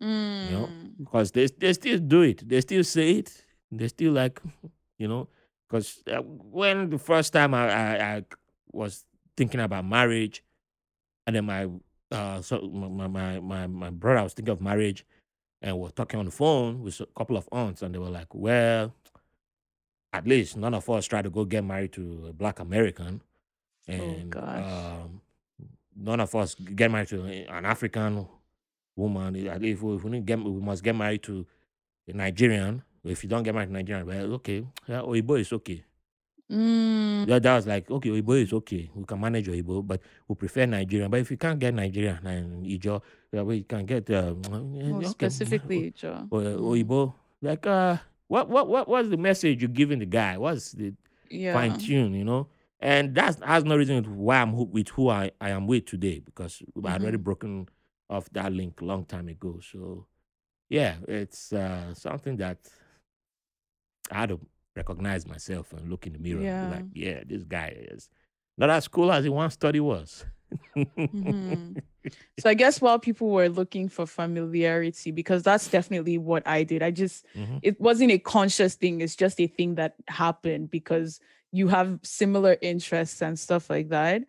You 0.00 0.06
know, 0.06 0.68
Mm. 0.72 0.92
because 0.98 1.30
they 1.32 1.46
they 1.46 1.72
still 1.74 1.98
do 1.98 2.22
it. 2.22 2.48
They 2.48 2.60
still 2.62 2.84
say 2.84 3.12
it. 3.18 3.44
They 3.70 3.88
still 3.88 4.12
like, 4.12 4.40
you 4.98 5.08
know, 5.08 5.28
because 5.68 6.02
uh, 6.10 6.22
when 6.22 6.90
the 6.90 6.98
first 6.98 7.32
time 7.32 7.52
I, 7.54 7.70
I 7.70 8.16
I 8.16 8.24
was 8.72 9.04
thinking 9.36 9.60
about 9.60 9.84
marriage, 9.86 10.42
and 11.26 11.36
then 11.36 11.44
my 11.44 11.68
uh 12.12 12.40
so 12.42 12.60
my 12.62 13.06
my 13.06 13.40
my 13.40 13.66
my 13.66 13.90
brother 13.90 14.22
was 14.22 14.34
thinking 14.34 14.52
of 14.52 14.60
marriage 14.60 15.04
and 15.62 15.78
we're 15.78 15.90
talking 15.90 16.18
on 16.18 16.26
the 16.26 16.30
phone 16.32 16.82
with 16.82 17.00
a 17.00 17.06
couple 17.16 17.36
of 17.36 17.48
aunts 17.52 17.82
and 17.82 17.94
they 17.94 17.98
were 17.98 18.08
like 18.10 18.34
well 18.34 18.94
at 20.12 20.26
least 20.26 20.56
none 20.56 20.74
of 20.74 20.88
us 20.90 21.06
try 21.06 21.22
to 21.22 21.30
go 21.30 21.44
get 21.44 21.64
married 21.64 21.92
to 21.92 22.26
a 22.28 22.32
black 22.32 22.58
american 22.60 23.22
Oh 23.88 23.92
and 23.92 24.30
gosh. 24.30 24.64
um 24.72 25.20
none 25.96 26.20
of 26.20 26.34
us 26.34 26.54
get 26.54 26.90
married 26.90 27.08
to 27.08 27.22
an 27.24 27.64
african 27.64 28.26
woman 28.96 29.36
at 29.48 29.60
least 29.62 29.78
if 29.78 29.82
we, 29.82 29.94
if 29.96 30.04
we 30.04 30.10
need 30.12 30.26
get 30.26 30.38
we 30.38 30.50
must 30.60 30.82
get 30.82 30.94
married 30.96 31.22
to 31.24 31.46
a 32.08 32.12
nigerian 32.12 32.82
if 33.04 33.22
you 33.22 33.28
don't 33.30 33.42
get 33.42 33.54
married 33.54 33.66
to 33.68 33.72
nigerian 33.72 34.06
well 34.06 34.34
okay 34.34 34.64
yeah 34.88 35.00
oibo 35.00 35.38
is 35.40 35.52
okay 35.52 35.84
Mm. 36.50 37.28
Yeah, 37.28 37.38
that 37.38 37.54
was 37.56 37.66
like, 37.66 37.90
okay, 37.90 38.10
Igbo 38.10 38.42
is 38.42 38.52
okay. 38.52 38.90
We 38.94 39.04
can 39.04 39.20
manage 39.20 39.46
Igbo, 39.46 39.86
but 39.86 40.00
we 40.26 40.34
prefer 40.34 40.66
Nigerian. 40.66 41.10
But 41.10 41.20
if 41.20 41.30
you 41.30 41.36
can't 41.36 41.58
get 41.58 41.74
Nigerian 41.74 42.26
and 42.26 42.66
Ijo, 42.66 43.02
yeah, 43.32 43.42
we 43.42 43.62
can 43.62 43.86
get 43.86 44.10
uh, 44.10 44.34
More 44.34 44.96
okay, 44.96 45.04
specifically, 45.28 45.90
Joe. 45.92 46.26
or 46.30 46.40
Mm. 46.40 46.84
Igbo. 46.84 47.14
Like, 47.40 47.66
uh, 47.66 47.98
what, 48.28 48.48
what, 48.48 48.68
what, 48.68 48.88
what's 48.88 49.08
the 49.08 49.16
message 49.16 49.62
you're 49.62 49.68
giving 49.68 50.00
the 50.00 50.06
guy? 50.06 50.38
What's 50.38 50.72
the 50.72 50.92
fine 51.52 51.78
tune? 51.78 52.14
You 52.14 52.24
know, 52.24 52.48
and 52.80 53.14
that 53.14 53.38
has 53.44 53.64
no 53.64 53.76
reason 53.76 54.02
why 54.16 54.40
I'm 54.42 54.52
who- 54.52 54.64
with 54.64 54.88
who 54.88 55.08
I, 55.08 55.30
I 55.40 55.50
am 55.50 55.66
with 55.68 55.86
today 55.86 56.18
because 56.18 56.62
I 56.84 56.90
had 56.90 57.02
already 57.02 57.16
Mm-hmm. 57.16 57.22
broken 57.24 57.68
off 58.08 58.28
that 58.32 58.52
link 58.52 58.80
a 58.80 58.84
long 58.84 59.04
time 59.04 59.28
ago. 59.28 59.60
So 59.70 60.06
yeah, 60.68 60.96
it's 61.06 61.52
uh, 61.52 61.94
something 61.94 62.36
that 62.38 62.58
I 64.10 64.20
had 64.20 64.28
to 64.30 64.40
recognize 64.76 65.26
myself 65.26 65.72
and 65.72 65.88
look 65.90 66.06
in 66.06 66.12
the 66.12 66.18
mirror 66.18 66.40
and 66.40 66.60
be 66.60 66.66
Yeah. 66.66 66.70
like, 66.76 66.84
yeah, 66.92 67.22
this 67.26 67.44
guy 67.44 67.74
is 67.76 68.08
not 68.56 68.70
as 68.70 68.88
cool 68.88 69.10
as 69.12 69.24
he 69.24 69.30
once 69.30 69.56
thought 69.56 69.74
he 69.74 69.80
was. 69.80 70.24
Mm-hmm. 70.76 71.78
So 72.40 72.48
I 72.48 72.54
guess 72.54 72.80
while 72.80 72.98
people 72.98 73.28
were 73.28 73.50
looking 73.50 73.86
for 73.90 74.06
familiarity, 74.06 75.10
because 75.10 75.42
that's 75.42 75.68
definitely 75.68 76.16
what 76.16 76.46
I 76.48 76.64
did. 76.64 76.82
I 76.82 76.90
just 76.90 77.26
Mhm. 77.36 77.58
it 77.62 77.78
wasn't 77.78 78.10
a 78.10 78.18
conscious 78.18 78.74
thing, 78.74 79.02
it's 79.02 79.14
just 79.14 79.38
a 79.38 79.46
thing 79.46 79.74
that 79.74 79.94
happened 80.08 80.70
because 80.70 81.20
you 81.52 81.68
have 81.68 82.00
similar 82.02 82.56
interests 82.62 83.20
and 83.20 83.38
stuff 83.38 83.68
like 83.68 83.90
that. 83.90 84.22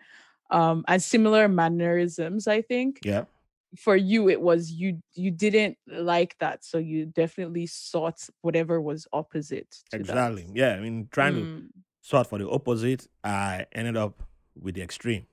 Um, 0.50 0.84
and 0.89 1.02
similar 1.02 1.48
mannerisms, 1.48 2.46
I 2.46 2.62
think. 2.62 3.00
Yeah. 3.06 3.24
For 3.78 3.95
you, 3.95 4.30
it 4.30 4.41
was 4.41 4.72
you 4.72 5.01
you 5.13 5.32
didn't 5.32 5.78
like 5.88 6.38
that. 6.39 6.65
So 6.65 6.78
you 6.78 7.05
definitely 7.05 7.67
sought 7.67 8.19
whatever 8.41 8.82
was 8.82 9.07
opposite 9.13 9.72
to 9.91 9.97
that. 9.97 9.99
Exactly. 10.01 10.47
Yeah. 10.53 10.74
I 10.76 10.80
mean, 10.80 11.07
trying 11.11 11.36
to 11.36 11.41
Mm, 11.41 11.67
sort 12.01 12.28
for 12.28 12.38
the 12.39 12.49
opposite, 12.49 13.07
I 13.24 13.65
ended 13.74 13.95
up 13.95 14.24
with 14.59 14.76
the 14.76 14.82
extreme 14.82 15.26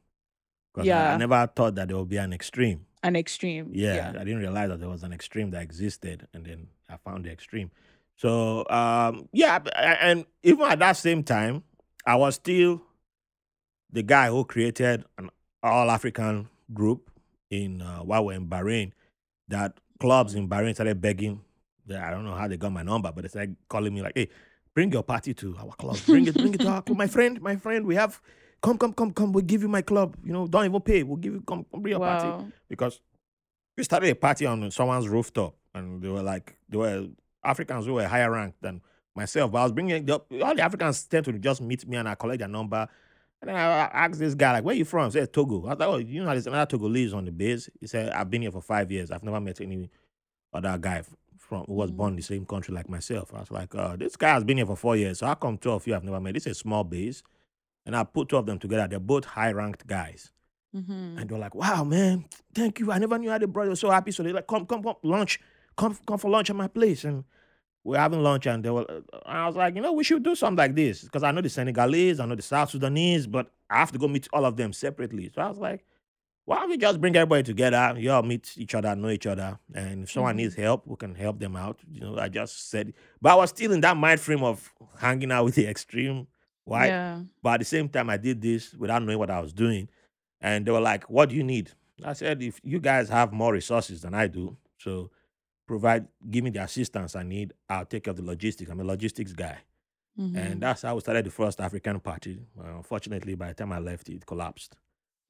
because 0.73 0.89
I, 0.89 1.15
I 1.15 1.17
never 1.17 1.51
thought 1.55 1.75
that 1.77 1.89
there 1.89 1.97
would 1.97 2.09
be 2.09 2.19
an 2.19 2.33
extreme. 2.33 2.87
an 3.03 3.17
extreme. 3.17 3.71
Yeah, 3.73 3.95
Yeah. 4.13 4.21
I 4.21 4.25
didn't 4.25 4.41
realize 4.41 4.69
that 4.69 4.81
there 4.81 4.89
was 4.89 5.03
an 5.03 5.13
extreme 5.13 5.51
that 5.51 5.63
existed, 5.63 6.29
and 6.33 6.45
then 6.47 6.69
I 6.89 6.97
found 6.99 7.25
the 7.25 7.31
extreme. 7.33 7.71
So, 8.17 8.65
um, 8.71 9.29
yeah, 9.33 9.59
and 9.77 10.27
even 10.43 10.65
at 10.71 10.79
that 10.81 10.97
same 10.97 11.23
time, 11.23 11.63
I 12.07 12.17
was 12.17 12.35
still 12.37 12.83
the 13.91 14.03
guy 14.03 14.29
who 14.29 14.45
created 14.45 15.05
an 15.17 15.31
all 15.63 15.91
African 15.91 16.49
group 16.73 17.11
in 17.51 17.83
uh, 17.83 17.99
while 18.01 18.25
we're 18.27 18.35
in 18.35 18.49
Bahrain. 18.49 18.93
That 19.49 19.79
clubs 19.99 20.35
in 20.35 20.49
Bahrain 20.49 20.75
started 20.75 21.01
begging. 21.01 21.41
That 21.87 22.03
I 22.03 22.11
don't 22.11 22.25
know 22.25 22.35
how 22.35 22.49
they 22.49 22.57
got 22.57 22.73
my 22.73 22.83
number, 22.83 23.11
but 23.13 23.23
they 23.23 23.29
started 23.29 23.57
calling 23.69 23.95
me 23.95 24.03
like, 24.03 24.13
"Hey, 24.15 24.29
bring 24.75 24.93
your 24.93 25.03
party 25.03 25.35
to 25.35 25.57
our 25.59 25.73
club. 25.73 25.97
Bring 26.07 26.27
it, 26.27 26.35
bring 26.35 26.55
it 26.55 26.61
to 26.61 26.69
our 26.69 26.83
club. 26.83 26.99
My 26.99 27.07
friend, 27.07 27.41
my 27.41 27.57
friend, 27.57 27.87
we 27.87 27.95
have 27.95 28.21
come, 28.63 28.79
come, 28.79 28.93
come, 28.93 29.13
come. 29.13 29.33
We'll 29.33 29.45
give 29.45 29.63
you 29.63 29.69
my 29.69 29.83
club. 29.83 30.17
You 30.23 30.33
know, 30.33 30.47
don't 30.47 30.65
even 30.67 30.81
pay. 30.81 31.03
We'll 31.03 31.17
give 31.17 31.33
you 31.35 31.41
come, 31.41 31.65
come 31.71 31.83
bring 31.83 31.93
your 31.93 32.01
party 32.01 32.51
because 32.69 33.01
we 33.77 33.85
started 33.85 34.11
a 34.11 34.15
party 34.15 34.47
on 34.47 34.71
someone's 34.71 35.09
rooftop, 35.09 35.57
and 35.75 36.03
they 36.03 36.09
were 36.09 36.23
like, 36.23 36.57
they 36.69 36.77
were 36.77 37.07
Africans 37.43 37.87
who 37.87 37.95
were 37.95 38.07
higher 38.07 38.31
ranked 38.31 38.61
than 38.61 38.83
myself. 39.15 39.51
But 39.51 39.59
I 39.59 39.63
was 39.65 39.73
bringing 39.73 40.05
the, 40.05 40.21
all 40.43 40.55
the 40.55 40.63
Africans 40.63 41.05
tend 41.05 41.25
to 41.25 41.33
just 41.33 41.61
meet 41.61 41.87
me, 41.89 41.97
and 41.97 42.09
I 42.09 42.15
collect 42.15 42.41
their 42.41 42.49
number. 42.49 42.87
And 43.41 43.51
I, 43.51 43.55
I 43.87 44.05
asked 44.07 44.19
this 44.19 44.35
guy, 44.35 44.53
like, 44.53 44.65
where 44.65 44.75
you 44.75 44.85
from? 44.85 45.05
He 45.07 45.13
said, 45.13 45.33
Togo. 45.33 45.65
I 45.67 45.71
was 45.71 45.79
like, 45.79 45.89
oh, 45.89 45.97
you 45.99 46.23
know, 46.25 46.31
there's 46.31 46.47
another 46.47 46.77
Togolese 46.77 47.15
on 47.15 47.25
the 47.25 47.31
base. 47.33 47.69
He 47.81 47.87
said, 47.87 48.11
I've 48.11 48.31
been 48.31 48.43
here 48.43 48.51
for 48.51 48.61
five 48.63 48.91
years. 48.91 49.11
I've 49.11 49.23
never 49.23 49.41
met 49.41 49.61
any 49.61 49.91
other 50.53 50.77
guy 50.79 51.03
from 51.39 51.65
who 51.67 51.75
was 51.75 51.91
Mm. 51.91 51.97
born 51.97 52.11
in 52.15 52.17
the 52.17 52.23
same 52.23 52.45
country 52.45 52.75
like 52.75 52.89
myself. 52.89 53.33
I 53.33 53.41
was 53.41 53.51
like, 53.51 53.75
uh, 53.75 53.97
this 53.97 54.17
guy 54.17 54.31
has 54.35 54.45
been 54.45 54.57
here 54.57 54.67
for 54.67 54.77
four 54.77 54.97
years. 54.97 55.21
So 55.21 55.27
how 55.27 55.35
come 55.35 55.57
two 55.57 55.71
of 55.71 55.87
you 55.87 55.93
have 55.95 56.05
never 56.05 56.21
met? 56.21 56.35
This 56.35 56.47
is 56.47 56.53
a 56.53 56.55
small 56.61 56.83
base. 56.85 57.23
And 57.87 57.97
I 57.97 58.03
put 58.05 58.29
two 58.29 58.37
of 58.37 58.45
them 58.47 58.59
together. 58.59 58.87
They're 58.89 58.99
both 59.01 59.25
high 59.25 59.53
ranked 59.53 59.87
guys. 59.87 60.31
Mhm. 60.77 61.19
And 61.21 61.31
they're 61.31 61.39
like, 61.39 61.55
wow, 61.55 61.85
man, 61.85 62.27
thank 62.55 62.81
you. 62.81 62.91
I 62.93 62.99
never 62.99 63.17
knew 63.19 63.31
I 63.31 63.35
had 63.35 63.43
a 63.45 63.47
brother. 63.47 63.75
So 63.77 63.89
happy. 63.91 64.11
So 64.11 64.23
they're 64.23 64.35
like, 64.35 64.47
come, 64.49 64.67
come, 64.67 64.83
come, 64.83 64.97
lunch. 65.03 65.41
Come, 65.77 65.97
come 66.07 66.19
for 66.19 66.29
lunch 66.31 66.51
at 66.51 66.57
my 66.57 66.69
place. 66.69 67.05
And 67.05 67.25
we're 67.85 67.99
having 67.99 68.23
lunch. 68.23 68.47
And 68.47 68.65
they 68.65 68.71
were, 68.71 68.85
uh, 68.91 69.19
I 69.27 69.47
was 69.47 69.57
like, 69.57 69.75
you 69.75 69.83
know, 69.83 69.93
we 69.93 70.05
should 70.05 70.23
do 70.23 70.35
something 70.35 70.57
like 70.59 70.75
this. 70.75 71.03
Because 71.05 71.23
I 71.23 71.31
know 71.31 71.41
the 71.41 71.49
Senegalese, 71.49 72.21
I 72.21 72.27
know 72.27 72.35
the 72.35 72.43
South 72.43 72.71
Sudanese, 72.71 73.27
but 73.27 73.51
I 73.71 73.79
have 73.79 73.93
to 73.93 73.99
go 73.99 74.09
meet 74.09 74.29
all 74.33 74.45
of 74.45 74.57
them 74.57 74.73
separately. 74.73 75.31
So 75.35 75.43
I 75.43 75.49
was 75.49 75.59
like, 75.59 75.85
why 76.45 76.61
don't 76.61 76.71
we 76.71 76.79
just 76.79 77.01
bring 77.01 77.15
everybody 77.15 77.43
together? 77.43 77.95
You 77.99 78.11
all 78.11 78.23
meet 78.23 78.55
each 78.57 78.75
other, 78.75 78.97
know 78.97 79.11
each 79.11 79.27
other. 79.27 79.59
And 79.75 80.05
if 80.05 80.11
someone 80.13 80.35
Mhm. 80.35 80.39
needs 80.39 80.55
help, 80.55 80.87
we 80.87 80.97
can 80.97 81.15
help 81.15 81.39
them 81.39 81.57
out. 81.57 81.79
You 81.91 82.01
know, 82.01 82.19
I 82.19 82.29
just 82.29 82.71
said, 82.71 82.95
but 83.21 83.33
I 83.33 83.35
was 83.35 83.51
still 83.51 83.71
in 83.73 83.83
that 83.83 83.97
mind 83.99 84.19
frame 84.21 84.43
of 84.43 84.73
hanging 84.99 85.31
out 85.31 85.45
with 85.45 85.57
the 85.57 85.67
extreme 85.67 86.27
white. 86.65 86.87
Yeah. 86.87 87.21
But 87.43 87.55
at 87.55 87.59
the 87.61 87.65
same 87.67 87.89
time, 87.91 88.09
I 88.09 88.17
did 88.17 88.41
this 88.41 88.73
without 88.75 89.03
knowing 89.03 89.19
what 89.19 89.31
I 89.31 89.41
was 89.41 89.53
doing. 89.53 89.91
And 90.41 90.65
they 90.65 90.71
were 90.73 90.81
like, 90.81 91.05
What 91.11 91.29
do 91.29 91.35
you 91.37 91.43
need? 91.45 91.73
I 92.03 92.15
said, 92.15 92.43
If 92.43 92.61
you 92.65 92.81
guys 92.81 93.11
have 93.11 93.31
more 93.33 93.53
resources 93.53 94.01
than 94.01 94.15
I 94.15 94.27
do, 94.27 94.57
so 94.79 95.11
provide, 95.69 96.09
give 96.29 96.43
me 96.43 96.51
the 96.51 96.63
assistance 96.63 97.15
I 97.15 97.23
need, 97.23 97.53
I'll 97.69 97.85
take 97.85 98.05
care 98.05 98.11
of 98.11 98.17
the 98.17 98.25
logistics. 98.25 98.71
I'm 98.71 98.81
a 98.81 98.85
logistics 98.85 99.33
guy. 99.33 99.59
Mhm. 100.19 100.37
And 100.37 100.61
that's 100.61 100.83
how 100.83 100.95
we 100.97 101.01
started 101.01 101.27
the 101.27 101.31
first 101.31 101.61
African 101.61 102.01
party. 102.01 102.41
Uh, 102.59 102.77
unfortunately, 102.79 103.37
by 103.37 103.49
the 103.49 103.55
time 103.55 103.73
I 103.73 103.79
left, 103.79 104.09
it 104.09 104.27
collapsed. 104.27 104.77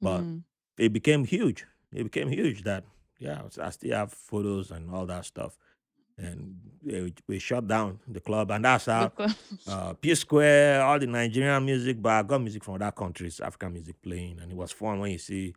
But 0.00 0.22
Mhm. 0.22 0.44
it 0.78 0.92
became 0.92 1.24
huge. 1.24 1.66
It 1.92 2.04
became 2.04 2.28
huge 2.30 2.62
that, 2.62 2.84
yeah, 3.18 3.42
I 3.60 3.70
still 3.70 3.96
have 3.96 4.12
photos 4.12 4.70
and 4.70 4.90
all 4.90 5.06
that 5.06 5.24
stuff. 5.26 5.58
And 6.16 6.56
we, 6.82 7.14
we 7.26 7.38
shut 7.38 7.66
down 7.68 8.00
the 8.08 8.20
club. 8.20 8.50
And 8.50 8.64
that's 8.64 8.86
how 8.86 9.12
uh, 9.66 9.92
P 9.94 10.14
Square, 10.14 10.82
all 10.82 10.98
the 10.98 11.06
Nigerian 11.06 11.64
music, 11.64 12.00
but 12.00 12.12
I 12.12 12.22
got 12.22 12.40
music 12.40 12.64
from 12.64 12.74
other 12.74 12.90
countries, 12.92 13.40
African 13.40 13.72
music 13.72 14.00
playing, 14.02 14.38
and 14.40 14.50
it 14.50 14.56
was 14.56 14.72
fun 14.72 15.00
when 15.00 15.10
you 15.12 15.18
see 15.18 15.54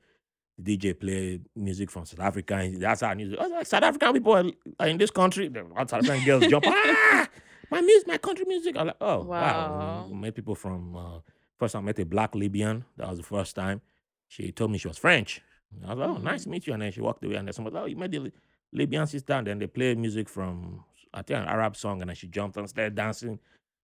the 0.61 0.77
DJ 0.77 0.99
play 0.99 1.39
music 1.55 1.89
from 1.91 2.05
South 2.05 2.19
Africa. 2.19 2.55
And 2.55 2.81
that's 2.81 3.01
how 3.01 3.09
I 3.09 3.13
knew. 3.13 3.35
Oh, 3.39 3.47
like 3.47 3.65
South 3.65 3.83
African 3.83 4.13
people 4.13 4.33
are 4.33 4.45
are 4.79 4.87
in 4.87 4.97
this 4.97 5.11
country. 5.11 5.47
The 5.47 5.65
South 5.77 5.93
African 5.93 6.25
girls 6.25 6.47
jump. 6.47 6.65
Ah, 7.13 7.27
my 7.69 7.81
music, 7.81 8.07
my 8.07 8.17
country 8.17 8.45
music. 8.45 8.75
I'm 8.77 8.87
like, 8.87 8.97
oh 8.99 9.23
wow. 9.23 9.25
Wow. 9.25 10.07
We 10.09 10.15
met 10.17 10.35
people 10.35 10.55
from. 10.55 10.95
Uh, 10.95 11.19
first, 11.57 11.75
I 11.75 11.81
met 11.81 11.99
a 11.99 12.05
black 12.05 12.35
Libyan. 12.35 12.83
That 12.97 13.09
was 13.09 13.17
the 13.17 13.23
first 13.23 13.55
time. 13.55 13.81
She 14.27 14.51
told 14.51 14.71
me 14.71 14.77
she 14.77 14.87
was 14.87 14.97
French. 14.97 15.41
I 15.85 15.89
was 15.93 15.99
like, 15.99 16.09
oh, 16.09 16.17
nice 16.17 16.43
to 16.43 16.49
meet 16.49 16.67
you. 16.67 16.73
And 16.73 16.81
then 16.81 16.91
she 16.91 17.01
walked 17.01 17.23
away, 17.23 17.35
and 17.35 17.47
then 17.47 17.53
somebody, 17.53 17.77
oh, 17.77 17.85
you 17.85 17.95
met 17.95 18.11
the 18.11 18.31
Libyan 18.73 19.07
sister, 19.07 19.33
and 19.33 19.47
then 19.47 19.59
they 19.59 19.67
played 19.67 19.97
music 19.97 20.27
from 20.27 20.83
I 21.13 21.21
think 21.21 21.39
an 21.39 21.47
Arab 21.47 21.75
song, 21.75 22.01
and 22.01 22.09
then 22.09 22.15
she 22.15 22.27
jumped 22.27 22.57
and 22.57 22.69
started 22.69 22.95
dancing. 22.95 23.39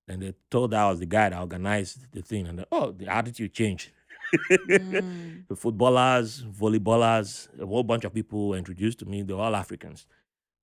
And 0.08 0.22
they 0.22 0.34
told 0.50 0.74
her 0.74 0.80
I 0.80 0.90
was 0.90 1.00
the 1.00 1.06
guy 1.06 1.30
that 1.30 1.40
organized 1.40 2.12
the 2.14 2.22
thing, 2.22 2.48
and 2.48 2.60
then, 2.60 2.66
oh, 2.72 2.92
the 2.92 3.08
attitude 3.08 3.54
changed. 3.54 3.92
Mm. 4.34 5.46
the 5.48 5.56
footballers, 5.56 6.44
volleyballers, 6.44 7.48
a 7.62 7.66
whole 7.66 7.84
bunch 7.84 8.04
of 8.06 8.14
people 8.14 8.50
were 8.50 8.58
introduced 8.58 9.00
to 9.00 9.06
me. 9.06 9.22
They 9.24 9.34
were 9.34 9.42
all 9.42 9.56
Africans. 9.56 10.06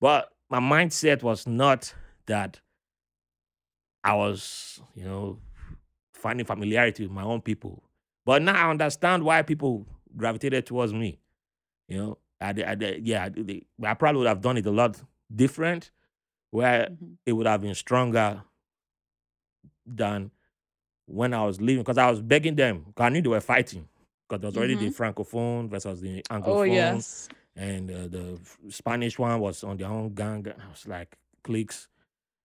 But 0.01 0.31
my 0.49 0.59
mindset 0.59 1.23
was 1.23 1.47
not 1.47 1.93
that 2.27 2.61
I 4.03 4.13
was, 4.13 4.81
you 4.95 5.03
know, 5.03 5.39
finding 6.13 6.45
familiarity 6.45 7.03
with 7.03 7.11
my 7.11 7.23
own 7.23 7.41
people. 7.41 7.83
But 8.25 8.41
now 8.41 8.67
I 8.67 8.71
understand 8.71 9.23
why 9.23 9.41
people 9.41 9.85
gravitated 10.15 10.65
towards 10.65 10.93
me. 10.93 11.19
You 11.87 11.97
know, 11.97 12.17
I, 12.41 12.49
I, 12.51 12.77
yeah, 13.01 13.29
I, 13.37 13.61
I 13.87 13.93
probably 13.95 14.19
would 14.19 14.27
have 14.27 14.41
done 14.41 14.57
it 14.57 14.65
a 14.65 14.71
lot 14.71 15.01
different, 15.35 15.91
where 16.51 16.89
Mhm. 16.89 17.17
it 17.25 17.33
would 17.33 17.47
have 17.47 17.61
been 17.61 17.75
stronger 17.75 18.43
than 19.85 20.31
when 21.07 21.33
I 21.33 21.43
was 21.45 21.61
leaving 21.61 21.83
because 21.83 21.97
I 21.97 22.09
was 22.09 22.21
begging 22.21 22.55
them 22.55 22.83
because 22.87 23.05
I 23.05 23.09
knew 23.09 23.21
they 23.21 23.29
were 23.29 23.41
fighting 23.41 23.87
because 24.27 24.41
there 24.41 24.47
was 24.49 24.57
already 24.57 24.75
the 24.75 24.89
francophone 24.89 25.69
versus 25.69 26.01
the 26.01 26.21
anglophone, 26.31 26.43
Oh 26.47 26.63
yes. 26.63 27.29
and 27.55 27.91
uh, 27.91 28.07
the 28.07 28.39
Spanish 28.69 29.19
one 29.19 29.39
was 29.39 29.63
on 29.63 29.77
their 29.77 29.87
own 29.89 30.13
gang. 30.13 30.47
I 30.47 30.69
was 30.69 30.87
like 30.87 31.15
cliques, 31.43 31.87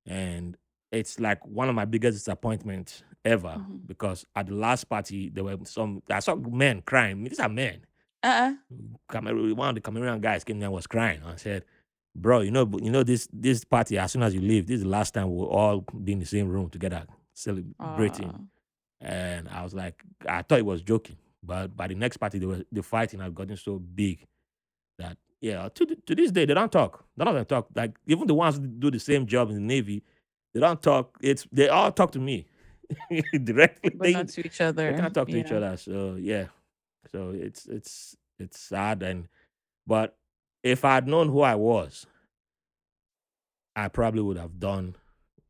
and 0.06 0.56
it's 0.92 1.18
like 1.20 1.44
one 1.46 1.68
of 1.68 1.74
my 1.74 1.84
biggest 1.84 2.18
disappointments 2.18 3.02
ever 3.24 3.56
Mhm. 3.58 3.86
because 3.86 4.24
at 4.34 4.46
the 4.46 4.54
last 4.54 4.84
party 4.88 5.28
there 5.30 5.44
were 5.44 5.56
some 5.64 6.02
I 6.10 6.20
saw 6.20 6.34
men 6.34 6.82
crying. 6.82 7.24
These 7.24 7.40
are 7.40 7.48
men. 7.48 7.80
Uh-uh. 8.22 8.52
One 9.08 9.68
of 9.70 9.74
the 9.74 9.80
Cameroonian 9.80 10.20
guys 10.20 10.44
came 10.44 10.58
there 10.58 10.66
and 10.66 10.74
was 10.74 10.86
crying. 10.86 11.20
I 11.24 11.36
said, 11.36 11.64
"Bro, 12.14 12.40
you 12.42 12.50
know, 12.50 12.70
you 12.82 12.90
know 12.90 13.02
this 13.02 13.26
this 13.32 13.64
party. 13.64 13.96
As 13.98 14.12
soon 14.12 14.22
as 14.22 14.34
you 14.34 14.40
leave, 14.42 14.66
this 14.66 14.76
is 14.78 14.82
the 14.82 14.88
last 14.88 15.14
time 15.14 15.34
we'll 15.34 15.48
all 15.48 15.80
be 16.04 16.12
in 16.12 16.18
the 16.18 16.26
same 16.26 16.48
room 16.48 16.68
together 16.68 17.06
celebrating." 17.34 18.30
Ah. 18.30 18.38
Aw. 18.38 18.44
And 19.02 19.48
I 19.48 19.62
was 19.62 19.72
like, 19.72 20.04
I 20.28 20.42
thought 20.42 20.56
he 20.56 20.62
was 20.62 20.82
joking, 20.82 21.16
but 21.42 21.74
by 21.74 21.86
the 21.86 21.94
next 21.94 22.18
party, 22.18 22.38
they 22.38 22.46
were 22.46 22.62
the 22.70 22.82
fighting 22.82 23.20
had 23.20 23.34
gotten 23.34 23.56
so 23.56 23.78
big 23.78 24.26
that 24.98 25.16
yeah, 25.40 25.68
to 25.70 25.86
th- 25.86 26.00
to 26.06 26.14
this 26.14 26.30
day 26.30 26.44
they 26.44 26.52
don't 26.54 26.70
talk. 26.70 27.04
None 27.16 27.28
of 27.28 27.34
them 27.34 27.44
talk. 27.46 27.68
Like 27.74 27.96
even 28.06 28.26
the 28.26 28.34
ones 28.34 28.56
who 28.58 28.66
do 28.66 28.90
the 28.90 28.98
same 29.00 29.26
job 29.26 29.48
in 29.48 29.54
the 29.54 29.60
navy, 29.62 30.02
they 30.52 30.60
don't 30.60 30.82
talk. 30.82 31.16
It's 31.22 31.46
they 31.50 31.68
all 31.68 31.90
talk 31.92 32.12
to 32.12 32.18
me 32.18 32.46
directly. 33.44 33.90
But 33.90 34.04
They, 34.04 34.12
not 34.12 34.28
to 34.28 34.46
each 34.46 34.60
other. 34.60 34.92
they 34.92 34.98
can't 34.98 35.14
talk 35.14 35.28
to 35.28 35.36
each 35.38 35.50
other. 35.52 35.76
So 35.78 36.16
yeah, 36.20 36.46
so 37.10 37.30
it's 37.30 37.64
it's 37.66 38.16
it's 38.38 38.58
sad 38.60 39.02
and 39.02 39.28
but 39.86 40.14
if 40.62 40.84
I 40.84 40.96
had 40.96 41.08
known 41.08 41.28
who 41.30 41.40
I 41.40 41.54
was, 41.54 42.06
I 43.74 43.88
probably 43.88 44.20
would 44.20 44.36
have 44.36 44.60
done 44.60 44.94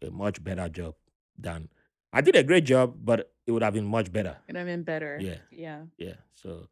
a 0.03 0.11
much 0.11 0.43
better 0.43 0.69
job 0.69 0.95
than 1.43 1.69
I 2.13 2.21
did 2.21 2.37
a 2.37 2.43
great 2.43 2.65
job, 2.65 2.95
but 3.05 3.33
it 3.47 3.53
would 3.53 3.63
have 3.63 3.75
been 3.75 3.87
much 3.87 4.13
better. 4.13 4.37
Could 4.47 4.57
have 4.57 4.67
been 4.67 4.83
better. 4.83 5.19
Yeah. 5.21 5.39
Yeah. 5.51 5.83
Yeah. 5.99 6.15
So 6.35 6.69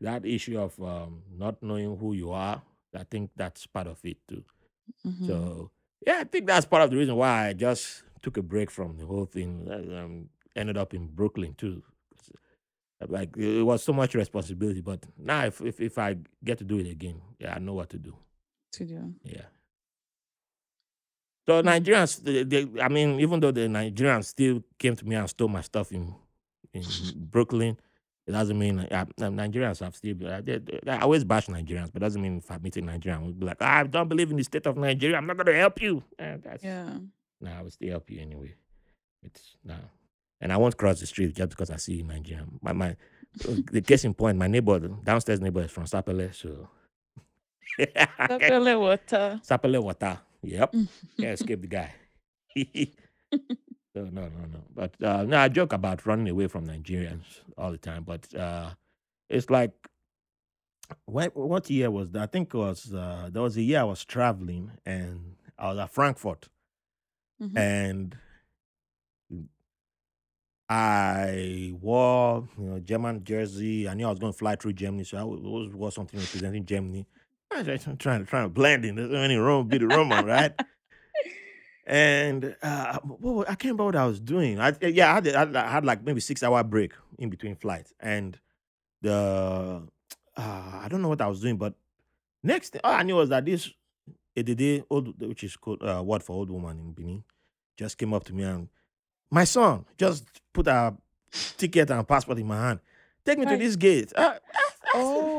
that 0.00 0.24
issue 0.26 0.58
of 0.58 0.80
um, 0.82 1.22
not 1.36 1.62
knowing 1.62 1.96
who 1.96 2.12
you 2.14 2.30
are, 2.32 2.62
I 2.94 3.04
think 3.04 3.30
that's 3.36 3.66
part 3.66 3.86
of 3.86 3.98
it 4.04 4.18
too. 4.28 4.44
Mhm. 5.06 5.26
So 5.26 5.70
yeah, 6.06 6.18
I 6.20 6.24
think 6.24 6.46
that's 6.46 6.66
part 6.66 6.82
of 6.82 6.90
the 6.90 6.96
reason 6.96 7.16
why 7.16 7.48
I 7.48 7.52
just 7.54 8.02
took 8.22 8.36
a 8.36 8.42
break 8.42 8.70
from 8.70 8.96
the 8.98 9.06
whole 9.06 9.26
thing. 9.26 9.66
uh, 9.70 10.04
Um, 10.04 10.28
ended 10.56 10.76
up 10.76 10.94
in 10.94 11.08
Brooklyn 11.08 11.54
too. 11.54 11.82
uh, 13.00 13.06
Like 13.08 13.36
it 13.36 13.62
was 13.62 13.82
so 13.82 13.92
much 13.92 14.14
responsibility, 14.14 14.80
but 14.80 15.04
now 15.18 15.44
if, 15.46 15.60
if 15.60 15.80
if 15.80 15.98
I 15.98 16.16
get 16.44 16.58
to 16.58 16.64
do 16.64 16.78
it 16.78 16.86
again, 16.90 17.20
yeah, 17.38 17.54
I 17.54 17.58
know 17.58 17.74
what 17.74 17.88
to 17.90 17.98
do. 17.98 18.14
to 18.72 18.84
do. 18.84 19.14
Yeah. 19.24 19.46
So 21.46 21.62
Nigerians, 21.62 22.22
they, 22.22 22.42
they, 22.42 22.80
I 22.80 22.88
mean, 22.88 23.20
even 23.20 23.40
though 23.40 23.50
the 23.50 23.62
Nigerians 23.62 24.24
still 24.26 24.62
came 24.78 24.96
to 24.96 25.04
me 25.04 25.16
and 25.16 25.28
stole 25.28 25.48
my 25.48 25.60
stuff 25.60 25.92
in 25.92 26.14
in 26.72 26.82
Brooklyn, 27.16 27.78
it 28.26 28.32
doesn't 28.32 28.58
mean 28.58 28.78
Nigerians 28.78 29.80
have 29.80 29.94
still. 29.94 30.16
Uh, 30.26 30.40
they, 30.40 30.60
I 30.86 31.00
always 31.00 31.24
bash 31.24 31.46
Nigerians, 31.46 31.92
but 31.92 32.00
doesn't 32.00 32.20
mean 32.20 32.38
if 32.38 32.50
I 32.50 32.56
meet 32.58 32.76
a 32.78 32.80
Nigerian, 32.80 33.22
we'll 33.22 33.32
be 33.32 33.44
like, 33.46 33.58
"Ah, 33.60 33.80
I 33.80 33.84
don't 33.84 34.08
believe 34.08 34.30
in 34.30 34.38
the 34.38 34.42
state 34.42 34.66
of 34.66 34.76
Nigeria. 34.76 35.16
I'm 35.18 35.26
not 35.26 35.36
going 35.36 35.46
to 35.46 35.54
help 35.56 35.80
you. 35.82 36.02
Uh, 36.18 36.38
that's, 36.42 36.64
Yeah. 36.64 36.98
No, 37.40 37.50
I 37.52 37.60
will 37.62 37.70
still 37.70 37.90
help 37.90 38.10
you 38.10 38.20
anyway. 38.22 38.54
It's 39.22 39.56
no, 39.64 39.74
and 40.40 40.50
I 40.52 40.56
won't 40.56 40.76
cross 40.76 41.00
the 41.00 41.06
street 41.06 41.34
just 41.34 41.50
because 41.50 41.70
I 41.70 41.76
see 41.76 42.02
Nigerian. 42.02 42.58
My 42.62 42.72
my, 42.72 42.96
the 43.70 43.82
case 43.82 44.04
in 44.04 44.14
point, 44.14 44.38
my 44.38 44.46
neighbor, 44.48 44.78
downstairs 44.78 45.40
neighbor 45.40 45.62
is 45.62 45.70
from 45.70 45.84
Sapele, 45.84 46.34
so. 46.34 46.68
Sapele 47.78 48.80
water. 48.80 49.40
Sapele 49.46 49.82
water. 49.82 50.18
Yep. 50.44 50.72
Can't 50.72 51.34
escape 51.40 51.60
the 51.62 51.66
guy. 51.66 51.92
so 52.56 54.04
no, 54.04 54.22
no, 54.22 54.28
no. 54.52 54.60
But 54.74 54.94
uh, 55.02 55.24
no, 55.24 55.38
I 55.38 55.48
joke 55.48 55.72
about 55.72 56.06
running 56.06 56.28
away 56.28 56.46
from 56.48 56.66
Nigerians 56.66 57.24
all 57.56 57.72
the 57.72 57.78
time. 57.78 58.04
But 58.04 58.32
uh, 58.34 58.70
it's 59.28 59.50
like, 59.50 59.72
when, 61.06 61.30
what 61.30 61.68
year 61.70 61.90
was 61.90 62.10
that? 62.12 62.22
I 62.22 62.26
think 62.26 62.54
it 62.54 62.58
was 62.58 62.92
uh, 62.94 63.28
there 63.32 63.42
was 63.42 63.56
a 63.56 63.62
year 63.62 63.80
I 63.80 63.84
was 63.84 64.04
traveling 64.04 64.72
and 64.84 65.36
I 65.58 65.68
was 65.70 65.78
at 65.78 65.90
Frankfurt 65.90 66.48
Mhm. 67.42 67.58
and 67.58 68.16
I 70.68 71.72
wore 71.80 72.48
you 72.58 72.64
know 72.64 72.78
German 72.80 73.22
jersey. 73.24 73.88
I 73.88 73.94
knew 73.94 74.06
I 74.06 74.10
was 74.10 74.18
going 74.18 74.32
to 74.32 74.38
fly 74.38 74.56
through 74.56 74.72
Germany, 74.74 75.04
so 75.04 75.18
I 75.18 75.22
wa- 75.22 75.36
always 75.36 75.74
wore 75.74 75.92
something 75.92 76.18
representing 76.18 76.64
Germany. 76.64 77.06
I 77.52 77.58
was 77.62 77.66
just 77.66 77.84
trying 77.98 78.24
to 78.24 78.26
trying 78.26 78.44
to 78.44 78.48
blend 78.48 78.84
in. 78.84 78.96
There's 78.96 79.12
any 79.12 79.36
room, 79.36 79.68
be 79.68 79.78
the 79.78 79.86
Roman, 79.86 80.24
right? 80.24 80.52
And 81.86 82.56
uh, 82.62 82.98
what, 83.00 83.46
I 83.46 83.56
can't 83.56 83.64
remember 83.78 83.84
what 83.84 83.96
I 83.96 84.06
was 84.06 84.18
doing. 84.18 84.58
I, 84.58 84.74
yeah, 84.80 85.10
I 85.10 85.14
had, 85.16 85.54
I 85.54 85.70
had 85.70 85.84
like 85.84 86.02
maybe 86.02 86.18
six 86.18 86.42
hour 86.42 86.64
break 86.64 86.92
in 87.18 87.28
between 87.28 87.56
flights, 87.56 87.92
and 88.00 88.40
the 89.02 89.82
uh, 90.34 90.40
I 90.40 90.86
don't 90.88 91.02
know 91.02 91.08
what 91.10 91.20
I 91.20 91.26
was 91.26 91.40
doing, 91.40 91.58
but 91.58 91.74
next 92.42 92.70
thing 92.70 92.80
all 92.82 92.94
I 92.94 93.02
knew 93.02 93.16
was 93.16 93.28
that 93.28 93.44
this 93.44 93.70
Edede, 94.34 94.84
old, 94.88 95.20
which 95.20 95.44
is 95.44 95.56
called 95.56 95.82
uh, 95.82 96.02
word 96.02 96.22
for 96.22 96.32
old 96.32 96.50
woman 96.50 96.78
in 96.78 96.92
Benin, 96.92 97.24
just 97.76 97.98
came 97.98 98.14
up 98.14 98.24
to 98.24 98.32
me 98.32 98.44
and 98.44 98.68
my 99.30 99.44
son 99.44 99.84
just 99.98 100.24
put 100.54 100.66
a 100.66 100.94
ticket 101.58 101.90
and 101.90 102.08
passport 102.08 102.38
in 102.38 102.46
my 102.46 102.56
hand. 102.56 102.80
Take 103.26 103.38
me 103.38 103.44
to 103.46 103.56
this 103.58 103.76
gate. 103.76 104.10
Uh, 104.16 104.38
Oh. 104.96 105.33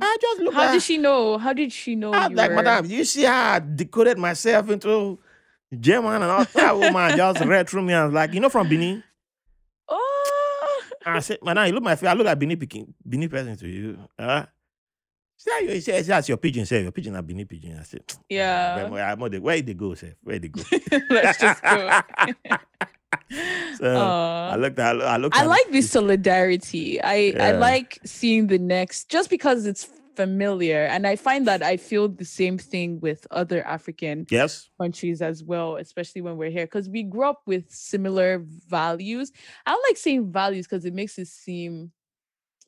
I 0.00 0.16
just 0.20 0.40
look 0.40 0.54
How 0.54 0.62
at 0.62 0.72
did 0.72 0.82
she 0.82 0.98
know? 0.98 1.38
How 1.38 1.52
did 1.52 1.72
she 1.72 1.94
know 1.94 2.12
I 2.12 2.28
you 2.28 2.36
like, 2.36 2.50
were? 2.50 2.56
madam, 2.56 2.86
you 2.86 3.04
see 3.04 3.24
how 3.24 3.54
I 3.54 3.60
decoded 3.60 4.18
myself 4.18 4.68
into 4.70 5.18
German 5.78 6.22
and 6.22 6.24
all 6.24 6.44
that 6.44 6.76
woman 6.76 7.16
just 7.16 7.44
read 7.44 7.68
through 7.68 7.82
me 7.82 7.92
and 7.92 8.06
was 8.06 8.14
like, 8.14 8.34
you 8.34 8.40
know 8.40 8.48
from 8.48 8.68
Benin? 8.68 9.02
Oh, 9.88 10.82
I 11.04 11.20
said, 11.20 11.38
madam, 11.42 11.66
you 11.66 11.72
look 11.72 11.82
my 11.82 11.96
face, 11.96 12.08
I 12.08 12.12
look 12.14 12.26
like 12.26 12.38
Benin 12.38 12.58
picking 12.58 12.92
Benin 13.04 13.28
person 13.28 13.56
to 13.56 13.68
you. 13.68 13.98
Uh, 14.18 14.44
she 15.36 15.50
said, 15.50 15.74
you 15.74 15.80
say 15.80 16.02
that's 16.02 16.28
your 16.28 16.38
pidgin, 16.38 16.66
say 16.66 16.82
your 16.82 16.92
pidgin 16.92 17.16
are 17.16 17.22
Benin 17.22 17.46
pidgin. 17.46 17.78
I 17.78 17.82
said, 17.82 18.04
yeah. 18.28 18.88
where, 18.88 19.16
where, 19.16 19.16
where, 19.16 19.40
where 19.40 19.62
they 19.62 19.74
go, 19.74 19.94
say? 19.94 20.14
Where 20.22 20.38
they 20.38 20.48
go? 20.48 20.62
Let's 21.10 21.38
just 21.38 21.62
go. 21.62 22.00
So 23.72 24.14
I 24.46 24.56
Aw. 24.56 24.56
looked 24.56 24.78
at 24.78 25.00
I 25.02 25.16
looked 25.16 25.36
I 25.36 25.44
like 25.44 25.66
this 25.70 25.90
solidarity. 25.90 27.02
I 27.02 27.34
I 27.40 27.52
like 27.52 27.98
seeing 28.04 28.48
the 28.48 28.58
next 28.58 29.08
just 29.10 29.30
because 29.30 29.66
it's 29.66 29.88
familiar, 30.16 30.84
and 30.84 31.06
I 31.06 31.16
find 31.16 31.46
that 31.46 31.62
I 31.62 31.76
feel 31.78 32.08
the 32.08 32.24
same 32.24 32.58
thing 32.58 33.00
with 33.00 33.26
other 33.30 33.66
African 33.66 34.28
Yes. 34.30 34.70
countries 34.80 35.22
as 35.22 35.42
well, 35.44 35.76
especially 35.76 36.22
when 36.22 36.36
we're 36.36 36.50
here, 36.50 36.66
because 36.66 36.88
we 36.88 37.02
grew 37.02 37.28
up 37.28 37.42
with 37.46 37.70
similar 37.70 38.42
values. 38.68 39.32
I 39.66 39.72
don't 39.72 39.84
like 39.88 39.96
saying 39.96 40.32
values 40.32 40.66
because 40.66 40.84
it 40.84 40.94
makes 40.94 41.18
it 41.18 41.28
seem 41.28 41.92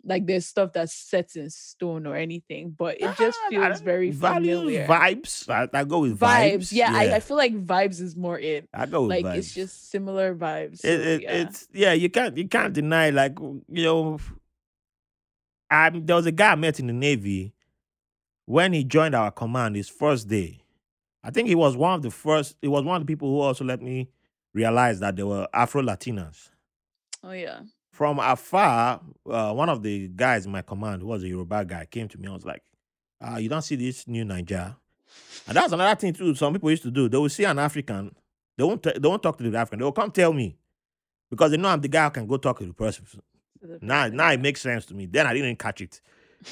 like 0.06 0.26
there's 0.26 0.46
stuff 0.46 0.72
that's 0.74 0.92
set 0.92 1.34
in 1.36 1.48
stone 1.50 2.06
or 2.06 2.14
anything, 2.16 2.74
but 2.76 3.00
it 3.00 3.16
just 3.16 3.38
Ah, 3.46 3.48
feels 3.50 3.80
very 3.80 4.10
values, 4.10 4.58
familiar. 4.58 4.86
vibes. 4.86 5.48
I, 5.48 5.68
I 5.78 5.84
go 5.84 6.00
with 6.00 6.18
Vibes, 6.18 6.52
vibes. 6.58 6.72
yeah, 6.72 6.90
I, 6.92 7.14
I 7.16 7.20
feel 7.20 7.36
like 7.38 7.54
vibes 7.66 8.00
is 8.00 8.14
more 8.14 8.38
it. 8.38 8.68
I 8.74 8.86
go 8.86 9.02
with 9.02 9.10
Like 9.10 9.24
vibes. 9.24 9.36
it's 9.38 9.54
just 9.54 9.90
similar 9.90 10.34
vibes. 10.34 10.74
it, 10.74 10.78
so, 10.80 10.88
it, 10.88 11.22
yeah. 11.22 11.32
it's 11.32 11.68
yeah 11.72 11.92
you 11.94 12.10
can't 12.10 12.36
you 12.36 12.46
can't 12.48 12.72
deny 12.74 13.10
like 13.10 13.38
you 13.40 13.84
know 13.84 14.18
I 15.70 15.90
there 15.90 16.16
was 16.16 16.26
a 16.26 16.32
guy 16.32 16.52
I 16.52 16.54
met 16.56 16.78
in 16.80 16.86
the 16.86 16.92
navy 16.92 17.54
when 18.46 18.72
he 18.72 18.84
joined 18.84 19.14
our 19.14 19.30
command 19.30 19.76
his 19.76 19.88
first 19.88 20.28
day 20.28 20.60
I 21.22 21.30
think 21.30 21.48
he 21.48 21.54
was 21.54 21.76
one 21.76 21.94
of 21.94 22.02
the 22.02 22.10
first 22.10 22.56
he 22.60 22.68
was 22.68 22.84
one 22.84 22.96
of 22.96 23.02
the 23.02 23.10
people 23.10 23.28
who 23.30 23.40
also 23.40 23.64
let 23.64 23.80
me 23.80 24.10
realize 24.52 25.00
that 25.00 25.16
there 25.16 25.26
were 25.26 25.48
Afro 25.54 25.82
Latinas 25.82 26.50
oh 27.22 27.32
yeah. 27.32 27.60
From 27.94 28.18
afar 28.18 29.00
uh, 29.30 29.52
one 29.52 29.68
of 29.68 29.82
the 29.82 30.08
guys 30.08 30.46
in 30.46 30.52
my 30.52 30.62
command 30.62 31.00
who 31.00 31.08
was 31.08 31.22
a 31.22 31.28
Yoruba 31.28 31.64
guy 31.64 31.84
came 31.86 32.08
to 32.08 32.18
me 32.18 32.24
and 32.26 32.34
was 32.34 32.44
like 32.44 32.62
uh, 33.20 33.36
you 33.36 33.48
don't 33.48 33.62
see 33.62 33.76
this 33.76 34.06
new 34.08 34.24
Niger 34.24 34.74
and 35.46 35.56
that's 35.56 35.72
another 35.72 35.98
thing 35.98 36.12
too 36.12 36.34
some 36.34 36.52
people 36.52 36.70
used 36.70 36.82
to 36.82 36.90
do 36.90 37.08
they 37.08 37.16
will 37.18 37.28
see 37.28 37.44
an 37.44 37.58
African 37.58 38.14
they 38.58 38.64
won't 38.64 38.82
t- 38.82 38.98
they 38.98 39.08
won't 39.08 39.22
talk 39.22 39.38
to 39.38 39.48
the 39.48 39.56
African 39.56 39.78
they 39.78 39.84
will 39.84 39.92
come 39.92 40.10
tell 40.10 40.32
me 40.32 40.56
because 41.30 41.50
they 41.50 41.56
know 41.56 41.68
I'm 41.68 41.80
the 41.80 41.88
guy 41.88 42.04
who 42.04 42.10
can 42.10 42.26
go 42.26 42.36
talk 42.36 42.58
to 42.60 42.66
the 42.66 42.72
person. 42.72 43.04
Now, 43.80 44.06
now 44.08 44.30
it 44.30 44.40
makes 44.40 44.60
sense 44.60 44.86
to 44.86 44.94
me. 44.94 45.06
Then 45.06 45.26
I 45.26 45.34
didn't 45.34 45.58
catch 45.58 45.80
it. 45.80 46.00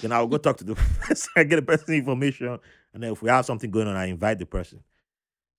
Then 0.01 0.13
I'll 0.13 0.27
go 0.27 0.39
talk 0.39 0.57
to 0.59 0.65
the 0.65 0.75
person, 1.01 1.31
I 1.37 1.45
get 1.45 1.57
the 1.57 1.63
person 1.63 1.95
information, 1.95 2.59
and 2.95 3.03
then 3.03 3.13
if 3.13 3.23
we 3.23 3.29
have 3.29 3.45
something 3.45 3.71
going 3.71 3.87
on, 3.87 3.97
I 3.97 4.07
invite 4.07 4.39
the 4.39 4.47
person. 4.47 4.83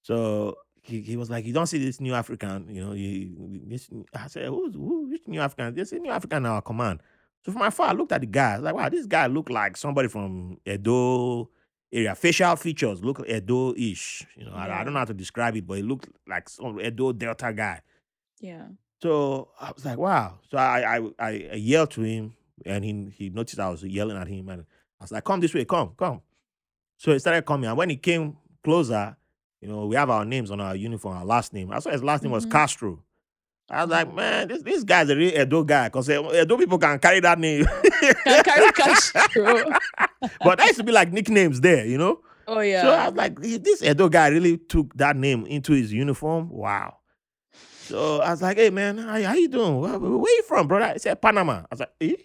So 0.02 0.58
he, 0.84 1.02
he 1.02 1.18
was 1.18 1.30
like, 1.30 1.46
"You 1.46 1.54
don't 1.54 1.68
see 1.68 1.84
this 1.84 2.00
new 2.00 2.14
African, 2.14 2.68
you 2.70 2.86
know?" 2.86 2.94
You, 2.94 3.32
this, 3.66 3.90
I 4.14 4.28
said, 4.28 4.48
"Who's 4.48 4.76
who? 4.76 5.10
Which 5.10 5.28
new 5.28 5.40
African? 5.40 5.74
This 5.74 5.94
is 5.94 6.00
new 6.00 6.12
African 6.12 6.40
in 6.40 6.46
our 6.46 6.62
command." 6.62 7.02
So 7.46 7.52
from 7.52 7.62
afar, 7.62 7.90
I 7.90 7.94
looked 7.94 8.12
at 8.12 8.22
the 8.22 8.28
guy. 8.28 8.54
I 8.54 8.56
was 8.58 8.64
like, 8.66 8.76
"Wow, 8.76 8.90
this 8.90 9.06
guy 9.06 9.28
looked 9.28 9.50
like 9.50 9.78
somebody 9.78 10.10
from 10.10 10.58
Edo 10.66 11.50
area. 11.92 12.14
Facial 12.16 12.56
features 12.58 13.04
look 13.04 13.26
Edo-ish. 13.28 14.28
You 14.36 14.46
know, 14.46 14.54
I, 14.54 14.82
I 14.82 14.84
don't 14.84 14.94
know 14.94 15.00
how 15.00 15.06
to 15.06 15.14
describe 15.14 15.56
it, 15.56 15.66
but 15.66 15.78
he 15.78 15.84
looked 15.84 16.10
like 16.28 16.50
some 16.50 16.80
Edo 16.80 17.14
Delta 17.14 17.54
guy." 17.54 17.82
Yeah. 18.40 18.68
So 19.02 19.50
I 19.60 19.72
was 19.72 19.86
like, 19.86 19.98
wow. 19.98 20.40
So 20.50 20.58
I 20.58 20.98
I, 20.98 21.02
I, 21.20 21.50
I 21.52 21.56
yelled 21.56 21.92
to 21.92 22.02
him 22.02 22.36
and 22.66 22.84
he 22.84 23.12
he 23.16 23.30
noticed 23.30 23.60
I 23.60 23.70
was 23.70 23.84
yelling 23.84 24.18
at 24.18 24.28
him 24.28 24.50
and 24.50 24.62
I 25.00 25.04
was 25.04 25.12
like, 25.12 25.24
come 25.24 25.40
this 25.40 25.54
way, 25.54 25.66
come, 25.66 25.94
come. 25.98 26.22
So 26.98 27.12
he 27.12 27.20
started 27.20 27.46
coming. 27.46 27.68
And 27.68 27.78
when 27.78 27.90
he 27.90 27.98
came 27.98 28.38
closer, 28.64 29.18
you 29.64 29.70
know, 29.70 29.86
we 29.86 29.96
have 29.96 30.10
our 30.10 30.26
names 30.26 30.52
on 30.52 30.60
our 30.60 30.76
uniform, 30.76 31.16
our 31.18 31.26
last 31.26 31.54
name. 31.54 31.72
I 31.72 31.80
saw 31.80 31.90
his 31.90 32.04
last 32.04 32.22
name 32.22 32.32
was 32.34 32.46
Mhm. 32.46 32.52
Castro. 32.52 33.02
I 33.70 33.82
was 33.82 33.90
like, 33.92 34.10
Oh. 34.10 34.16
man, 34.16 34.50
this, 34.50 34.62
this 34.62 34.84
guy's 34.84 35.10
a 35.10 35.16
real 35.16 35.34
Edo 35.42 35.64
guy 35.64 35.88
because 35.88 36.10
Edo 36.10 36.58
people 36.58 36.78
can 36.78 37.00
carry 37.00 37.22
that 37.22 37.40
name. 37.40 37.66
Can 38.26 38.44
carry 38.44 38.72
Castro. 38.74 39.24
but 40.44 40.58
that 40.60 40.66
used 40.68 40.80
to 40.80 40.84
be 40.84 40.92
like 40.92 41.14
nicknames 41.14 41.62
there, 41.62 41.86
you 41.86 41.98
know? 41.98 42.20
Oh 42.46 42.60
yeah. 42.60 42.82
So 42.82 42.92
I 42.92 43.08
was 43.08 43.16
like, 43.18 43.40
this 43.40 43.82
Edo 43.82 44.10
guy 44.10 44.28
really 44.28 44.58
took 44.58 44.94
that 44.98 45.16
name 45.16 45.46
into 45.46 45.72
his 45.72 45.94
uniform. 45.94 46.50
Wow. 46.50 46.98
So 47.86 48.20
I 48.22 48.32
was 48.32 48.42
like, 48.42 48.58
hey 48.58 48.70
man, 48.70 48.98
how, 48.98 49.22
how 49.22 49.34
you 49.34 49.48
doing? 49.48 49.80
Where, 49.80 49.98
where 49.98 50.36
you 50.36 50.44
from, 50.44 50.68
brother? 50.68 50.92
He 50.94 51.00
said 51.00 51.22
Panama. 51.22 51.60
I 51.62 51.66
was 51.72 51.80
like, 51.80 51.94
eh? 52.02 52.16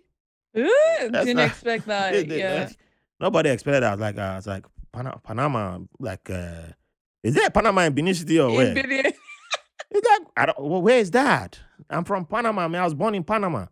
Ooh, 0.58 1.10
That's 1.10 1.24
didn't 1.24 1.36
not- 1.36 1.46
expect 1.46 1.86
that. 1.92 2.12
They- 2.12 2.24
they- 2.24 2.38
yeah. 2.40 2.68
Nobody 3.20 3.50
expected 3.50 3.82
that. 3.84 3.90
I 3.92 3.94
was 3.94 4.00
like, 4.00 4.18
uh, 4.18 4.20
I 4.22 4.36
was 4.36 4.46
like, 4.46 4.64
Pana- 4.92 5.20
Panama, 5.22 5.78
like, 6.00 6.30
uh, 6.30 6.62
is 7.22 7.34
there 7.34 7.50
Panama 7.50 7.82
in 7.82 7.92
Benin 7.92 8.14
City 8.14 8.38
or 8.40 8.52
where? 8.52 8.68
In 8.68 8.74
Benin. 8.74 9.12
He's 9.92 10.02
like, 10.04 10.22
I 10.36 10.46
don't, 10.46 10.60
well, 10.60 10.82
where 10.82 10.98
is 10.98 11.10
that? 11.12 11.58
I'm 11.88 12.04
from 12.04 12.26
Panama, 12.26 12.68
man. 12.68 12.82
I 12.82 12.84
was 12.84 12.94
born 12.94 13.14
in 13.14 13.24
Panama. 13.24 13.66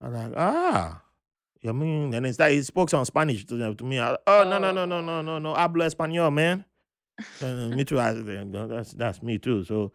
I 0.00 0.08
was 0.08 0.14
like, 0.14 0.32
ah. 0.36 1.02
You 1.60 1.72
mean? 1.72 2.14
And 2.14 2.26
it's 2.26 2.38
like 2.38 2.52
he 2.52 2.62
spoke 2.62 2.90
some 2.90 3.04
Spanish 3.04 3.44
to, 3.46 3.74
to 3.74 3.84
me. 3.84 3.98
I, 3.98 4.16
oh, 4.26 4.44
no, 4.44 4.58
no, 4.58 4.70
no, 4.72 4.84
no, 4.84 5.00
no, 5.00 5.22
no, 5.22 5.38
no. 5.38 5.54
Hablo 5.54 5.84
español, 5.88 6.32
man. 6.32 6.64
And 7.40 7.74
me 7.74 7.84
too. 7.84 7.98
I, 7.98 8.12
that's, 8.14 8.92
that's 8.92 9.22
me 9.22 9.38
too. 9.38 9.64
So 9.64 9.92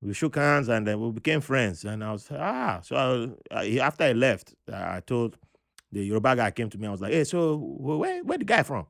we 0.00 0.14
shook 0.14 0.36
hands 0.36 0.68
and 0.68 0.86
then 0.86 1.00
we 1.00 1.10
became 1.10 1.40
friends. 1.40 1.84
And 1.84 2.04
I 2.04 2.12
was, 2.12 2.28
ah. 2.30 2.80
So 2.82 3.36
I, 3.50 3.60
I, 3.60 3.78
after 3.78 4.04
I 4.04 4.12
left, 4.12 4.54
uh, 4.72 4.76
I 4.76 5.00
told 5.04 5.38
the 5.90 6.04
Yoruba 6.04 6.36
guy 6.36 6.50
came 6.50 6.70
to 6.70 6.78
me. 6.78 6.86
I 6.86 6.90
was 6.90 7.00
like, 7.00 7.12
hey, 7.12 7.24
so 7.24 7.56
where, 7.56 8.22
where 8.22 8.38
the 8.38 8.44
guy 8.44 8.62
from? 8.62 8.86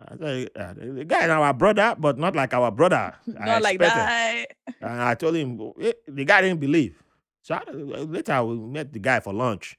I 0.00 0.16
said, 0.16 0.50
uh, 0.56 0.74
the 0.74 1.04
guy 1.04 1.24
is 1.24 1.30
our 1.30 1.54
brother, 1.54 1.94
but 1.98 2.18
not 2.18 2.34
like 2.36 2.52
our 2.52 2.70
brother. 2.70 3.14
I 3.40 3.46
Not 3.46 3.62
like 3.62 3.76
expected." 3.76 4.00
that. 4.02 4.46
And 4.80 5.02
I 5.02 5.14
told 5.14 5.34
him, 5.36 5.72
eh, 5.80 5.92
the 6.08 6.24
guy 6.24 6.42
didn't 6.42 6.60
believe. 6.60 7.02
So 7.42 7.54
I, 7.54 7.70
later 7.70 8.44
we 8.44 8.56
met 8.56 8.92
the 8.92 8.98
guy 8.98 9.20
for 9.20 9.32
lunch. 9.32 9.76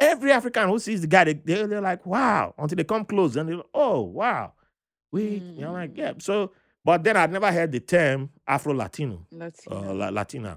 Every 0.00 0.32
African 0.32 0.68
who 0.68 0.78
sees 0.78 1.02
the 1.02 1.06
guy, 1.06 1.24
they, 1.24 1.34
they, 1.34 1.66
they're 1.66 1.80
like, 1.80 2.04
wow. 2.06 2.54
Until 2.58 2.76
they 2.76 2.84
come 2.84 3.04
close 3.04 3.36
and 3.36 3.48
they're 3.48 3.60
oh, 3.74 4.00
wow. 4.02 4.54
We, 5.12 5.42
you 5.54 5.60
know, 5.62 5.72
like, 5.72 5.92
Mm. 5.92 5.98
yeah. 5.98 6.12
So, 6.18 6.52
but 6.84 7.04
then 7.04 7.16
I'd 7.16 7.30
never 7.32 7.52
heard 7.52 7.72
the 7.72 7.80
term 7.80 8.30
Afro 8.46 8.72
Latino 8.72 9.26
Let's 9.30 9.62
see. 9.62 9.70
uh, 9.70 9.92
La- 9.92 10.08
Latina. 10.08 10.56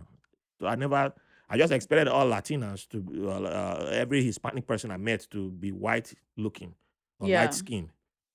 So 0.61 0.67
I 0.67 0.75
never, 0.75 1.11
I 1.49 1.57
just 1.57 1.73
expected 1.73 2.07
all 2.07 2.27
Latinas 2.27 2.87
to, 2.89 3.01
be- 3.01 3.25
uh, 3.27 3.31
uh, 3.41 3.89
every 3.91 4.23
Hispanic 4.23 4.65
person 4.65 4.91
I 4.91 4.97
met 4.97 5.27
to 5.31 5.51
be 5.51 5.71
white 5.71 6.13
looking 6.37 6.73
or 7.19 7.27
Yeah. 7.27 7.41
light 7.41 7.53
skin, 7.53 7.89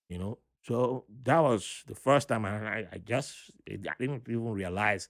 you 0.08 0.18
know. 0.18 0.38
So 0.68 1.04
that 1.24 1.38
was 1.40 1.82
the 1.86 1.94
first 1.94 2.28
time 2.28 2.44
I, 2.44 2.50
I, 2.80 2.86
I 2.92 2.98
just, 2.98 3.34
I 3.70 3.76
didn't 3.98 4.28
even 4.28 4.52
realize 4.52 5.08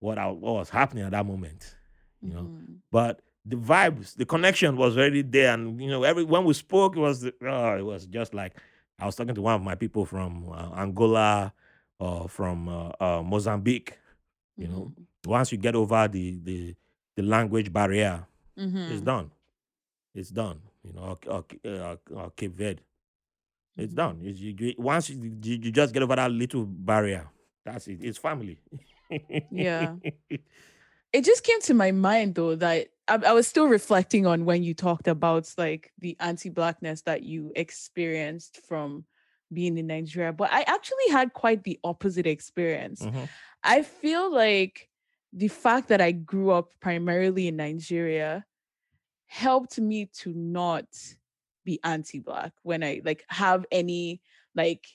what, 0.00 0.18
I, 0.18 0.26
what 0.26 0.54
was 0.54 0.70
happening 0.70 1.04
at 1.04 1.12
that 1.12 1.24
moment, 1.26 1.74
you 2.20 2.34
know. 2.34 2.42
Mhm. 2.42 2.76
But 2.92 3.22
the 3.46 3.56
vibes, 3.56 4.14
the 4.14 4.26
connection 4.26 4.76
was 4.76 4.96
already 4.96 5.22
there, 5.22 5.52
and 5.54 5.80
you 5.80 5.88
know, 5.90 6.02
every 6.04 6.24
when 6.24 6.44
we 6.44 6.54
spoke, 6.54 6.96
it 6.96 7.00
was 7.00 7.24
oh, 7.42 7.76
it 7.78 7.82
was 7.84 8.06
just 8.06 8.34
like 8.34 8.56
I 8.98 9.06
was 9.06 9.16
talking 9.16 9.34
to 9.34 9.42
one 9.42 9.54
of 9.56 9.62
my 9.62 9.74
people 9.74 10.04
from 10.06 10.48
uh, 10.50 10.70
Angola 10.76 11.52
or 11.98 12.28
from 12.28 12.68
uh, 12.68 12.90
uh, 13.00 13.22
Mozambique. 13.22 13.98
You 14.56 14.68
know, 14.68 14.92
Mhm. 14.96 15.06
once 15.26 15.50
you 15.52 15.58
get 15.58 15.74
over 15.74 16.06
the 16.08 16.38
the 16.42 16.74
the 17.16 17.22
language 17.22 17.72
barrier, 17.72 18.26
it's 18.56 19.00
Mhm. 19.00 19.04
done. 19.04 19.30
It's 20.14 20.30
done. 20.30 20.60
You 20.84 20.92
know, 20.92 21.18
or, 21.26 21.44
or, 21.64 21.98
or 22.14 22.30
Cape 22.36 22.52
Verde, 22.54 22.82
it's 23.76 23.92
done. 23.92 24.20
It's, 24.22 24.38
you, 24.38 24.54
you, 24.58 24.74
once 24.78 25.10
you, 25.10 25.36
you 25.42 25.58
you 25.62 25.70
just 25.72 25.92
get 25.92 26.02
over 26.02 26.16
that 26.16 26.30
little 26.30 26.64
barrier, 26.64 27.28
that's 27.64 27.88
it. 27.88 27.98
It's 28.00 28.18
family. 28.18 28.58
Yeah. 29.50 29.96
it 31.12 31.24
just 31.24 31.44
came 31.44 31.60
to 31.62 31.74
my 31.74 31.92
mind 31.92 32.34
though 32.34 32.56
that 32.56 32.88
I, 33.06 33.14
I 33.16 33.32
was 33.32 33.46
still 33.46 33.66
reflecting 33.66 34.26
on 34.26 34.44
when 34.44 34.62
you 34.62 34.74
talked 34.74 35.08
about 35.08 35.52
like 35.58 35.92
the 35.98 36.16
anti-blackness 36.20 37.02
that 37.02 37.22
you 37.22 37.52
experienced 37.54 38.60
from 38.66 39.04
being 39.52 39.78
in 39.78 39.86
Nigeria, 39.86 40.32
but 40.32 40.52
I 40.52 40.62
actually 40.62 41.10
had 41.10 41.32
quite 41.32 41.62
the 41.62 41.78
opposite 41.84 42.26
experience. 42.26 43.02
Mhm. 43.02 43.28
I 43.62 43.82
feel 43.82 44.32
like 44.32 44.88
the 45.32 45.48
fact 45.48 45.88
that 45.88 46.00
I 46.00 46.12
grew 46.12 46.50
up 46.50 46.70
primarily 46.80 47.48
in 47.48 47.56
Nigeria 47.56 48.44
helped 49.26 49.78
me 49.80 50.06
to 50.20 50.32
not 50.32 50.86
be 51.64 51.80
anti-black 51.84 52.52
when 52.62 52.82
I 52.82 53.00
like 53.04 53.24
have 53.28 53.66
any 53.70 54.20
like 54.54 54.86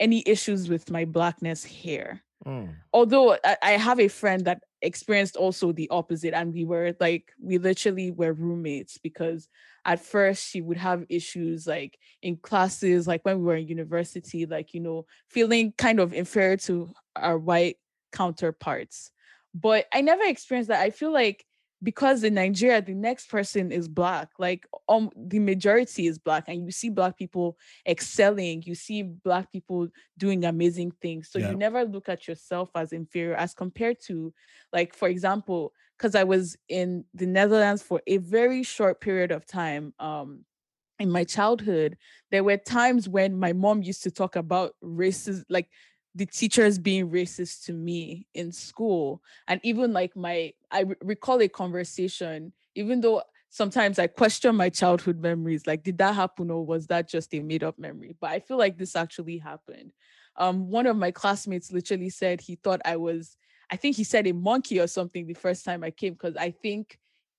any 0.00 0.22
issues 0.26 0.68
with 0.68 0.90
my 0.90 1.04
blackness 1.04 1.64
here. 1.64 2.22
Mm. 2.46 2.74
although 2.92 3.38
I, 3.42 3.56
I 3.62 3.70
have 3.70 3.98
a 3.98 4.08
friend 4.08 4.44
that 4.44 4.60
experienced 4.82 5.34
also 5.34 5.72
the 5.72 5.88
opposite 5.88 6.34
and 6.34 6.52
we 6.52 6.66
were 6.66 6.94
like 7.00 7.32
we 7.40 7.56
literally 7.56 8.10
were 8.10 8.34
roommates 8.34 8.98
because 8.98 9.48
at 9.86 10.00
first 10.00 10.46
she 10.46 10.60
would 10.60 10.76
have 10.76 11.06
issues 11.08 11.66
like 11.66 11.98
in 12.20 12.36
classes 12.36 13.06
like 13.06 13.24
when 13.24 13.38
we 13.38 13.44
were 13.44 13.56
in 13.56 13.66
university 13.66 14.44
like 14.44 14.74
you 14.74 14.80
know 14.80 15.06
feeling 15.30 15.72
kind 15.78 15.98
of 15.98 16.12
inferior 16.12 16.58
to 16.58 16.90
our 17.16 17.38
white 17.38 17.78
counterparts. 18.12 19.10
But 19.54 19.86
i 19.92 20.00
never 20.02 20.24
experienced 20.24 20.68
that. 20.68 20.82
I 20.82 20.90
feel 20.90 21.12
like 21.12 21.46
because 21.84 22.24
in 22.24 22.34
Nigeria, 22.34 22.82
the 22.82 22.94
next 22.94 23.28
person 23.28 23.70
is 23.70 23.86
black. 23.88 24.30
Like 24.38 24.66
um, 24.88 25.10
the 25.16 25.38
majority 25.38 26.06
is 26.06 26.18
black, 26.18 26.44
and 26.48 26.64
you 26.64 26.72
see 26.72 26.88
black 26.88 27.16
people 27.16 27.58
excelling. 27.86 28.62
You 28.66 28.74
see 28.74 29.02
black 29.02 29.52
people 29.52 29.88
doing 30.18 30.44
amazing 30.44 30.92
things. 31.02 31.30
So 31.30 31.38
Yeah. 31.38 31.50
you 31.50 31.56
never 31.56 31.84
look 31.84 32.08
at 32.08 32.26
yourself 32.26 32.70
as 32.74 32.92
inferior 32.92 33.36
as 33.36 33.54
compared 33.54 33.98
to, 34.06 34.32
like, 34.72 34.94
for 34.94 35.08
example, 35.08 35.72
because 35.96 36.14
I 36.14 36.24
was 36.24 36.56
in 36.68 37.04
the 37.14 37.26
Netherlands 37.26 37.82
for 37.82 38.00
a 38.06 38.16
very 38.16 38.62
short 38.62 39.00
period 39.00 39.30
of 39.30 39.46
time. 39.46 39.92
Um, 40.00 40.44
in 41.00 41.10
my 41.10 41.24
childhood, 41.24 41.96
there 42.30 42.44
were 42.44 42.56
times 42.56 43.08
when 43.08 43.38
my 43.38 43.52
mom 43.52 43.82
used 43.82 44.04
to 44.04 44.10
talk 44.10 44.36
about 44.36 44.74
racism, 44.82 45.44
like 45.48 45.68
the 46.14 46.26
teachers 46.26 46.78
being 46.78 47.10
racist 47.10 47.64
to 47.66 47.72
me 47.72 48.26
in 48.34 48.52
school. 48.52 49.22
And 49.48 49.60
even 49.64 49.92
like 49.92 50.14
my, 50.16 50.52
I 50.70 50.80
re- 50.82 50.96
recall 51.02 51.40
a 51.42 51.48
conversation, 51.48 52.52
even 52.74 53.00
though 53.00 53.22
sometimes 53.50 53.98
I 53.98 54.06
question 54.06 54.54
my 54.56 54.68
childhood 54.68 55.18
memories, 55.20 55.66
like, 55.66 55.82
did 55.82 55.98
that 55.98 56.14
happen 56.14 56.50
or 56.50 56.64
was 56.64 56.86
that 56.86 57.08
just 57.08 57.34
a 57.34 57.40
made 57.40 57.64
up 57.64 57.78
memory? 57.78 58.16
But 58.20 58.30
I 58.30 58.40
feel 58.40 58.58
like 58.58 58.78
this 58.78 58.94
actually 58.94 59.38
happened. 59.38 59.92
Um, 60.36 60.68
one 60.70 60.86
of 60.86 60.96
my 60.96 61.10
classmates 61.10 61.72
literally 61.72 62.10
said 62.10 62.40
he 62.40 62.56
thought 62.56 62.80
I 62.84 62.96
was, 62.96 63.36
I 63.70 63.76
think 63.76 63.96
he 63.96 64.04
said 64.04 64.26
a 64.26 64.32
monkey 64.32 64.80
or 64.80 64.86
something 64.86 65.26
the 65.26 65.34
first 65.34 65.64
time 65.64 65.82
I 65.82 65.90
came, 65.90 66.14
because 66.14 66.36
I 66.36 66.50
think 66.50 66.98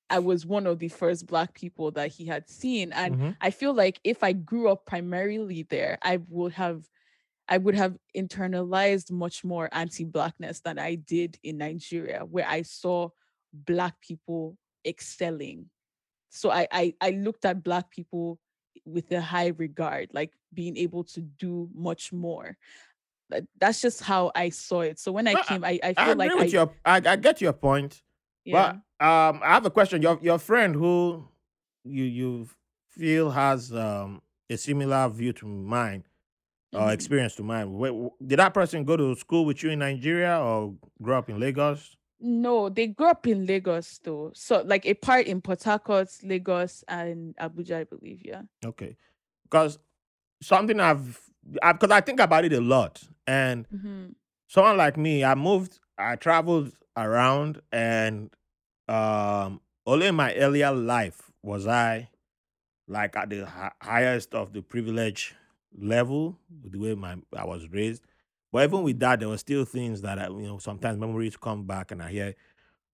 I 0.09 0.19
was 0.19 0.45
one 0.45 0.67
of 0.67 0.79
the 0.79 0.87
first 0.89 1.25
black 1.25 1.53
people 1.55 1.91
that 1.91 2.11
he 2.11 2.25
had 2.25 2.49
seen. 2.49 2.93
And 2.93 3.17
Mhm. 3.17 3.35
I 3.41 3.49
feel 3.51 3.73
like 3.73 3.99
if 4.03 4.23
I 4.23 4.33
grew 4.33 4.69
up 4.69 4.85
primarily 4.85 5.63
there, 5.63 5.97
I 6.01 6.17
would 6.29 6.53
have 6.53 6.89
I 7.47 7.57
would 7.57 7.75
have 7.75 7.97
internalized 8.15 9.11
much 9.11 9.43
more 9.43 9.69
anti-blackness 9.71 10.61
than 10.61 10.79
I 10.79 10.95
did 10.95 11.37
in 11.43 11.57
Nigeria, 11.59 12.25
where 12.25 12.47
I 12.47 12.63
saw 12.63 13.09
black 13.53 14.01
people 14.01 14.57
excelling. 14.85 15.69
So 16.29 16.51
I 16.51 16.67
I, 16.71 16.93
I 17.01 17.09
looked 17.11 17.45
at 17.45 17.63
black 17.63 17.89
people 17.91 18.39
with 18.85 19.11
a 19.11 19.21
high 19.21 19.47
regard, 19.57 20.09
like 20.13 20.33
being 20.53 20.77
able 20.77 21.03
to 21.03 21.21
do 21.21 21.69
much 21.73 22.11
more. 22.11 22.57
That's 23.59 23.81
just 23.81 24.03
how 24.03 24.31
I 24.35 24.49
saw 24.49 24.81
it. 24.81 24.99
So 24.99 25.11
when 25.11 25.27
I 25.27 25.35
came, 25.35 25.63
I, 25.63 25.79
I 25.83 25.93
I 25.97 26.05
feel 26.05 26.11
agree 26.11 26.27
like 26.27 26.35
with 26.35 26.53
I, 26.53 26.57
your. 26.57 26.73
I, 26.85 26.95
I 26.97 27.15
get 27.15 27.41
your 27.41 27.53
point. 27.53 28.03
yeah. 28.43 28.77
But 28.99 29.05
um, 29.05 29.41
I 29.43 29.53
have 29.53 29.65
a 29.65 29.71
question. 29.71 30.01
Your 30.01 30.19
your 30.21 30.37
friend 30.37 30.75
who 30.75 31.27
you 31.83 32.03
you 32.03 32.49
feel 32.89 33.31
has 33.31 33.73
um 33.73 34.21
a 34.49 34.57
similar 34.57 35.09
view 35.09 35.33
to 35.33 35.47
mine 35.47 36.03
Mhm. 36.83 36.93
experience 36.93 37.35
to 37.35 37.43
mine. 37.43 37.67
Wh- 37.79 38.09
Did 38.25 38.39
that 38.39 38.53
person 38.53 38.83
go 38.83 38.97
to 38.97 39.15
school 39.15 39.45
with 39.45 39.63
you 39.63 39.71
in 39.71 39.79
Nigeria 39.79 40.39
or 40.39 40.75
grow 41.01 41.17
up 41.19 41.29
in 41.29 41.39
Lagos? 41.39 41.95
No, 42.19 42.69
they 42.69 42.87
grew 42.87 43.07
up 43.07 43.27
in 43.27 43.45
Lagos 43.45 43.99
though. 43.99 44.31
So 44.33 44.61
like 44.63 44.85
a 44.85 44.93
part 44.93 45.27
in 45.27 45.41
Port 45.41 45.63
Harcourt, 45.63 46.09
Lagos, 46.23 46.83
and 46.87 47.35
Abuja, 47.37 47.77
I 47.77 47.83
believe. 47.83 48.21
Yeah. 48.23 48.43
Okay, 48.65 48.95
because 49.43 49.77
something 50.41 50.79
I've 50.79 51.21
because 51.43 51.91
I 51.91 52.01
think 52.01 52.19
about 52.19 52.45
it 52.45 52.53
a 52.53 52.61
lot, 52.61 53.03
and 53.27 53.67
hmm 53.69 54.07
someone 54.47 54.77
like 54.77 54.97
me, 54.97 55.23
I 55.23 55.35
moved, 55.35 55.79
I 55.97 56.15
traveled 56.15 56.71
around, 56.97 57.61
and 57.71 58.31
um, 58.87 59.61
only 59.85 60.07
in 60.07 60.15
my 60.15 60.33
earlier 60.35 60.71
life 60.71 61.31
was 61.43 61.67
I 61.67 62.09
like 62.87 63.15
at 63.15 63.29
the 63.29 63.45
hi- 63.45 63.71
highest 63.81 64.33
of 64.35 64.53
the 64.53 64.61
privilege 64.61 65.35
level 65.77 66.37
with 66.63 66.73
the 66.73 66.79
way 66.79 66.95
my 66.95 67.15
I 67.35 67.45
was 67.45 67.67
raised. 67.69 68.03
But 68.51 68.63
even 68.63 68.83
with 68.83 68.99
that, 68.99 69.19
there 69.19 69.29
were 69.29 69.37
still 69.37 69.65
things 69.65 70.01
that 70.01 70.19
I, 70.19 70.27
you 70.27 70.47
know 70.47 70.57
sometimes 70.59 70.99
memories 70.99 71.37
come 71.37 71.65
back, 71.65 71.91
and 71.91 72.01
I 72.01 72.11
hear 72.11 72.35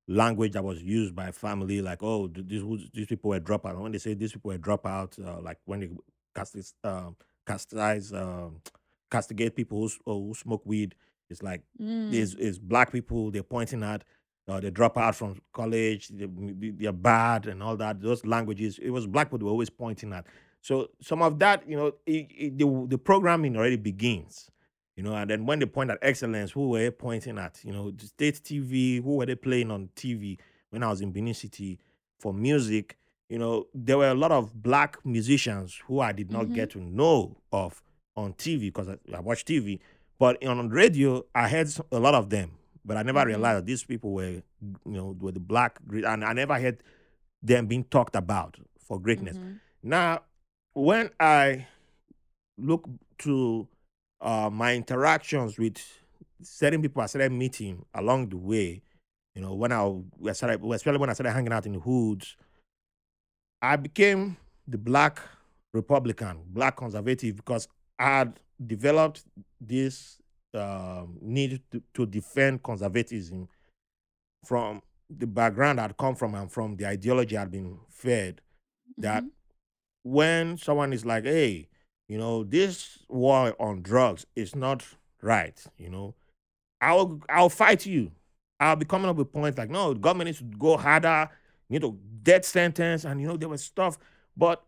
language 0.08 0.54
that 0.54 0.64
was 0.64 0.82
used 0.82 1.16
by 1.16 1.32
family, 1.32 1.82
like 1.82 2.04
oh 2.04 2.28
these 2.28 2.64
these 2.94 3.08
people 3.08 3.30
were 3.30 3.40
dropout. 3.40 3.80
When 3.80 3.92
they 3.92 3.98
say 3.98 4.14
these 4.14 4.34
people 4.34 4.50
were 4.50 4.58
dropout, 4.58 5.24
uh, 5.26 5.42
like 5.42 5.60
when 5.66 5.80
they 5.82 5.90
cast 6.36 6.54
this 6.54 6.74
um, 6.84 7.16
castize 7.48 8.14
um, 8.14 8.62
castigate 9.10 9.56
people 9.56 9.88
who, 9.88 10.12
uh, 10.12 10.14
who 10.16 10.34
smoke 10.34 10.64
weed, 10.66 10.96
it's 11.30 11.44
like 11.44 11.64
is 12.10 12.36
Mm. 12.36 12.40
is 12.40 12.60
black 12.60 12.92
people 12.92 13.32
they're 13.32 13.44
pointing 13.44 13.84
at 13.84 14.04
uh, 14.48 14.60
they 14.60 14.70
drop 14.70 14.98
out 14.98 15.16
from 15.16 15.42
college 15.54 16.10
they, 16.10 16.28
they're 16.72 16.92
bad 16.92 17.48
and 17.48 17.64
all 17.64 17.78
that 17.78 18.02
those 18.02 18.26
languages 18.26 18.80
it 18.80 18.90
was 18.90 19.08
black 19.08 19.32
people 19.32 19.46
were 19.46 19.52
always 19.52 19.70
pointing 19.70 20.12
at 20.14 20.26
so 20.62 20.90
some 21.02 21.22
of 21.22 21.40
that 21.40 21.68
you 21.68 21.76
know 21.76 21.88
it, 22.06 22.28
it, 22.32 22.58
the, 22.58 22.86
the 22.90 22.98
programming 22.98 23.56
already 23.58 23.78
begins 23.78 24.50
you 24.96 25.04
know 25.04 25.14
and 25.16 25.30
then 25.30 25.46
when 25.46 25.60
they 25.60 25.66
point 25.66 25.90
at 25.90 25.98
excellence 26.02 26.52
who 26.52 26.70
were 26.70 26.80
they 26.80 26.92
pointing 26.92 27.38
at 27.38 27.60
you 27.64 27.72
know 27.74 27.92
the 27.92 28.06
state 28.06 28.36
tv 28.44 29.04
who 29.04 29.16
were 29.18 29.26
they 29.26 29.36
playing 29.36 29.72
on 29.72 29.90
tv 29.96 30.38
when 30.70 30.84
i 30.84 30.88
was 30.90 31.02
in 31.02 31.12
benin 31.12 31.34
city 31.34 31.80
for 32.20 32.34
music 32.34 32.98
you 33.30 33.38
know 33.40 33.66
there 33.74 33.98
were 33.98 34.10
a 34.10 34.14
lot 34.16 34.32
of 34.32 34.54
black 34.62 34.98
musicians 35.06 35.80
who 35.88 36.00
i 36.00 36.12
did 36.12 36.32
not 36.32 36.46
Mhm. 36.48 36.54
get 36.54 36.70
to 36.72 36.80
know 36.80 37.38
of 37.52 37.82
on 38.16 38.34
tv 38.34 38.62
because 38.62 38.88
I, 38.90 38.98
I 39.16 39.20
watch 39.22 39.46
tv 39.46 39.80
but 40.20 40.46
on 40.46 40.70
radio, 40.70 41.24
I 41.34 41.48
heard 41.50 41.68
a 41.92 41.98
lot 42.00 42.14
of 42.14 42.30
them, 42.30 42.52
but 42.86 42.96
I 42.96 43.02
never 43.02 43.22
Mhm. 43.22 43.26
realized 43.26 43.58
that 43.58 43.66
these 43.66 43.84
people 43.84 44.14
were, 44.14 44.30
you 44.30 44.44
know, 44.86 45.16
were 45.20 45.32
the 45.32 45.40
black, 45.40 45.80
great- 45.88 46.06
and 46.06 46.24
I 46.24 46.34
never 46.34 46.60
heard 46.60 46.84
them 47.42 47.66
being 47.66 47.86
talked 47.86 48.16
about 48.16 48.56
for 48.80 49.00
greatness. 49.00 49.38
Mhm. 49.40 49.60
Now, 49.82 50.22
when 50.74 51.10
I 51.20 51.68
look 52.58 52.88
to 53.20 53.68
uh, 54.22 54.50
my 54.52 54.76
interactions 54.76 55.58
with 55.58 55.78
certain 56.42 56.82
people 56.82 57.02
I 57.02 57.08
started 57.08 57.32
meeting 57.32 57.86
along 57.94 58.30
the 58.30 58.38
way, 58.38 58.82
you 59.36 59.42
know, 59.42 59.54
when 59.54 59.72
I 59.72 60.34
started, 60.34 60.64
especially 60.64 61.00
when 61.00 61.10
I 61.10 61.14
started 61.14 61.34
hanging 61.34 61.54
out 61.54 61.66
in 61.66 61.74
the 61.74 61.80
hoods, 61.80 62.36
I 63.62 63.76
became 63.76 64.38
the 64.68 64.78
black 64.78 65.20
Republican, 65.74 66.42
black 66.48 66.78
conservative, 66.78 67.36
because 67.36 67.68
I 68.00 68.18
had 68.18 68.40
developed 68.66 69.24
this 69.60 70.18
um, 70.54 71.18
need 71.22 71.62
to, 71.72 71.82
to 71.94 72.06
defend 72.06 72.64
conservatism 72.64 73.48
from 74.46 74.82
the 75.10 75.28
background 75.28 75.80
I'd 75.80 75.98
come 75.98 76.16
from 76.16 76.36
and 76.36 76.52
from 76.52 76.76
the 76.76 76.88
ideology 76.88 77.38
I'd 77.38 77.52
been 77.52 77.80
fed. 77.90 78.42
That 78.98 79.24
Mhm. 79.24 79.32
When 80.04 80.58
someone 80.58 80.94
is 80.94 81.06
like, 81.06 81.26
hey, 81.26 81.68
you 82.08 82.18
know, 82.18 82.44
this 82.44 83.00
war 83.08 83.56
on 83.60 83.82
drugs 83.82 84.26
is 84.36 84.56
not 84.56 84.86
right, 85.22 85.64
you 85.78 85.90
know, 85.90 86.16
I'll 86.82 87.22
I'll 87.30 87.50
fight 87.50 87.86
you. 87.86 88.12
I'll 88.60 88.76
be 88.76 88.86
coming 88.86 89.10
up 89.10 89.16
with 89.16 89.32
points 89.32 89.58
like, 89.58 89.70
no, 89.70 89.94
government 89.94 90.28
needs 90.28 90.38
to 90.38 90.44
go 90.44 90.78
harder, 90.78 91.30
you 91.70 91.80
know, 91.80 91.98
death 92.22 92.46
sentence, 92.46 93.06
and 93.06 93.22
you 93.22 93.28
know, 93.28 93.38
there 93.38 93.50
was 93.50 93.64
stuff. 93.64 93.98
But 94.36 94.64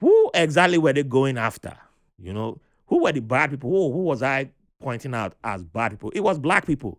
who 0.00 0.30
exactly 0.34 0.78
were 0.78 0.92
they 0.92 1.02
going 1.02 1.38
after? 1.38 1.76
You 2.18 2.32
know, 2.32 2.60
who 2.86 3.02
were 3.02 3.12
the 3.12 3.20
bad 3.20 3.50
people? 3.50 3.70
Who, 3.70 3.92
who 3.92 4.02
was 4.02 4.22
I 4.22 4.50
pointing 4.80 5.14
out 5.14 5.34
as 5.44 5.62
bad 5.62 5.92
people? 5.92 6.10
It 6.10 6.20
was 6.20 6.38
black 6.38 6.66
people. 6.66 6.98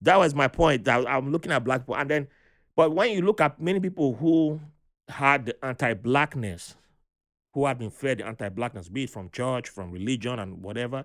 That 0.00 0.18
was 0.18 0.34
my 0.34 0.48
point. 0.48 0.84
That 0.84 1.08
I'm 1.08 1.30
looking 1.30 1.52
at 1.52 1.64
black 1.64 1.82
people, 1.82 1.96
and 1.96 2.10
then, 2.10 2.28
but 2.74 2.92
when 2.92 3.12
you 3.12 3.22
look 3.22 3.40
at 3.40 3.60
many 3.60 3.78
people 3.78 4.14
who 4.14 4.60
had 5.08 5.46
the 5.46 5.64
anti-blackness, 5.64 6.76
who 7.52 7.66
had 7.66 7.78
been 7.78 7.90
fed 7.90 8.18
the 8.18 8.26
anti-blackness, 8.26 8.88
be 8.88 9.04
it 9.04 9.10
from 9.10 9.30
church, 9.30 9.68
from 9.68 9.90
religion, 9.90 10.38
and 10.38 10.62
whatever, 10.62 11.04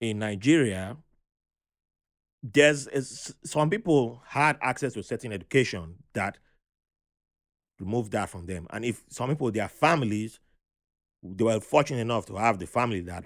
in 0.00 0.18
Nigeria, 0.18 0.96
there's 2.42 2.86
is, 2.88 3.34
some 3.44 3.70
people 3.70 4.22
had 4.26 4.58
access 4.60 4.92
to 4.92 5.02
certain 5.02 5.32
education 5.32 5.94
that 6.12 6.36
removed 7.80 8.12
that 8.12 8.28
from 8.28 8.46
them, 8.46 8.66
and 8.70 8.84
if 8.84 9.02
some 9.08 9.30
people, 9.30 9.50
their 9.50 9.68
families, 9.68 10.40
they 11.22 11.44
were 11.44 11.58
fortunate 11.60 12.00
enough 12.00 12.26
to 12.26 12.36
have 12.36 12.58
the 12.58 12.66
family 12.66 13.00
that 13.00 13.24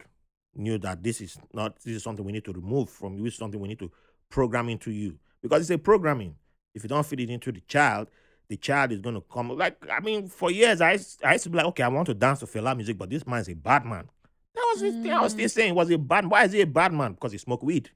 knew 0.54 0.78
that 0.78 1.02
this 1.02 1.20
is 1.20 1.36
not 1.52 1.76
this 1.84 1.96
is 1.96 2.02
something 2.02 2.24
we 2.24 2.32
need 2.32 2.44
to 2.44 2.52
remove 2.52 2.88
from 2.88 3.16
you, 3.16 3.24
this 3.24 3.34
is 3.34 3.38
something 3.38 3.60
we 3.60 3.68
need 3.68 3.78
to 3.78 3.90
program 4.28 4.68
into 4.68 4.90
you 4.90 5.18
because 5.42 5.62
it's 5.62 5.70
a 5.70 5.78
programming. 5.78 6.34
If 6.74 6.82
you 6.84 6.88
don't 6.88 7.04
feed 7.04 7.20
it 7.20 7.30
into 7.30 7.50
the 7.50 7.60
child, 7.62 8.08
the 8.48 8.56
child 8.56 8.92
is 8.92 9.00
going 9.00 9.14
to 9.14 9.20
come. 9.20 9.50
Like 9.56 9.76
I 9.90 10.00
mean, 10.00 10.28
for 10.28 10.50
years 10.50 10.80
I 10.80 10.92
used, 10.92 11.22
I 11.24 11.32
used 11.32 11.44
to 11.44 11.50
be 11.50 11.56
like, 11.58 11.66
okay, 11.66 11.82
I 11.82 11.88
want 11.88 12.06
to 12.06 12.14
dance 12.14 12.40
to 12.40 12.46
Fela 12.46 12.74
music, 12.76 12.96
but 12.98 13.10
this 13.10 13.26
man's 13.26 13.48
a 13.48 13.54
bad 13.54 13.84
man. 13.84 14.08
That 14.54 14.66
was 14.72 14.80
the 14.82 14.90
thing 14.90 15.12
I 15.12 15.20
was 15.20 15.32
still 15.32 15.48
saying. 15.48 15.74
Was 15.74 15.90
a 15.90 15.98
bad. 15.98 16.24
Man? 16.24 16.30
Why 16.30 16.44
is 16.44 16.52
he 16.52 16.60
a 16.62 16.66
bad 16.66 16.92
man? 16.92 17.12
Because 17.12 17.32
he 17.32 17.38
smoke 17.38 17.62
weed. 17.62 17.90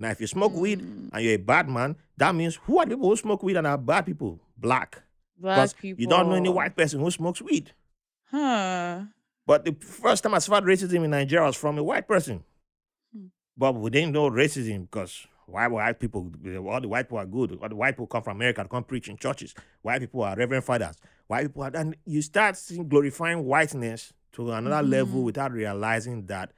Now, 0.00 0.10
if 0.10 0.20
you 0.20 0.26
smoke 0.26 0.54
weed 0.54 0.80
Mm. 0.80 1.10
and 1.12 1.22
you're 1.24 1.34
a 1.34 1.38
bad 1.38 1.68
man, 1.68 1.94
that 2.16 2.34
means 2.34 2.56
who 2.64 2.78
are 2.78 2.86
the 2.86 2.96
people 2.96 3.10
who 3.10 3.16
smoke 3.16 3.42
weed 3.42 3.56
and 3.58 3.66
are 3.66 3.76
bad 3.78 4.06
people? 4.06 4.40
Black. 4.56 5.02
Black 5.38 5.76
people. 5.76 6.00
you 6.00 6.06
don't 6.08 6.28
know 6.28 6.34
any 6.34 6.48
white 6.48 6.74
person 6.76 7.00
who 7.00 7.10
smokes 7.10 7.40
weed. 7.42 7.72
Huh. 8.30 9.02
But 9.46 9.64
the 9.64 9.72
first 9.80 10.22
time 10.22 10.34
I 10.34 10.38
saw 10.38 10.60
racism 10.60 11.04
in 11.04 11.10
Nigeria 11.10 11.46
was 11.46 11.56
from 11.56 11.78
a 11.78 11.82
white 11.82 12.06
person. 12.08 12.44
Hmm. 13.14 13.26
But 13.56 13.74
we 13.74 13.90
didn't 13.90 14.12
know 14.12 14.30
racism 14.30 14.82
because 14.90 15.26
why 15.50 15.66
white 15.66 15.98
people, 15.98 16.30
all 16.68 16.80
the 16.80 16.88
white 16.88 17.04
people 17.04 17.18
are 17.18 17.26
good. 17.26 17.58
All 17.62 17.68
the 17.68 17.74
white 17.76 17.92
people 17.92 18.06
come 18.06 18.22
from 18.22 18.36
America 18.36 18.62
to 18.62 18.68
come 18.68 18.84
preach 18.84 19.08
in 19.08 19.16
churches. 19.16 19.54
White 19.82 20.00
people 20.00 20.22
are 20.22 20.36
reverend 20.36 20.64
fathers. 20.64 20.96
White 21.26 21.46
people 21.48 21.62
are, 21.64 21.70
and 21.74 21.96
you 22.06 22.22
start 22.22 22.56
seeing 22.56 22.88
glorifying 22.88 23.44
whiteness 23.44 24.12
to 24.32 24.52
another 24.52 24.86
level 24.86 25.20
Mhm. 25.20 25.24
without 25.24 25.52
realizing 25.52 26.26
that 26.26 26.52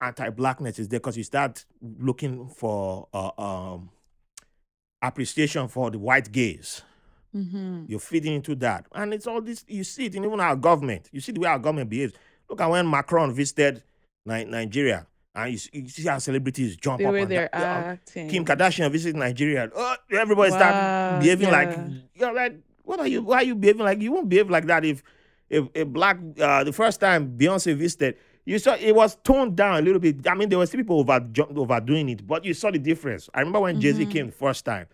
anti-blackness 0.00 0.78
is 0.78 0.88
there 0.88 0.98
because 1.00 1.16
you 1.16 1.24
start 1.24 1.64
looking 1.98 2.48
for 2.48 3.08
uh, 3.12 3.30
um 3.38 3.90
appreciation 5.02 5.68
for 5.68 5.90
the 5.90 5.98
white 5.98 6.30
gaze. 6.32 6.82
Mm-hmm. 7.34 7.84
You're 7.86 8.00
feeding 8.00 8.34
into 8.34 8.54
that. 8.56 8.86
And 8.92 9.14
it's 9.14 9.26
all 9.26 9.40
this, 9.40 9.64
you 9.68 9.84
see 9.84 10.06
it 10.06 10.14
in 10.14 10.24
even 10.24 10.40
our 10.40 10.56
government. 10.56 11.08
You 11.12 11.20
see 11.20 11.32
the 11.32 11.40
way 11.40 11.48
our 11.48 11.58
government 11.58 11.88
behaves. 11.88 12.12
Look 12.48 12.60
at 12.60 12.66
when 12.68 12.90
Macron 12.90 13.32
visited 13.32 13.82
Ni- 14.26 14.44
Nigeria 14.44 15.06
and 15.34 15.52
you 15.52 15.58
see, 15.58 15.70
you 15.72 15.88
see 15.88 16.02
how 16.08 16.18
celebrities 16.18 16.76
jump 16.76 16.98
The 16.98 17.06
up 17.06 17.12
way 17.12 17.22
and 17.22 17.30
they're 17.30 17.48
down. 17.52 17.82
Acting. 17.84 18.28
Kim 18.28 18.44
Kardashian 18.44 18.90
visited 18.90 19.16
Nigeria. 19.16 19.70
Oh, 19.74 19.96
everybody 20.12 20.50
Wow, 20.50 20.56
start 20.56 21.20
behaving 21.20 21.50
like 21.50 21.70
yeah. 21.70 21.88
you're 22.14 22.32
like, 22.34 22.56
what 22.84 23.00
are 23.00 23.06
you? 23.06 23.22
Why 23.22 23.36
are 23.36 23.44
you 23.44 23.54
behaving 23.54 23.84
like 23.84 24.00
you 24.00 24.12
won't 24.12 24.28
behave 24.28 24.50
like 24.50 24.66
that 24.66 24.84
if 24.84 25.02
if 25.48 25.66
a 25.74 25.84
black 25.84 26.18
uh, 26.40 26.64
the 26.64 26.72
first 26.72 27.00
time 27.00 27.36
Beyonce 27.36 27.74
visited, 27.76 28.16
you 28.44 28.58
saw 28.58 28.74
it 28.74 28.94
was 28.94 29.16
toned 29.22 29.56
down 29.56 29.78
a 29.78 29.82
little 29.82 30.00
bit. 30.00 30.26
I 30.26 30.34
mean, 30.34 30.48
there 30.48 30.58
were 30.58 30.66
still 30.66 30.78
people 30.80 30.98
over 31.00 31.20
overdoing 31.56 32.08
it, 32.08 32.26
but 32.26 32.44
you 32.44 32.54
saw 32.54 32.70
the 32.70 32.78
difference. 32.78 33.28
I 33.34 33.40
remember 33.40 33.60
when 33.60 33.78
Jay 33.80 33.92
Z 33.92 34.04
Mhm. 34.06 34.10
came 34.10 34.26
the 34.26 34.32
first 34.32 34.64
time, 34.64 34.86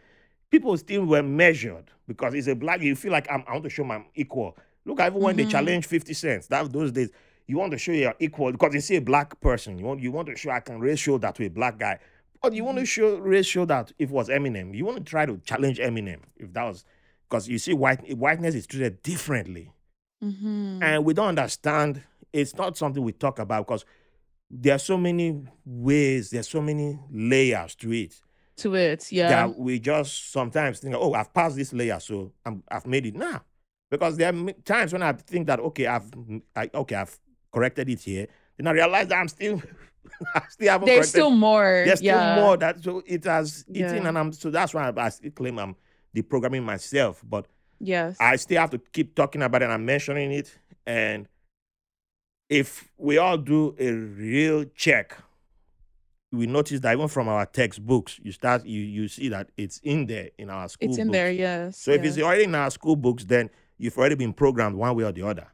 people 0.51 0.77
still 0.77 1.05
were 1.07 1.23
measured 1.23 1.91
because 2.07 2.35
it's 2.35 2.47
a 2.49 2.55
black. 2.55 2.81
You 2.83 2.95
feel 2.97 3.13
like 3.13 3.31
I'm, 3.31 3.43
I 3.47 3.53
want 3.53 3.65
to 3.65 3.71
show 3.71 3.85
my 3.85 4.03
equal. 4.15 4.57
Look, 4.85 5.01
even 5.01 5.15
when 5.21 5.37
they 5.37 5.45
Mhm. 5.47 5.51
challenged 5.51 5.89
Fifty 5.89 6.13
Cent, 6.15 6.49
that 6.51 6.71
those 6.73 6.93
days, 6.93 7.11
you 7.47 7.59
want 7.59 7.73
to 7.73 7.79
show 7.79 7.93
you're 7.93 8.15
equal 8.19 8.53
because 8.53 8.75
you 8.75 8.81
see 8.81 8.97
a 8.97 9.01
black 9.01 9.41
person. 9.41 9.79
You 9.79 9.85
want 9.85 10.01
you 10.01 10.11
want 10.13 10.29
to 10.29 10.37
show 10.37 10.51
I 10.51 10.61
can 10.61 10.97
show 10.97 11.19
that 11.19 11.35
to 11.37 11.45
a 11.47 11.51
black 11.51 11.79
guy. 11.79 11.99
But 12.43 12.53
you 12.53 12.65
want 12.65 12.79
to 12.79 12.87
show 12.87 13.43
show 13.43 13.65
that 13.67 13.93
if 13.99 14.11
it 14.11 14.13
was 14.13 14.29
Eminem, 14.29 14.75
you 14.75 14.85
want 14.85 14.99
to 14.99 15.05
try 15.05 15.27
to 15.27 15.39
challenge 15.39 15.79
Eminem 15.79 16.21
if 16.37 16.53
that 16.53 16.65
was 16.65 16.85
because 17.29 17.49
you 17.49 17.59
see 17.59 17.73
white 17.75 18.17
whiteness 18.17 18.55
is 18.55 18.67
treated 18.67 19.03
differently 19.03 19.73
Mm-hmm. 20.25 20.83
and 20.83 21.05
we 21.05 21.13
don't 21.13 21.29
understand 21.29 22.03
it's 22.33 22.55
not 22.55 22.75
something 22.79 23.03
we 23.05 23.13
talk 23.13 23.39
about 23.39 23.67
because 23.67 23.85
there 24.51 24.75
are 24.75 24.79
so 24.79 24.97
many 24.97 25.43
ways 25.67 26.31
there's 26.31 26.49
so 26.49 26.63
many 26.63 26.99
layers 27.13 27.75
to 27.75 27.93
it 27.93 28.15
To 28.57 28.75
it, 28.77 29.13
yeah. 29.13 29.29
that 29.29 29.59
we 29.59 29.79
just 29.79 30.33
sometimes 30.33 30.79
think 30.81 30.95
oh 30.97 31.13
i've 31.13 31.35
passed 31.35 31.57
this 31.57 31.75
layer 31.75 32.01
so 32.01 32.33
I'm, 32.47 32.63
i've 32.71 32.87
made 32.87 33.05
it 33.05 33.15
now 33.15 33.43
because 33.91 34.17
there 34.17 34.35
are 34.35 34.53
times 34.65 34.95
when 34.95 35.03
i 35.03 35.13
think 35.13 35.49
that 35.49 35.61
okay 35.61 35.87
i've 35.87 36.11
I, 36.57 36.71
okay 36.73 36.95
i've 36.95 37.19
corrected 37.57 37.89
it 37.89 38.01
here 38.01 38.27
then 38.57 38.67
i 38.67 38.71
realize 38.73 39.07
that 39.09 39.17
i'm 39.19 39.29
still 39.29 39.63
i 40.35 40.43
still 40.49 40.69
haven't 40.73 40.87
There's 40.87 40.97
corrected 40.99 41.11
still 41.11 41.31
more. 41.31 41.83
there's 41.87 41.99
still 42.01 42.35
more 42.43 42.57
that 42.59 42.83
so 42.85 43.03
it 43.07 43.25
has 43.25 43.65
eaten 43.69 44.03
Yeah. 44.03 44.09
and 44.09 44.19
i'm 44.19 44.33
so 44.33 44.51
that's 44.51 44.73
why 44.75 44.89
I, 44.91 45.05
I 45.07 45.09
still 45.09 45.31
claim 45.31 45.59
i'm 45.59 45.75
deprogramming 46.15 46.63
myself 46.65 47.23
but 47.29 47.47
Yes. 47.79 48.17
I 48.19 48.37
still 48.37 48.59
have 48.63 48.71
to 48.71 48.79
keep 48.79 49.15
talking 49.15 49.43
about 49.43 49.61
it 49.61 49.67
and 49.67 49.73
I'm 49.75 49.85
mentioning 49.85 50.33
it. 50.33 50.59
And 50.87 51.29
if 52.49 52.89
we 52.97 53.19
all 53.19 53.37
do 53.37 53.75
a 53.79 53.91
real 53.93 54.65
check, 54.75 55.15
we 56.33 56.47
notice 56.47 56.81
that 56.81 56.95
even 56.95 57.09
from 57.09 57.29
our 57.29 57.45
textbooks, 57.45 58.19
you 58.23 58.33
start 58.33 58.65
you 58.65 58.81
you 58.81 59.09
see 59.09 59.29
that 59.29 59.51
it's 59.59 59.79
in 59.83 60.07
there 60.07 60.31
in 60.39 60.49
our 60.49 60.69
school. 60.71 60.89
it's 60.89 60.97
in 60.99 61.09
books. 61.09 61.13
there, 61.19 61.31
yes. 61.31 61.77
So 61.79 61.91
if 61.91 62.03
it's 62.03 62.19
already 62.19 62.45
in 62.45 62.55
our 62.55 62.71
school 62.71 62.97
books, 62.97 63.25
then 63.27 63.51
you've 63.77 63.99
already 63.99 64.15
been 64.15 64.33
programmed 64.33 64.77
one 64.77 64.97
way 64.97 65.05
or 65.05 65.13
the 65.13 65.27
other. 65.27 65.47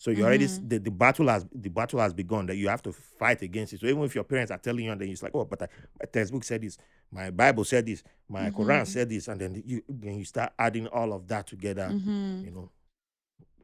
So 0.00 0.10
you 0.10 0.24
already 0.24 0.46
Mm-hmm. 0.46 0.68
the, 0.68 0.78
the 0.80 0.90
battle 0.90 1.28
has 1.28 1.46
the 1.54 1.68
battle 1.70 2.00
has 2.00 2.14
begun 2.14 2.46
that 2.46 2.56
you 2.56 2.68
have 2.68 2.82
to 2.84 2.92
fight 2.92 3.42
against 3.42 3.74
it. 3.74 3.80
So 3.80 3.86
even 3.86 4.02
if 4.04 4.16
your 4.16 4.24
parents 4.24 4.50
are 4.50 4.58
telling 4.58 4.86
you 4.86 4.92
and 4.92 5.00
then 5.00 5.10
it's 5.10 5.22
like, 5.22 5.32
oh, 5.34 5.44
but 5.44 5.62
I, 5.62 5.68
my 6.00 6.06
textbook 6.12 6.44
said 6.44 6.62
this, 6.62 6.78
my 7.12 7.30
Bible 7.30 7.64
said 7.64 7.86
this, 7.86 8.02
my 8.28 8.50
Mm-hmm. 8.50 8.50
Quran 8.50 8.86
said 8.88 9.10
this, 9.10 9.28
and 9.28 9.40
then 9.40 9.62
you 9.66 9.82
then 9.88 10.18
you 10.18 10.24
start 10.24 10.54
adding 10.58 10.88
all 10.88 11.12
of 11.12 11.28
that 11.28 11.46
together. 11.48 11.94
Mhm. 11.94 12.44
You 12.44 12.52
know, 12.52 12.70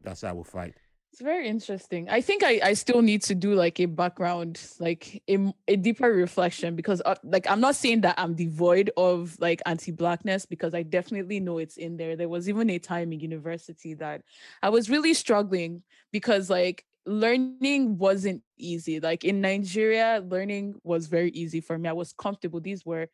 that's 0.03 0.23
how 0.23 0.35
we 0.35 0.45
fight. 0.45 0.75
It's 1.17 1.23
very 1.23 1.49
interesting. 1.49 2.11
I 2.11 2.21
think 2.21 2.45
I, 2.45 2.61
I 2.63 2.75
still 2.75 3.01
need 3.01 3.23
to 3.23 3.35
do 3.35 3.55
like 3.55 3.81
a 3.81 3.87
background, 3.87 4.61
like 4.79 5.23
a 5.27 5.77
deeper 5.77 6.13
reflection 6.13 6.77
because 6.77 7.01
uh, 7.07 7.15
like 7.25 7.51
I'm 7.51 7.59
not 7.59 7.75
saying 7.75 8.03
that 8.03 8.17
I'm 8.19 8.35
devoid 8.35 8.91
of 8.99 9.35
like 9.41 9.63
anti-blackness 9.65 10.45
because 10.45 10.75
I 10.75 10.83
definitely 10.83 11.41
know 11.41 11.57
it's 11.57 11.79
in 11.79 11.97
there. 11.97 12.17
There 12.17 12.29
was 12.29 12.51
even 12.51 12.69
a 12.69 12.79
time 12.79 13.15
in 13.15 13.21
university 13.21 13.95
that 13.95 14.25
I 14.63 14.69
was 14.69 14.91
really 14.91 15.15
struggling 15.15 15.85
because 16.13 16.51
like 16.51 16.85
learning 17.07 17.97
wasn't 17.97 18.43
easy. 18.59 19.01
Like 19.01 19.25
in 19.25 19.41
Nigeria, 19.41 20.23
learning 20.29 20.75
was 20.85 21.07
very 21.07 21.31
easy 21.31 21.63
for 21.63 21.79
me. 21.79 21.89
I 21.89 21.95
was 21.95 22.13
comfortable. 22.13 22.61
These 22.61 22.85
were 22.85 23.09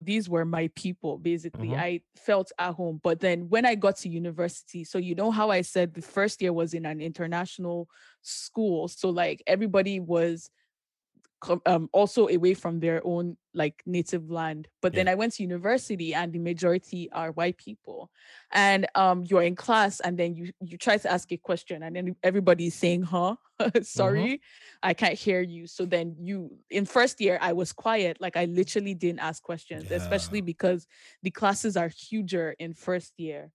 these 0.00 0.28
were 0.28 0.44
my 0.44 0.68
people 0.76 1.18
basically 1.18 1.68
Mhm. 1.68 1.78
i 1.78 2.00
felt 2.16 2.52
at 2.58 2.74
home 2.74 3.00
but 3.02 3.18
then 3.20 3.48
when 3.48 3.66
i 3.66 3.74
got 3.74 3.96
to 3.96 4.08
university 4.08 4.84
so 4.84 4.98
you 4.98 5.14
know 5.14 5.30
how 5.30 5.50
i 5.50 5.60
said 5.60 5.92
the 5.94 6.02
first 6.02 6.40
year 6.40 6.52
was 6.52 6.72
in 6.74 6.86
an 6.86 7.00
international 7.00 7.88
school 8.22 8.88
so 8.88 9.10
like 9.10 9.42
everybody 9.46 9.98
was 10.00 10.50
um, 11.66 11.88
also 11.92 12.28
away 12.28 12.54
from 12.54 12.80
their 12.80 13.00
own 13.04 13.36
like 13.54 13.82
native 13.86 14.30
land 14.30 14.68
but 14.82 14.92
then 14.92 15.08
i 15.08 15.14
went 15.14 15.32
to 15.32 15.42
university 15.42 16.14
and 16.14 16.32
the 16.32 16.38
majority 16.38 17.10
are 17.12 17.32
white 17.32 17.56
people. 17.56 18.10
And 18.52 18.86
um 18.94 19.24
you're 19.26 19.42
in 19.42 19.56
class 19.56 20.00
and 20.00 20.18
then 20.18 20.34
you 20.34 20.52
you 20.60 20.76
try 20.78 20.96
to 20.98 21.10
ask 21.10 21.30
a 21.32 21.36
question 21.36 21.82
and 21.82 21.96
then 21.96 22.16
everybody's 22.22 22.74
saying 22.74 23.02
huh? 23.02 23.36
Sorry 23.82 24.40
i 24.82 24.94
can't 24.94 25.14
hear 25.18 25.40
you. 25.40 25.66
So 25.66 25.86
then 25.86 26.16
you 26.18 26.58
in 26.70 26.84
first 26.84 27.20
year 27.20 27.38
i 27.40 27.52
was 27.52 27.72
quiet 27.72 28.20
like 28.20 28.36
i 28.36 28.44
literally 28.44 28.94
didn't 28.94 29.20
ask 29.20 29.42
questions 29.42 29.90
especially 29.90 30.40
because 30.40 30.86
the 31.22 31.30
classes 31.30 31.76
are 31.76 31.88
huger 31.88 32.54
in 32.58 32.74
first 32.74 33.12
year. 33.16 33.50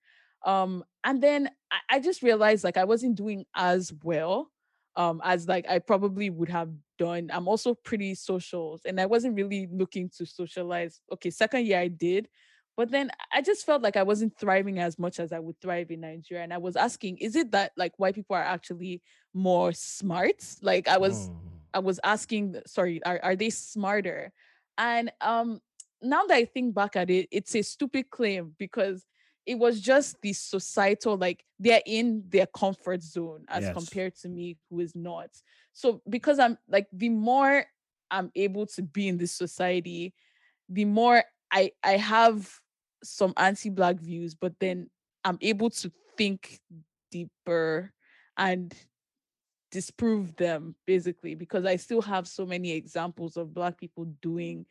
Um 0.46 0.84
and 1.04 1.22
then 1.22 1.50
I, 1.72 1.98
I 1.98 2.00
just 2.00 2.24
realized 2.24 2.64
like 2.64 2.78
i 2.78 2.84
wasn't 2.84 3.16
doing 3.16 3.46
as 3.56 3.94
well 4.04 4.50
um 4.96 5.22
as 5.24 5.48
like 5.48 5.66
i 5.70 5.80
probably 5.80 6.30
would 6.30 6.50
have 6.50 6.70
done 6.98 7.30
i'm 7.34 7.48
also 7.48 7.74
pretty 7.74 8.16
social 8.16 8.80
and 8.86 9.00
i 9.00 9.06
wasn't 9.06 9.36
really 9.36 9.68
looking 9.72 10.10
to 10.10 10.26
socialize 10.26 11.02
okay 11.12 11.30
second 11.30 11.66
year 11.66 11.80
i 11.80 11.88
did 11.88 12.28
but 12.76 12.90
then 12.92 13.12
i 13.32 13.42
just 13.42 13.66
felt 13.66 13.82
like 13.82 13.98
i 13.98 14.04
wasn't 14.04 14.36
thriving 14.38 14.80
as 14.80 14.98
much 14.98 15.20
as 15.20 15.32
i 15.32 15.40
would 15.40 15.60
thrive 15.62 15.92
in 15.92 16.02
nigeria 16.02 16.44
and 16.44 16.54
i 16.54 16.58
was 16.58 16.76
asking 16.76 17.18
is 17.18 17.36
it 17.36 17.52
that 17.52 17.72
like 17.78 17.94
white 17.98 18.16
people 18.16 18.36
are 18.36 18.44
actually 18.44 19.02
more 19.34 19.72
smart 19.74 20.44
like 20.62 20.88
i 20.88 20.98
was 20.98 21.30
Mm. 21.30 21.54
I 21.74 21.80
was 21.80 22.00
asking, 22.04 22.56
sorry, 22.68 23.04
are, 23.04 23.20
are 23.24 23.36
they 23.36 23.50
smarter? 23.50 24.32
And 24.78 25.12
um 25.22 25.60
now 26.02 26.26
that 26.26 26.36
I 26.36 26.46
think 26.46 26.76
back 26.76 26.96
at 26.96 27.10
it, 27.10 27.28
it's 27.32 27.56
a 27.56 27.62
stupid 27.62 28.10
claim 28.10 28.54
because 28.60 29.06
it 29.46 29.56
was 29.60 29.82
just 29.82 30.22
the 30.22 30.34
societal, 30.34 31.18
like 31.18 31.44
they're 31.60 31.82
in 31.86 32.24
their 32.30 32.48
comfort 32.48 33.02
zone 33.04 33.46
as 33.50 33.70
Yes. 33.70 33.74
compared 33.74 34.16
to 34.18 34.30
me 34.30 34.58
who 34.70 34.80
is 34.80 34.96
not. 34.96 35.30
So 35.74 36.02
because 36.10 36.40
I'm 36.40 36.58
like 36.68 36.88
the 36.94 37.10
more 37.10 37.66
I'm 38.12 38.32
able 38.36 38.66
to 38.68 38.82
be 38.84 39.08
in 39.08 39.18
this 39.18 39.32
society, 39.34 40.14
the 40.70 40.86
more 40.86 41.24
I 41.52 41.72
I 41.84 41.98
have 41.98 42.60
some 43.04 43.34
anti-black 43.38 43.98
views, 43.98 44.34
but 44.36 44.60
then 44.60 44.90
I'm 45.26 45.38
able 45.42 45.70
to 45.72 45.92
think 46.18 46.60
deeper 47.12 47.94
and 48.38 48.74
disprove 49.72 50.36
them 50.36 50.76
basically 50.86 51.36
because 51.36 51.66
I 51.66 51.78
still 51.78 52.02
have 52.02 52.28
so 52.28 52.46
many 52.46 52.72
examples 52.72 53.38
of 53.38 53.54
black 53.54 53.78
people 53.80 54.06
doing 54.22 54.66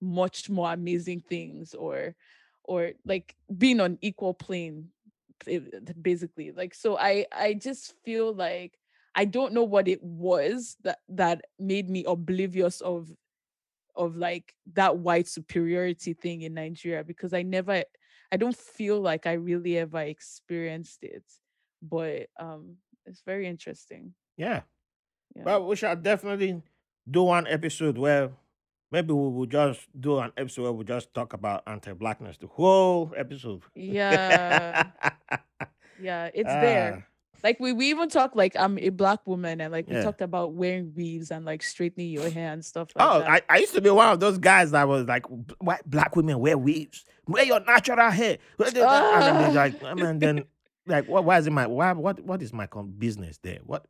much 0.00 0.50
more 0.50 0.72
amazing 0.72 1.20
things 1.20 1.74
or 1.74 2.14
or 2.64 2.92
like 3.04 3.34
being 3.56 3.80
on 3.80 3.98
equal 4.00 4.34
plane 4.34 4.88
eh, 5.46 5.60
basically 6.00 6.52
like 6.52 6.74
so 6.74 6.96
I 6.98 7.26
I 7.32 7.54
just 7.54 7.94
feel 8.04 8.32
like 8.34 8.78
I 9.14 9.24
don't 9.26 9.52
know 9.52 9.64
what 9.64 9.88
it 9.88 10.02
was 10.02 10.76
that 10.84 10.98
that 11.10 11.42
made 11.58 11.90
me 11.90 12.04
oblivious 12.06 12.80
of 12.80 13.10
of 13.94 14.16
like 14.16 14.54
that 14.74 14.98
white 14.98 15.28
superiority 15.28 16.14
thing 16.14 16.42
in 16.42 16.54
Nigeria 16.54 17.04
because 17.04 17.32
I 17.34 17.42
never 17.42 17.84
I 18.32 18.36
don't 18.36 18.56
feel 18.56 19.00
like 19.00 19.26
I 19.26 19.34
really 19.34 19.76
ever 19.78 20.00
experienced 20.00 21.02
it 21.02 21.24
but 21.82 22.28
um 22.40 22.76
it's 23.04 23.22
very 23.26 23.46
interesting 23.46 24.14
Yeah. 24.36 24.62
yeah 25.34 25.42
Well, 25.44 25.66
we 25.66 25.76
shall 25.76 25.96
definitely 25.96 26.62
do 27.10 27.22
one 27.24 27.46
episode 27.46 27.98
where 27.98 28.30
maybe 28.92 29.12
we 29.12 29.28
will 29.30 29.46
just 29.46 29.80
do 29.98 30.18
an 30.18 30.30
episode 30.36 30.62
where 30.64 30.72
we 30.72 30.84
just 30.84 31.12
talk 31.14 31.32
about 31.32 31.62
anti-blackness, 31.66 32.38
the 32.38 32.46
whole 32.46 33.12
episode. 33.16 33.62
yeah 33.74 34.90
yeah 36.00 36.30
it's 36.34 36.48
there 36.48 37.06
like 37.44 37.58
we, 37.58 37.72
we 37.72 37.90
even 37.90 38.08
talk 38.08 38.36
like 38.36 38.54
i'm 38.58 38.78
a 38.78 38.88
black 38.90 39.18
woman 39.26 39.60
and 39.60 39.72
like 39.72 39.88
we 39.88 39.94
Yeah. 39.94 40.02
talked 40.04 40.20
about 40.20 40.52
wearing 40.52 40.92
weaves 40.96 41.30
and 41.30 41.44
like 41.44 41.62
straightening 41.62 42.10
your 42.10 42.30
hair 42.30 42.52
and 42.52 42.64
stuff 42.64 42.88
like 42.94 43.04
Oh, 43.08 43.18
that 43.20 43.44
I, 43.48 43.54
I 43.54 43.58
used 43.58 43.74
to 43.74 43.80
be 43.80 43.90
one 43.90 44.08
of 44.12 44.20
those 44.20 44.38
guys 44.38 44.70
that 44.72 44.86
was 44.86 45.06
like, 45.06 45.24
"B- 45.28 45.54
why 45.58 45.78
black 45.86 46.14
women 46.16 46.38
wear 46.38 46.56
weaves? 46.56 47.04
Wear 47.26 47.44
your 47.44 47.60
natural 47.60 48.10
hair. 48.10 48.38
And 48.58 48.74
then 48.76 48.84
Ah. 48.86 49.50
like, 49.54 49.82
I 49.82 49.94
mean, 49.94 50.18
then 50.20 50.44
like, 50.86 51.08
what? 51.08 51.24
Why 51.24 51.38
is 51.38 51.46
it 51.46 51.52
my? 51.52 51.66
Why? 51.66 51.92
What? 51.92 52.20
What 52.20 52.42
is 52.42 52.52
my 52.52 52.68
business 52.98 53.38
there? 53.42 53.58
What? 53.64 53.86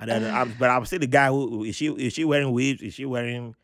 And 0.00 0.08
then, 0.10 0.32
I'm, 0.32 0.54
but 0.58 0.70
I'm 0.70 0.84
still 0.84 1.00
the 1.00 1.06
guy 1.08 1.28
who 1.28 1.48
who- 1.50 1.64
is 1.64 1.74
she? 1.76 1.86
Is 1.88 2.12
she 2.12 2.24
wearing 2.24 2.52
weaves? 2.52 2.82
Is 2.82 2.94
she 2.94 3.04
wearing 3.04 3.54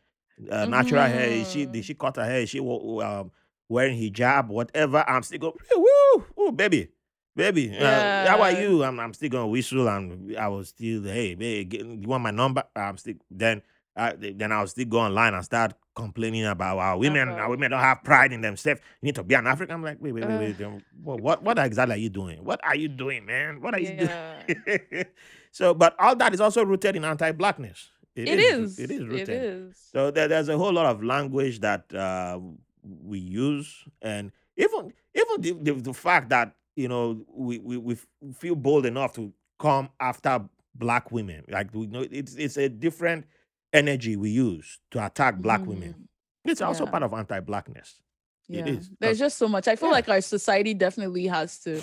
uh, 0.49 0.65
natural 0.65 1.03
hair? 1.03 1.29
Is 1.29 1.51
she? 1.51 1.65
Did 1.65 1.85
she 1.85 1.93
cut 1.93 2.15
her 2.17 2.25
hair? 2.25 2.41
Is 2.41 2.49
she 2.49 2.59
wo- 2.59 3.01
um, 3.01 3.31
wearing 3.69 3.97
hijab? 3.97 4.47
Whatever. 4.47 5.03
I'm 5.07 5.23
still 5.23 5.39
going. 5.39 5.53
Woo, 5.75 6.25
woo, 6.35 6.51
baby. 6.51 6.89
Baby, 7.37 7.77
uh, 7.77 8.27
how 8.27 8.41
are 8.41 8.51
Yeah. 8.51 8.61
you? 8.61 8.83
I'm, 8.83 8.97
I'm 8.97 9.13
still 9.13 9.27
gonna 9.29 9.47
whistle, 9.47 9.89
and 9.89 10.37
I 10.37 10.47
was 10.47 10.69
still, 10.69 11.03
hey, 11.03 11.35
babe, 11.35 11.67
get- 11.69 11.85
you 11.85 12.07
want 12.07 12.23
my 12.23 12.31
number? 12.31 12.63
I'm 12.75 12.97
still 12.97 13.15
then 13.29 13.61
uh, 13.97 14.13
then 14.17 14.51
I'll 14.51 14.67
still 14.67 14.85
go 14.85 14.99
online 14.99 15.33
and 15.33 15.43
start 15.43 15.73
complaining 15.95 16.45
about 16.45 16.77
our 16.77 16.97
women. 16.97 17.29
Our 17.29 17.39
Uh-huh. 17.39 17.49
women 17.49 17.71
don't 17.71 17.79
have 17.79 18.03
pride 18.03 18.31
in 18.33 18.41
themselves. 18.41 18.81
You 19.01 19.07
need 19.07 19.15
to 19.15 19.23
be 19.23 19.35
an 19.35 19.47
African. 19.47 19.73
I'm 19.75 19.83
like, 19.83 19.97
wait, 20.01 20.13
wait, 20.13 20.25
wait, 20.25 20.35
Uh, 20.35 20.39
wait. 20.39 20.57
then 20.57 20.83
What, 21.01 21.21
what, 21.21 21.43
what 21.43 21.57
exactly 21.59 21.95
are 21.95 21.97
you 21.97 22.09
doing? 22.09 22.43
What 22.43 22.59
are 22.63 22.75
you 22.75 22.89
doing, 22.89 23.25
man? 23.25 23.61
What 23.61 23.73
are 23.73 23.79
you 23.79 23.95
yeah. 23.99 24.43
doing? 24.47 25.05
so, 25.51 25.73
but 25.73 25.95
all 25.97 26.13
that 26.17 26.33
is 26.33 26.41
also 26.41 26.65
rooted 26.65 26.97
in 26.97 27.05
anti-blackness. 27.05 27.91
It 28.15 28.29
It 28.29 28.39
is. 28.39 28.79
It 28.79 28.91
is. 28.91 29.01
is 29.01 29.13
It 29.21 29.29
is. 29.29 29.77
So 29.91 30.09
there, 30.11 30.27
there's 30.27 30.49
a 30.49 30.57
whole 30.57 30.71
lot 30.73 30.85
of 30.85 31.03
language 31.03 31.59
that 31.59 31.93
uh, 31.93 32.39
we 32.83 33.19
use, 33.19 33.83
and 34.01 34.31
even 34.57 34.93
even 35.13 35.41
the, 35.41 35.51
the, 35.51 35.71
the 35.81 35.93
fact 35.93 36.29
that 36.29 36.55
you 36.75 36.87
know 36.87 37.25
we, 37.33 37.59
we 37.59 37.77
we 37.77 37.97
feel 38.33 38.55
bold 38.55 38.85
enough 38.85 39.13
to 39.15 39.33
come 39.59 39.89
after 39.99 40.41
black 40.73 41.11
women, 41.11 41.43
like 41.49 41.73
we 41.73 41.87
know 41.87 42.05
it's 42.09 42.35
it's 42.35 42.57
a 42.57 42.69
different 42.69 43.25
energy 43.73 44.15
we 44.15 44.29
use 44.29 44.79
to 44.91 45.05
attack 45.05 45.37
black 45.37 45.65
women. 45.65 45.93
Mhm. 45.93 46.51
It's 46.51 46.61
also 46.61 46.85
Yeah. 46.85 46.91
part 46.91 47.03
of 47.03 47.13
anti-blackness. 47.13 48.01
It 48.47 48.55
Yeah. 48.67 48.73
is 48.75 48.89
There's 48.99 49.19
just 49.19 49.37
so 49.37 49.47
much. 49.47 49.67
I 49.67 49.75
feel 49.75 49.89
yeah. 49.89 49.93
like 49.95 50.07
our 50.09 50.21
society 50.21 50.73
definitely 50.73 51.27
has 51.27 51.59
to 51.61 51.81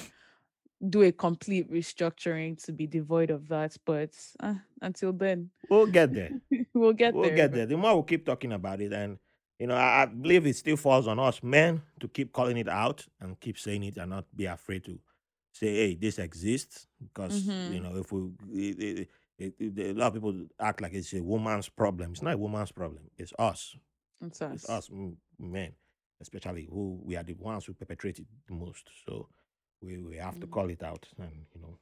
do 0.88 1.02
a 1.02 1.12
complete 1.12 1.70
restructuring 1.70 2.62
to 2.64 2.72
be 2.72 2.86
devoid 2.86 3.30
of 3.30 3.48
that. 3.48 3.76
But 3.84 4.10
uh, 4.40 4.54
until 4.80 5.12
then, 5.12 5.50
we'll 5.70 5.86
get 5.86 6.12
there. 6.14 6.30
we'll 6.74 6.92
get 6.92 7.12
there. 7.12 7.20
we'll 7.22 7.30
get 7.30 7.52
there. 7.52 7.66
The 7.66 7.76
more 7.76 7.96
we 7.96 8.06
keep 8.06 8.26
talking 8.26 8.52
about 8.52 8.80
it, 8.80 8.92
and 8.92 9.18
you 9.58 9.66
know, 9.66 9.74
I, 9.74 10.02
I 10.02 10.06
believe 10.06 10.46
it 10.46 10.56
still 10.56 10.76
falls 10.76 11.06
on 11.06 11.18
us 11.18 11.42
men 11.42 11.82
to 12.00 12.08
keep 12.08 12.32
calling 12.32 12.56
it 12.56 12.68
out 12.68 13.06
and 13.20 13.38
keep 13.38 13.58
saying 13.58 13.84
it 13.84 13.96
and 13.96 14.10
not 14.10 14.24
be 14.34 14.46
afraid 14.46 14.84
to 14.84 14.98
say, 15.52 15.74
"Hey, 15.74 15.94
this 15.94 16.18
exists." 16.18 16.86
Because 17.00 17.52
you 17.64 17.80
Mhm. 17.80 17.82
know, 17.82 17.96
if 17.98 18.12
we, 18.12 18.30
it, 18.52 19.08
it, 19.38 19.54
it, 19.58 19.78
a 19.78 19.92
lot 19.94 20.08
of 20.08 20.14
people 20.14 20.46
act 20.60 20.80
like 20.80 20.94
it's 20.94 21.12
a 21.14 21.22
woman's 21.22 21.68
problem. 21.68 22.12
It's 22.12 22.22
not 22.22 22.34
a 22.34 22.38
woman's 22.38 22.72
problem. 22.72 23.04
It's 23.16 23.32
us. 23.38 23.76
It's 24.20 24.40
us. 24.42 24.54
It's 24.54 24.70
us 24.70 24.90
men, 25.38 25.72
especially 26.20 26.66
who 26.70 27.00
we 27.04 27.16
are 27.16 27.22
the 27.24 27.34
ones 27.34 27.64
who 27.66 27.74
perpetrate 27.74 28.18
it 28.18 28.26
the 28.48 28.54
most. 28.54 28.88
So 29.06 29.28
we, 29.82 29.98
we 29.98 30.16
have 30.16 30.38
to 30.40 30.46
call 30.46 30.68
it 30.70 30.82
out, 30.82 31.06
and 31.18 31.30
you 31.54 31.60
know, 31.60 31.76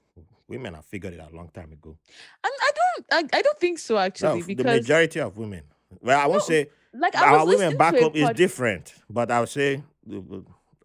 women 0.49 0.75
have 0.75 0.85
figured 0.87 1.15
it 1.15 1.21
out 1.21 1.33
a 1.33 1.37
long 1.37 1.49
time 1.51 1.73
ago. 1.73 1.97
And 2.45 2.53
I 2.61 2.71
don't. 2.75 3.07
I, 3.35 3.39
I 3.39 3.43
don't 3.43 3.59
think 3.59 3.79
so 3.79 3.95
No, 3.95 4.01
actually 4.03 4.41
f- 4.41 4.47
the 4.47 4.65
majority 4.65 5.21
of 5.21 5.37
women. 5.37 5.63
Well, 6.01 6.19
I 6.19 6.27
won't 6.27 6.41
No, 6.43 6.47
say 6.47 6.69
like 6.95 7.15
our 7.17 7.47
women 7.47 7.77
back 7.77 7.95
home 7.97 8.13
is 8.15 8.31
different, 8.31 8.95
but 9.09 9.31
I 9.31 9.41
would 9.41 9.49
say 9.49 9.83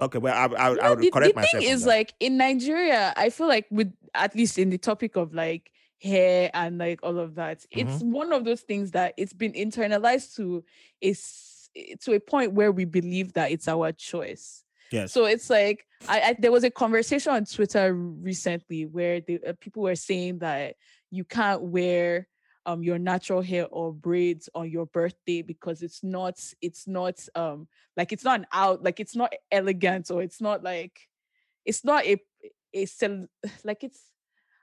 okay. 0.02 0.18
Well, 0.20 0.34
I, 0.34 0.46
I, 0.56 0.76
I 0.76 0.90
would 0.90 1.00
the, 1.00 1.10
correct 1.12 1.36
the 1.36 1.42
myself. 1.42 1.64
thing 1.64 1.72
is 1.72 1.86
like 1.86 2.14
in 2.20 2.38
Nigeria, 2.38 3.14
I 3.16 3.30
feel 3.30 3.48
like 3.48 3.66
with 3.72 3.94
at 4.14 4.36
least 4.36 4.58
in 4.58 4.70
the 4.70 4.78
topic 4.78 5.16
of 5.16 5.34
like 5.34 5.72
hair 6.02 6.52
and 6.54 6.78
like 6.78 7.00
all 7.04 7.18
of 7.18 7.36
that, 7.36 7.66
it's 7.72 8.02
Mm-hmm. 8.02 8.12
one 8.12 8.34
of 8.34 8.46
those 8.46 8.62
things 8.62 8.92
that 8.92 9.14
it's 9.18 9.34
been 9.34 9.54
internalized 9.54 10.36
to 10.36 10.64
is 11.02 11.70
to 12.02 12.14
a 12.14 12.20
point 12.20 12.54
where 12.54 12.72
we 12.72 12.86
believe 12.86 13.34
that 13.34 13.52
it's 13.52 13.68
our 13.68 13.92
choice. 13.92 14.64
Yes, 14.96 15.14
So 15.14 15.26
it's 15.26 15.50
like 15.50 15.86
I, 16.08 16.22
I 16.22 16.36
there 16.40 16.52
was 16.52 16.64
a 16.64 16.72
conversation 16.72 17.34
on 17.34 17.46
Twitter 17.46 17.94
recently 17.94 18.86
where 18.86 19.22
the 19.22 19.40
uh, 19.46 19.54
people 19.60 19.84
were 19.84 19.96
saying 19.96 20.40
that 20.40 20.76
you 21.12 21.24
can't 21.24 21.62
wear 21.62 22.28
um 22.66 22.82
your 22.82 22.98
natural 22.98 23.42
hair 23.42 23.68
or 23.70 23.94
braids 23.94 24.50
on 24.56 24.70
your 24.70 24.88
birthday 24.88 25.42
because 25.42 25.82
it's 25.82 26.04
not 26.04 26.36
it's 26.62 26.88
not 26.88 27.16
um 27.36 27.68
like 27.96 28.12
it's 28.12 28.24
not 28.24 28.40
an 28.40 28.48
out 28.52 28.84
like 28.84 29.00
it's 29.00 29.16
not 29.16 29.32
elegant 29.52 30.10
or 30.10 30.24
it's 30.24 30.42
not 30.42 30.64
like 30.64 31.00
it's 31.66 31.84
not 31.84 32.06
a 32.06 32.18
a 32.74 32.88
like 33.64 33.84
it's 33.84 34.02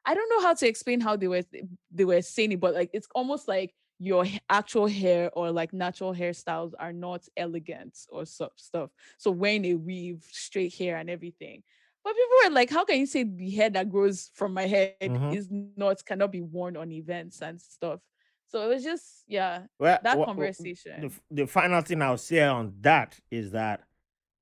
I 0.04 0.14
don't 0.14 0.28
know 0.30 0.42
how 0.42 0.54
to 0.54 0.66
explain 0.66 1.00
how 1.00 1.16
they 1.16 1.28
were 1.28 1.44
they 1.92 2.04
were 2.04 2.22
saying 2.22 2.52
it, 2.52 2.60
but 2.60 2.74
like 2.74 2.90
it's 2.92 3.09
almost 3.14 3.46
like 3.46 3.72
your 4.03 4.24
actual 4.51 4.87
hair 4.87 5.31
or 5.35 5.51
like 5.53 5.73
natural 5.73 6.12
hairstyles 6.15 6.73
are 6.79 6.93
not 6.93 7.29
elegant 7.37 7.97
or 8.09 8.27
stuff. 8.27 8.91
So 9.19 9.31
wearing 9.31 9.65
a 9.66 9.74
weave, 9.74 10.24
straight 10.31 10.74
hair, 10.74 10.97
and 10.97 11.09
everything. 11.09 11.62
But 12.05 12.15
people 12.15 12.37
were 12.45 12.51
like, 12.55 12.69
"How 12.70 12.85
can 12.85 12.99
you 12.99 13.07
say 13.07 13.23
the 13.23 13.51
hair 13.51 13.70
that 13.70 13.89
grows 13.89 14.31
from 14.35 14.53
my 14.55 14.66
head 14.66 14.97
Mhm. 15.01 15.35
is 15.37 15.49
not 15.77 16.05
cannot 16.05 16.33
be 16.33 16.41
worn 16.41 16.77
on 16.77 16.91
events 16.91 17.41
and 17.43 17.61
stuff?" 17.61 18.01
So 18.49 18.65
it 18.65 18.74
was 18.74 18.83
just 18.83 19.24
yeah, 19.29 19.66
well, 19.79 19.99
that 20.03 20.19
wha- 20.19 20.24
conversation. 20.27 21.01
The, 21.31 21.43
the 21.43 21.47
final 21.47 21.81
thing 21.83 22.03
I'll 22.03 22.19
say 22.19 22.41
on 22.43 22.74
that 22.81 23.19
is 23.31 23.53
that 23.53 23.85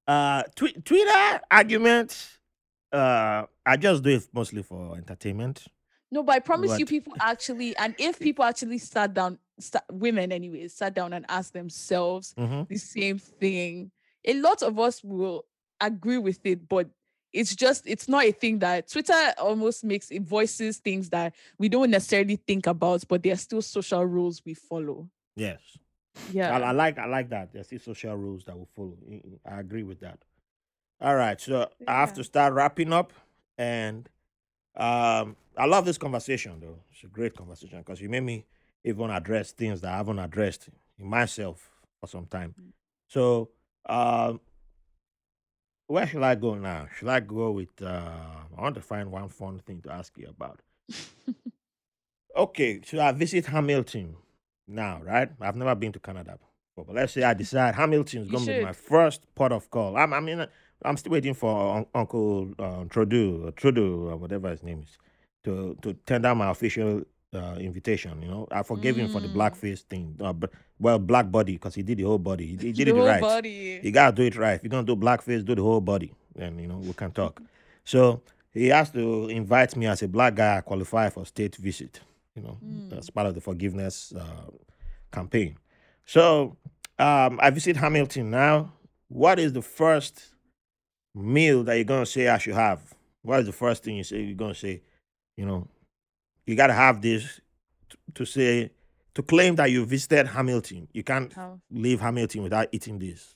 uh, 0.07 0.43
tw- 0.57 0.85
Twitter 0.85 1.41
arguments. 1.51 2.39
Uh, 2.93 3.47
I 3.65 3.77
just 3.77 4.03
do 4.03 4.11
it 4.11 4.27
mostly 4.32 4.62
for 4.65 4.97
entertainment. 4.97 5.66
No, 6.12 6.23
but 6.23 6.35
I 6.35 6.39
promise 6.41 6.78
you, 6.78 6.87
people 6.87 7.15
actually, 7.20 7.77
and 7.77 7.95
if 7.99 8.19
people 8.19 8.45
actually 8.45 8.78
sat 8.78 9.15
down, 9.15 9.39
sta 9.59 9.81
women 9.93 10.32
anyways, 10.32 10.74
sat 10.74 10.95
down 10.95 11.12
and 11.12 11.24
asked 11.28 11.53
themselves 11.53 12.35
hmm 12.37 12.62
the 12.69 12.77
same 12.77 13.19
thing, 13.19 13.91
a 14.24 14.35
lot 14.35 14.62
of 14.62 14.78
us 14.78 15.03
will 15.03 15.45
agree 15.81 16.19
with 16.19 16.39
it, 16.45 16.69
but 16.69 16.89
it's 17.32 17.55
just 17.55 17.85
it's 17.87 18.09
not 18.09 18.24
a 18.24 18.32
thing 18.32 18.59
that 18.59 18.91
Twitter 18.91 19.15
almost 19.39 19.85
makes 19.85 20.11
it 20.11 20.23
voices 20.23 20.78
things 20.78 21.09
that 21.11 21.32
we 21.59 21.69
don't 21.69 21.91
necessarily 21.91 22.37
think 22.37 22.66
about, 22.66 23.07
but 23.09 23.23
there 23.23 23.32
are 23.32 23.37
still 23.37 23.62
social 23.62 24.05
rules 24.05 24.43
we 24.45 24.55
follow. 24.55 25.09
Yes, 25.37 25.61
Yeah. 26.32 26.57
I, 26.57 26.61
I 26.61 26.73
like 26.73 26.99
I 26.99 27.07
like 27.07 27.31
that. 27.31 27.53
There's 27.53 27.66
still 27.66 27.78
social 27.78 28.16
rules 28.16 28.45
that 28.45 28.59
we 28.59 28.65
follow. 28.74 28.97
I- 29.47 29.61
agree 29.61 29.85
with 29.85 30.01
that. 30.01 30.24
All 31.01 31.15
right, 31.16 31.41
so 31.41 31.70
I 31.89 32.01
have 32.01 32.12
to 32.15 32.24
start 32.24 32.53
wrapping 32.53 32.93
up, 32.93 33.12
and 33.57 34.09
um, 34.76 35.36
I 35.56 35.66
love 35.66 35.84
this 35.84 35.98
conversation 35.98 36.59
though. 36.60 36.78
It's 36.92 37.05
a 37.05 37.09
great 37.09 37.36
conversation 37.36 37.78
because 37.78 38.01
you 38.01 38.09
made 38.09 38.22
me 38.22 38.47
even 38.84 39.10
address 39.10 39.52
things 39.52 39.80
that 39.82 39.92
I 39.92 39.97
haven't 39.98 40.18
addressed 40.18 40.68
in 40.98 41.06
myself 41.06 41.70
for 42.01 42.06
some 42.06 42.26
time. 42.26 42.55
Mm. 42.60 42.72
So, 43.09 43.51
um, 43.86 44.40
where 45.86 46.06
should 46.06 46.22
I 46.22 46.36
go 46.36 46.55
now? 46.55 46.86
Should 46.97 47.09
I 47.09 47.20
go 47.20 47.51
with? 47.51 47.82
Uh, 47.82 48.10
I 48.56 48.60
want 48.60 48.76
to 48.76 48.80
find 48.80 49.10
one 49.10 49.28
fun 49.28 49.59
thing 49.59 49.82
to 49.82 49.92
ask 49.92 50.16
you 50.16 50.28
about. 50.28 50.60
Okay, 52.36 52.80
should 52.84 53.01
I 53.01 53.12
visit 53.12 53.47
Hamilton 53.47 54.16
now? 54.66 55.01
Right? 55.02 55.28
I've 55.40 55.56
never 55.56 55.74
been 55.74 55.92
to 55.92 55.98
Canada 55.98 56.38
before, 56.38 56.84
but 56.84 56.94
let's 56.94 57.12
say 57.12 57.22
I 57.22 57.34
decide 57.42 57.74
Hamilton 57.74 58.22
is 58.22 58.26
You 58.26 58.32
going 58.32 58.47
to 58.47 58.59
be 58.59 58.64
my 58.64 58.72
first 58.72 59.26
port 59.34 59.52
of 59.52 59.70
call. 59.70 59.97
I'm, 59.97 60.12
I 60.12 60.20
mean, 60.20 60.47
I'm 60.85 60.97
still 60.97 61.12
waiting 61.12 61.35
for 61.35 61.77
un- 61.77 61.86
Uncle 61.94 62.52
uh, 62.59 62.85
Trudeau, 62.89 63.47
or 63.47 63.51
Trudeau, 63.52 64.09
or 64.11 64.16
whatever 64.16 64.48
his 64.51 64.62
name 64.62 64.82
is, 64.82 64.97
to 65.44 65.77
to 65.82 65.94
tender 66.07 66.35
my 66.35 66.51
official 66.51 67.02
uh, 67.35 67.57
invitation. 67.61 68.23
You 68.23 68.28
know, 68.28 68.48
I 68.51 68.62
forgave 68.62 68.97
him 68.97 69.09
for 69.09 69.20
the 69.20 69.28
Mm. 69.28 69.35
blackface 69.35 69.81
thing, 69.82 70.16
uh, 70.20 70.32
but 70.32 70.51
well, 70.78 70.98
black 70.98 71.31
body 71.31 71.52
because 71.52 71.74
he 71.74 71.82
did 71.82 71.98
the 71.98 72.05
whole 72.05 72.19
body. 72.19 72.47
He, 72.47 72.57
he 72.57 72.73
did 72.73 72.89
the 72.89 72.97
it 72.97 73.05
right. 73.07 73.20
body. 73.20 73.81
You 73.82 73.90
gotta 73.93 74.15
do 74.16 74.23
it 74.23 74.36
right. 74.36 74.55
If 74.55 74.62
you're 74.65 74.70
gonna 74.70 74.86
do 74.86 74.97
blackface, 74.97 75.44
do 75.44 75.55
the 75.55 75.62
whole 75.62 75.81
body, 75.81 76.12
and 76.36 76.61
you 76.61 76.66
know 76.66 76.78
we 76.78 76.93
can 76.93 77.11
talk. 77.12 77.40
So 77.85 78.23
he 78.52 78.69
has 78.69 78.90
to 78.90 79.28
invite 79.28 79.77
me 79.77 79.86
as 79.86 80.02
a 80.02 80.09
black 80.09 80.35
guy. 80.35 80.59
I 80.59 80.61
qualify 80.62 81.09
for 81.11 81.24
state 81.27 81.57
visit. 81.57 82.01
You 82.35 82.43
know, 82.43 82.59
Mm. 82.65 82.97
as 82.98 83.11
part 83.11 83.27
of 83.27 83.35
the 83.35 83.40
forgiveness 83.40 84.12
uh, 84.16 84.51
campaign. 85.12 85.57
So 86.07 86.57
um, 86.98 87.39
I 87.43 87.51
visit 87.51 87.77
Hamilton 87.77 88.31
now. 88.31 88.73
What 89.09 89.39
is 89.40 89.52
the 89.52 89.62
first 89.62 90.30
meal 91.15 91.62
that 91.65 91.74
you're 91.74 91.85
gonna 91.85 92.07
say 92.07 92.28
I 92.28 92.39
should 92.39 92.55
have? 92.55 92.81
What 93.23 93.41
is 93.41 93.47
the 93.47 93.53
first 93.53 93.82
thing 93.85 93.97
you 93.97 94.05
say 94.05 94.20
you're 94.23 94.35
gonna 94.37 94.55
say? 94.55 94.82
You 95.37 95.47
know, 95.47 95.69
you 96.47 96.55
gotta 96.57 96.73
have 96.73 97.01
this 97.03 97.41
t- 97.91 97.97
to 98.15 98.24
say 98.24 98.70
to 99.15 99.23
claim 99.23 99.57
that 99.57 99.70
you 99.70 99.85
visited 99.85 100.27
Hamilton. 100.28 100.89
You 100.93 101.03
can't 101.03 101.32
How- 101.32 101.61
leave 101.70 102.01
Hamilton 102.01 102.43
without 102.43 102.69
eating 102.73 102.99
this. 102.99 103.35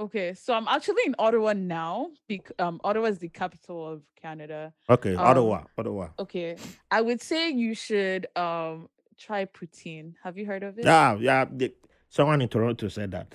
Okay, 0.00 0.32
so 0.34 0.54
I'm 0.54 0.68
actually 0.68 1.02
in 1.06 1.16
Ottawa 1.18 1.54
now. 1.54 2.10
Bec- 2.28 2.52
um, 2.60 2.80
Ottawa 2.84 3.06
is 3.06 3.18
the 3.18 3.28
capital 3.28 3.84
of 3.88 4.02
Canada. 4.14 4.72
Okay, 4.88 5.14
Um, 5.16 5.24
Ottawa, 5.26 5.64
Ottawa. 5.76 6.08
Okay, 6.20 6.56
I 6.90 7.00
would 7.00 7.20
say 7.20 7.50
you 7.50 7.74
should 7.74 8.26
um 8.36 8.88
try 9.16 9.44
poutine. 9.46 10.14
Have 10.22 10.38
you 10.38 10.46
heard 10.46 10.62
of 10.62 10.78
it? 10.78 10.84
Yeah, 10.84 11.16
yeah. 11.16 11.44
the- 11.50 11.74
someone 12.08 12.40
in 12.40 12.48
Toronto 12.48 12.86
said 12.88 13.10
that. 13.10 13.34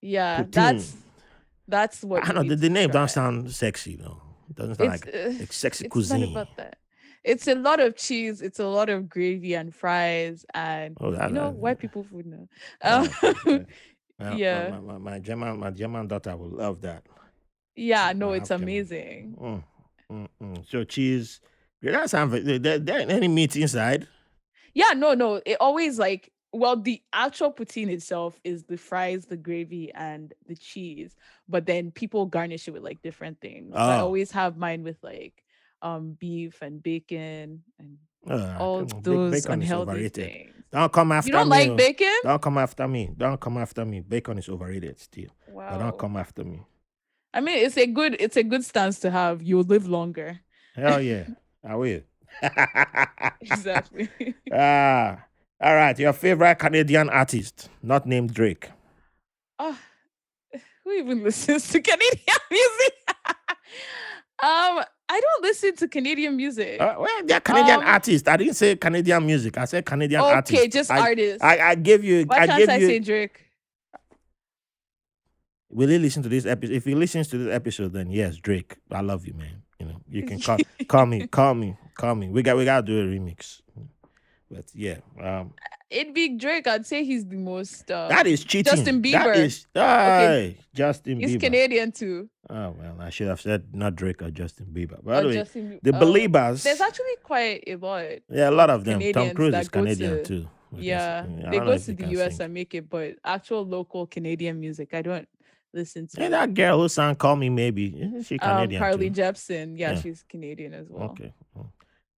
Yeah, 0.00 0.44
Poutine. 0.44 0.50
that's 0.52 0.96
that's 1.70 2.02
what. 2.04 2.28
I 2.28 2.32
know 2.32 2.42
the, 2.42 2.56
the 2.56 2.68
name 2.70 2.90
don't 2.90 3.08
sound 3.10 3.50
sexy 3.52 3.96
though. 3.96 4.20
It 4.50 4.56
doesn't 4.56 4.74
sound 4.76 4.94
It's 4.94 5.04
like 5.06 5.14
uh, 5.14 5.38
like 5.38 5.52
sexy 5.52 5.84
it's 5.86 5.92
cuisine. 5.92 6.20
not 6.20 6.30
about 6.30 6.56
that. 6.56 6.78
It's 7.22 7.46
a 7.48 7.54
lot 7.54 7.80
of 7.80 7.96
cheese. 7.96 8.40
It's 8.42 8.58
a 8.58 8.66
lot 8.66 8.88
of 8.88 9.08
gravy 9.08 9.54
and 9.54 9.74
fries, 9.74 10.44
and 10.54 10.96
Oh, 11.00 11.12
you 11.12 11.32
know 11.32 11.50
white 11.50 11.78
people 11.78 12.04
food 12.04 12.26
now. 12.26 12.48
Um, 12.82 13.08
okay. 13.22 13.66
Well, 14.18 14.38
yeah. 14.38 14.68
My, 14.68 14.80
my, 14.80 14.98
my 14.98 15.18
German 15.18 15.58
my 15.58 15.70
German 15.70 16.06
daughter 16.06 16.36
will 16.36 16.50
love 16.50 16.82
that. 16.82 17.04
yeah, 17.74 18.12
no, 18.14 18.32
it's 18.32 18.50
amazing. 18.50 19.34
Mm, 19.40 19.64
mm, 20.12 20.28
mm. 20.42 20.68
So 20.70 20.84
cheese. 20.84 21.40
That 21.80 22.10
sounds. 22.10 22.44
There, 22.44 22.58
there, 22.58 22.78
there 22.78 23.00
any 23.10 23.28
meat 23.28 23.56
inside? 23.56 24.06
Yeah, 24.74 24.92
no, 24.94 25.14
no. 25.14 25.40
It 25.46 25.56
always 25.58 25.98
like 25.98 26.30
well, 26.52 26.76
the 26.76 27.02
actual 27.12 27.52
poutine 27.52 27.88
itself 27.90 28.40
is 28.44 28.64
the 28.64 28.76
fries, 28.76 29.26
the 29.26 29.36
gravy, 29.36 29.92
and 29.94 30.32
the 30.46 30.56
cheese. 30.56 31.14
But 31.48 31.66
then 31.66 31.90
people 31.90 32.26
garnish 32.26 32.66
it 32.68 32.72
with 32.72 32.82
like 32.82 33.02
different 33.02 33.40
things. 33.40 33.72
So 33.74 33.80
I 33.80 33.98
Oh. 33.98 34.04
always 34.06 34.30
have 34.32 34.56
mine 34.56 34.82
with 34.82 34.98
like 35.02 35.42
um 35.82 36.12
beef 36.20 36.60
and 36.62 36.82
bacon 36.82 37.62
and 37.78 37.98
Uh, 38.28 38.54
all 38.60 38.80
come 38.84 38.96
on, 38.96 39.02
ba- 39.02 39.10
those 39.10 39.32
bacon 39.32 39.52
unhealthy 39.52 40.08
things. 40.10 40.64
Don't 40.70 40.92
come 40.92 41.10
after 41.12 41.26
me. 41.26 41.32
You 41.32 41.38
don't 41.38 41.48
me. 41.48 41.56
like 41.56 41.70
oh. 41.70 41.76
bacon? 41.76 42.14
Don't 42.22 42.42
come 42.42 42.58
after 42.58 42.86
me. 42.88 43.10
Don't 43.16 43.40
come 43.40 43.56
after 43.58 43.84
me. 43.84 44.00
Bacon 44.00 44.38
is 44.38 44.48
overrated 44.48 45.00
still. 45.00 45.30
But 45.46 45.54
Wow. 45.54 45.78
don't 45.78 45.98
come 45.98 46.16
after 46.16 46.44
me. 46.44 46.60
I 47.32 47.40
mean, 47.40 47.64
it's 47.64 47.78
a 47.78 47.86
good 47.86 48.16
it's 48.20 48.36
a 48.36 48.42
good 48.42 48.64
stance 48.64 48.98
to 49.00 49.10
have. 49.10 49.42
You'll 49.42 49.62
live 49.62 49.88
longer. 49.88 50.40
Hell 50.74 51.00
yeah. 51.00 51.28
I 51.64 51.76
will. 51.76 52.02
Exactly. 53.40 54.08
ah. 54.52 55.24
All 55.60 55.74
right. 55.74 55.98
Your 55.98 56.12
favorite 56.12 56.58
Canadian 56.58 57.08
artist, 57.10 57.68
not 57.82 58.06
named 58.06 58.32
Drake. 58.34 58.70
oh, 59.58 59.78
who 60.84 60.92
even 60.92 61.22
listens 61.24 61.68
to 61.68 61.80
Canadian 61.80 62.38
music? 62.50 62.94
um, 64.42 64.82
I 65.12 65.20
don't 65.20 65.42
listen 65.42 65.76
to 65.76 65.88
Canadian 65.88 66.36
music. 66.36 66.80
Uh, 66.80 66.94
well, 66.98 67.20
they're 67.24 67.40
Canadian 67.40 67.80
Um, 67.80 67.86
artists. 67.86 68.26
I 68.28 68.36
didn't 68.36 68.54
say 68.54 68.76
Canadian 68.76 69.26
music. 69.26 69.58
I 69.58 69.64
said 69.66 69.84
Canadian 69.84 70.20
okay, 70.22 70.32
artists. 70.32 70.58
Okay, 70.58 70.68
just 70.68 70.90
I, 70.90 71.00
artists. 71.00 71.42
I, 71.42 71.58
I 71.58 71.74
gave 71.74 72.04
you. 72.04 72.24
Why 72.24 72.36
I 72.38 72.46
can't 72.46 72.58
gave 72.58 72.68
I 72.70 72.76
you. 72.76 72.86
say 72.86 72.98
Drake? 73.00 73.44
Will 75.68 75.88
he 75.88 75.98
listen 75.98 76.22
to 76.22 76.28
this 76.28 76.46
episode? 76.46 76.74
If 76.74 76.84
he 76.84 76.94
listens 76.94 77.28
to 77.28 77.38
this 77.38 77.54
episode, 77.54 77.92
then 77.92 78.10
yes, 78.10 78.36
Drake. 78.36 78.76
I 78.90 79.02
love 79.02 79.26
you, 79.26 79.34
man. 79.34 79.62
You 79.78 79.86
know, 79.86 80.00
you 80.08 80.24
can 80.24 80.40
call 80.40 80.58
call 80.88 81.06
me, 81.06 81.26
call 81.26 81.54
me, 81.54 81.76
call 81.96 82.14
me. 82.14 82.28
We 82.28 82.42
got 82.42 82.56
we 82.56 82.64
gotta 82.64 82.84
do 82.86 82.98
a 83.00 83.04
remix. 83.04 83.60
But 84.50 84.64
yeah, 84.74 84.96
um, 85.22 85.52
It'd 85.90 86.14
be 86.14 86.36
Drake. 86.36 86.66
I'd 86.66 86.86
say 86.86 87.04
he's 87.04 87.26
the 87.26 87.36
most. 87.36 87.90
Uh, 87.90 88.08
that 88.08 88.26
is 88.26 88.44
cheating. 88.44 88.70
Justin 88.72 89.02
That 89.02 89.26
Bieber. 89.26 89.36
is 89.36 89.66
Aye, 89.74 90.56
Justin 90.74 91.20
he's 91.20 91.36
Bieber. 91.36 91.40
Canadian 91.40 91.92
too. 91.92 92.28
Oh 92.48 92.74
well, 92.78 92.96
I 93.00 93.10
should 93.10 93.28
have 93.28 93.40
said 93.40 93.74
not 93.74 93.96
Drake 93.96 94.22
or 94.22 94.30
Justin 94.30 94.66
Bieber. 94.72 95.02
By 95.04 95.18
Or 95.18 95.22
the 95.22 95.28
way, 95.28 95.34
Justin, 95.34 95.80
the 95.82 95.94
oh, 95.96 96.00
Beliebers. 96.00 96.62
There's 96.64 96.80
actually 96.80 97.16
quite 97.22 97.64
a 97.66 97.76
lot. 97.76 98.04
yeah, 98.28 98.50
a 98.50 98.52
lot 98.52 98.70
of 98.70 98.84
them. 98.84 99.00
Tom 99.12 99.34
Cruise 99.34 99.54
is 99.54 99.68
Canadian 99.68 100.18
to- 100.18 100.24
too. 100.24 100.48
Yeah, 100.76 101.26
they 101.50 101.58
go 101.58 101.76
to 101.76 101.92
the 101.92 102.06
US 102.20 102.36
sing. 102.36 102.44
and 102.44 102.54
make 102.54 102.74
it, 102.76 102.88
but 102.88 103.16
actual 103.24 103.66
local 103.66 104.06
Canadian 104.06 104.60
music, 104.60 104.94
I 104.94 105.02
don't 105.02 105.28
listen 105.72 106.06
to. 106.06 106.20
Hey, 106.20 106.28
that 106.28 106.54
girl 106.54 106.80
who 106.80 106.88
sang 106.88 107.16
"Call 107.16 107.34
Me 107.34 107.48
Maybe," 107.50 107.86
isn't 108.00 108.22
she 108.22 108.38
um, 108.38 108.68
Carly 108.78 109.10
too? 109.10 109.20
Jepsen, 109.20 109.76
yeah, 109.76 109.92
Yeah. 109.92 110.00
she's 110.00 110.24
Canadian 110.28 110.74
as 110.74 110.86
well. 110.88 111.10
Okay. 111.10 111.32
Oh. 111.58 111.66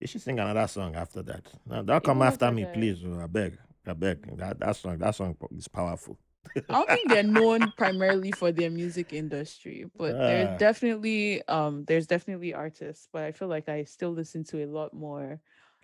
You 0.01 0.07
should 0.07 0.21
sing 0.21 0.39
another 0.39 0.67
song 0.67 0.95
after 0.95 1.21
that. 1.21 1.43
Now, 1.69 1.83
don't 1.83 2.03
come 2.03 2.23
after 2.23 2.51
me, 2.51 2.63
that. 2.63 2.73
please. 2.73 3.03
oh, 3.05 3.19
I 3.23 3.27
beg. 3.27 3.57
I 3.85 3.93
beg. 3.93 4.35
That, 4.37 4.59
that 4.59 4.75
song, 4.75 4.97
that 4.97 5.15
song 5.15 5.37
is 5.55 5.67
powerful. 5.67 6.17
I 6.55 6.73
don't 6.73 6.89
think 6.89 7.09
they're 7.09 7.21
known 7.23 7.71
primarily 7.77 8.31
for 8.31 8.51
their 8.51 8.71
music 8.71 9.13
industry, 9.13 9.85
but 9.95 10.15
Ah. 10.15 10.27
there's 10.27 10.59
definitely 10.59 11.47
um 11.47 11.85
there's 11.85 12.07
definitely 12.07 12.53
artists, 12.53 13.07
but 13.13 13.23
I 13.23 13.31
feel 13.31 13.47
like 13.47 13.69
I 13.69 13.83
still 13.83 14.09
listen 14.11 14.43
to 14.45 14.63
a 14.63 14.65
lot 14.65 14.91
more 14.93 15.39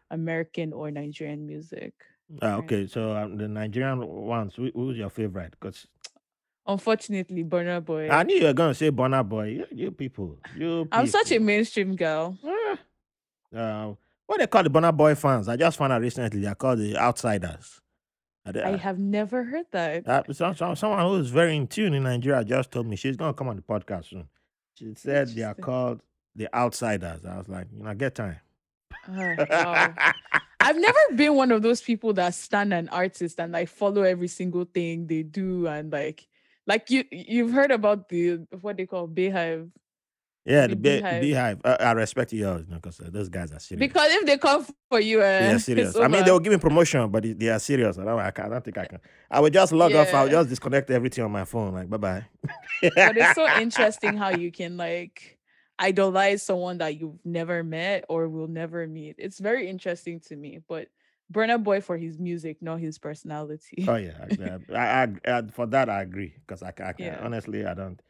American 0.10 0.74
or 0.74 0.90
Nigerian 0.90 1.46
music. 1.46 1.94
Ah, 2.42 2.56
Right. 2.56 2.64
okay, 2.64 2.88
so 2.88 3.16
um, 3.16 3.38
the 3.38 3.48
Nigerian 3.48 4.00
ones, 4.06 4.56
who, 4.56 4.72
who's 4.74 4.98
your 4.98 5.10
favorite? 5.12 5.52
Because 5.60 5.86
Unfortunately, 6.66 7.44
Burna 7.46 7.84
Boy. 7.86 8.10
I 8.10 8.24
knew 8.24 8.36
you 8.36 8.44
were 8.46 8.54
going 8.54 8.72
to 8.72 8.76
say 8.76 8.92
Burna 8.92 9.24
Boy. 9.28 9.46
You, 9.50 9.66
you 9.72 9.92
people. 9.92 10.38
You 10.58 10.88
I'm 10.92 11.08
such 11.08 11.32
a 11.32 11.40
mainstream 11.40 11.96
girl. 11.96 12.38
Ah. 12.44 12.78
Uh, 13.56 13.94
what 14.28 14.40
they 14.40 14.48
call 14.48 14.64
the 14.64 14.70
Burna 14.70 14.96
Boy 14.96 15.16
fans? 15.16 15.48
I 15.48 15.56
just 15.56 15.78
found 15.78 15.94
out 15.94 16.02
recently 16.02 16.42
they're 16.42 16.56
called 16.56 16.80
the 16.80 16.98
Outsiders. 16.98 17.82
I 18.46 18.78
have 18.78 18.98
never 18.98 19.44
heard 19.44 19.66
that. 19.72 20.08
Uh, 20.08 20.24
some, 20.32 20.56
some, 20.56 20.76
someone 20.76 21.02
who 21.02 21.16
is 21.16 21.30
very 21.30 21.56
in 21.58 21.68
tune 21.68 21.94
in 21.94 22.04
Nigeria 22.04 22.46
just 22.46 22.72
told 22.72 22.88
me 22.88 22.96
she's 22.96 23.18
going 23.18 23.34
to 23.34 23.38
come 23.38 23.50
on 23.50 23.58
the 23.58 23.62
podcast 23.62 24.10
soon. 24.10 24.30
She 24.76 24.94
said 24.96 25.30
they 25.30 25.44
are 25.44 25.54
called 25.54 26.02
the 26.36 26.48
Outsiders. 26.56 27.26
I 27.26 27.38
was 27.38 27.50
like, 27.50 27.68
you 27.76 27.84
know, 27.84 27.94
get 27.94 28.16
time. 28.16 28.38
Oh, 29.10 29.36
wow. 29.50 29.94
I've 30.60 30.78
never 30.78 31.00
been 31.16 31.36
one 31.36 31.52
of 31.52 31.62
those 31.62 31.82
people 31.82 32.14
that 32.14 32.34
stand 32.36 32.74
an 32.74 32.90
artist 32.90 33.40
and 33.40 33.54
like 33.54 33.70
follow 33.70 34.04
every 34.04 34.28
single 34.28 34.66
thing 34.66 35.08
they 35.08 35.24
do 35.24 35.68
and 35.68 35.92
like 35.92 36.28
like 36.66 36.90
you 36.90 37.06
you've 37.10 37.54
heard 37.54 37.72
about 37.72 38.10
the 38.10 38.40
what 38.62 38.76
they 38.76 38.86
call 38.86 39.08
BeyHive 39.08 39.70
yeah, 40.48 40.68
the 40.68 40.76
bee- 40.76 41.02
BeyHive. 41.02 41.22
BeyHive. 41.24 41.62
Uh, 41.66 41.78
I 41.80 41.92
respect 41.92 42.34
yours 42.34 42.66
because 42.66 43.00
uh, 43.02 43.10
those 43.12 43.30
guys 43.30 43.52
are 43.52 43.60
serious. 43.60 43.88
because 43.88 44.12
if 44.14 44.26
they 44.26 44.38
come 44.38 44.66
for 44.90 45.00
you, 45.00 45.20
uh, 45.20 45.40
they 45.42 45.52
are 45.54 45.60
serious. 45.70 45.96
I 45.96 46.08
mean, 46.08 46.24
they 46.26 46.32
will 46.32 46.40
give 46.40 46.54
me 46.54 46.60
promotion, 46.60 47.10
but 47.10 47.24
they- 47.38 47.50
are 47.50 47.60
serious. 47.60 47.98
I 47.98 48.06
don't, 48.06 48.20
I, 48.20 48.32
can't, 48.32 48.48
I 48.48 48.52
don't 48.52 48.64
think 48.66 48.78
I 48.78 48.86
can. 48.86 49.00
I 49.30 49.40
will 49.42 49.50
just 49.50 49.72
log 49.74 49.94
off. 49.94 50.14
I'll 50.14 50.26
Yeah. 50.26 50.32
just 50.34 50.50
disconnect 50.50 50.90
everything 50.90 51.24
on 51.24 51.32
my 51.32 51.46
phone. 51.46 51.74
Like, 51.74 51.90
bye 51.90 51.98
bye. 51.98 52.26
but 52.82 53.18
it's 53.18 53.36
so 53.36 53.48
interesting 53.62 54.18
how 54.18 54.30
you 54.30 54.52
can 54.52 54.78
like 54.78 55.38
idolize 55.80 56.42
someone 56.44 56.80
that 56.80 57.00
you've 57.00 57.20
never 57.24 57.64
met 57.64 58.06
or 58.10 58.28
will 58.30 58.48
never 58.48 58.88
meet. 58.88 59.16
It's 59.18 59.40
very 59.40 59.70
interesting 59.70 60.20
to 60.28 60.36
me. 60.36 60.60
But 60.68 60.88
Burna 61.32 61.62
Boy 61.62 61.82
for 61.82 61.98
his 61.98 62.18
music, 62.18 62.58
not 62.62 62.80
his 62.80 62.98
personality. 62.98 63.86
Oh 63.88 63.96
yeah, 63.96 64.26
I, 64.74 64.74
I, 64.74 65.04
I, 65.04 65.38
I- 65.40 65.48
for 65.52 65.66
that 65.68 65.90
I 65.90 66.02
agree 66.02 66.34
because 66.40 66.64
I, 66.64 66.70
I 66.70 66.94
can 66.94 66.94
Yeah. 67.00 67.20
honestly 67.22 67.66
I 67.66 67.74
don't. 67.74 68.02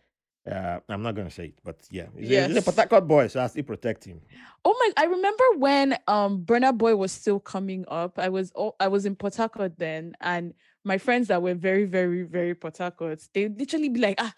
Uh, 0.50 0.80
I'm 0.88 1.02
not 1.02 1.14
gonna 1.16 1.30
say 1.30 1.48
it, 1.48 1.60
but 1.64 1.76
yeah, 1.92 2.06
he's, 2.18 2.30
a, 2.30 2.32
Yes. 2.32 2.48
he's 2.48 2.58
a 2.58 2.62
Port 2.62 2.78
Harcourt 2.78 3.08
boy, 3.08 3.28
so 3.28 3.42
I 3.42 3.48
still 3.48 3.64
protect 3.64 4.06
him. 4.06 4.22
Oh 4.64 4.74
my! 4.80 5.04
I 5.04 5.06
remember 5.08 5.44
when 5.58 5.98
um 6.08 6.44
Burna 6.46 6.78
Boy 6.78 6.96
was 6.96 7.12
still 7.12 7.40
coming 7.40 7.84
up. 7.90 8.18
I 8.18 8.30
was 8.30 8.54
oh, 8.56 8.76
I 8.80 8.88
was 8.88 9.06
in 9.06 9.18
Harcourt 9.22 9.78
then, 9.78 10.14
and 10.22 10.54
my 10.86 10.98
friends 10.98 11.28
that 11.28 11.42
were 11.42 11.54
very 11.54 11.84
very 11.84 12.24
very 12.24 12.56
Harcourt, 12.78 13.28
they 13.34 13.50
literally 13.50 13.90
be 13.90 14.00
like, 14.00 14.16
ah, 14.20 14.34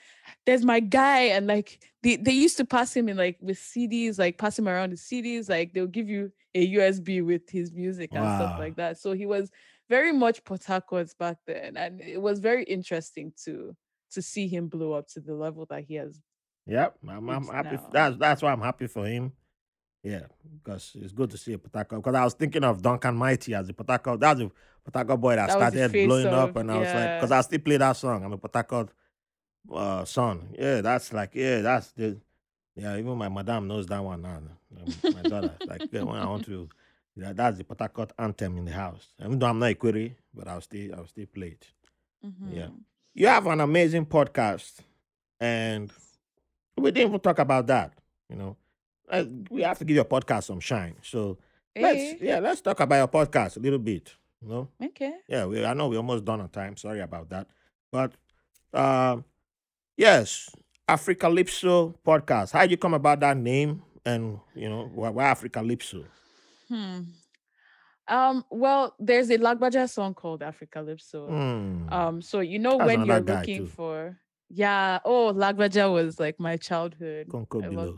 there's 0.47 0.65
my 0.65 0.79
guy, 0.79 1.21
and 1.35 1.45
like 1.45 1.79
they 2.01 2.15
they 2.15 2.31
used 2.33 2.57
to 2.57 2.65
pass 2.65 2.95
him 2.95 3.07
in 3.07 3.15
like 3.15 3.37
with 3.39 3.57
CDs, 3.57 4.17
like 4.17 4.39
pass 4.39 4.57
him 4.57 4.67
around 4.67 4.91
the 4.91 4.95
CDs, 4.95 5.47
like 5.47 5.73
they'll 5.73 5.85
give 5.85 6.09
you 6.09 6.31
a 6.55 6.73
USB 6.75 7.23
with 7.23 7.47
his 7.49 7.71
music 7.71 8.09
and 8.13 8.25
stuff 8.35 8.57
like 8.57 8.77
that. 8.77 8.97
So 8.97 9.13
he 9.13 9.27
was 9.27 9.51
very 9.89 10.11
much 10.11 10.43
Harcourt 10.65 11.13
back 11.19 11.37
then, 11.45 11.77
and 11.77 12.01
it 12.01 12.19
was 12.19 12.39
very 12.39 12.63
interesting 12.63 13.31
to 13.45 13.75
to 14.11 14.21
see 14.21 14.47
him 14.47 14.67
blow 14.67 14.93
up 14.93 15.07
to 15.09 15.19
the 15.19 15.33
level 15.33 15.65
that 15.69 15.83
he 15.85 15.95
has. 15.95 16.19
Yep, 16.65 16.97
I'm, 17.07 17.29
I'm 17.29 17.45
happy. 17.47 17.75
now. 17.75 17.89
That's 17.91 18.17
that's 18.17 18.41
why 18.41 18.51
I'm 18.51 18.61
happy 18.61 18.87
for 18.87 19.05
him. 19.05 19.33
Yeah, 20.03 20.27
because 20.63 20.95
it's 20.95 21.11
good 21.11 21.29
to 21.31 21.37
see 21.37 21.53
a 21.53 21.59
Harcourt. 21.73 22.01
Because 22.01 22.15
I 22.15 22.23
was 22.23 22.33
thinking 22.33 22.63
of 22.63 22.81
Duncan 22.81 23.15
Mighty 23.15 23.53
as 23.53 23.69
a 23.69 23.73
Harcourt. 23.85 24.19
That's 24.19 24.39
a 24.39 24.49
Harcourt 24.93 25.19
boy 25.19 25.35
that, 25.35 25.47
That 25.47 25.73
started 25.73 26.07
blowing 26.07 26.27
up, 26.27 26.55
and 26.55 26.71
I 26.71 26.77
was 26.77 26.93
like, 26.93 27.19
because 27.19 27.31
I 27.31 27.41
still 27.41 27.59
play 27.59 27.77
that 27.77 27.93
song. 27.93 28.23
I'm 28.23 28.31
a 28.33 28.37
Port 28.37 28.89
uh, 29.73 30.05
son. 30.05 30.55
Yeah, 30.57 30.81
that's 30.81 31.11
like, 31.11 31.31
yeah, 31.33 31.61
that's 31.61 31.91
the. 31.91 32.17
Yeah, 32.75 32.95
even 32.95 33.17
my 33.17 33.27
madam 33.27 33.67
knows 33.67 33.87
that 33.87 34.01
one 34.01 34.21
now. 34.21 34.37
Um, 34.37 35.13
my 35.13 35.21
daughter, 35.23 35.53
like, 35.65 35.89
yeah, 35.91 36.03
when 36.03 36.15
I 36.15 36.25
want 36.27 36.45
to, 36.45 36.69
yeah, 37.15 37.33
that's 37.33 37.57
the 37.57 37.65
Harcourt 37.77 38.13
anthem 38.17 38.57
in 38.57 38.65
the 38.65 38.71
house. 38.71 39.07
Even 39.19 39.37
though 39.37 39.47
I'm 39.47 39.59
not 39.59 39.71
a 39.71 39.75
query, 39.75 40.15
but 40.33 40.47
I'll 40.47 40.61
still, 40.61 40.95
I'll 40.95 41.07
still 41.07 41.25
play 41.25 41.57
it. 41.59 41.67
Yeah. 42.49 42.67
You 43.19 43.27
have 43.27 43.47
an 43.47 43.59
amazing 43.59 44.05
podcast, 44.05 44.79
and 45.41 45.91
we 46.77 46.89
didn't 46.89 47.09
even 47.09 47.19
talk 47.19 47.37
about 47.39 47.67
that. 47.67 47.91
You 48.29 48.37
know, 48.37 48.57
we 49.49 49.61
have 49.61 49.77
to 49.79 49.83
give 49.83 49.95
your 49.95 50.05
podcast 50.05 50.45
some 50.45 50.61
shine. 50.61 50.95
So 51.01 51.37
let's, 51.77 52.21
yeah, 52.21 52.39
let's 52.39 52.61
talk 52.61 52.79
about 52.79 52.95
your 52.95 53.09
podcast 53.09 53.57
a 53.57 53.59
little 53.59 53.77
bit. 53.77 54.15
You 54.41 54.47
know, 54.47 54.69
okay. 54.81 55.15
yeah, 55.27 55.45
we, 55.47 55.65
I 55.65 55.73
know 55.73 55.89
we're 55.89 55.97
almost 55.97 56.23
done 56.23 56.39
on 56.39 56.47
time. 56.47 56.77
Sorry 56.77 57.01
about 57.01 57.29
that, 57.31 57.47
but 57.91 58.13
um, 58.73 59.25
yes, 59.97 60.49
Africalypso 60.87 61.95
podcast. 62.07 62.53
How 62.53 62.61
did 62.61 62.71
you 62.71 62.77
come 62.77 62.93
about 62.93 63.19
that 63.19 63.35
name? 63.35 63.81
And 64.05 64.39
you 64.55 64.69
know, 64.69 64.89
why, 64.95 65.09
why 65.09 65.25
Africalypso? 65.25 66.05
Hmm. 66.69 67.01
Um, 68.09 68.43
well, 68.49 68.95
there's 68.99 69.29
a 69.29 69.37
Lagbaja 69.37 69.89
song 69.89 70.13
called 70.13 70.41
Africalypso. 70.41 71.27
Hmm. 71.29 71.93
Um, 71.93 72.21
so 72.21 72.39
you 72.39 72.59
know 72.59 72.77
That's 72.77 72.87
when 72.87 73.05
you're 73.05 73.19
looking 73.21 73.67
for 73.67 74.17
yeah, 74.49 74.99
oh 75.05 75.31
Lagbaja 75.33 75.91
was 75.93 76.19
like 76.19 76.39
my 76.39 76.57
childhood. 76.57 77.27
Konko 77.27 77.63
I 77.63 77.69
below. 77.69 77.83
love 77.85 77.97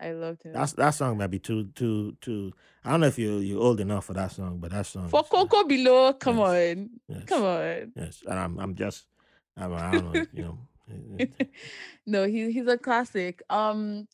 I 0.00 0.12
loved 0.12 0.42
him. 0.42 0.52
That's 0.52 0.72
that 0.74 0.90
song 0.90 1.18
might 1.18 1.28
be 1.28 1.38
too 1.38 1.66
too 1.74 2.16
too. 2.20 2.52
I 2.84 2.90
don't 2.90 3.00
know 3.00 3.06
if 3.06 3.18
you 3.18 3.38
you're 3.38 3.60
old 3.62 3.80
enough 3.80 4.06
for 4.06 4.14
that 4.14 4.32
song, 4.32 4.58
but 4.58 4.70
that 4.72 4.86
song. 4.86 5.08
For 5.08 5.24
uh, 5.32 5.64
Below, 5.64 6.12
come 6.14 6.38
yes. 6.38 6.48
on. 6.76 6.90
yes, 7.08 7.24
Come 7.26 7.42
on. 7.44 7.92
Yes, 7.96 8.22
and 8.26 8.38
I'm 8.38 8.58
I'm 8.58 8.74
just 8.74 9.06
I'm, 9.56 9.72
I 9.74 9.92
don't 9.92 10.12
know 10.12 10.26
you 10.32 10.42
know. 10.42 10.58
eh, 11.18 11.26
eh, 11.40 11.44
no, 12.06 12.26
he 12.26 12.50
he's 12.52 12.66
a 12.66 12.78
classic. 12.78 13.42
Um 13.50 14.08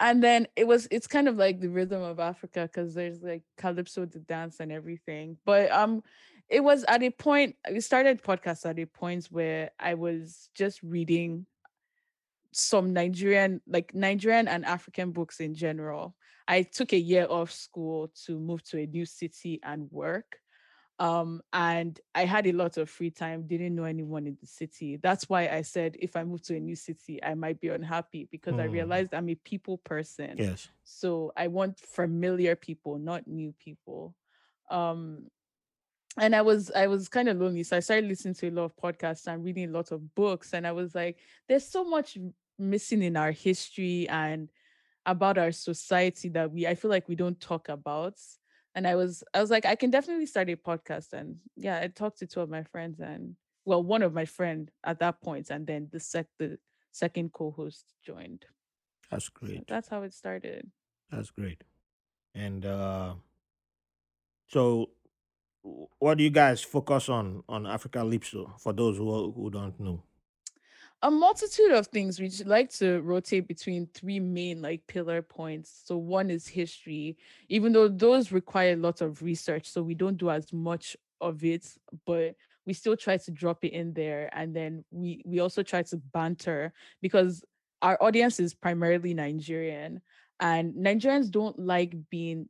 and 0.00 0.22
then 0.22 0.46
it 0.56 0.66
was 0.66 0.86
it's 0.90 1.06
kind 1.06 1.28
of 1.28 1.36
like 1.36 1.60
the 1.60 1.68
rhythm 1.68 2.02
of 2.02 2.20
Africa 2.20 2.62
because 2.62 2.94
there's 2.94 3.22
like 3.22 3.42
calypso 3.56 4.04
the 4.04 4.18
dance 4.20 4.60
and 4.60 4.70
everything. 4.70 5.36
But 5.44 5.70
um 5.70 6.02
it 6.48 6.62
was 6.62 6.84
at 6.84 7.02
a 7.02 7.10
point 7.10 7.56
we 7.70 7.80
started 7.80 8.22
podcast 8.22 8.68
at 8.68 8.78
a 8.78 8.86
point 8.86 9.26
where 9.30 9.70
I 9.80 9.94
was 9.94 10.50
just 10.54 10.82
reading 10.82 11.46
some 12.52 12.92
Nigerian 12.92 13.60
like 13.66 13.94
Nigerian 13.94 14.48
and 14.48 14.64
African 14.64 15.12
books 15.12 15.40
in 15.40 15.54
general. 15.54 16.14
I 16.48 16.62
took 16.62 16.92
a 16.92 16.98
year 16.98 17.26
off 17.28 17.50
school 17.50 18.12
to 18.26 18.38
move 18.38 18.62
to 18.64 18.78
a 18.78 18.86
new 18.86 19.04
city 19.04 19.60
and 19.62 19.90
work 19.90 20.38
um 20.98 21.42
and 21.52 22.00
i 22.14 22.24
had 22.24 22.46
a 22.46 22.52
lot 22.52 22.76
of 22.78 22.88
free 22.88 23.10
time 23.10 23.46
didn't 23.46 23.74
know 23.74 23.84
anyone 23.84 24.26
in 24.26 24.36
the 24.40 24.46
city 24.46 24.96
that's 24.96 25.28
why 25.28 25.46
i 25.48 25.60
said 25.60 25.94
if 26.00 26.16
i 26.16 26.24
move 26.24 26.42
to 26.42 26.56
a 26.56 26.60
new 26.60 26.76
city 26.76 27.22
i 27.22 27.34
might 27.34 27.60
be 27.60 27.68
unhappy 27.68 28.26
because 28.30 28.58
i 28.58 28.64
Hmm. 28.64 28.72
realized 28.72 29.12
i'm 29.12 29.28
a 29.28 29.34
people 29.34 29.76
person 29.78 30.36
yes. 30.38 30.68
so 30.84 31.32
i 31.36 31.46
want 31.48 31.78
familiar 31.78 32.56
people 32.56 32.98
not 32.98 33.26
new 33.26 33.52
people 33.58 34.14
um 34.70 35.26
and 36.18 36.34
I 36.34 36.42
was 36.42 36.70
I 36.70 36.86
was 36.86 37.08
kind 37.08 37.28
of 37.28 37.36
lonely. 37.38 37.62
So 37.62 37.76
I 37.76 37.80
started 37.80 38.08
listening 38.08 38.34
to 38.34 38.48
a 38.48 38.50
lot 38.50 38.64
of 38.64 38.76
podcasts 38.76 39.26
and 39.26 39.44
reading 39.44 39.68
a 39.68 39.72
lot 39.72 39.92
of 39.92 40.14
books. 40.14 40.54
And 40.54 40.66
I 40.66 40.72
was 40.72 40.94
like, 40.94 41.18
there's 41.48 41.68
so 41.68 41.84
much 41.84 42.16
missing 42.58 43.02
in 43.02 43.16
our 43.16 43.32
history 43.32 44.08
and 44.08 44.48
about 45.04 45.36
our 45.38 45.52
society 45.52 46.30
that 46.30 46.50
we 46.50 46.66
I 46.66 46.74
feel 46.74 46.90
like 46.90 47.08
we 47.08 47.16
don't 47.16 47.38
talk 47.40 47.68
about. 47.68 48.14
And 48.76 48.86
I 48.86 48.94
was 48.94 49.24
I 49.34 49.40
was 49.40 49.50
like, 49.50 49.66
I 49.66 49.74
can 49.74 49.90
definitely 49.90 50.26
start 50.26 50.50
a 50.50 50.56
podcast. 50.56 51.12
And 51.14 51.38
yeah, 51.56 51.80
I 51.82 51.88
talked 51.88 52.18
to 52.18 52.26
two 52.26 52.40
of 52.40 52.50
my 52.50 52.62
friends 52.62 53.00
and 53.00 53.34
well, 53.64 53.82
one 53.82 54.02
of 54.02 54.14
my 54.14 54.26
friend 54.26 54.70
at 54.84 55.00
that 55.00 55.20
point, 55.20 55.50
and 55.50 55.66
then 55.66 55.88
the 55.90 55.98
sec 55.98 56.26
the 56.38 56.58
second 56.92 57.32
co-host 57.32 57.94
joined. 58.04 58.44
That's 59.10 59.28
great. 59.30 59.58
So 59.58 59.64
that's 59.66 59.88
how 59.88 60.02
it 60.02 60.14
started. 60.14 60.70
That's 61.10 61.30
great. 61.30 61.64
And 62.34 62.64
uh 62.66 63.14
so 64.48 64.90
what 65.98 66.18
do 66.18 66.24
you 66.24 66.30
guys 66.30 66.62
focus 66.62 67.08
on 67.08 67.42
on 67.48 67.64
Africalypso 67.64 68.60
for 68.60 68.72
those 68.72 68.98
who 68.98 69.32
who 69.32 69.50
don't 69.50 69.80
know? 69.80 70.02
A 71.02 71.10
multitude 71.10 71.72
of 71.72 71.86
things. 71.88 72.18
We 72.18 72.30
like 72.44 72.70
to 72.74 73.00
rotate 73.00 73.46
between 73.46 73.86
three 73.94 74.18
main 74.18 74.62
like 74.62 74.86
pillar 74.86 75.22
points. 75.22 75.82
So 75.84 75.96
one 75.96 76.30
is 76.30 76.48
history, 76.48 77.16
even 77.48 77.72
though 77.72 77.88
those 77.88 78.32
require 78.32 78.72
a 78.72 78.76
lot 78.76 79.00
of 79.00 79.22
research, 79.22 79.68
so 79.70 79.82
we 79.82 79.94
don't 79.94 80.16
do 80.16 80.30
as 80.30 80.52
much 80.52 80.96
of 81.20 81.44
it, 81.44 81.66
but 82.06 82.34
we 82.66 82.72
still 82.72 82.96
try 82.96 83.18
to 83.18 83.30
drop 83.30 83.64
it 83.64 83.72
in 83.72 83.92
there. 83.92 84.30
And 84.32 84.54
then 84.56 84.84
we 84.90 85.22
we 85.24 85.40
also 85.40 85.62
try 85.62 85.82
to 85.82 85.96
banter 85.96 86.72
because 87.02 87.44
our 87.82 87.98
audience 88.02 88.40
is 88.40 88.54
primarily 88.54 89.14
Nigerian 89.14 90.00
and 90.40 90.74
Nigerians 90.74 91.30
don't 91.30 91.58
like 91.58 91.94
being 92.10 92.48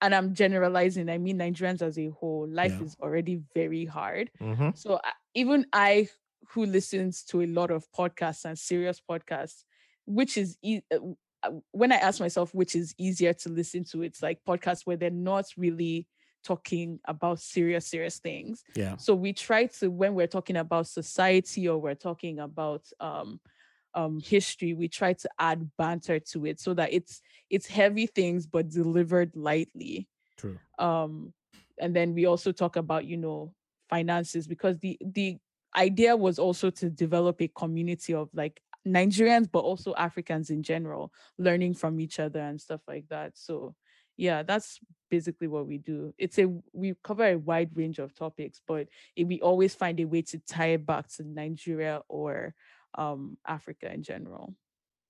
and 0.00 0.14
I'm 0.14 0.34
generalizing, 0.34 1.08
I 1.10 1.18
mean 1.18 1.38
Nigerians 1.38 1.82
as 1.82 1.98
a 1.98 2.08
whole, 2.08 2.48
life 2.48 2.74
yeah. 2.78 2.86
is 2.86 2.96
already 3.00 3.40
very 3.54 3.84
hard. 3.84 4.30
Mm-hmm. 4.40 4.70
So 4.74 5.00
even 5.34 5.66
I, 5.72 6.08
who 6.50 6.66
listens 6.66 7.22
to 7.24 7.42
a 7.42 7.46
lot 7.46 7.70
of 7.70 7.86
podcasts 7.92 8.44
and 8.44 8.58
serious 8.58 9.00
podcasts, 9.08 9.64
which 10.06 10.36
is 10.36 10.56
e- 10.62 10.80
uh, 10.92 10.98
uh, 11.42 11.50
when 11.70 11.92
I 11.92 11.96
ask 11.96 12.20
myself 12.20 12.54
which 12.54 12.74
is 12.74 12.94
easier 12.98 13.32
to 13.32 13.48
listen 13.48 13.84
to, 13.84 14.02
it's 14.02 14.22
like 14.22 14.40
podcasts 14.46 14.86
where 14.86 14.96
they're 14.96 15.10
not 15.10 15.46
really 15.56 16.06
talking 16.44 16.98
about 17.06 17.40
serious, 17.40 17.86
serious 17.86 18.18
things. 18.18 18.64
Yeah. 18.74 18.96
So 18.96 19.14
we 19.14 19.32
try 19.32 19.66
to 19.66 19.90
when 19.90 20.14
we're 20.14 20.26
talking 20.26 20.56
about 20.56 20.86
society 20.86 21.68
or 21.68 21.78
we're 21.78 21.94
talking 21.94 22.40
about 22.40 22.82
um 23.00 23.40
um, 23.94 24.20
history, 24.20 24.74
we 24.74 24.86
try 24.86 25.12
to 25.14 25.28
add 25.38 25.70
banter 25.76 26.20
to 26.20 26.46
it 26.46 26.60
so 26.60 26.74
that 26.74 26.92
it's 26.92 27.20
it's 27.50 27.66
heavy 27.66 28.06
things 28.06 28.46
but 28.46 28.68
delivered 28.68 29.34
lightly. 29.34 30.08
True. 30.36 30.58
Um, 30.78 31.32
and 31.80 31.94
then 31.96 32.14
we 32.14 32.26
also 32.26 32.52
talk 32.52 32.76
about 32.76 33.06
you 33.06 33.16
know 33.16 33.54
finances 33.88 34.46
because 34.46 34.78
the 34.78 34.98
the 35.00 35.38
idea 35.76 36.16
was 36.16 36.38
also 36.38 36.70
to 36.70 36.90
develop 36.90 37.40
a 37.40 37.48
community 37.48 38.14
of 38.14 38.28
like 38.34 38.60
Nigerians 38.86 39.50
but 39.50 39.60
also 39.60 39.94
Africans 39.96 40.50
in 40.50 40.62
general 40.62 41.12
learning 41.36 41.74
from 41.74 42.00
each 42.00 42.18
other 42.18 42.40
and 42.40 42.60
stuff 42.60 42.80
like 42.88 43.06
that. 43.08 43.32
So 43.34 43.74
yeah, 44.16 44.42
that's 44.42 44.80
basically 45.10 45.46
what 45.46 45.66
we 45.66 45.78
do. 45.78 46.12
It's 46.18 46.38
a 46.38 46.46
we 46.72 46.94
cover 47.04 47.24
a 47.24 47.38
wide 47.38 47.70
range 47.74 47.98
of 47.98 48.14
topics, 48.14 48.60
but 48.66 48.88
it, 49.14 49.24
we 49.24 49.40
always 49.40 49.74
find 49.74 49.98
a 50.00 50.04
way 50.04 50.22
to 50.22 50.38
tie 50.40 50.68
it 50.68 50.84
back 50.86 51.08
to 51.14 51.22
Nigeria 51.22 52.02
or 52.08 52.54
um, 52.96 53.38
Africa 53.46 53.92
in 53.92 54.02
general. 54.02 54.54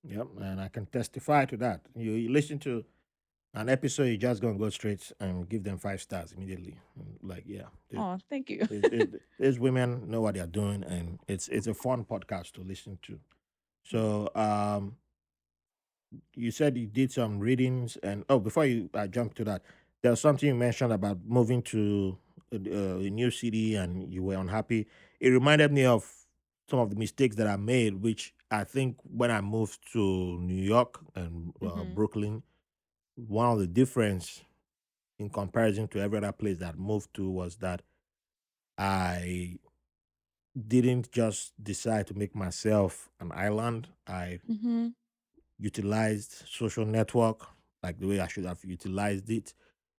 Yep, 0.05 0.29
and 0.41 0.61
I 0.61 0.69
can 0.69 0.87
testify 0.87 1.47
to 1.47 1.57
that. 1.59 1.81
You, 1.97 2.13
you 2.13 2.31
listen 2.31 2.59
to 2.61 2.85
an 3.55 3.69
episode, 3.69 4.05
you're 4.05 4.17
just 4.17 4.43
gonna 4.43 4.59
go 4.59 4.71
straight 4.71 5.11
and 5.21 5.49
give 5.49 5.65
them 5.65 5.79
five 5.79 6.01
stars 6.01 6.33
immediately. 6.33 6.79
Like, 7.23 7.45
yeah. 7.47 7.67
Oh, 7.97 8.19
thank 8.29 8.51
you. 8.51 8.67
these 9.39 9.59
women 9.59 10.11
know 10.11 10.21
what 10.21 10.35
they're 10.35 10.47
doing, 10.47 10.85
and 10.85 11.19
it's 11.29 11.49
it's 11.49 11.67
a 11.67 11.75
fun 11.75 12.05
podcast 12.05 12.53
to 12.53 12.61
listen 12.63 12.99
to. 13.03 13.19
So, 13.85 14.31
um, 14.35 14.97
you 16.35 16.51
said 16.51 16.77
you 16.77 16.87
did 16.87 17.11
some 17.11 17.39
readings, 17.39 17.97
and 18.03 18.25
oh, 18.29 18.39
before 18.39 18.67
you 18.67 18.91
I 18.95 19.07
jump 19.07 19.35
to 19.35 19.45
that, 19.45 19.63
there's 20.03 20.21
something 20.21 20.49
you 20.49 20.55
mentioned 20.55 20.93
about 20.93 21.19
moving 21.27 21.63
to 21.63 22.19
a, 22.53 22.57
a 22.57 23.11
new 23.11 23.31
city, 23.31 23.77
and 23.77 24.13
you 24.13 24.23
were 24.23 24.37
unhappy. 24.37 24.87
It 25.21 25.31
reminded 25.31 25.73
me 25.73 25.85
of 25.85 26.11
some 26.71 26.81
of 26.81 26.91
the 26.91 26.97
mistakes 26.97 27.37
that 27.37 27.47
I 27.47 27.57
made, 27.57 28.03
which 28.03 28.35
I 28.51 28.65
think 28.65 28.97
when 29.03 29.31
I 29.31 29.41
moved 29.41 29.91
to 29.93 30.39
New 30.41 30.63
York 30.63 31.01
and 31.15 31.53
uh, 31.63 31.67
mm-hmm. 31.67 31.95
Brooklyn, 31.95 32.43
one 33.27 33.51
of 33.51 33.59
the 33.59 33.67
difference 33.67 34.43
in 35.19 35.29
comparison 35.29 35.89
to 35.89 36.01
every 36.01 36.19
other 36.19 36.33
place 36.33 36.59
that 36.59 36.75
I 36.75 36.79
moved 36.79 37.13
to 37.15 37.29
was 37.29 37.57
that 37.57 37.83
I 38.77 39.59
didn't 40.67 41.11
just 41.11 41.53
decide 41.63 42.07
to 42.09 42.15
make 42.15 42.35
myself 42.35 43.11
an 43.21 43.33
island. 43.33 43.89
I 44.07 44.41
mm-hmm. 44.49 44.89
utilized 45.59 46.45
social 46.49 46.87
network 46.87 47.47
like 47.83 47.99
the 47.99 48.07
way 48.07 48.21
I 48.21 48.29
should 48.29 48.45
have 48.45 48.65
utilized 48.65 49.31
it 49.31 49.55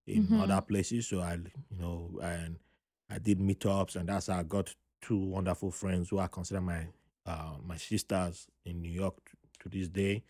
in 0.06 0.24
mm-hmm. 0.24 0.40
other 0.40 0.60
places. 0.60 1.08
So 1.08 1.20
I, 1.20 1.34
you 1.34 1.78
know, 1.78 2.18
and 2.22 2.56
I 3.10 3.18
did 3.18 3.38
meetups, 3.38 3.96
and 3.96 4.08
that's 4.08 4.28
how 4.28 4.38
I 4.38 4.42
got 4.42 4.74
two 5.02 5.18
wonderful 5.18 5.70
friends 5.70 6.08
who 6.08 6.18
I 6.18 6.26
consider 6.26 6.60
my 6.60 6.86
uh, 7.26 7.56
my 7.64 7.76
sisters 7.76 8.46
in 8.64 8.80
New 8.80 8.90
York 8.90 9.16
to, 9.26 9.68
to 9.68 9.78
this 9.78 9.88
day, 9.88 10.22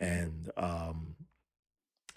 and 0.00 0.50
um, 0.56 1.14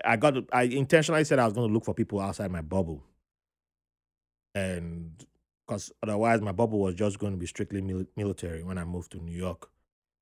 I 0.03 0.17
got 0.17 0.35
I 0.51 0.63
intentionally 0.63 1.23
said 1.23 1.39
I 1.39 1.45
was 1.45 1.53
going 1.53 1.67
to 1.67 1.73
look 1.73 1.85
for 1.85 1.93
people 1.93 2.19
outside 2.19 2.51
my 2.51 2.61
bubble, 2.61 3.03
and 4.53 5.11
because 5.65 5.91
otherwise 6.03 6.41
my 6.41 6.51
bubble 6.51 6.79
was 6.79 6.95
just 6.95 7.19
going 7.19 7.33
to 7.33 7.37
be 7.37 7.47
strictly 7.47 7.81
mil- 7.81 8.07
military. 8.15 8.63
When 8.63 8.77
I 8.77 8.83
moved 8.83 9.11
to 9.13 9.19
New 9.19 9.35
York, 9.35 9.69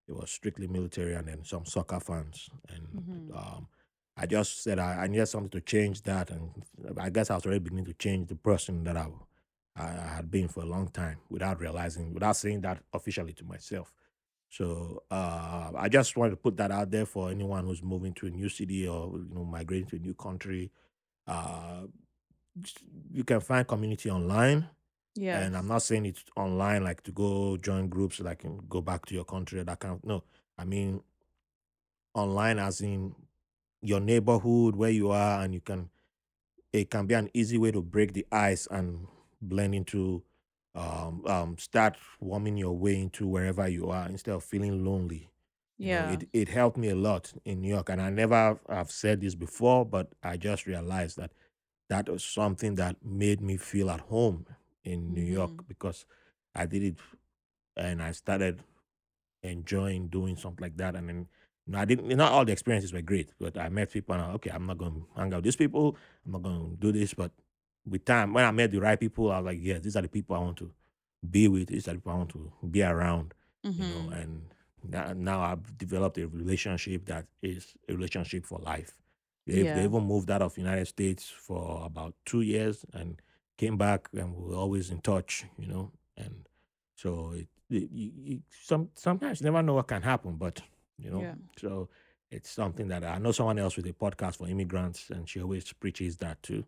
it 0.08 0.16
was 0.16 0.30
strictly 0.30 0.68
military 0.68 1.16
and 1.16 1.28
then 1.28 1.44
some 1.44 1.66
soccer 1.66 2.00
fans, 2.00 2.50
and 2.70 2.88
mm-hmm. 2.88 3.38
um, 3.38 3.68
I 4.16 4.26
just 4.28 4.64
said 4.64 4.80
I, 4.80 5.04
I 5.04 5.08
needed 5.08 5.26
something 5.26 5.50
to 5.50 5.62
change 5.62 6.04
that, 6.04 6.30
and 6.30 6.52
I 6.98 7.10
guess 7.10 7.32
I 7.32 7.36
was 7.36 7.46
already 7.46 7.60
beginning 7.60 7.86
to 7.86 7.94
change 7.94 8.28
the 8.30 8.36
person 8.36 8.84
that 8.84 8.98
I 8.98 9.08
I, 9.76 9.88
had 10.16 10.30
been 10.30 10.48
for 10.48 10.62
a 10.62 10.66
long 10.68 10.90
time 10.90 11.18
without 11.30 11.60
realizing, 11.60 12.14
without 12.14 12.36
saying 12.36 12.62
that 12.62 12.84
officially 12.94 13.34
to 13.34 13.46
myself. 13.46 13.94
So 14.54 15.02
uh, 15.10 15.72
I 15.76 15.90
just 15.90 16.16
wanted 16.16 16.32
to 16.32 16.36
put 16.36 16.58
that 16.58 16.70
out 16.70 16.92
there 16.92 17.08
for 17.08 17.32
anyone 17.32 17.66
who's 17.66 17.82
moving 17.82 18.14
to 18.14 18.28
a 18.28 18.30
new 18.30 18.50
city 18.50 18.88
or 18.88 19.12
you 19.18 19.34
know 19.34 19.44
migrating 19.44 19.88
to 19.88 19.96
a 19.96 20.00
new 20.00 20.14
country. 20.14 20.72
Uh, 21.26 21.88
you 23.12 23.24
can 23.24 23.40
find 23.40 23.68
community 23.68 24.12
online. 24.12 24.70
Yeah. 25.16 25.40
And 25.40 25.58
I'm 25.58 25.68
not 25.68 25.82
saying 25.82 26.06
it's 26.06 26.24
online 26.38 26.84
like 26.84 27.02
to 27.04 27.12
go 27.12 27.58
join 27.58 27.88
groups 27.88 28.20
like 28.20 28.46
go 28.70 28.80
back 28.80 29.08
to 29.08 29.16
your 29.16 29.26
country 29.26 29.60
or 29.60 29.64
that 29.64 29.80
kind 29.80 29.96
of 29.96 30.06
no. 30.06 30.24
I 30.56 30.66
mean 30.66 31.02
online 32.14 32.60
as 32.60 32.82
in 32.82 33.16
your 33.82 34.02
neighborhood 34.02 34.76
where 34.76 34.92
you 34.92 35.10
are 35.10 35.42
and 35.42 35.56
you 35.56 35.62
can 35.62 35.90
it 36.72 36.92
can 36.92 37.08
be 37.08 37.16
an 37.16 37.32
easy 37.34 37.58
way 37.58 37.72
to 37.72 37.82
break 37.82 38.14
the 38.14 38.28
ice 38.32 38.68
and 38.70 39.08
blend 39.42 39.74
into 39.74 40.22
um, 40.76 41.24
um, 41.28 41.58
start 41.58 41.98
warming 42.20 42.58
your 42.58 42.74
way 42.78 43.00
into 43.00 43.28
wherever 43.28 43.68
you 43.68 43.90
are 43.90 44.08
instead 44.08 44.36
of 44.36 44.44
feeling 44.44 44.86
lonely. 44.86 45.30
You 45.82 45.92
know, 45.94 46.04
Yeah. 46.04 46.14
it 46.14 46.30
it 46.34 46.50
helped 46.50 46.78
me 46.78 46.90
a 46.90 46.96
lot 46.96 47.34
in 47.46 47.62
New 47.62 47.70
York, 47.70 47.90
and 47.90 48.02
I 48.02 48.10
never 48.10 48.60
have 48.70 48.92
said 48.92 49.22
this 49.22 49.36
before, 49.36 49.86
but 49.86 50.14
I 50.24 50.38
just 50.38 50.66
realized 50.66 51.18
that 51.18 51.32
that 51.90 52.10
was 52.10 52.24
something 52.24 52.76
that 52.76 53.04
made 53.06 53.42
me 53.42 53.58
feel 53.58 53.90
at 53.92 54.02
home 54.02 54.46
in 54.84 55.14
New 55.14 55.24
York 55.24 55.52
hmm 55.52 55.68
because 55.68 56.06
I 56.56 56.66
did 56.66 56.84
it 56.84 56.98
and 57.78 58.02
I 58.02 58.12
started 58.12 58.62
enjoying 59.44 60.08
doing 60.08 60.36
something 60.36 60.64
like 60.64 60.78
that, 60.78 60.96
and 60.96 61.10
then. 61.10 61.28
You 61.66 61.74
know, 61.74 61.80
I 61.80 61.86
didn't. 61.86 62.10
Not 62.10 62.34
all 62.34 62.44
the 62.44 62.52
experiences 62.52 62.92
were 62.92 63.02
great, 63.02 63.32
but 63.40 63.58
I 63.58 63.70
met 63.70 63.90
people. 63.92 64.14
And 64.16 64.24
I, 64.24 64.32
okay, 64.34 64.52
I'm 64.52 64.66
not 64.66 64.78
going 64.78 64.94
to 64.96 65.08
hang 65.16 65.34
out 65.34 65.38
with 65.38 65.46
these 65.46 65.56
people. 65.56 65.96
I'm 66.26 66.34
not 66.34 66.42
going 66.44 66.72
to 66.72 66.76
do 66.76 66.92
this. 66.92 67.14
But 67.14 67.32
with 67.86 68.06
time, 68.06 68.34
when 68.34 68.46
I 68.46 68.52
met 68.52 68.72
the 68.72 68.80
right 68.80 69.00
people, 69.00 69.32
I 69.32 69.40
was 69.40 69.46
like, 69.46 69.60
yeah, 69.62 69.80
these 69.80 69.96
are 69.96 70.02
the 70.02 70.08
people 70.08 70.36
I 70.36 70.40
want 70.40 70.58
to 70.58 70.72
be 71.30 71.48
with. 71.48 71.70
These 71.70 71.88
are 71.88 71.92
the 71.92 71.98
people 71.98 72.14
I 72.14 72.16
want 72.16 72.30
to 72.30 72.52
be 72.70 72.84
around. 72.84 73.34
Mm-hmm. 73.66 73.82
You 73.82 73.90
know, 73.90 73.96
mm-hmm. 73.96 74.14
and 74.14 75.24
now 75.24 75.42
I've 75.42 75.78
developed 75.78 76.18
a 76.18 76.28
relationship 76.28 77.06
that 77.06 77.26
is 77.42 77.74
a 77.88 77.94
relationship 77.94 78.46
for 78.46 78.60
life. 78.60 78.98
They, 79.46 79.64
yeah. 79.64 79.76
they 79.76 79.84
even 79.84 80.04
moved 80.04 80.32
out 80.32 80.42
of 80.42 80.58
United 80.58 80.88
States 80.88 81.30
for 81.30 81.86
about 81.86 82.16
two 82.26 82.42
years 82.42 82.86
and 82.94 83.22
came 83.58 83.78
back, 83.78 84.10
and 84.14 84.36
we 84.36 84.54
are 84.54 84.58
always 84.58 84.90
in 84.90 85.02
touch. 85.02 85.46
You 85.58 85.68
know, 85.68 85.92
and 86.18 86.48
so 86.96 87.34
it, 87.36 87.48
it 87.70 87.90
you, 87.92 88.12
you, 88.16 88.40
some 88.50 88.90
sometimes 88.96 89.42
you 89.42 89.46
never 89.46 89.62
know 89.62 89.74
what 89.74 89.88
can 89.88 90.02
happen, 90.02 90.36
but 90.36 90.62
you 90.98 91.12
know, 91.12 91.22
yeah. 91.22 91.36
so 91.58 91.90
it's 92.32 92.50
something 92.50 92.88
that 92.88 93.04
I 93.04 93.18
know 93.18 93.32
someone 93.32 93.60
else 93.60 93.76
with 93.76 93.86
a 93.88 93.94
podcast 93.94 94.38
for 94.38 94.48
immigrants, 94.48 95.10
and 95.10 95.28
she 95.28 95.42
always 95.42 95.72
preaches 95.74 96.18
that 96.18 96.42
too. 96.42 96.66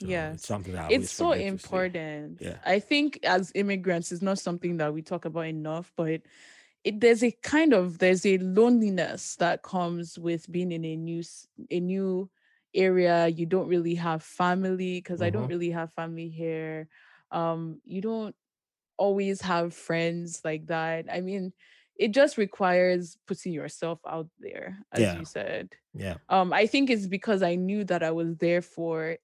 So 0.00 0.06
yes. 0.08 0.34
It's 0.34 0.46
something 0.46 0.74
that 0.74 0.90
it's 0.90 1.12
so 1.12 1.32
important. 1.32 2.40
Yeah. 2.40 2.58
I 2.64 2.80
think 2.80 3.20
as 3.22 3.52
immigrants, 3.54 4.12
it's 4.12 4.22
not 4.22 4.38
something 4.38 4.76
that 4.78 4.92
we 4.92 5.02
talk 5.02 5.24
about 5.24 5.46
enough, 5.46 5.92
but 5.96 6.22
it, 6.82 7.00
there's 7.00 7.22
a 7.22 7.30
kind 7.42 7.72
of 7.72 7.98
there's 7.98 8.26
a 8.26 8.38
loneliness 8.38 9.36
that 9.36 9.62
comes 9.62 10.18
with 10.18 10.50
being 10.50 10.72
in 10.72 10.84
a 10.84 10.96
new 10.96 11.22
a 11.70 11.80
new 11.80 12.28
area. 12.74 13.28
You 13.28 13.46
don't 13.46 13.68
really 13.68 13.94
have 13.94 14.22
family 14.22 14.98
because 14.98 15.20
mm-hmm. 15.20 15.26
I 15.26 15.30
don't 15.30 15.42
mm-hmm. 15.42 15.50
really 15.50 15.70
have 15.70 15.92
family 15.92 16.28
here. 16.28 16.88
um 17.30 17.80
you 17.84 18.00
don't 18.00 18.34
always 18.96 19.40
have 19.40 19.74
friends 19.74 20.40
like 20.44 20.66
that 20.66 21.06
i 21.12 21.20
mean 21.20 21.52
it 21.96 22.12
just 22.12 22.38
requires 22.38 23.16
putting 23.26 23.52
yourself 23.52 23.98
out 24.06 24.28
there 24.38 24.78
as 24.92 25.00
Yeah. 25.00 25.18
you 25.18 25.24
said 25.24 25.74
Yeah. 25.92 26.16
um 26.28 26.52
i 26.52 26.66
think 26.66 26.90
it's 26.90 27.06
because 27.06 27.42
i 27.42 27.56
knew 27.56 27.84
that 27.84 28.02
i 28.02 28.10
was 28.10 28.36
there 28.36 28.62
for 28.62 29.16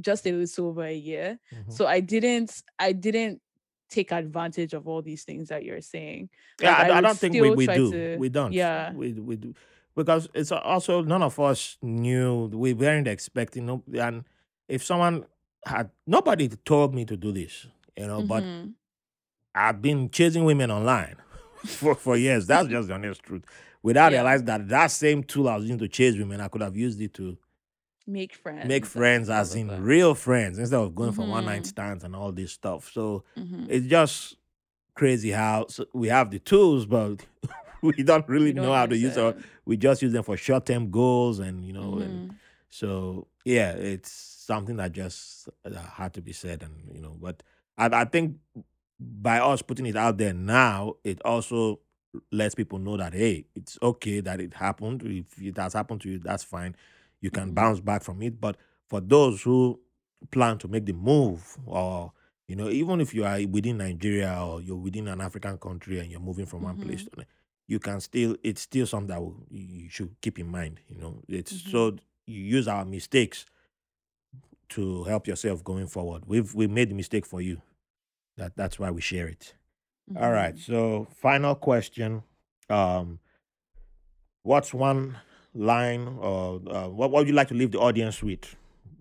just 0.00 0.26
a 0.26 0.32
little 0.32 0.66
over 0.66 0.84
a 0.84 0.94
year 0.94 1.38
Mhm. 1.52 1.72
so 1.72 1.86
i 1.86 2.00
didn't 2.00 2.62
i 2.78 2.92
didn't 2.92 3.40
take 3.90 4.10
advantage 4.12 4.72
of 4.74 4.88
all 4.88 5.02
these 5.02 5.24
things 5.24 5.48
that 5.48 5.64
you're 5.64 5.80
saying 5.80 6.28
Yeah, 6.60 6.70
Like, 6.78 6.90
I, 6.90 6.98
I 6.98 7.00
don't 7.00 7.18
think 7.18 7.34
we, 7.34 7.50
we 7.50 7.66
do. 7.66 7.90
to- 7.92 8.16
we 8.18 8.28
don't. 8.28 8.52
yeah. 8.52 8.92
We 8.92 9.12
we 9.12 9.36
do 9.36 9.54
because 9.94 10.28
it's 10.34 10.50
also 10.50 11.02
none 11.02 11.22
of 11.22 11.38
us 11.38 11.76
knew. 11.82 12.46
We 12.46 12.72
weren't 12.74 13.06
expecting. 13.06 13.66
No, 13.66 13.82
and 13.92 14.24
if 14.68 14.82
someone 14.82 15.24
had 15.66 15.90
nobody 16.06 16.48
told 16.48 16.94
me 16.94 17.04
to 17.04 17.16
do 17.16 17.30
this, 17.30 17.66
you 17.96 18.06
know, 18.08 18.22
but 18.22 18.42
Mhm. 18.42 18.74
I've 19.54 19.80
been 19.80 20.10
chasing 20.10 20.44
women 20.44 20.70
online 20.70 21.16
for 21.64 21.94
for 21.94 22.16
years. 22.16 22.46
That's 22.46 22.68
just 22.74 22.88
the 22.88 22.94
honest 22.94 23.22
truth. 23.22 23.44
Without 23.82 24.10
Yeah. 24.12 24.18
realizing 24.22 24.46
that 24.46 24.68
that 24.68 24.90
same 24.90 25.22
tool 25.22 25.48
I 25.48 25.56
was 25.56 25.64
using 25.64 25.78
to 25.78 25.88
chase 25.88 26.16
women, 26.16 26.40
I 26.40 26.48
could 26.48 26.62
have 26.62 26.76
used 26.76 27.00
it 27.00 27.14
to 27.14 27.36
make 28.06 28.34
friends 28.34 28.68
make 28.68 28.86
friends, 28.86 29.30
as 29.30 29.54
in 29.54 29.68
real 29.82 30.14
friends, 30.14 30.58
instead 30.58 30.80
of 30.80 30.94
going 30.94 31.12
for 31.12 31.26
one 31.26 31.44
night 31.46 31.62
Mhm. 31.62 31.66
stands 31.66 32.04
and 32.04 32.14
all 32.14 32.32
this 32.32 32.52
stuff. 32.52 32.90
So 32.92 33.24
Mhm. 33.36 33.66
it's 33.68 33.86
just 33.86 34.36
crazy 34.94 35.30
how 35.30 35.64
s- 35.64 35.80
we 35.92 36.08
have 36.08 36.30
the 36.30 36.38
tools, 36.38 36.86
but 36.86 37.26
we 37.82 37.92
don't 38.02 38.28
really 38.28 38.46
We 38.46 38.52
know 38.52 38.62
don't 38.64 38.74
how 38.76 38.86
to 38.86 38.96
use 38.96 39.14
them. 39.16 39.44
We 39.64 39.76
just 39.76 40.02
use 40.02 40.12
them 40.12 40.24
for 40.24 40.36
short 40.36 40.66
term 40.66 40.90
goals, 40.90 41.38
and 41.38 41.64
you 41.64 41.72
know, 41.72 41.98
and 41.98 42.30
Mhm. 42.30 42.34
so 42.70 43.26
yeah, 43.44 43.72
it's 43.72 44.10
something 44.10 44.76
that 44.76 44.92
just 44.92 45.48
uh, 45.64 45.70
had 45.78 46.14
to 46.14 46.20
be 46.22 46.32
said, 46.32 46.62
and 46.62 46.94
you 46.94 47.00
know, 47.00 47.16
but 47.20 47.42
I, 47.78 47.86
I 47.86 48.04
think 48.04 48.36
by 49.00 49.38
us 49.40 49.62
putting 49.62 49.86
it 49.86 49.96
out 49.96 50.18
there 50.18 50.32
now, 50.32 50.94
it 51.04 51.20
also 51.24 51.80
lets 52.30 52.54
people 52.54 52.78
know 52.78 52.96
that 52.96 53.12
hey, 53.12 53.46
it's 53.56 53.76
okay 53.82 54.20
that 54.20 54.40
it 54.40 54.54
happened. 54.54 55.02
If 55.02 55.40
it 55.42 55.56
has 55.56 55.72
happened 55.72 56.00
to 56.02 56.10
you, 56.10 56.18
that's 56.18 56.44
fine. 56.44 56.76
You 57.24 57.30
can 57.30 57.52
bounce 57.52 57.80
back 57.80 58.02
from 58.02 58.20
it. 58.20 58.38
But 58.38 58.58
for 58.86 59.00
those 59.00 59.40
who 59.40 59.80
plan 60.30 60.58
to 60.58 60.68
make 60.68 60.84
the 60.84 60.92
move, 60.92 61.56
or 61.64 62.12
you 62.48 62.54
know, 62.54 62.68
even 62.68 63.00
if 63.00 63.14
you 63.14 63.24
are 63.24 63.38
within 63.48 63.78
Nigeria 63.78 64.38
or 64.46 64.60
you're 64.60 64.76
within 64.76 65.08
an 65.08 65.22
African 65.22 65.56
country 65.56 66.00
and 66.00 66.10
you're 66.10 66.20
moving 66.20 66.44
from 66.44 66.64
one 66.64 66.76
place 66.76 67.00
Mhm. 67.00 67.04
to 67.06 67.10
another, 67.14 67.28
you 67.66 67.78
can 67.78 68.00
still. 68.00 68.36
It's 68.42 68.60
still 68.60 68.86
something 68.86 69.06
that 69.08 69.22
will- 69.22 69.46
you 69.50 69.88
should 69.88 70.14
keep 70.20 70.38
in 70.38 70.48
mind. 70.48 70.80
You 70.86 70.98
know, 70.98 71.22
it's 71.26 71.54
Mhm. 71.54 71.70
so 71.70 71.96
you 72.26 72.42
use 72.42 72.68
our 72.68 72.84
mistakes 72.84 73.46
to 74.68 75.04
help 75.04 75.26
yourself 75.26 75.64
going 75.64 75.86
forward. 75.86 76.24
We've 76.26 76.54
we 76.54 76.66
made 76.66 76.90
the 76.90 76.94
mistake 76.94 77.24
for 77.24 77.40
you. 77.40 77.62
That 78.36 78.54
that's 78.54 78.78
why 78.78 78.90
we 78.90 79.00
share 79.00 79.28
it. 79.28 79.54
All 80.14 80.30
right. 80.30 80.56
Mhm. 80.56 80.60
So 80.60 81.04
final 81.10 81.54
question. 81.54 82.22
Um 82.68 83.18
what's 84.42 84.74
one 84.74 85.16
line 85.54 86.18
or 86.20 86.60
uh, 86.68 86.88
what, 86.88 87.10
what 87.10 87.20
would 87.20 87.28
you 87.28 87.34
like 87.34 87.48
to 87.48 87.54
leave 87.54 87.70
the 87.72 87.78
audience 87.78 88.22
with? 88.22 88.56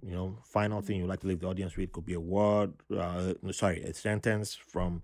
You 0.05 0.11
know, 0.15 0.38
final 0.43 0.81
thing 0.81 0.99
you'd 0.99 1.07
like 1.09 1.21
to 1.21 1.27
leave 1.27 1.39
the 1.39 1.47
audience 1.47 1.75
with 1.77 1.91
could 1.91 2.05
be 2.05 2.13
a 2.13 2.19
word, 2.19 2.73
uh, 2.95 3.34
sorry, 3.51 3.81
a 3.84 3.93
sentence 3.93 4.53
from 4.55 5.01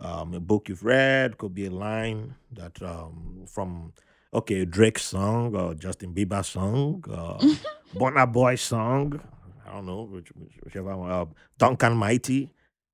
um, 0.00 0.32
a 0.34 0.40
book 0.40 0.68
you've 0.68 0.84
read, 0.84 1.38
could 1.38 1.54
be 1.54 1.66
a 1.66 1.70
line 1.70 2.36
that 2.52 2.80
um, 2.82 3.44
from 3.48 3.92
okay, 4.32 4.64
Drake 4.64 4.98
song 4.98 5.54
or 5.56 5.74
Justin 5.74 6.14
Bieber 6.14 6.44
song, 6.44 7.02
uh, 7.10 7.38
Burna 7.98 8.30
Boy 8.30 8.54
song. 8.54 9.20
I 9.66 9.72
don't 9.72 9.86
know, 9.86 10.02
which, 10.02 10.28
which- 10.36 10.58
whichever 10.62 10.96
one. 10.96 11.10
Uh, 11.10 11.26
Duncan 11.58 11.96
Mighty. 11.96 12.52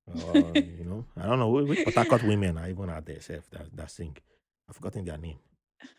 Uh, 0.09 0.33
you 0.55 0.83
know, 0.85 1.05
I 1.17 1.27
don't 1.27 1.39
know 1.39 1.49
which 1.49 1.85
which 1.85 1.95
Port 1.95 2.23
women 2.23 2.57
are 2.57 2.69
even 2.69 2.89
out 2.89 3.05
there 3.05 3.21
self 3.21 3.49
that, 3.51 3.75
that 3.75 3.89
sing. 3.91 4.15
I've 4.69 4.75
forgotten 4.75 5.05
their 5.05 5.17
name. 5.17 5.37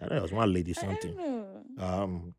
I 0.01 0.05
know 0.05 0.09
there 0.11 0.23
was 0.23 0.33
one 0.33 0.53
lady 0.53 0.73
something. 0.73 1.19
Um, 1.79 2.35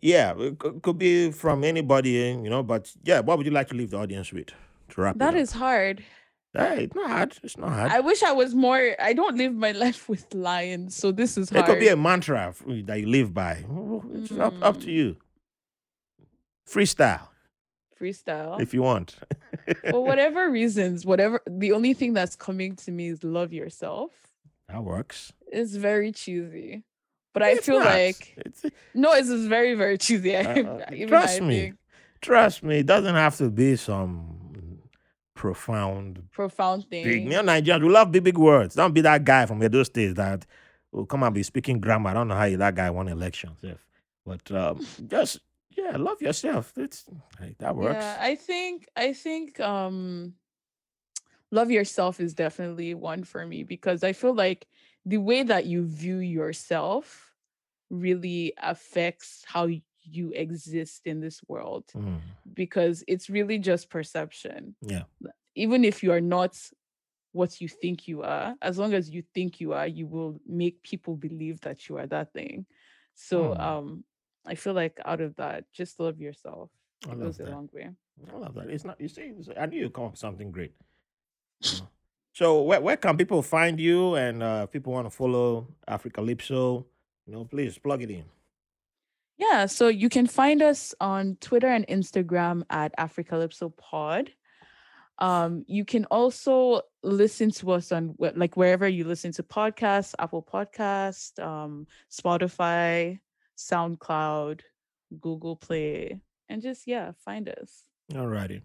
yeah, 0.00 0.34
it 0.38 0.58
could, 0.58 0.82
could 0.82 0.98
be 0.98 1.30
from 1.30 1.62
anybody, 1.64 2.10
you 2.12 2.48
know. 2.50 2.62
But 2.62 2.92
yeah, 3.04 3.20
what 3.20 3.36
would 3.38 3.46
you 3.46 3.52
like 3.52 3.68
to 3.68 3.74
leave 3.74 3.90
the 3.90 3.98
audience 3.98 4.32
with 4.32 4.46
to 4.90 5.00
wrap 5.00 5.18
That 5.18 5.34
it 5.34 5.40
is 5.40 5.52
hard. 5.52 6.02
Hey, 6.56 6.84
it's 6.84 6.94
not 6.94 7.10
hard. 7.10 7.36
It's 7.42 7.58
not 7.58 7.70
hard. 7.70 7.90
I 7.92 8.00
wish 8.00 8.22
I 8.22 8.32
was 8.32 8.54
more. 8.54 8.94
I 9.00 9.12
don't 9.12 9.36
live 9.36 9.54
my 9.54 9.72
life 9.86 10.08
with 10.08 10.32
lions, 10.32 10.94
so 10.96 11.10
this 11.12 11.36
is 11.36 11.50
it 11.50 11.54
hard. 11.56 11.66
could 11.66 11.80
be 11.80 11.88
a 11.88 11.96
mantra 11.96 12.48
f- 12.48 12.62
that 12.86 13.00
you 13.00 13.06
live 13.06 13.34
by. 13.34 13.64
It's 14.14 14.32
up, 14.32 14.54
up 14.62 14.80
to 14.80 14.86
Mm. 14.86 14.92
you. 14.92 15.16
Freestyle 16.68 17.28
freestyle. 18.00 18.60
if 18.60 18.74
you 18.74 18.82
want. 18.82 19.16
For 19.90 20.02
whatever 20.04 20.50
reasons, 20.50 21.06
whatever 21.06 21.40
the 21.48 21.72
only 21.72 21.94
thing 21.94 22.12
that's 22.12 22.34
coming 22.36 22.74
to 22.76 22.90
me 22.90 23.08
is 23.08 23.22
love 23.22 23.52
yourself. 23.52 24.10
That 24.68 24.82
works. 24.82 25.32
It's 25.46 25.74
very 25.76 26.12
cheesy. 26.12 26.82
But 27.32 27.42
I 27.42 27.56
feel 27.56 27.78
not. 27.80 27.86
like 27.86 28.34
It's, 28.36 28.64
no, 28.94 29.12
it's 29.12 29.28
very, 29.30 29.74
very 29.74 29.98
cheesy. 29.98 30.36
I, 30.36 30.42
Uh, 30.60 30.86
trust 31.08 31.40
me. 31.40 31.60
think 31.60 31.74
trust 32.20 32.62
me, 32.62 32.78
it 32.78 32.86
doesn't 32.86 33.14
have 33.14 33.36
to 33.38 33.50
be 33.50 33.76
some 33.76 34.78
profound 35.34 36.22
profound 36.30 36.88
big. 36.88 37.04
thing. 37.04 37.22
You 37.24 37.30
know, 37.30 37.42
Nigerians, 37.42 37.82
we 37.82 37.88
love 37.90 38.12
big, 38.12 38.24
big 38.24 38.38
words. 38.38 38.74
Don't 38.74 38.94
be 38.94 39.00
that 39.02 39.24
guy 39.24 39.46
from 39.46 39.62
Edo 39.62 39.82
State 39.82 40.16
that 40.16 40.46
will 40.92 41.06
come 41.06 41.22
and 41.24 41.34
be 41.34 41.42
speaking 41.42 41.80
grammar. 41.80 42.10
I 42.10 42.14
don't 42.14 42.28
know 42.28 42.36
how 42.36 42.44
you, 42.44 42.56
that 42.58 42.74
guy 42.74 42.88
won 42.90 43.08
elections. 43.08 43.58
If, 43.62 43.84
but 44.24 44.50
um, 44.52 44.86
just, 45.08 45.40
yeah, 45.70 45.96
love 45.96 46.22
yourself. 46.22 46.72
It's, 46.76 47.04
that 47.58 47.74
works. 47.76 47.96
Yeah, 48.02 48.16
I 48.20 48.36
think 48.36 48.88
I 48.96 49.12
think 49.12 49.58
um 49.60 50.34
love 51.54 51.70
yourself 51.70 52.20
is 52.20 52.34
definitely 52.34 52.94
one 52.94 53.22
for 53.24 53.46
me 53.46 53.62
because 53.64 54.02
I 54.04 54.12
feel 54.12 54.34
like 54.34 54.66
the 55.06 55.18
way 55.18 55.42
that 55.44 55.66
you 55.66 55.86
view 55.86 56.18
yourself 56.18 57.32
really 57.90 58.52
affects 58.60 59.44
how 59.46 59.68
you 60.02 60.32
exist 60.34 61.02
in 61.06 61.20
this 61.20 61.40
world 61.48 61.86
Mm, 61.96 62.20
because 62.54 63.04
it's 63.06 63.30
really 63.30 63.58
just 63.58 63.88
perception. 63.88 64.74
yeah. 64.82 65.04
Even 65.54 65.84
if 65.84 66.02
you 66.02 66.12
are 66.12 66.20
not 66.20 66.52
what 67.32 67.60
you 67.60 67.68
think 67.68 68.08
you 68.08 68.22
are, 68.22 68.54
as 68.60 68.78
long 68.78 68.92
as 68.94 69.10
you 69.10 69.22
think 69.34 69.60
you 69.60 69.72
are, 69.72 69.86
you 69.86 70.06
will 70.06 70.40
make 70.46 70.82
people 70.82 71.16
believe 71.16 71.60
that 71.60 71.88
you 71.88 71.96
are 71.98 72.06
that 72.08 72.32
thing. 72.32 72.66
So 73.14 73.54
Hmm. 73.54 73.60
um 73.70 74.04
I 74.46 74.54
feel 74.56 74.74
like 74.74 74.98
out 75.04 75.20
of 75.20 75.36
that, 75.36 75.64
just 75.72 75.98
love 76.00 76.20
yourself. 76.20 76.70
I 77.08 77.12
It 77.12 77.18
goes 77.20 77.40
a 77.40 77.44
long 77.46 77.68
way. 77.72 77.88
I 78.32 78.36
love 78.36 78.54
that. 78.54 78.68
It's 78.68 78.84
not, 78.84 79.00
you 79.00 79.08
see, 79.08 79.32
I 79.58 79.66
knew 79.66 79.80
you'd 79.80 79.94
come 79.94 80.04
up 80.04 80.12
with 80.12 80.20
something 80.20 80.50
great. 80.50 80.74
Know. 81.62 81.88
So, 82.32 82.62
where, 82.62 82.80
where 82.80 82.96
can 82.96 83.16
people 83.16 83.42
find 83.42 83.78
you? 83.78 84.16
And 84.16 84.42
uh, 84.42 84.62
if 84.64 84.72
people 84.72 84.92
want 84.92 85.06
to 85.06 85.10
follow 85.10 85.68
Africalypso, 85.88 86.84
you 87.26 87.32
know, 87.32 87.44
please 87.44 87.78
plug 87.78 88.02
it 88.02 88.10
in. 88.10 88.24
Yeah, 89.36 89.66
so 89.66 89.88
you 89.88 90.08
can 90.08 90.26
find 90.26 90.62
us 90.62 90.94
on 91.00 91.36
Twitter 91.40 91.68
and 91.68 91.86
Instagram 91.86 92.62
at 92.70 92.92
Africa 92.98 93.34
Africalypso 93.36 93.76
Pod. 93.76 94.30
Um, 95.18 95.64
you 95.68 95.84
can 95.84 96.04
also 96.06 96.82
listen 97.02 97.50
to 97.52 97.72
us 97.72 97.92
on 97.92 98.16
like 98.18 98.56
wherever 98.56 98.88
you 98.88 99.04
listen 99.04 99.32
to 99.32 99.42
podcasts, 99.42 100.14
Apple 100.18 100.42
Podcast, 100.42 101.40
um, 101.42 101.86
Spotify, 102.10 103.20
SoundCloud, 103.56 104.60
Google 105.20 105.56
Play, 105.56 106.20
and 106.48 106.62
just 106.62 106.86
yeah, 106.86 107.12
find 107.24 107.48
us. 107.48 107.84
Alrighty. 108.12 108.62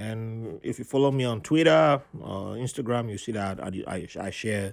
And 0.00 0.60
if 0.62 0.78
you 0.78 0.84
follow 0.86 1.10
me 1.10 1.24
on 1.24 1.42
Twitter 1.42 2.00
or 2.20 2.56
Instagram, 2.56 3.10
you 3.10 3.18
see 3.18 3.32
that 3.32 3.62
I, 3.62 3.84
I, 3.86 4.08
I 4.18 4.30
share 4.30 4.72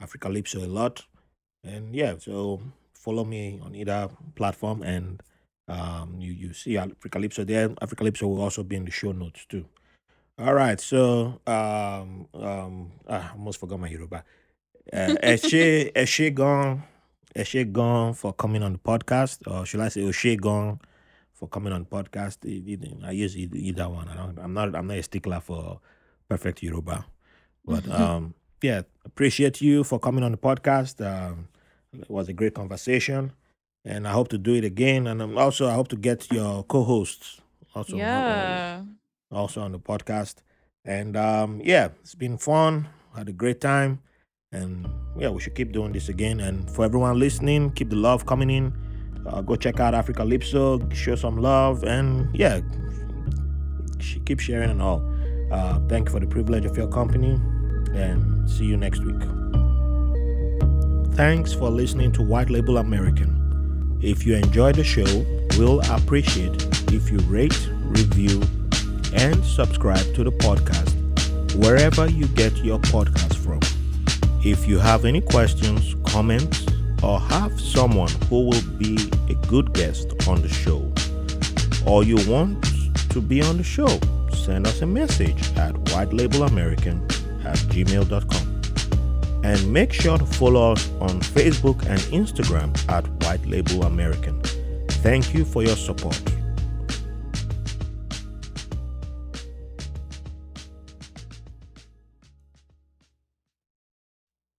Africalypso 0.00 0.62
a 0.62 0.68
lot. 0.68 1.04
And 1.64 1.94
yeah, 1.94 2.14
so 2.18 2.62
follow 2.94 3.24
me 3.24 3.58
on 3.64 3.74
either 3.74 4.08
platform 4.36 4.82
and 4.82 5.20
um, 5.66 6.16
you, 6.20 6.32
you 6.32 6.52
see 6.52 6.74
Africalypso 6.74 7.44
there. 7.44 7.70
Africalypso 7.70 8.22
will 8.22 8.40
also 8.40 8.62
be 8.62 8.76
in 8.76 8.84
the 8.84 8.92
show 8.92 9.10
notes 9.10 9.44
too. 9.48 9.64
All 10.38 10.54
right, 10.54 10.80
so 10.80 11.40
um, 11.48 12.28
um, 12.32 12.92
ah, 13.08 13.30
I 13.30 13.32
almost 13.32 13.58
forgot 13.58 13.80
my 13.80 13.88
Yoruba. 13.88 14.22
Uh, 14.92 14.96
Eshe, 15.24 15.92
Eshe 15.92 16.32
Gong, 16.32 16.84
Eshe 17.34 17.72
Gong 17.72 18.14
for 18.14 18.32
coming 18.32 18.62
on 18.62 18.74
the 18.74 18.78
podcast, 18.78 19.40
or 19.52 19.66
should 19.66 19.80
I 19.80 19.88
say 19.88 20.02
Oshe 20.02 20.40
Gong 20.40 20.78
for 21.38 21.48
coming 21.48 21.72
on 21.72 21.84
podcast? 21.84 22.38
I 22.44 23.10
use 23.12 23.36
either, 23.36 23.88
one. 23.88 24.08
I 24.08 24.16
don't, 24.16 24.38
I'm 24.38 24.52
not. 24.52 24.74
I'm 24.74 24.86
not 24.86 24.98
a 24.98 25.02
stickler 25.02 25.40
for 25.40 25.80
perfect 26.28 26.62
Yoruba, 26.62 27.06
but 27.64 27.88
um, 28.00 28.34
yeah, 28.60 28.82
appreciate 29.04 29.60
you 29.60 29.84
for 29.84 29.98
coming 29.98 30.24
on 30.24 30.32
the 30.32 30.38
podcast. 30.38 31.00
Um, 31.04 31.48
it 31.92 32.10
was 32.10 32.28
a 32.28 32.32
great 32.32 32.54
conversation, 32.54 33.32
and 33.84 34.08
I 34.08 34.12
hope 34.12 34.28
to 34.28 34.38
do 34.38 34.54
it 34.54 34.64
again. 34.64 35.06
And 35.06 35.22
um, 35.22 35.38
also, 35.38 35.68
I 35.68 35.74
hope 35.74 35.88
to 35.88 35.96
get 35.96 36.30
your 36.32 36.64
co-hosts 36.64 37.40
also 37.74 37.96
yeah. 37.96 38.82
also 39.30 39.60
on 39.62 39.72
the 39.72 39.78
podcast. 39.78 40.36
And 40.84 41.16
um, 41.16 41.60
yeah, 41.62 41.88
it's 42.00 42.14
been 42.14 42.38
fun. 42.38 42.88
Had 43.14 43.28
a 43.28 43.32
great 43.32 43.60
time. 43.60 44.00
And 44.50 44.88
yeah, 45.18 45.28
we 45.28 45.40
should 45.40 45.54
keep 45.54 45.72
doing 45.72 45.92
this 45.92 46.08
again. 46.08 46.40
And 46.40 46.70
for 46.70 46.84
everyone 46.84 47.18
listening, 47.18 47.70
keep 47.72 47.90
the 47.90 47.96
love 47.96 48.26
coming 48.26 48.50
in. 48.50 48.72
Uh, 49.28 49.42
go 49.42 49.56
check 49.56 49.78
out 49.80 49.94
Africalypso, 49.94 50.92
show 50.94 51.14
some 51.14 51.36
love, 51.36 51.84
and 51.84 52.34
yeah, 52.34 52.60
keep 54.24 54.40
sharing 54.40 54.70
and 54.70 54.80
all. 54.80 55.02
Uh, 55.50 55.78
thank 55.88 56.08
you 56.08 56.12
for 56.12 56.20
the 56.20 56.26
privilege 56.26 56.64
of 56.64 56.76
your 56.76 56.88
company 56.88 57.38
and 57.94 58.48
see 58.48 58.64
you 58.64 58.76
next 58.76 59.04
week. 59.04 59.20
Thanks 61.14 61.52
for 61.52 61.70
listening 61.70 62.12
to 62.12 62.22
White 62.22 62.50
Label 62.50 62.78
American. 62.78 63.98
If 64.00 64.24
you 64.24 64.36
enjoy 64.36 64.72
the 64.72 64.84
show, 64.84 65.26
we'll 65.58 65.80
appreciate 65.90 66.66
if 66.92 67.10
you 67.10 67.18
rate, 67.20 67.68
review, 67.82 68.40
and 69.14 69.44
subscribe 69.44 70.14
to 70.14 70.24
the 70.24 70.32
podcast 70.32 70.94
wherever 71.56 72.08
you 72.08 72.26
get 72.28 72.56
your 72.58 72.78
podcast 72.78 73.34
from. 73.36 73.60
If 74.44 74.68
you 74.68 74.78
have 74.78 75.04
any 75.04 75.20
questions, 75.20 75.96
comments, 76.06 76.66
or 77.02 77.20
have 77.20 77.60
someone 77.60 78.10
who 78.28 78.46
will 78.48 78.62
be 78.78 78.96
a 79.28 79.34
good 79.46 79.72
guest 79.72 80.12
on 80.28 80.42
the 80.42 80.48
show, 80.48 80.92
or 81.86 82.04
you 82.04 82.16
want 82.30 82.64
to 83.10 83.20
be 83.20 83.42
on 83.42 83.56
the 83.56 83.62
show, 83.62 83.98
send 84.32 84.66
us 84.66 84.82
a 84.82 84.86
message 84.86 85.56
at 85.56 85.74
whitelabelamerican 85.74 87.02
at 87.44 87.56
gmail.com. 87.70 88.54
And 89.44 89.72
make 89.72 89.92
sure 89.92 90.18
to 90.18 90.26
follow 90.26 90.72
us 90.72 90.90
on 91.00 91.20
Facebook 91.20 91.80
and 91.86 92.00
Instagram 92.12 92.76
at 92.88 93.06
White 93.24 93.46
Label 93.46 93.84
American. 93.84 94.42
Thank 95.02 95.32
you 95.32 95.44
for 95.44 95.62
your 95.62 95.76
support. 95.76 96.20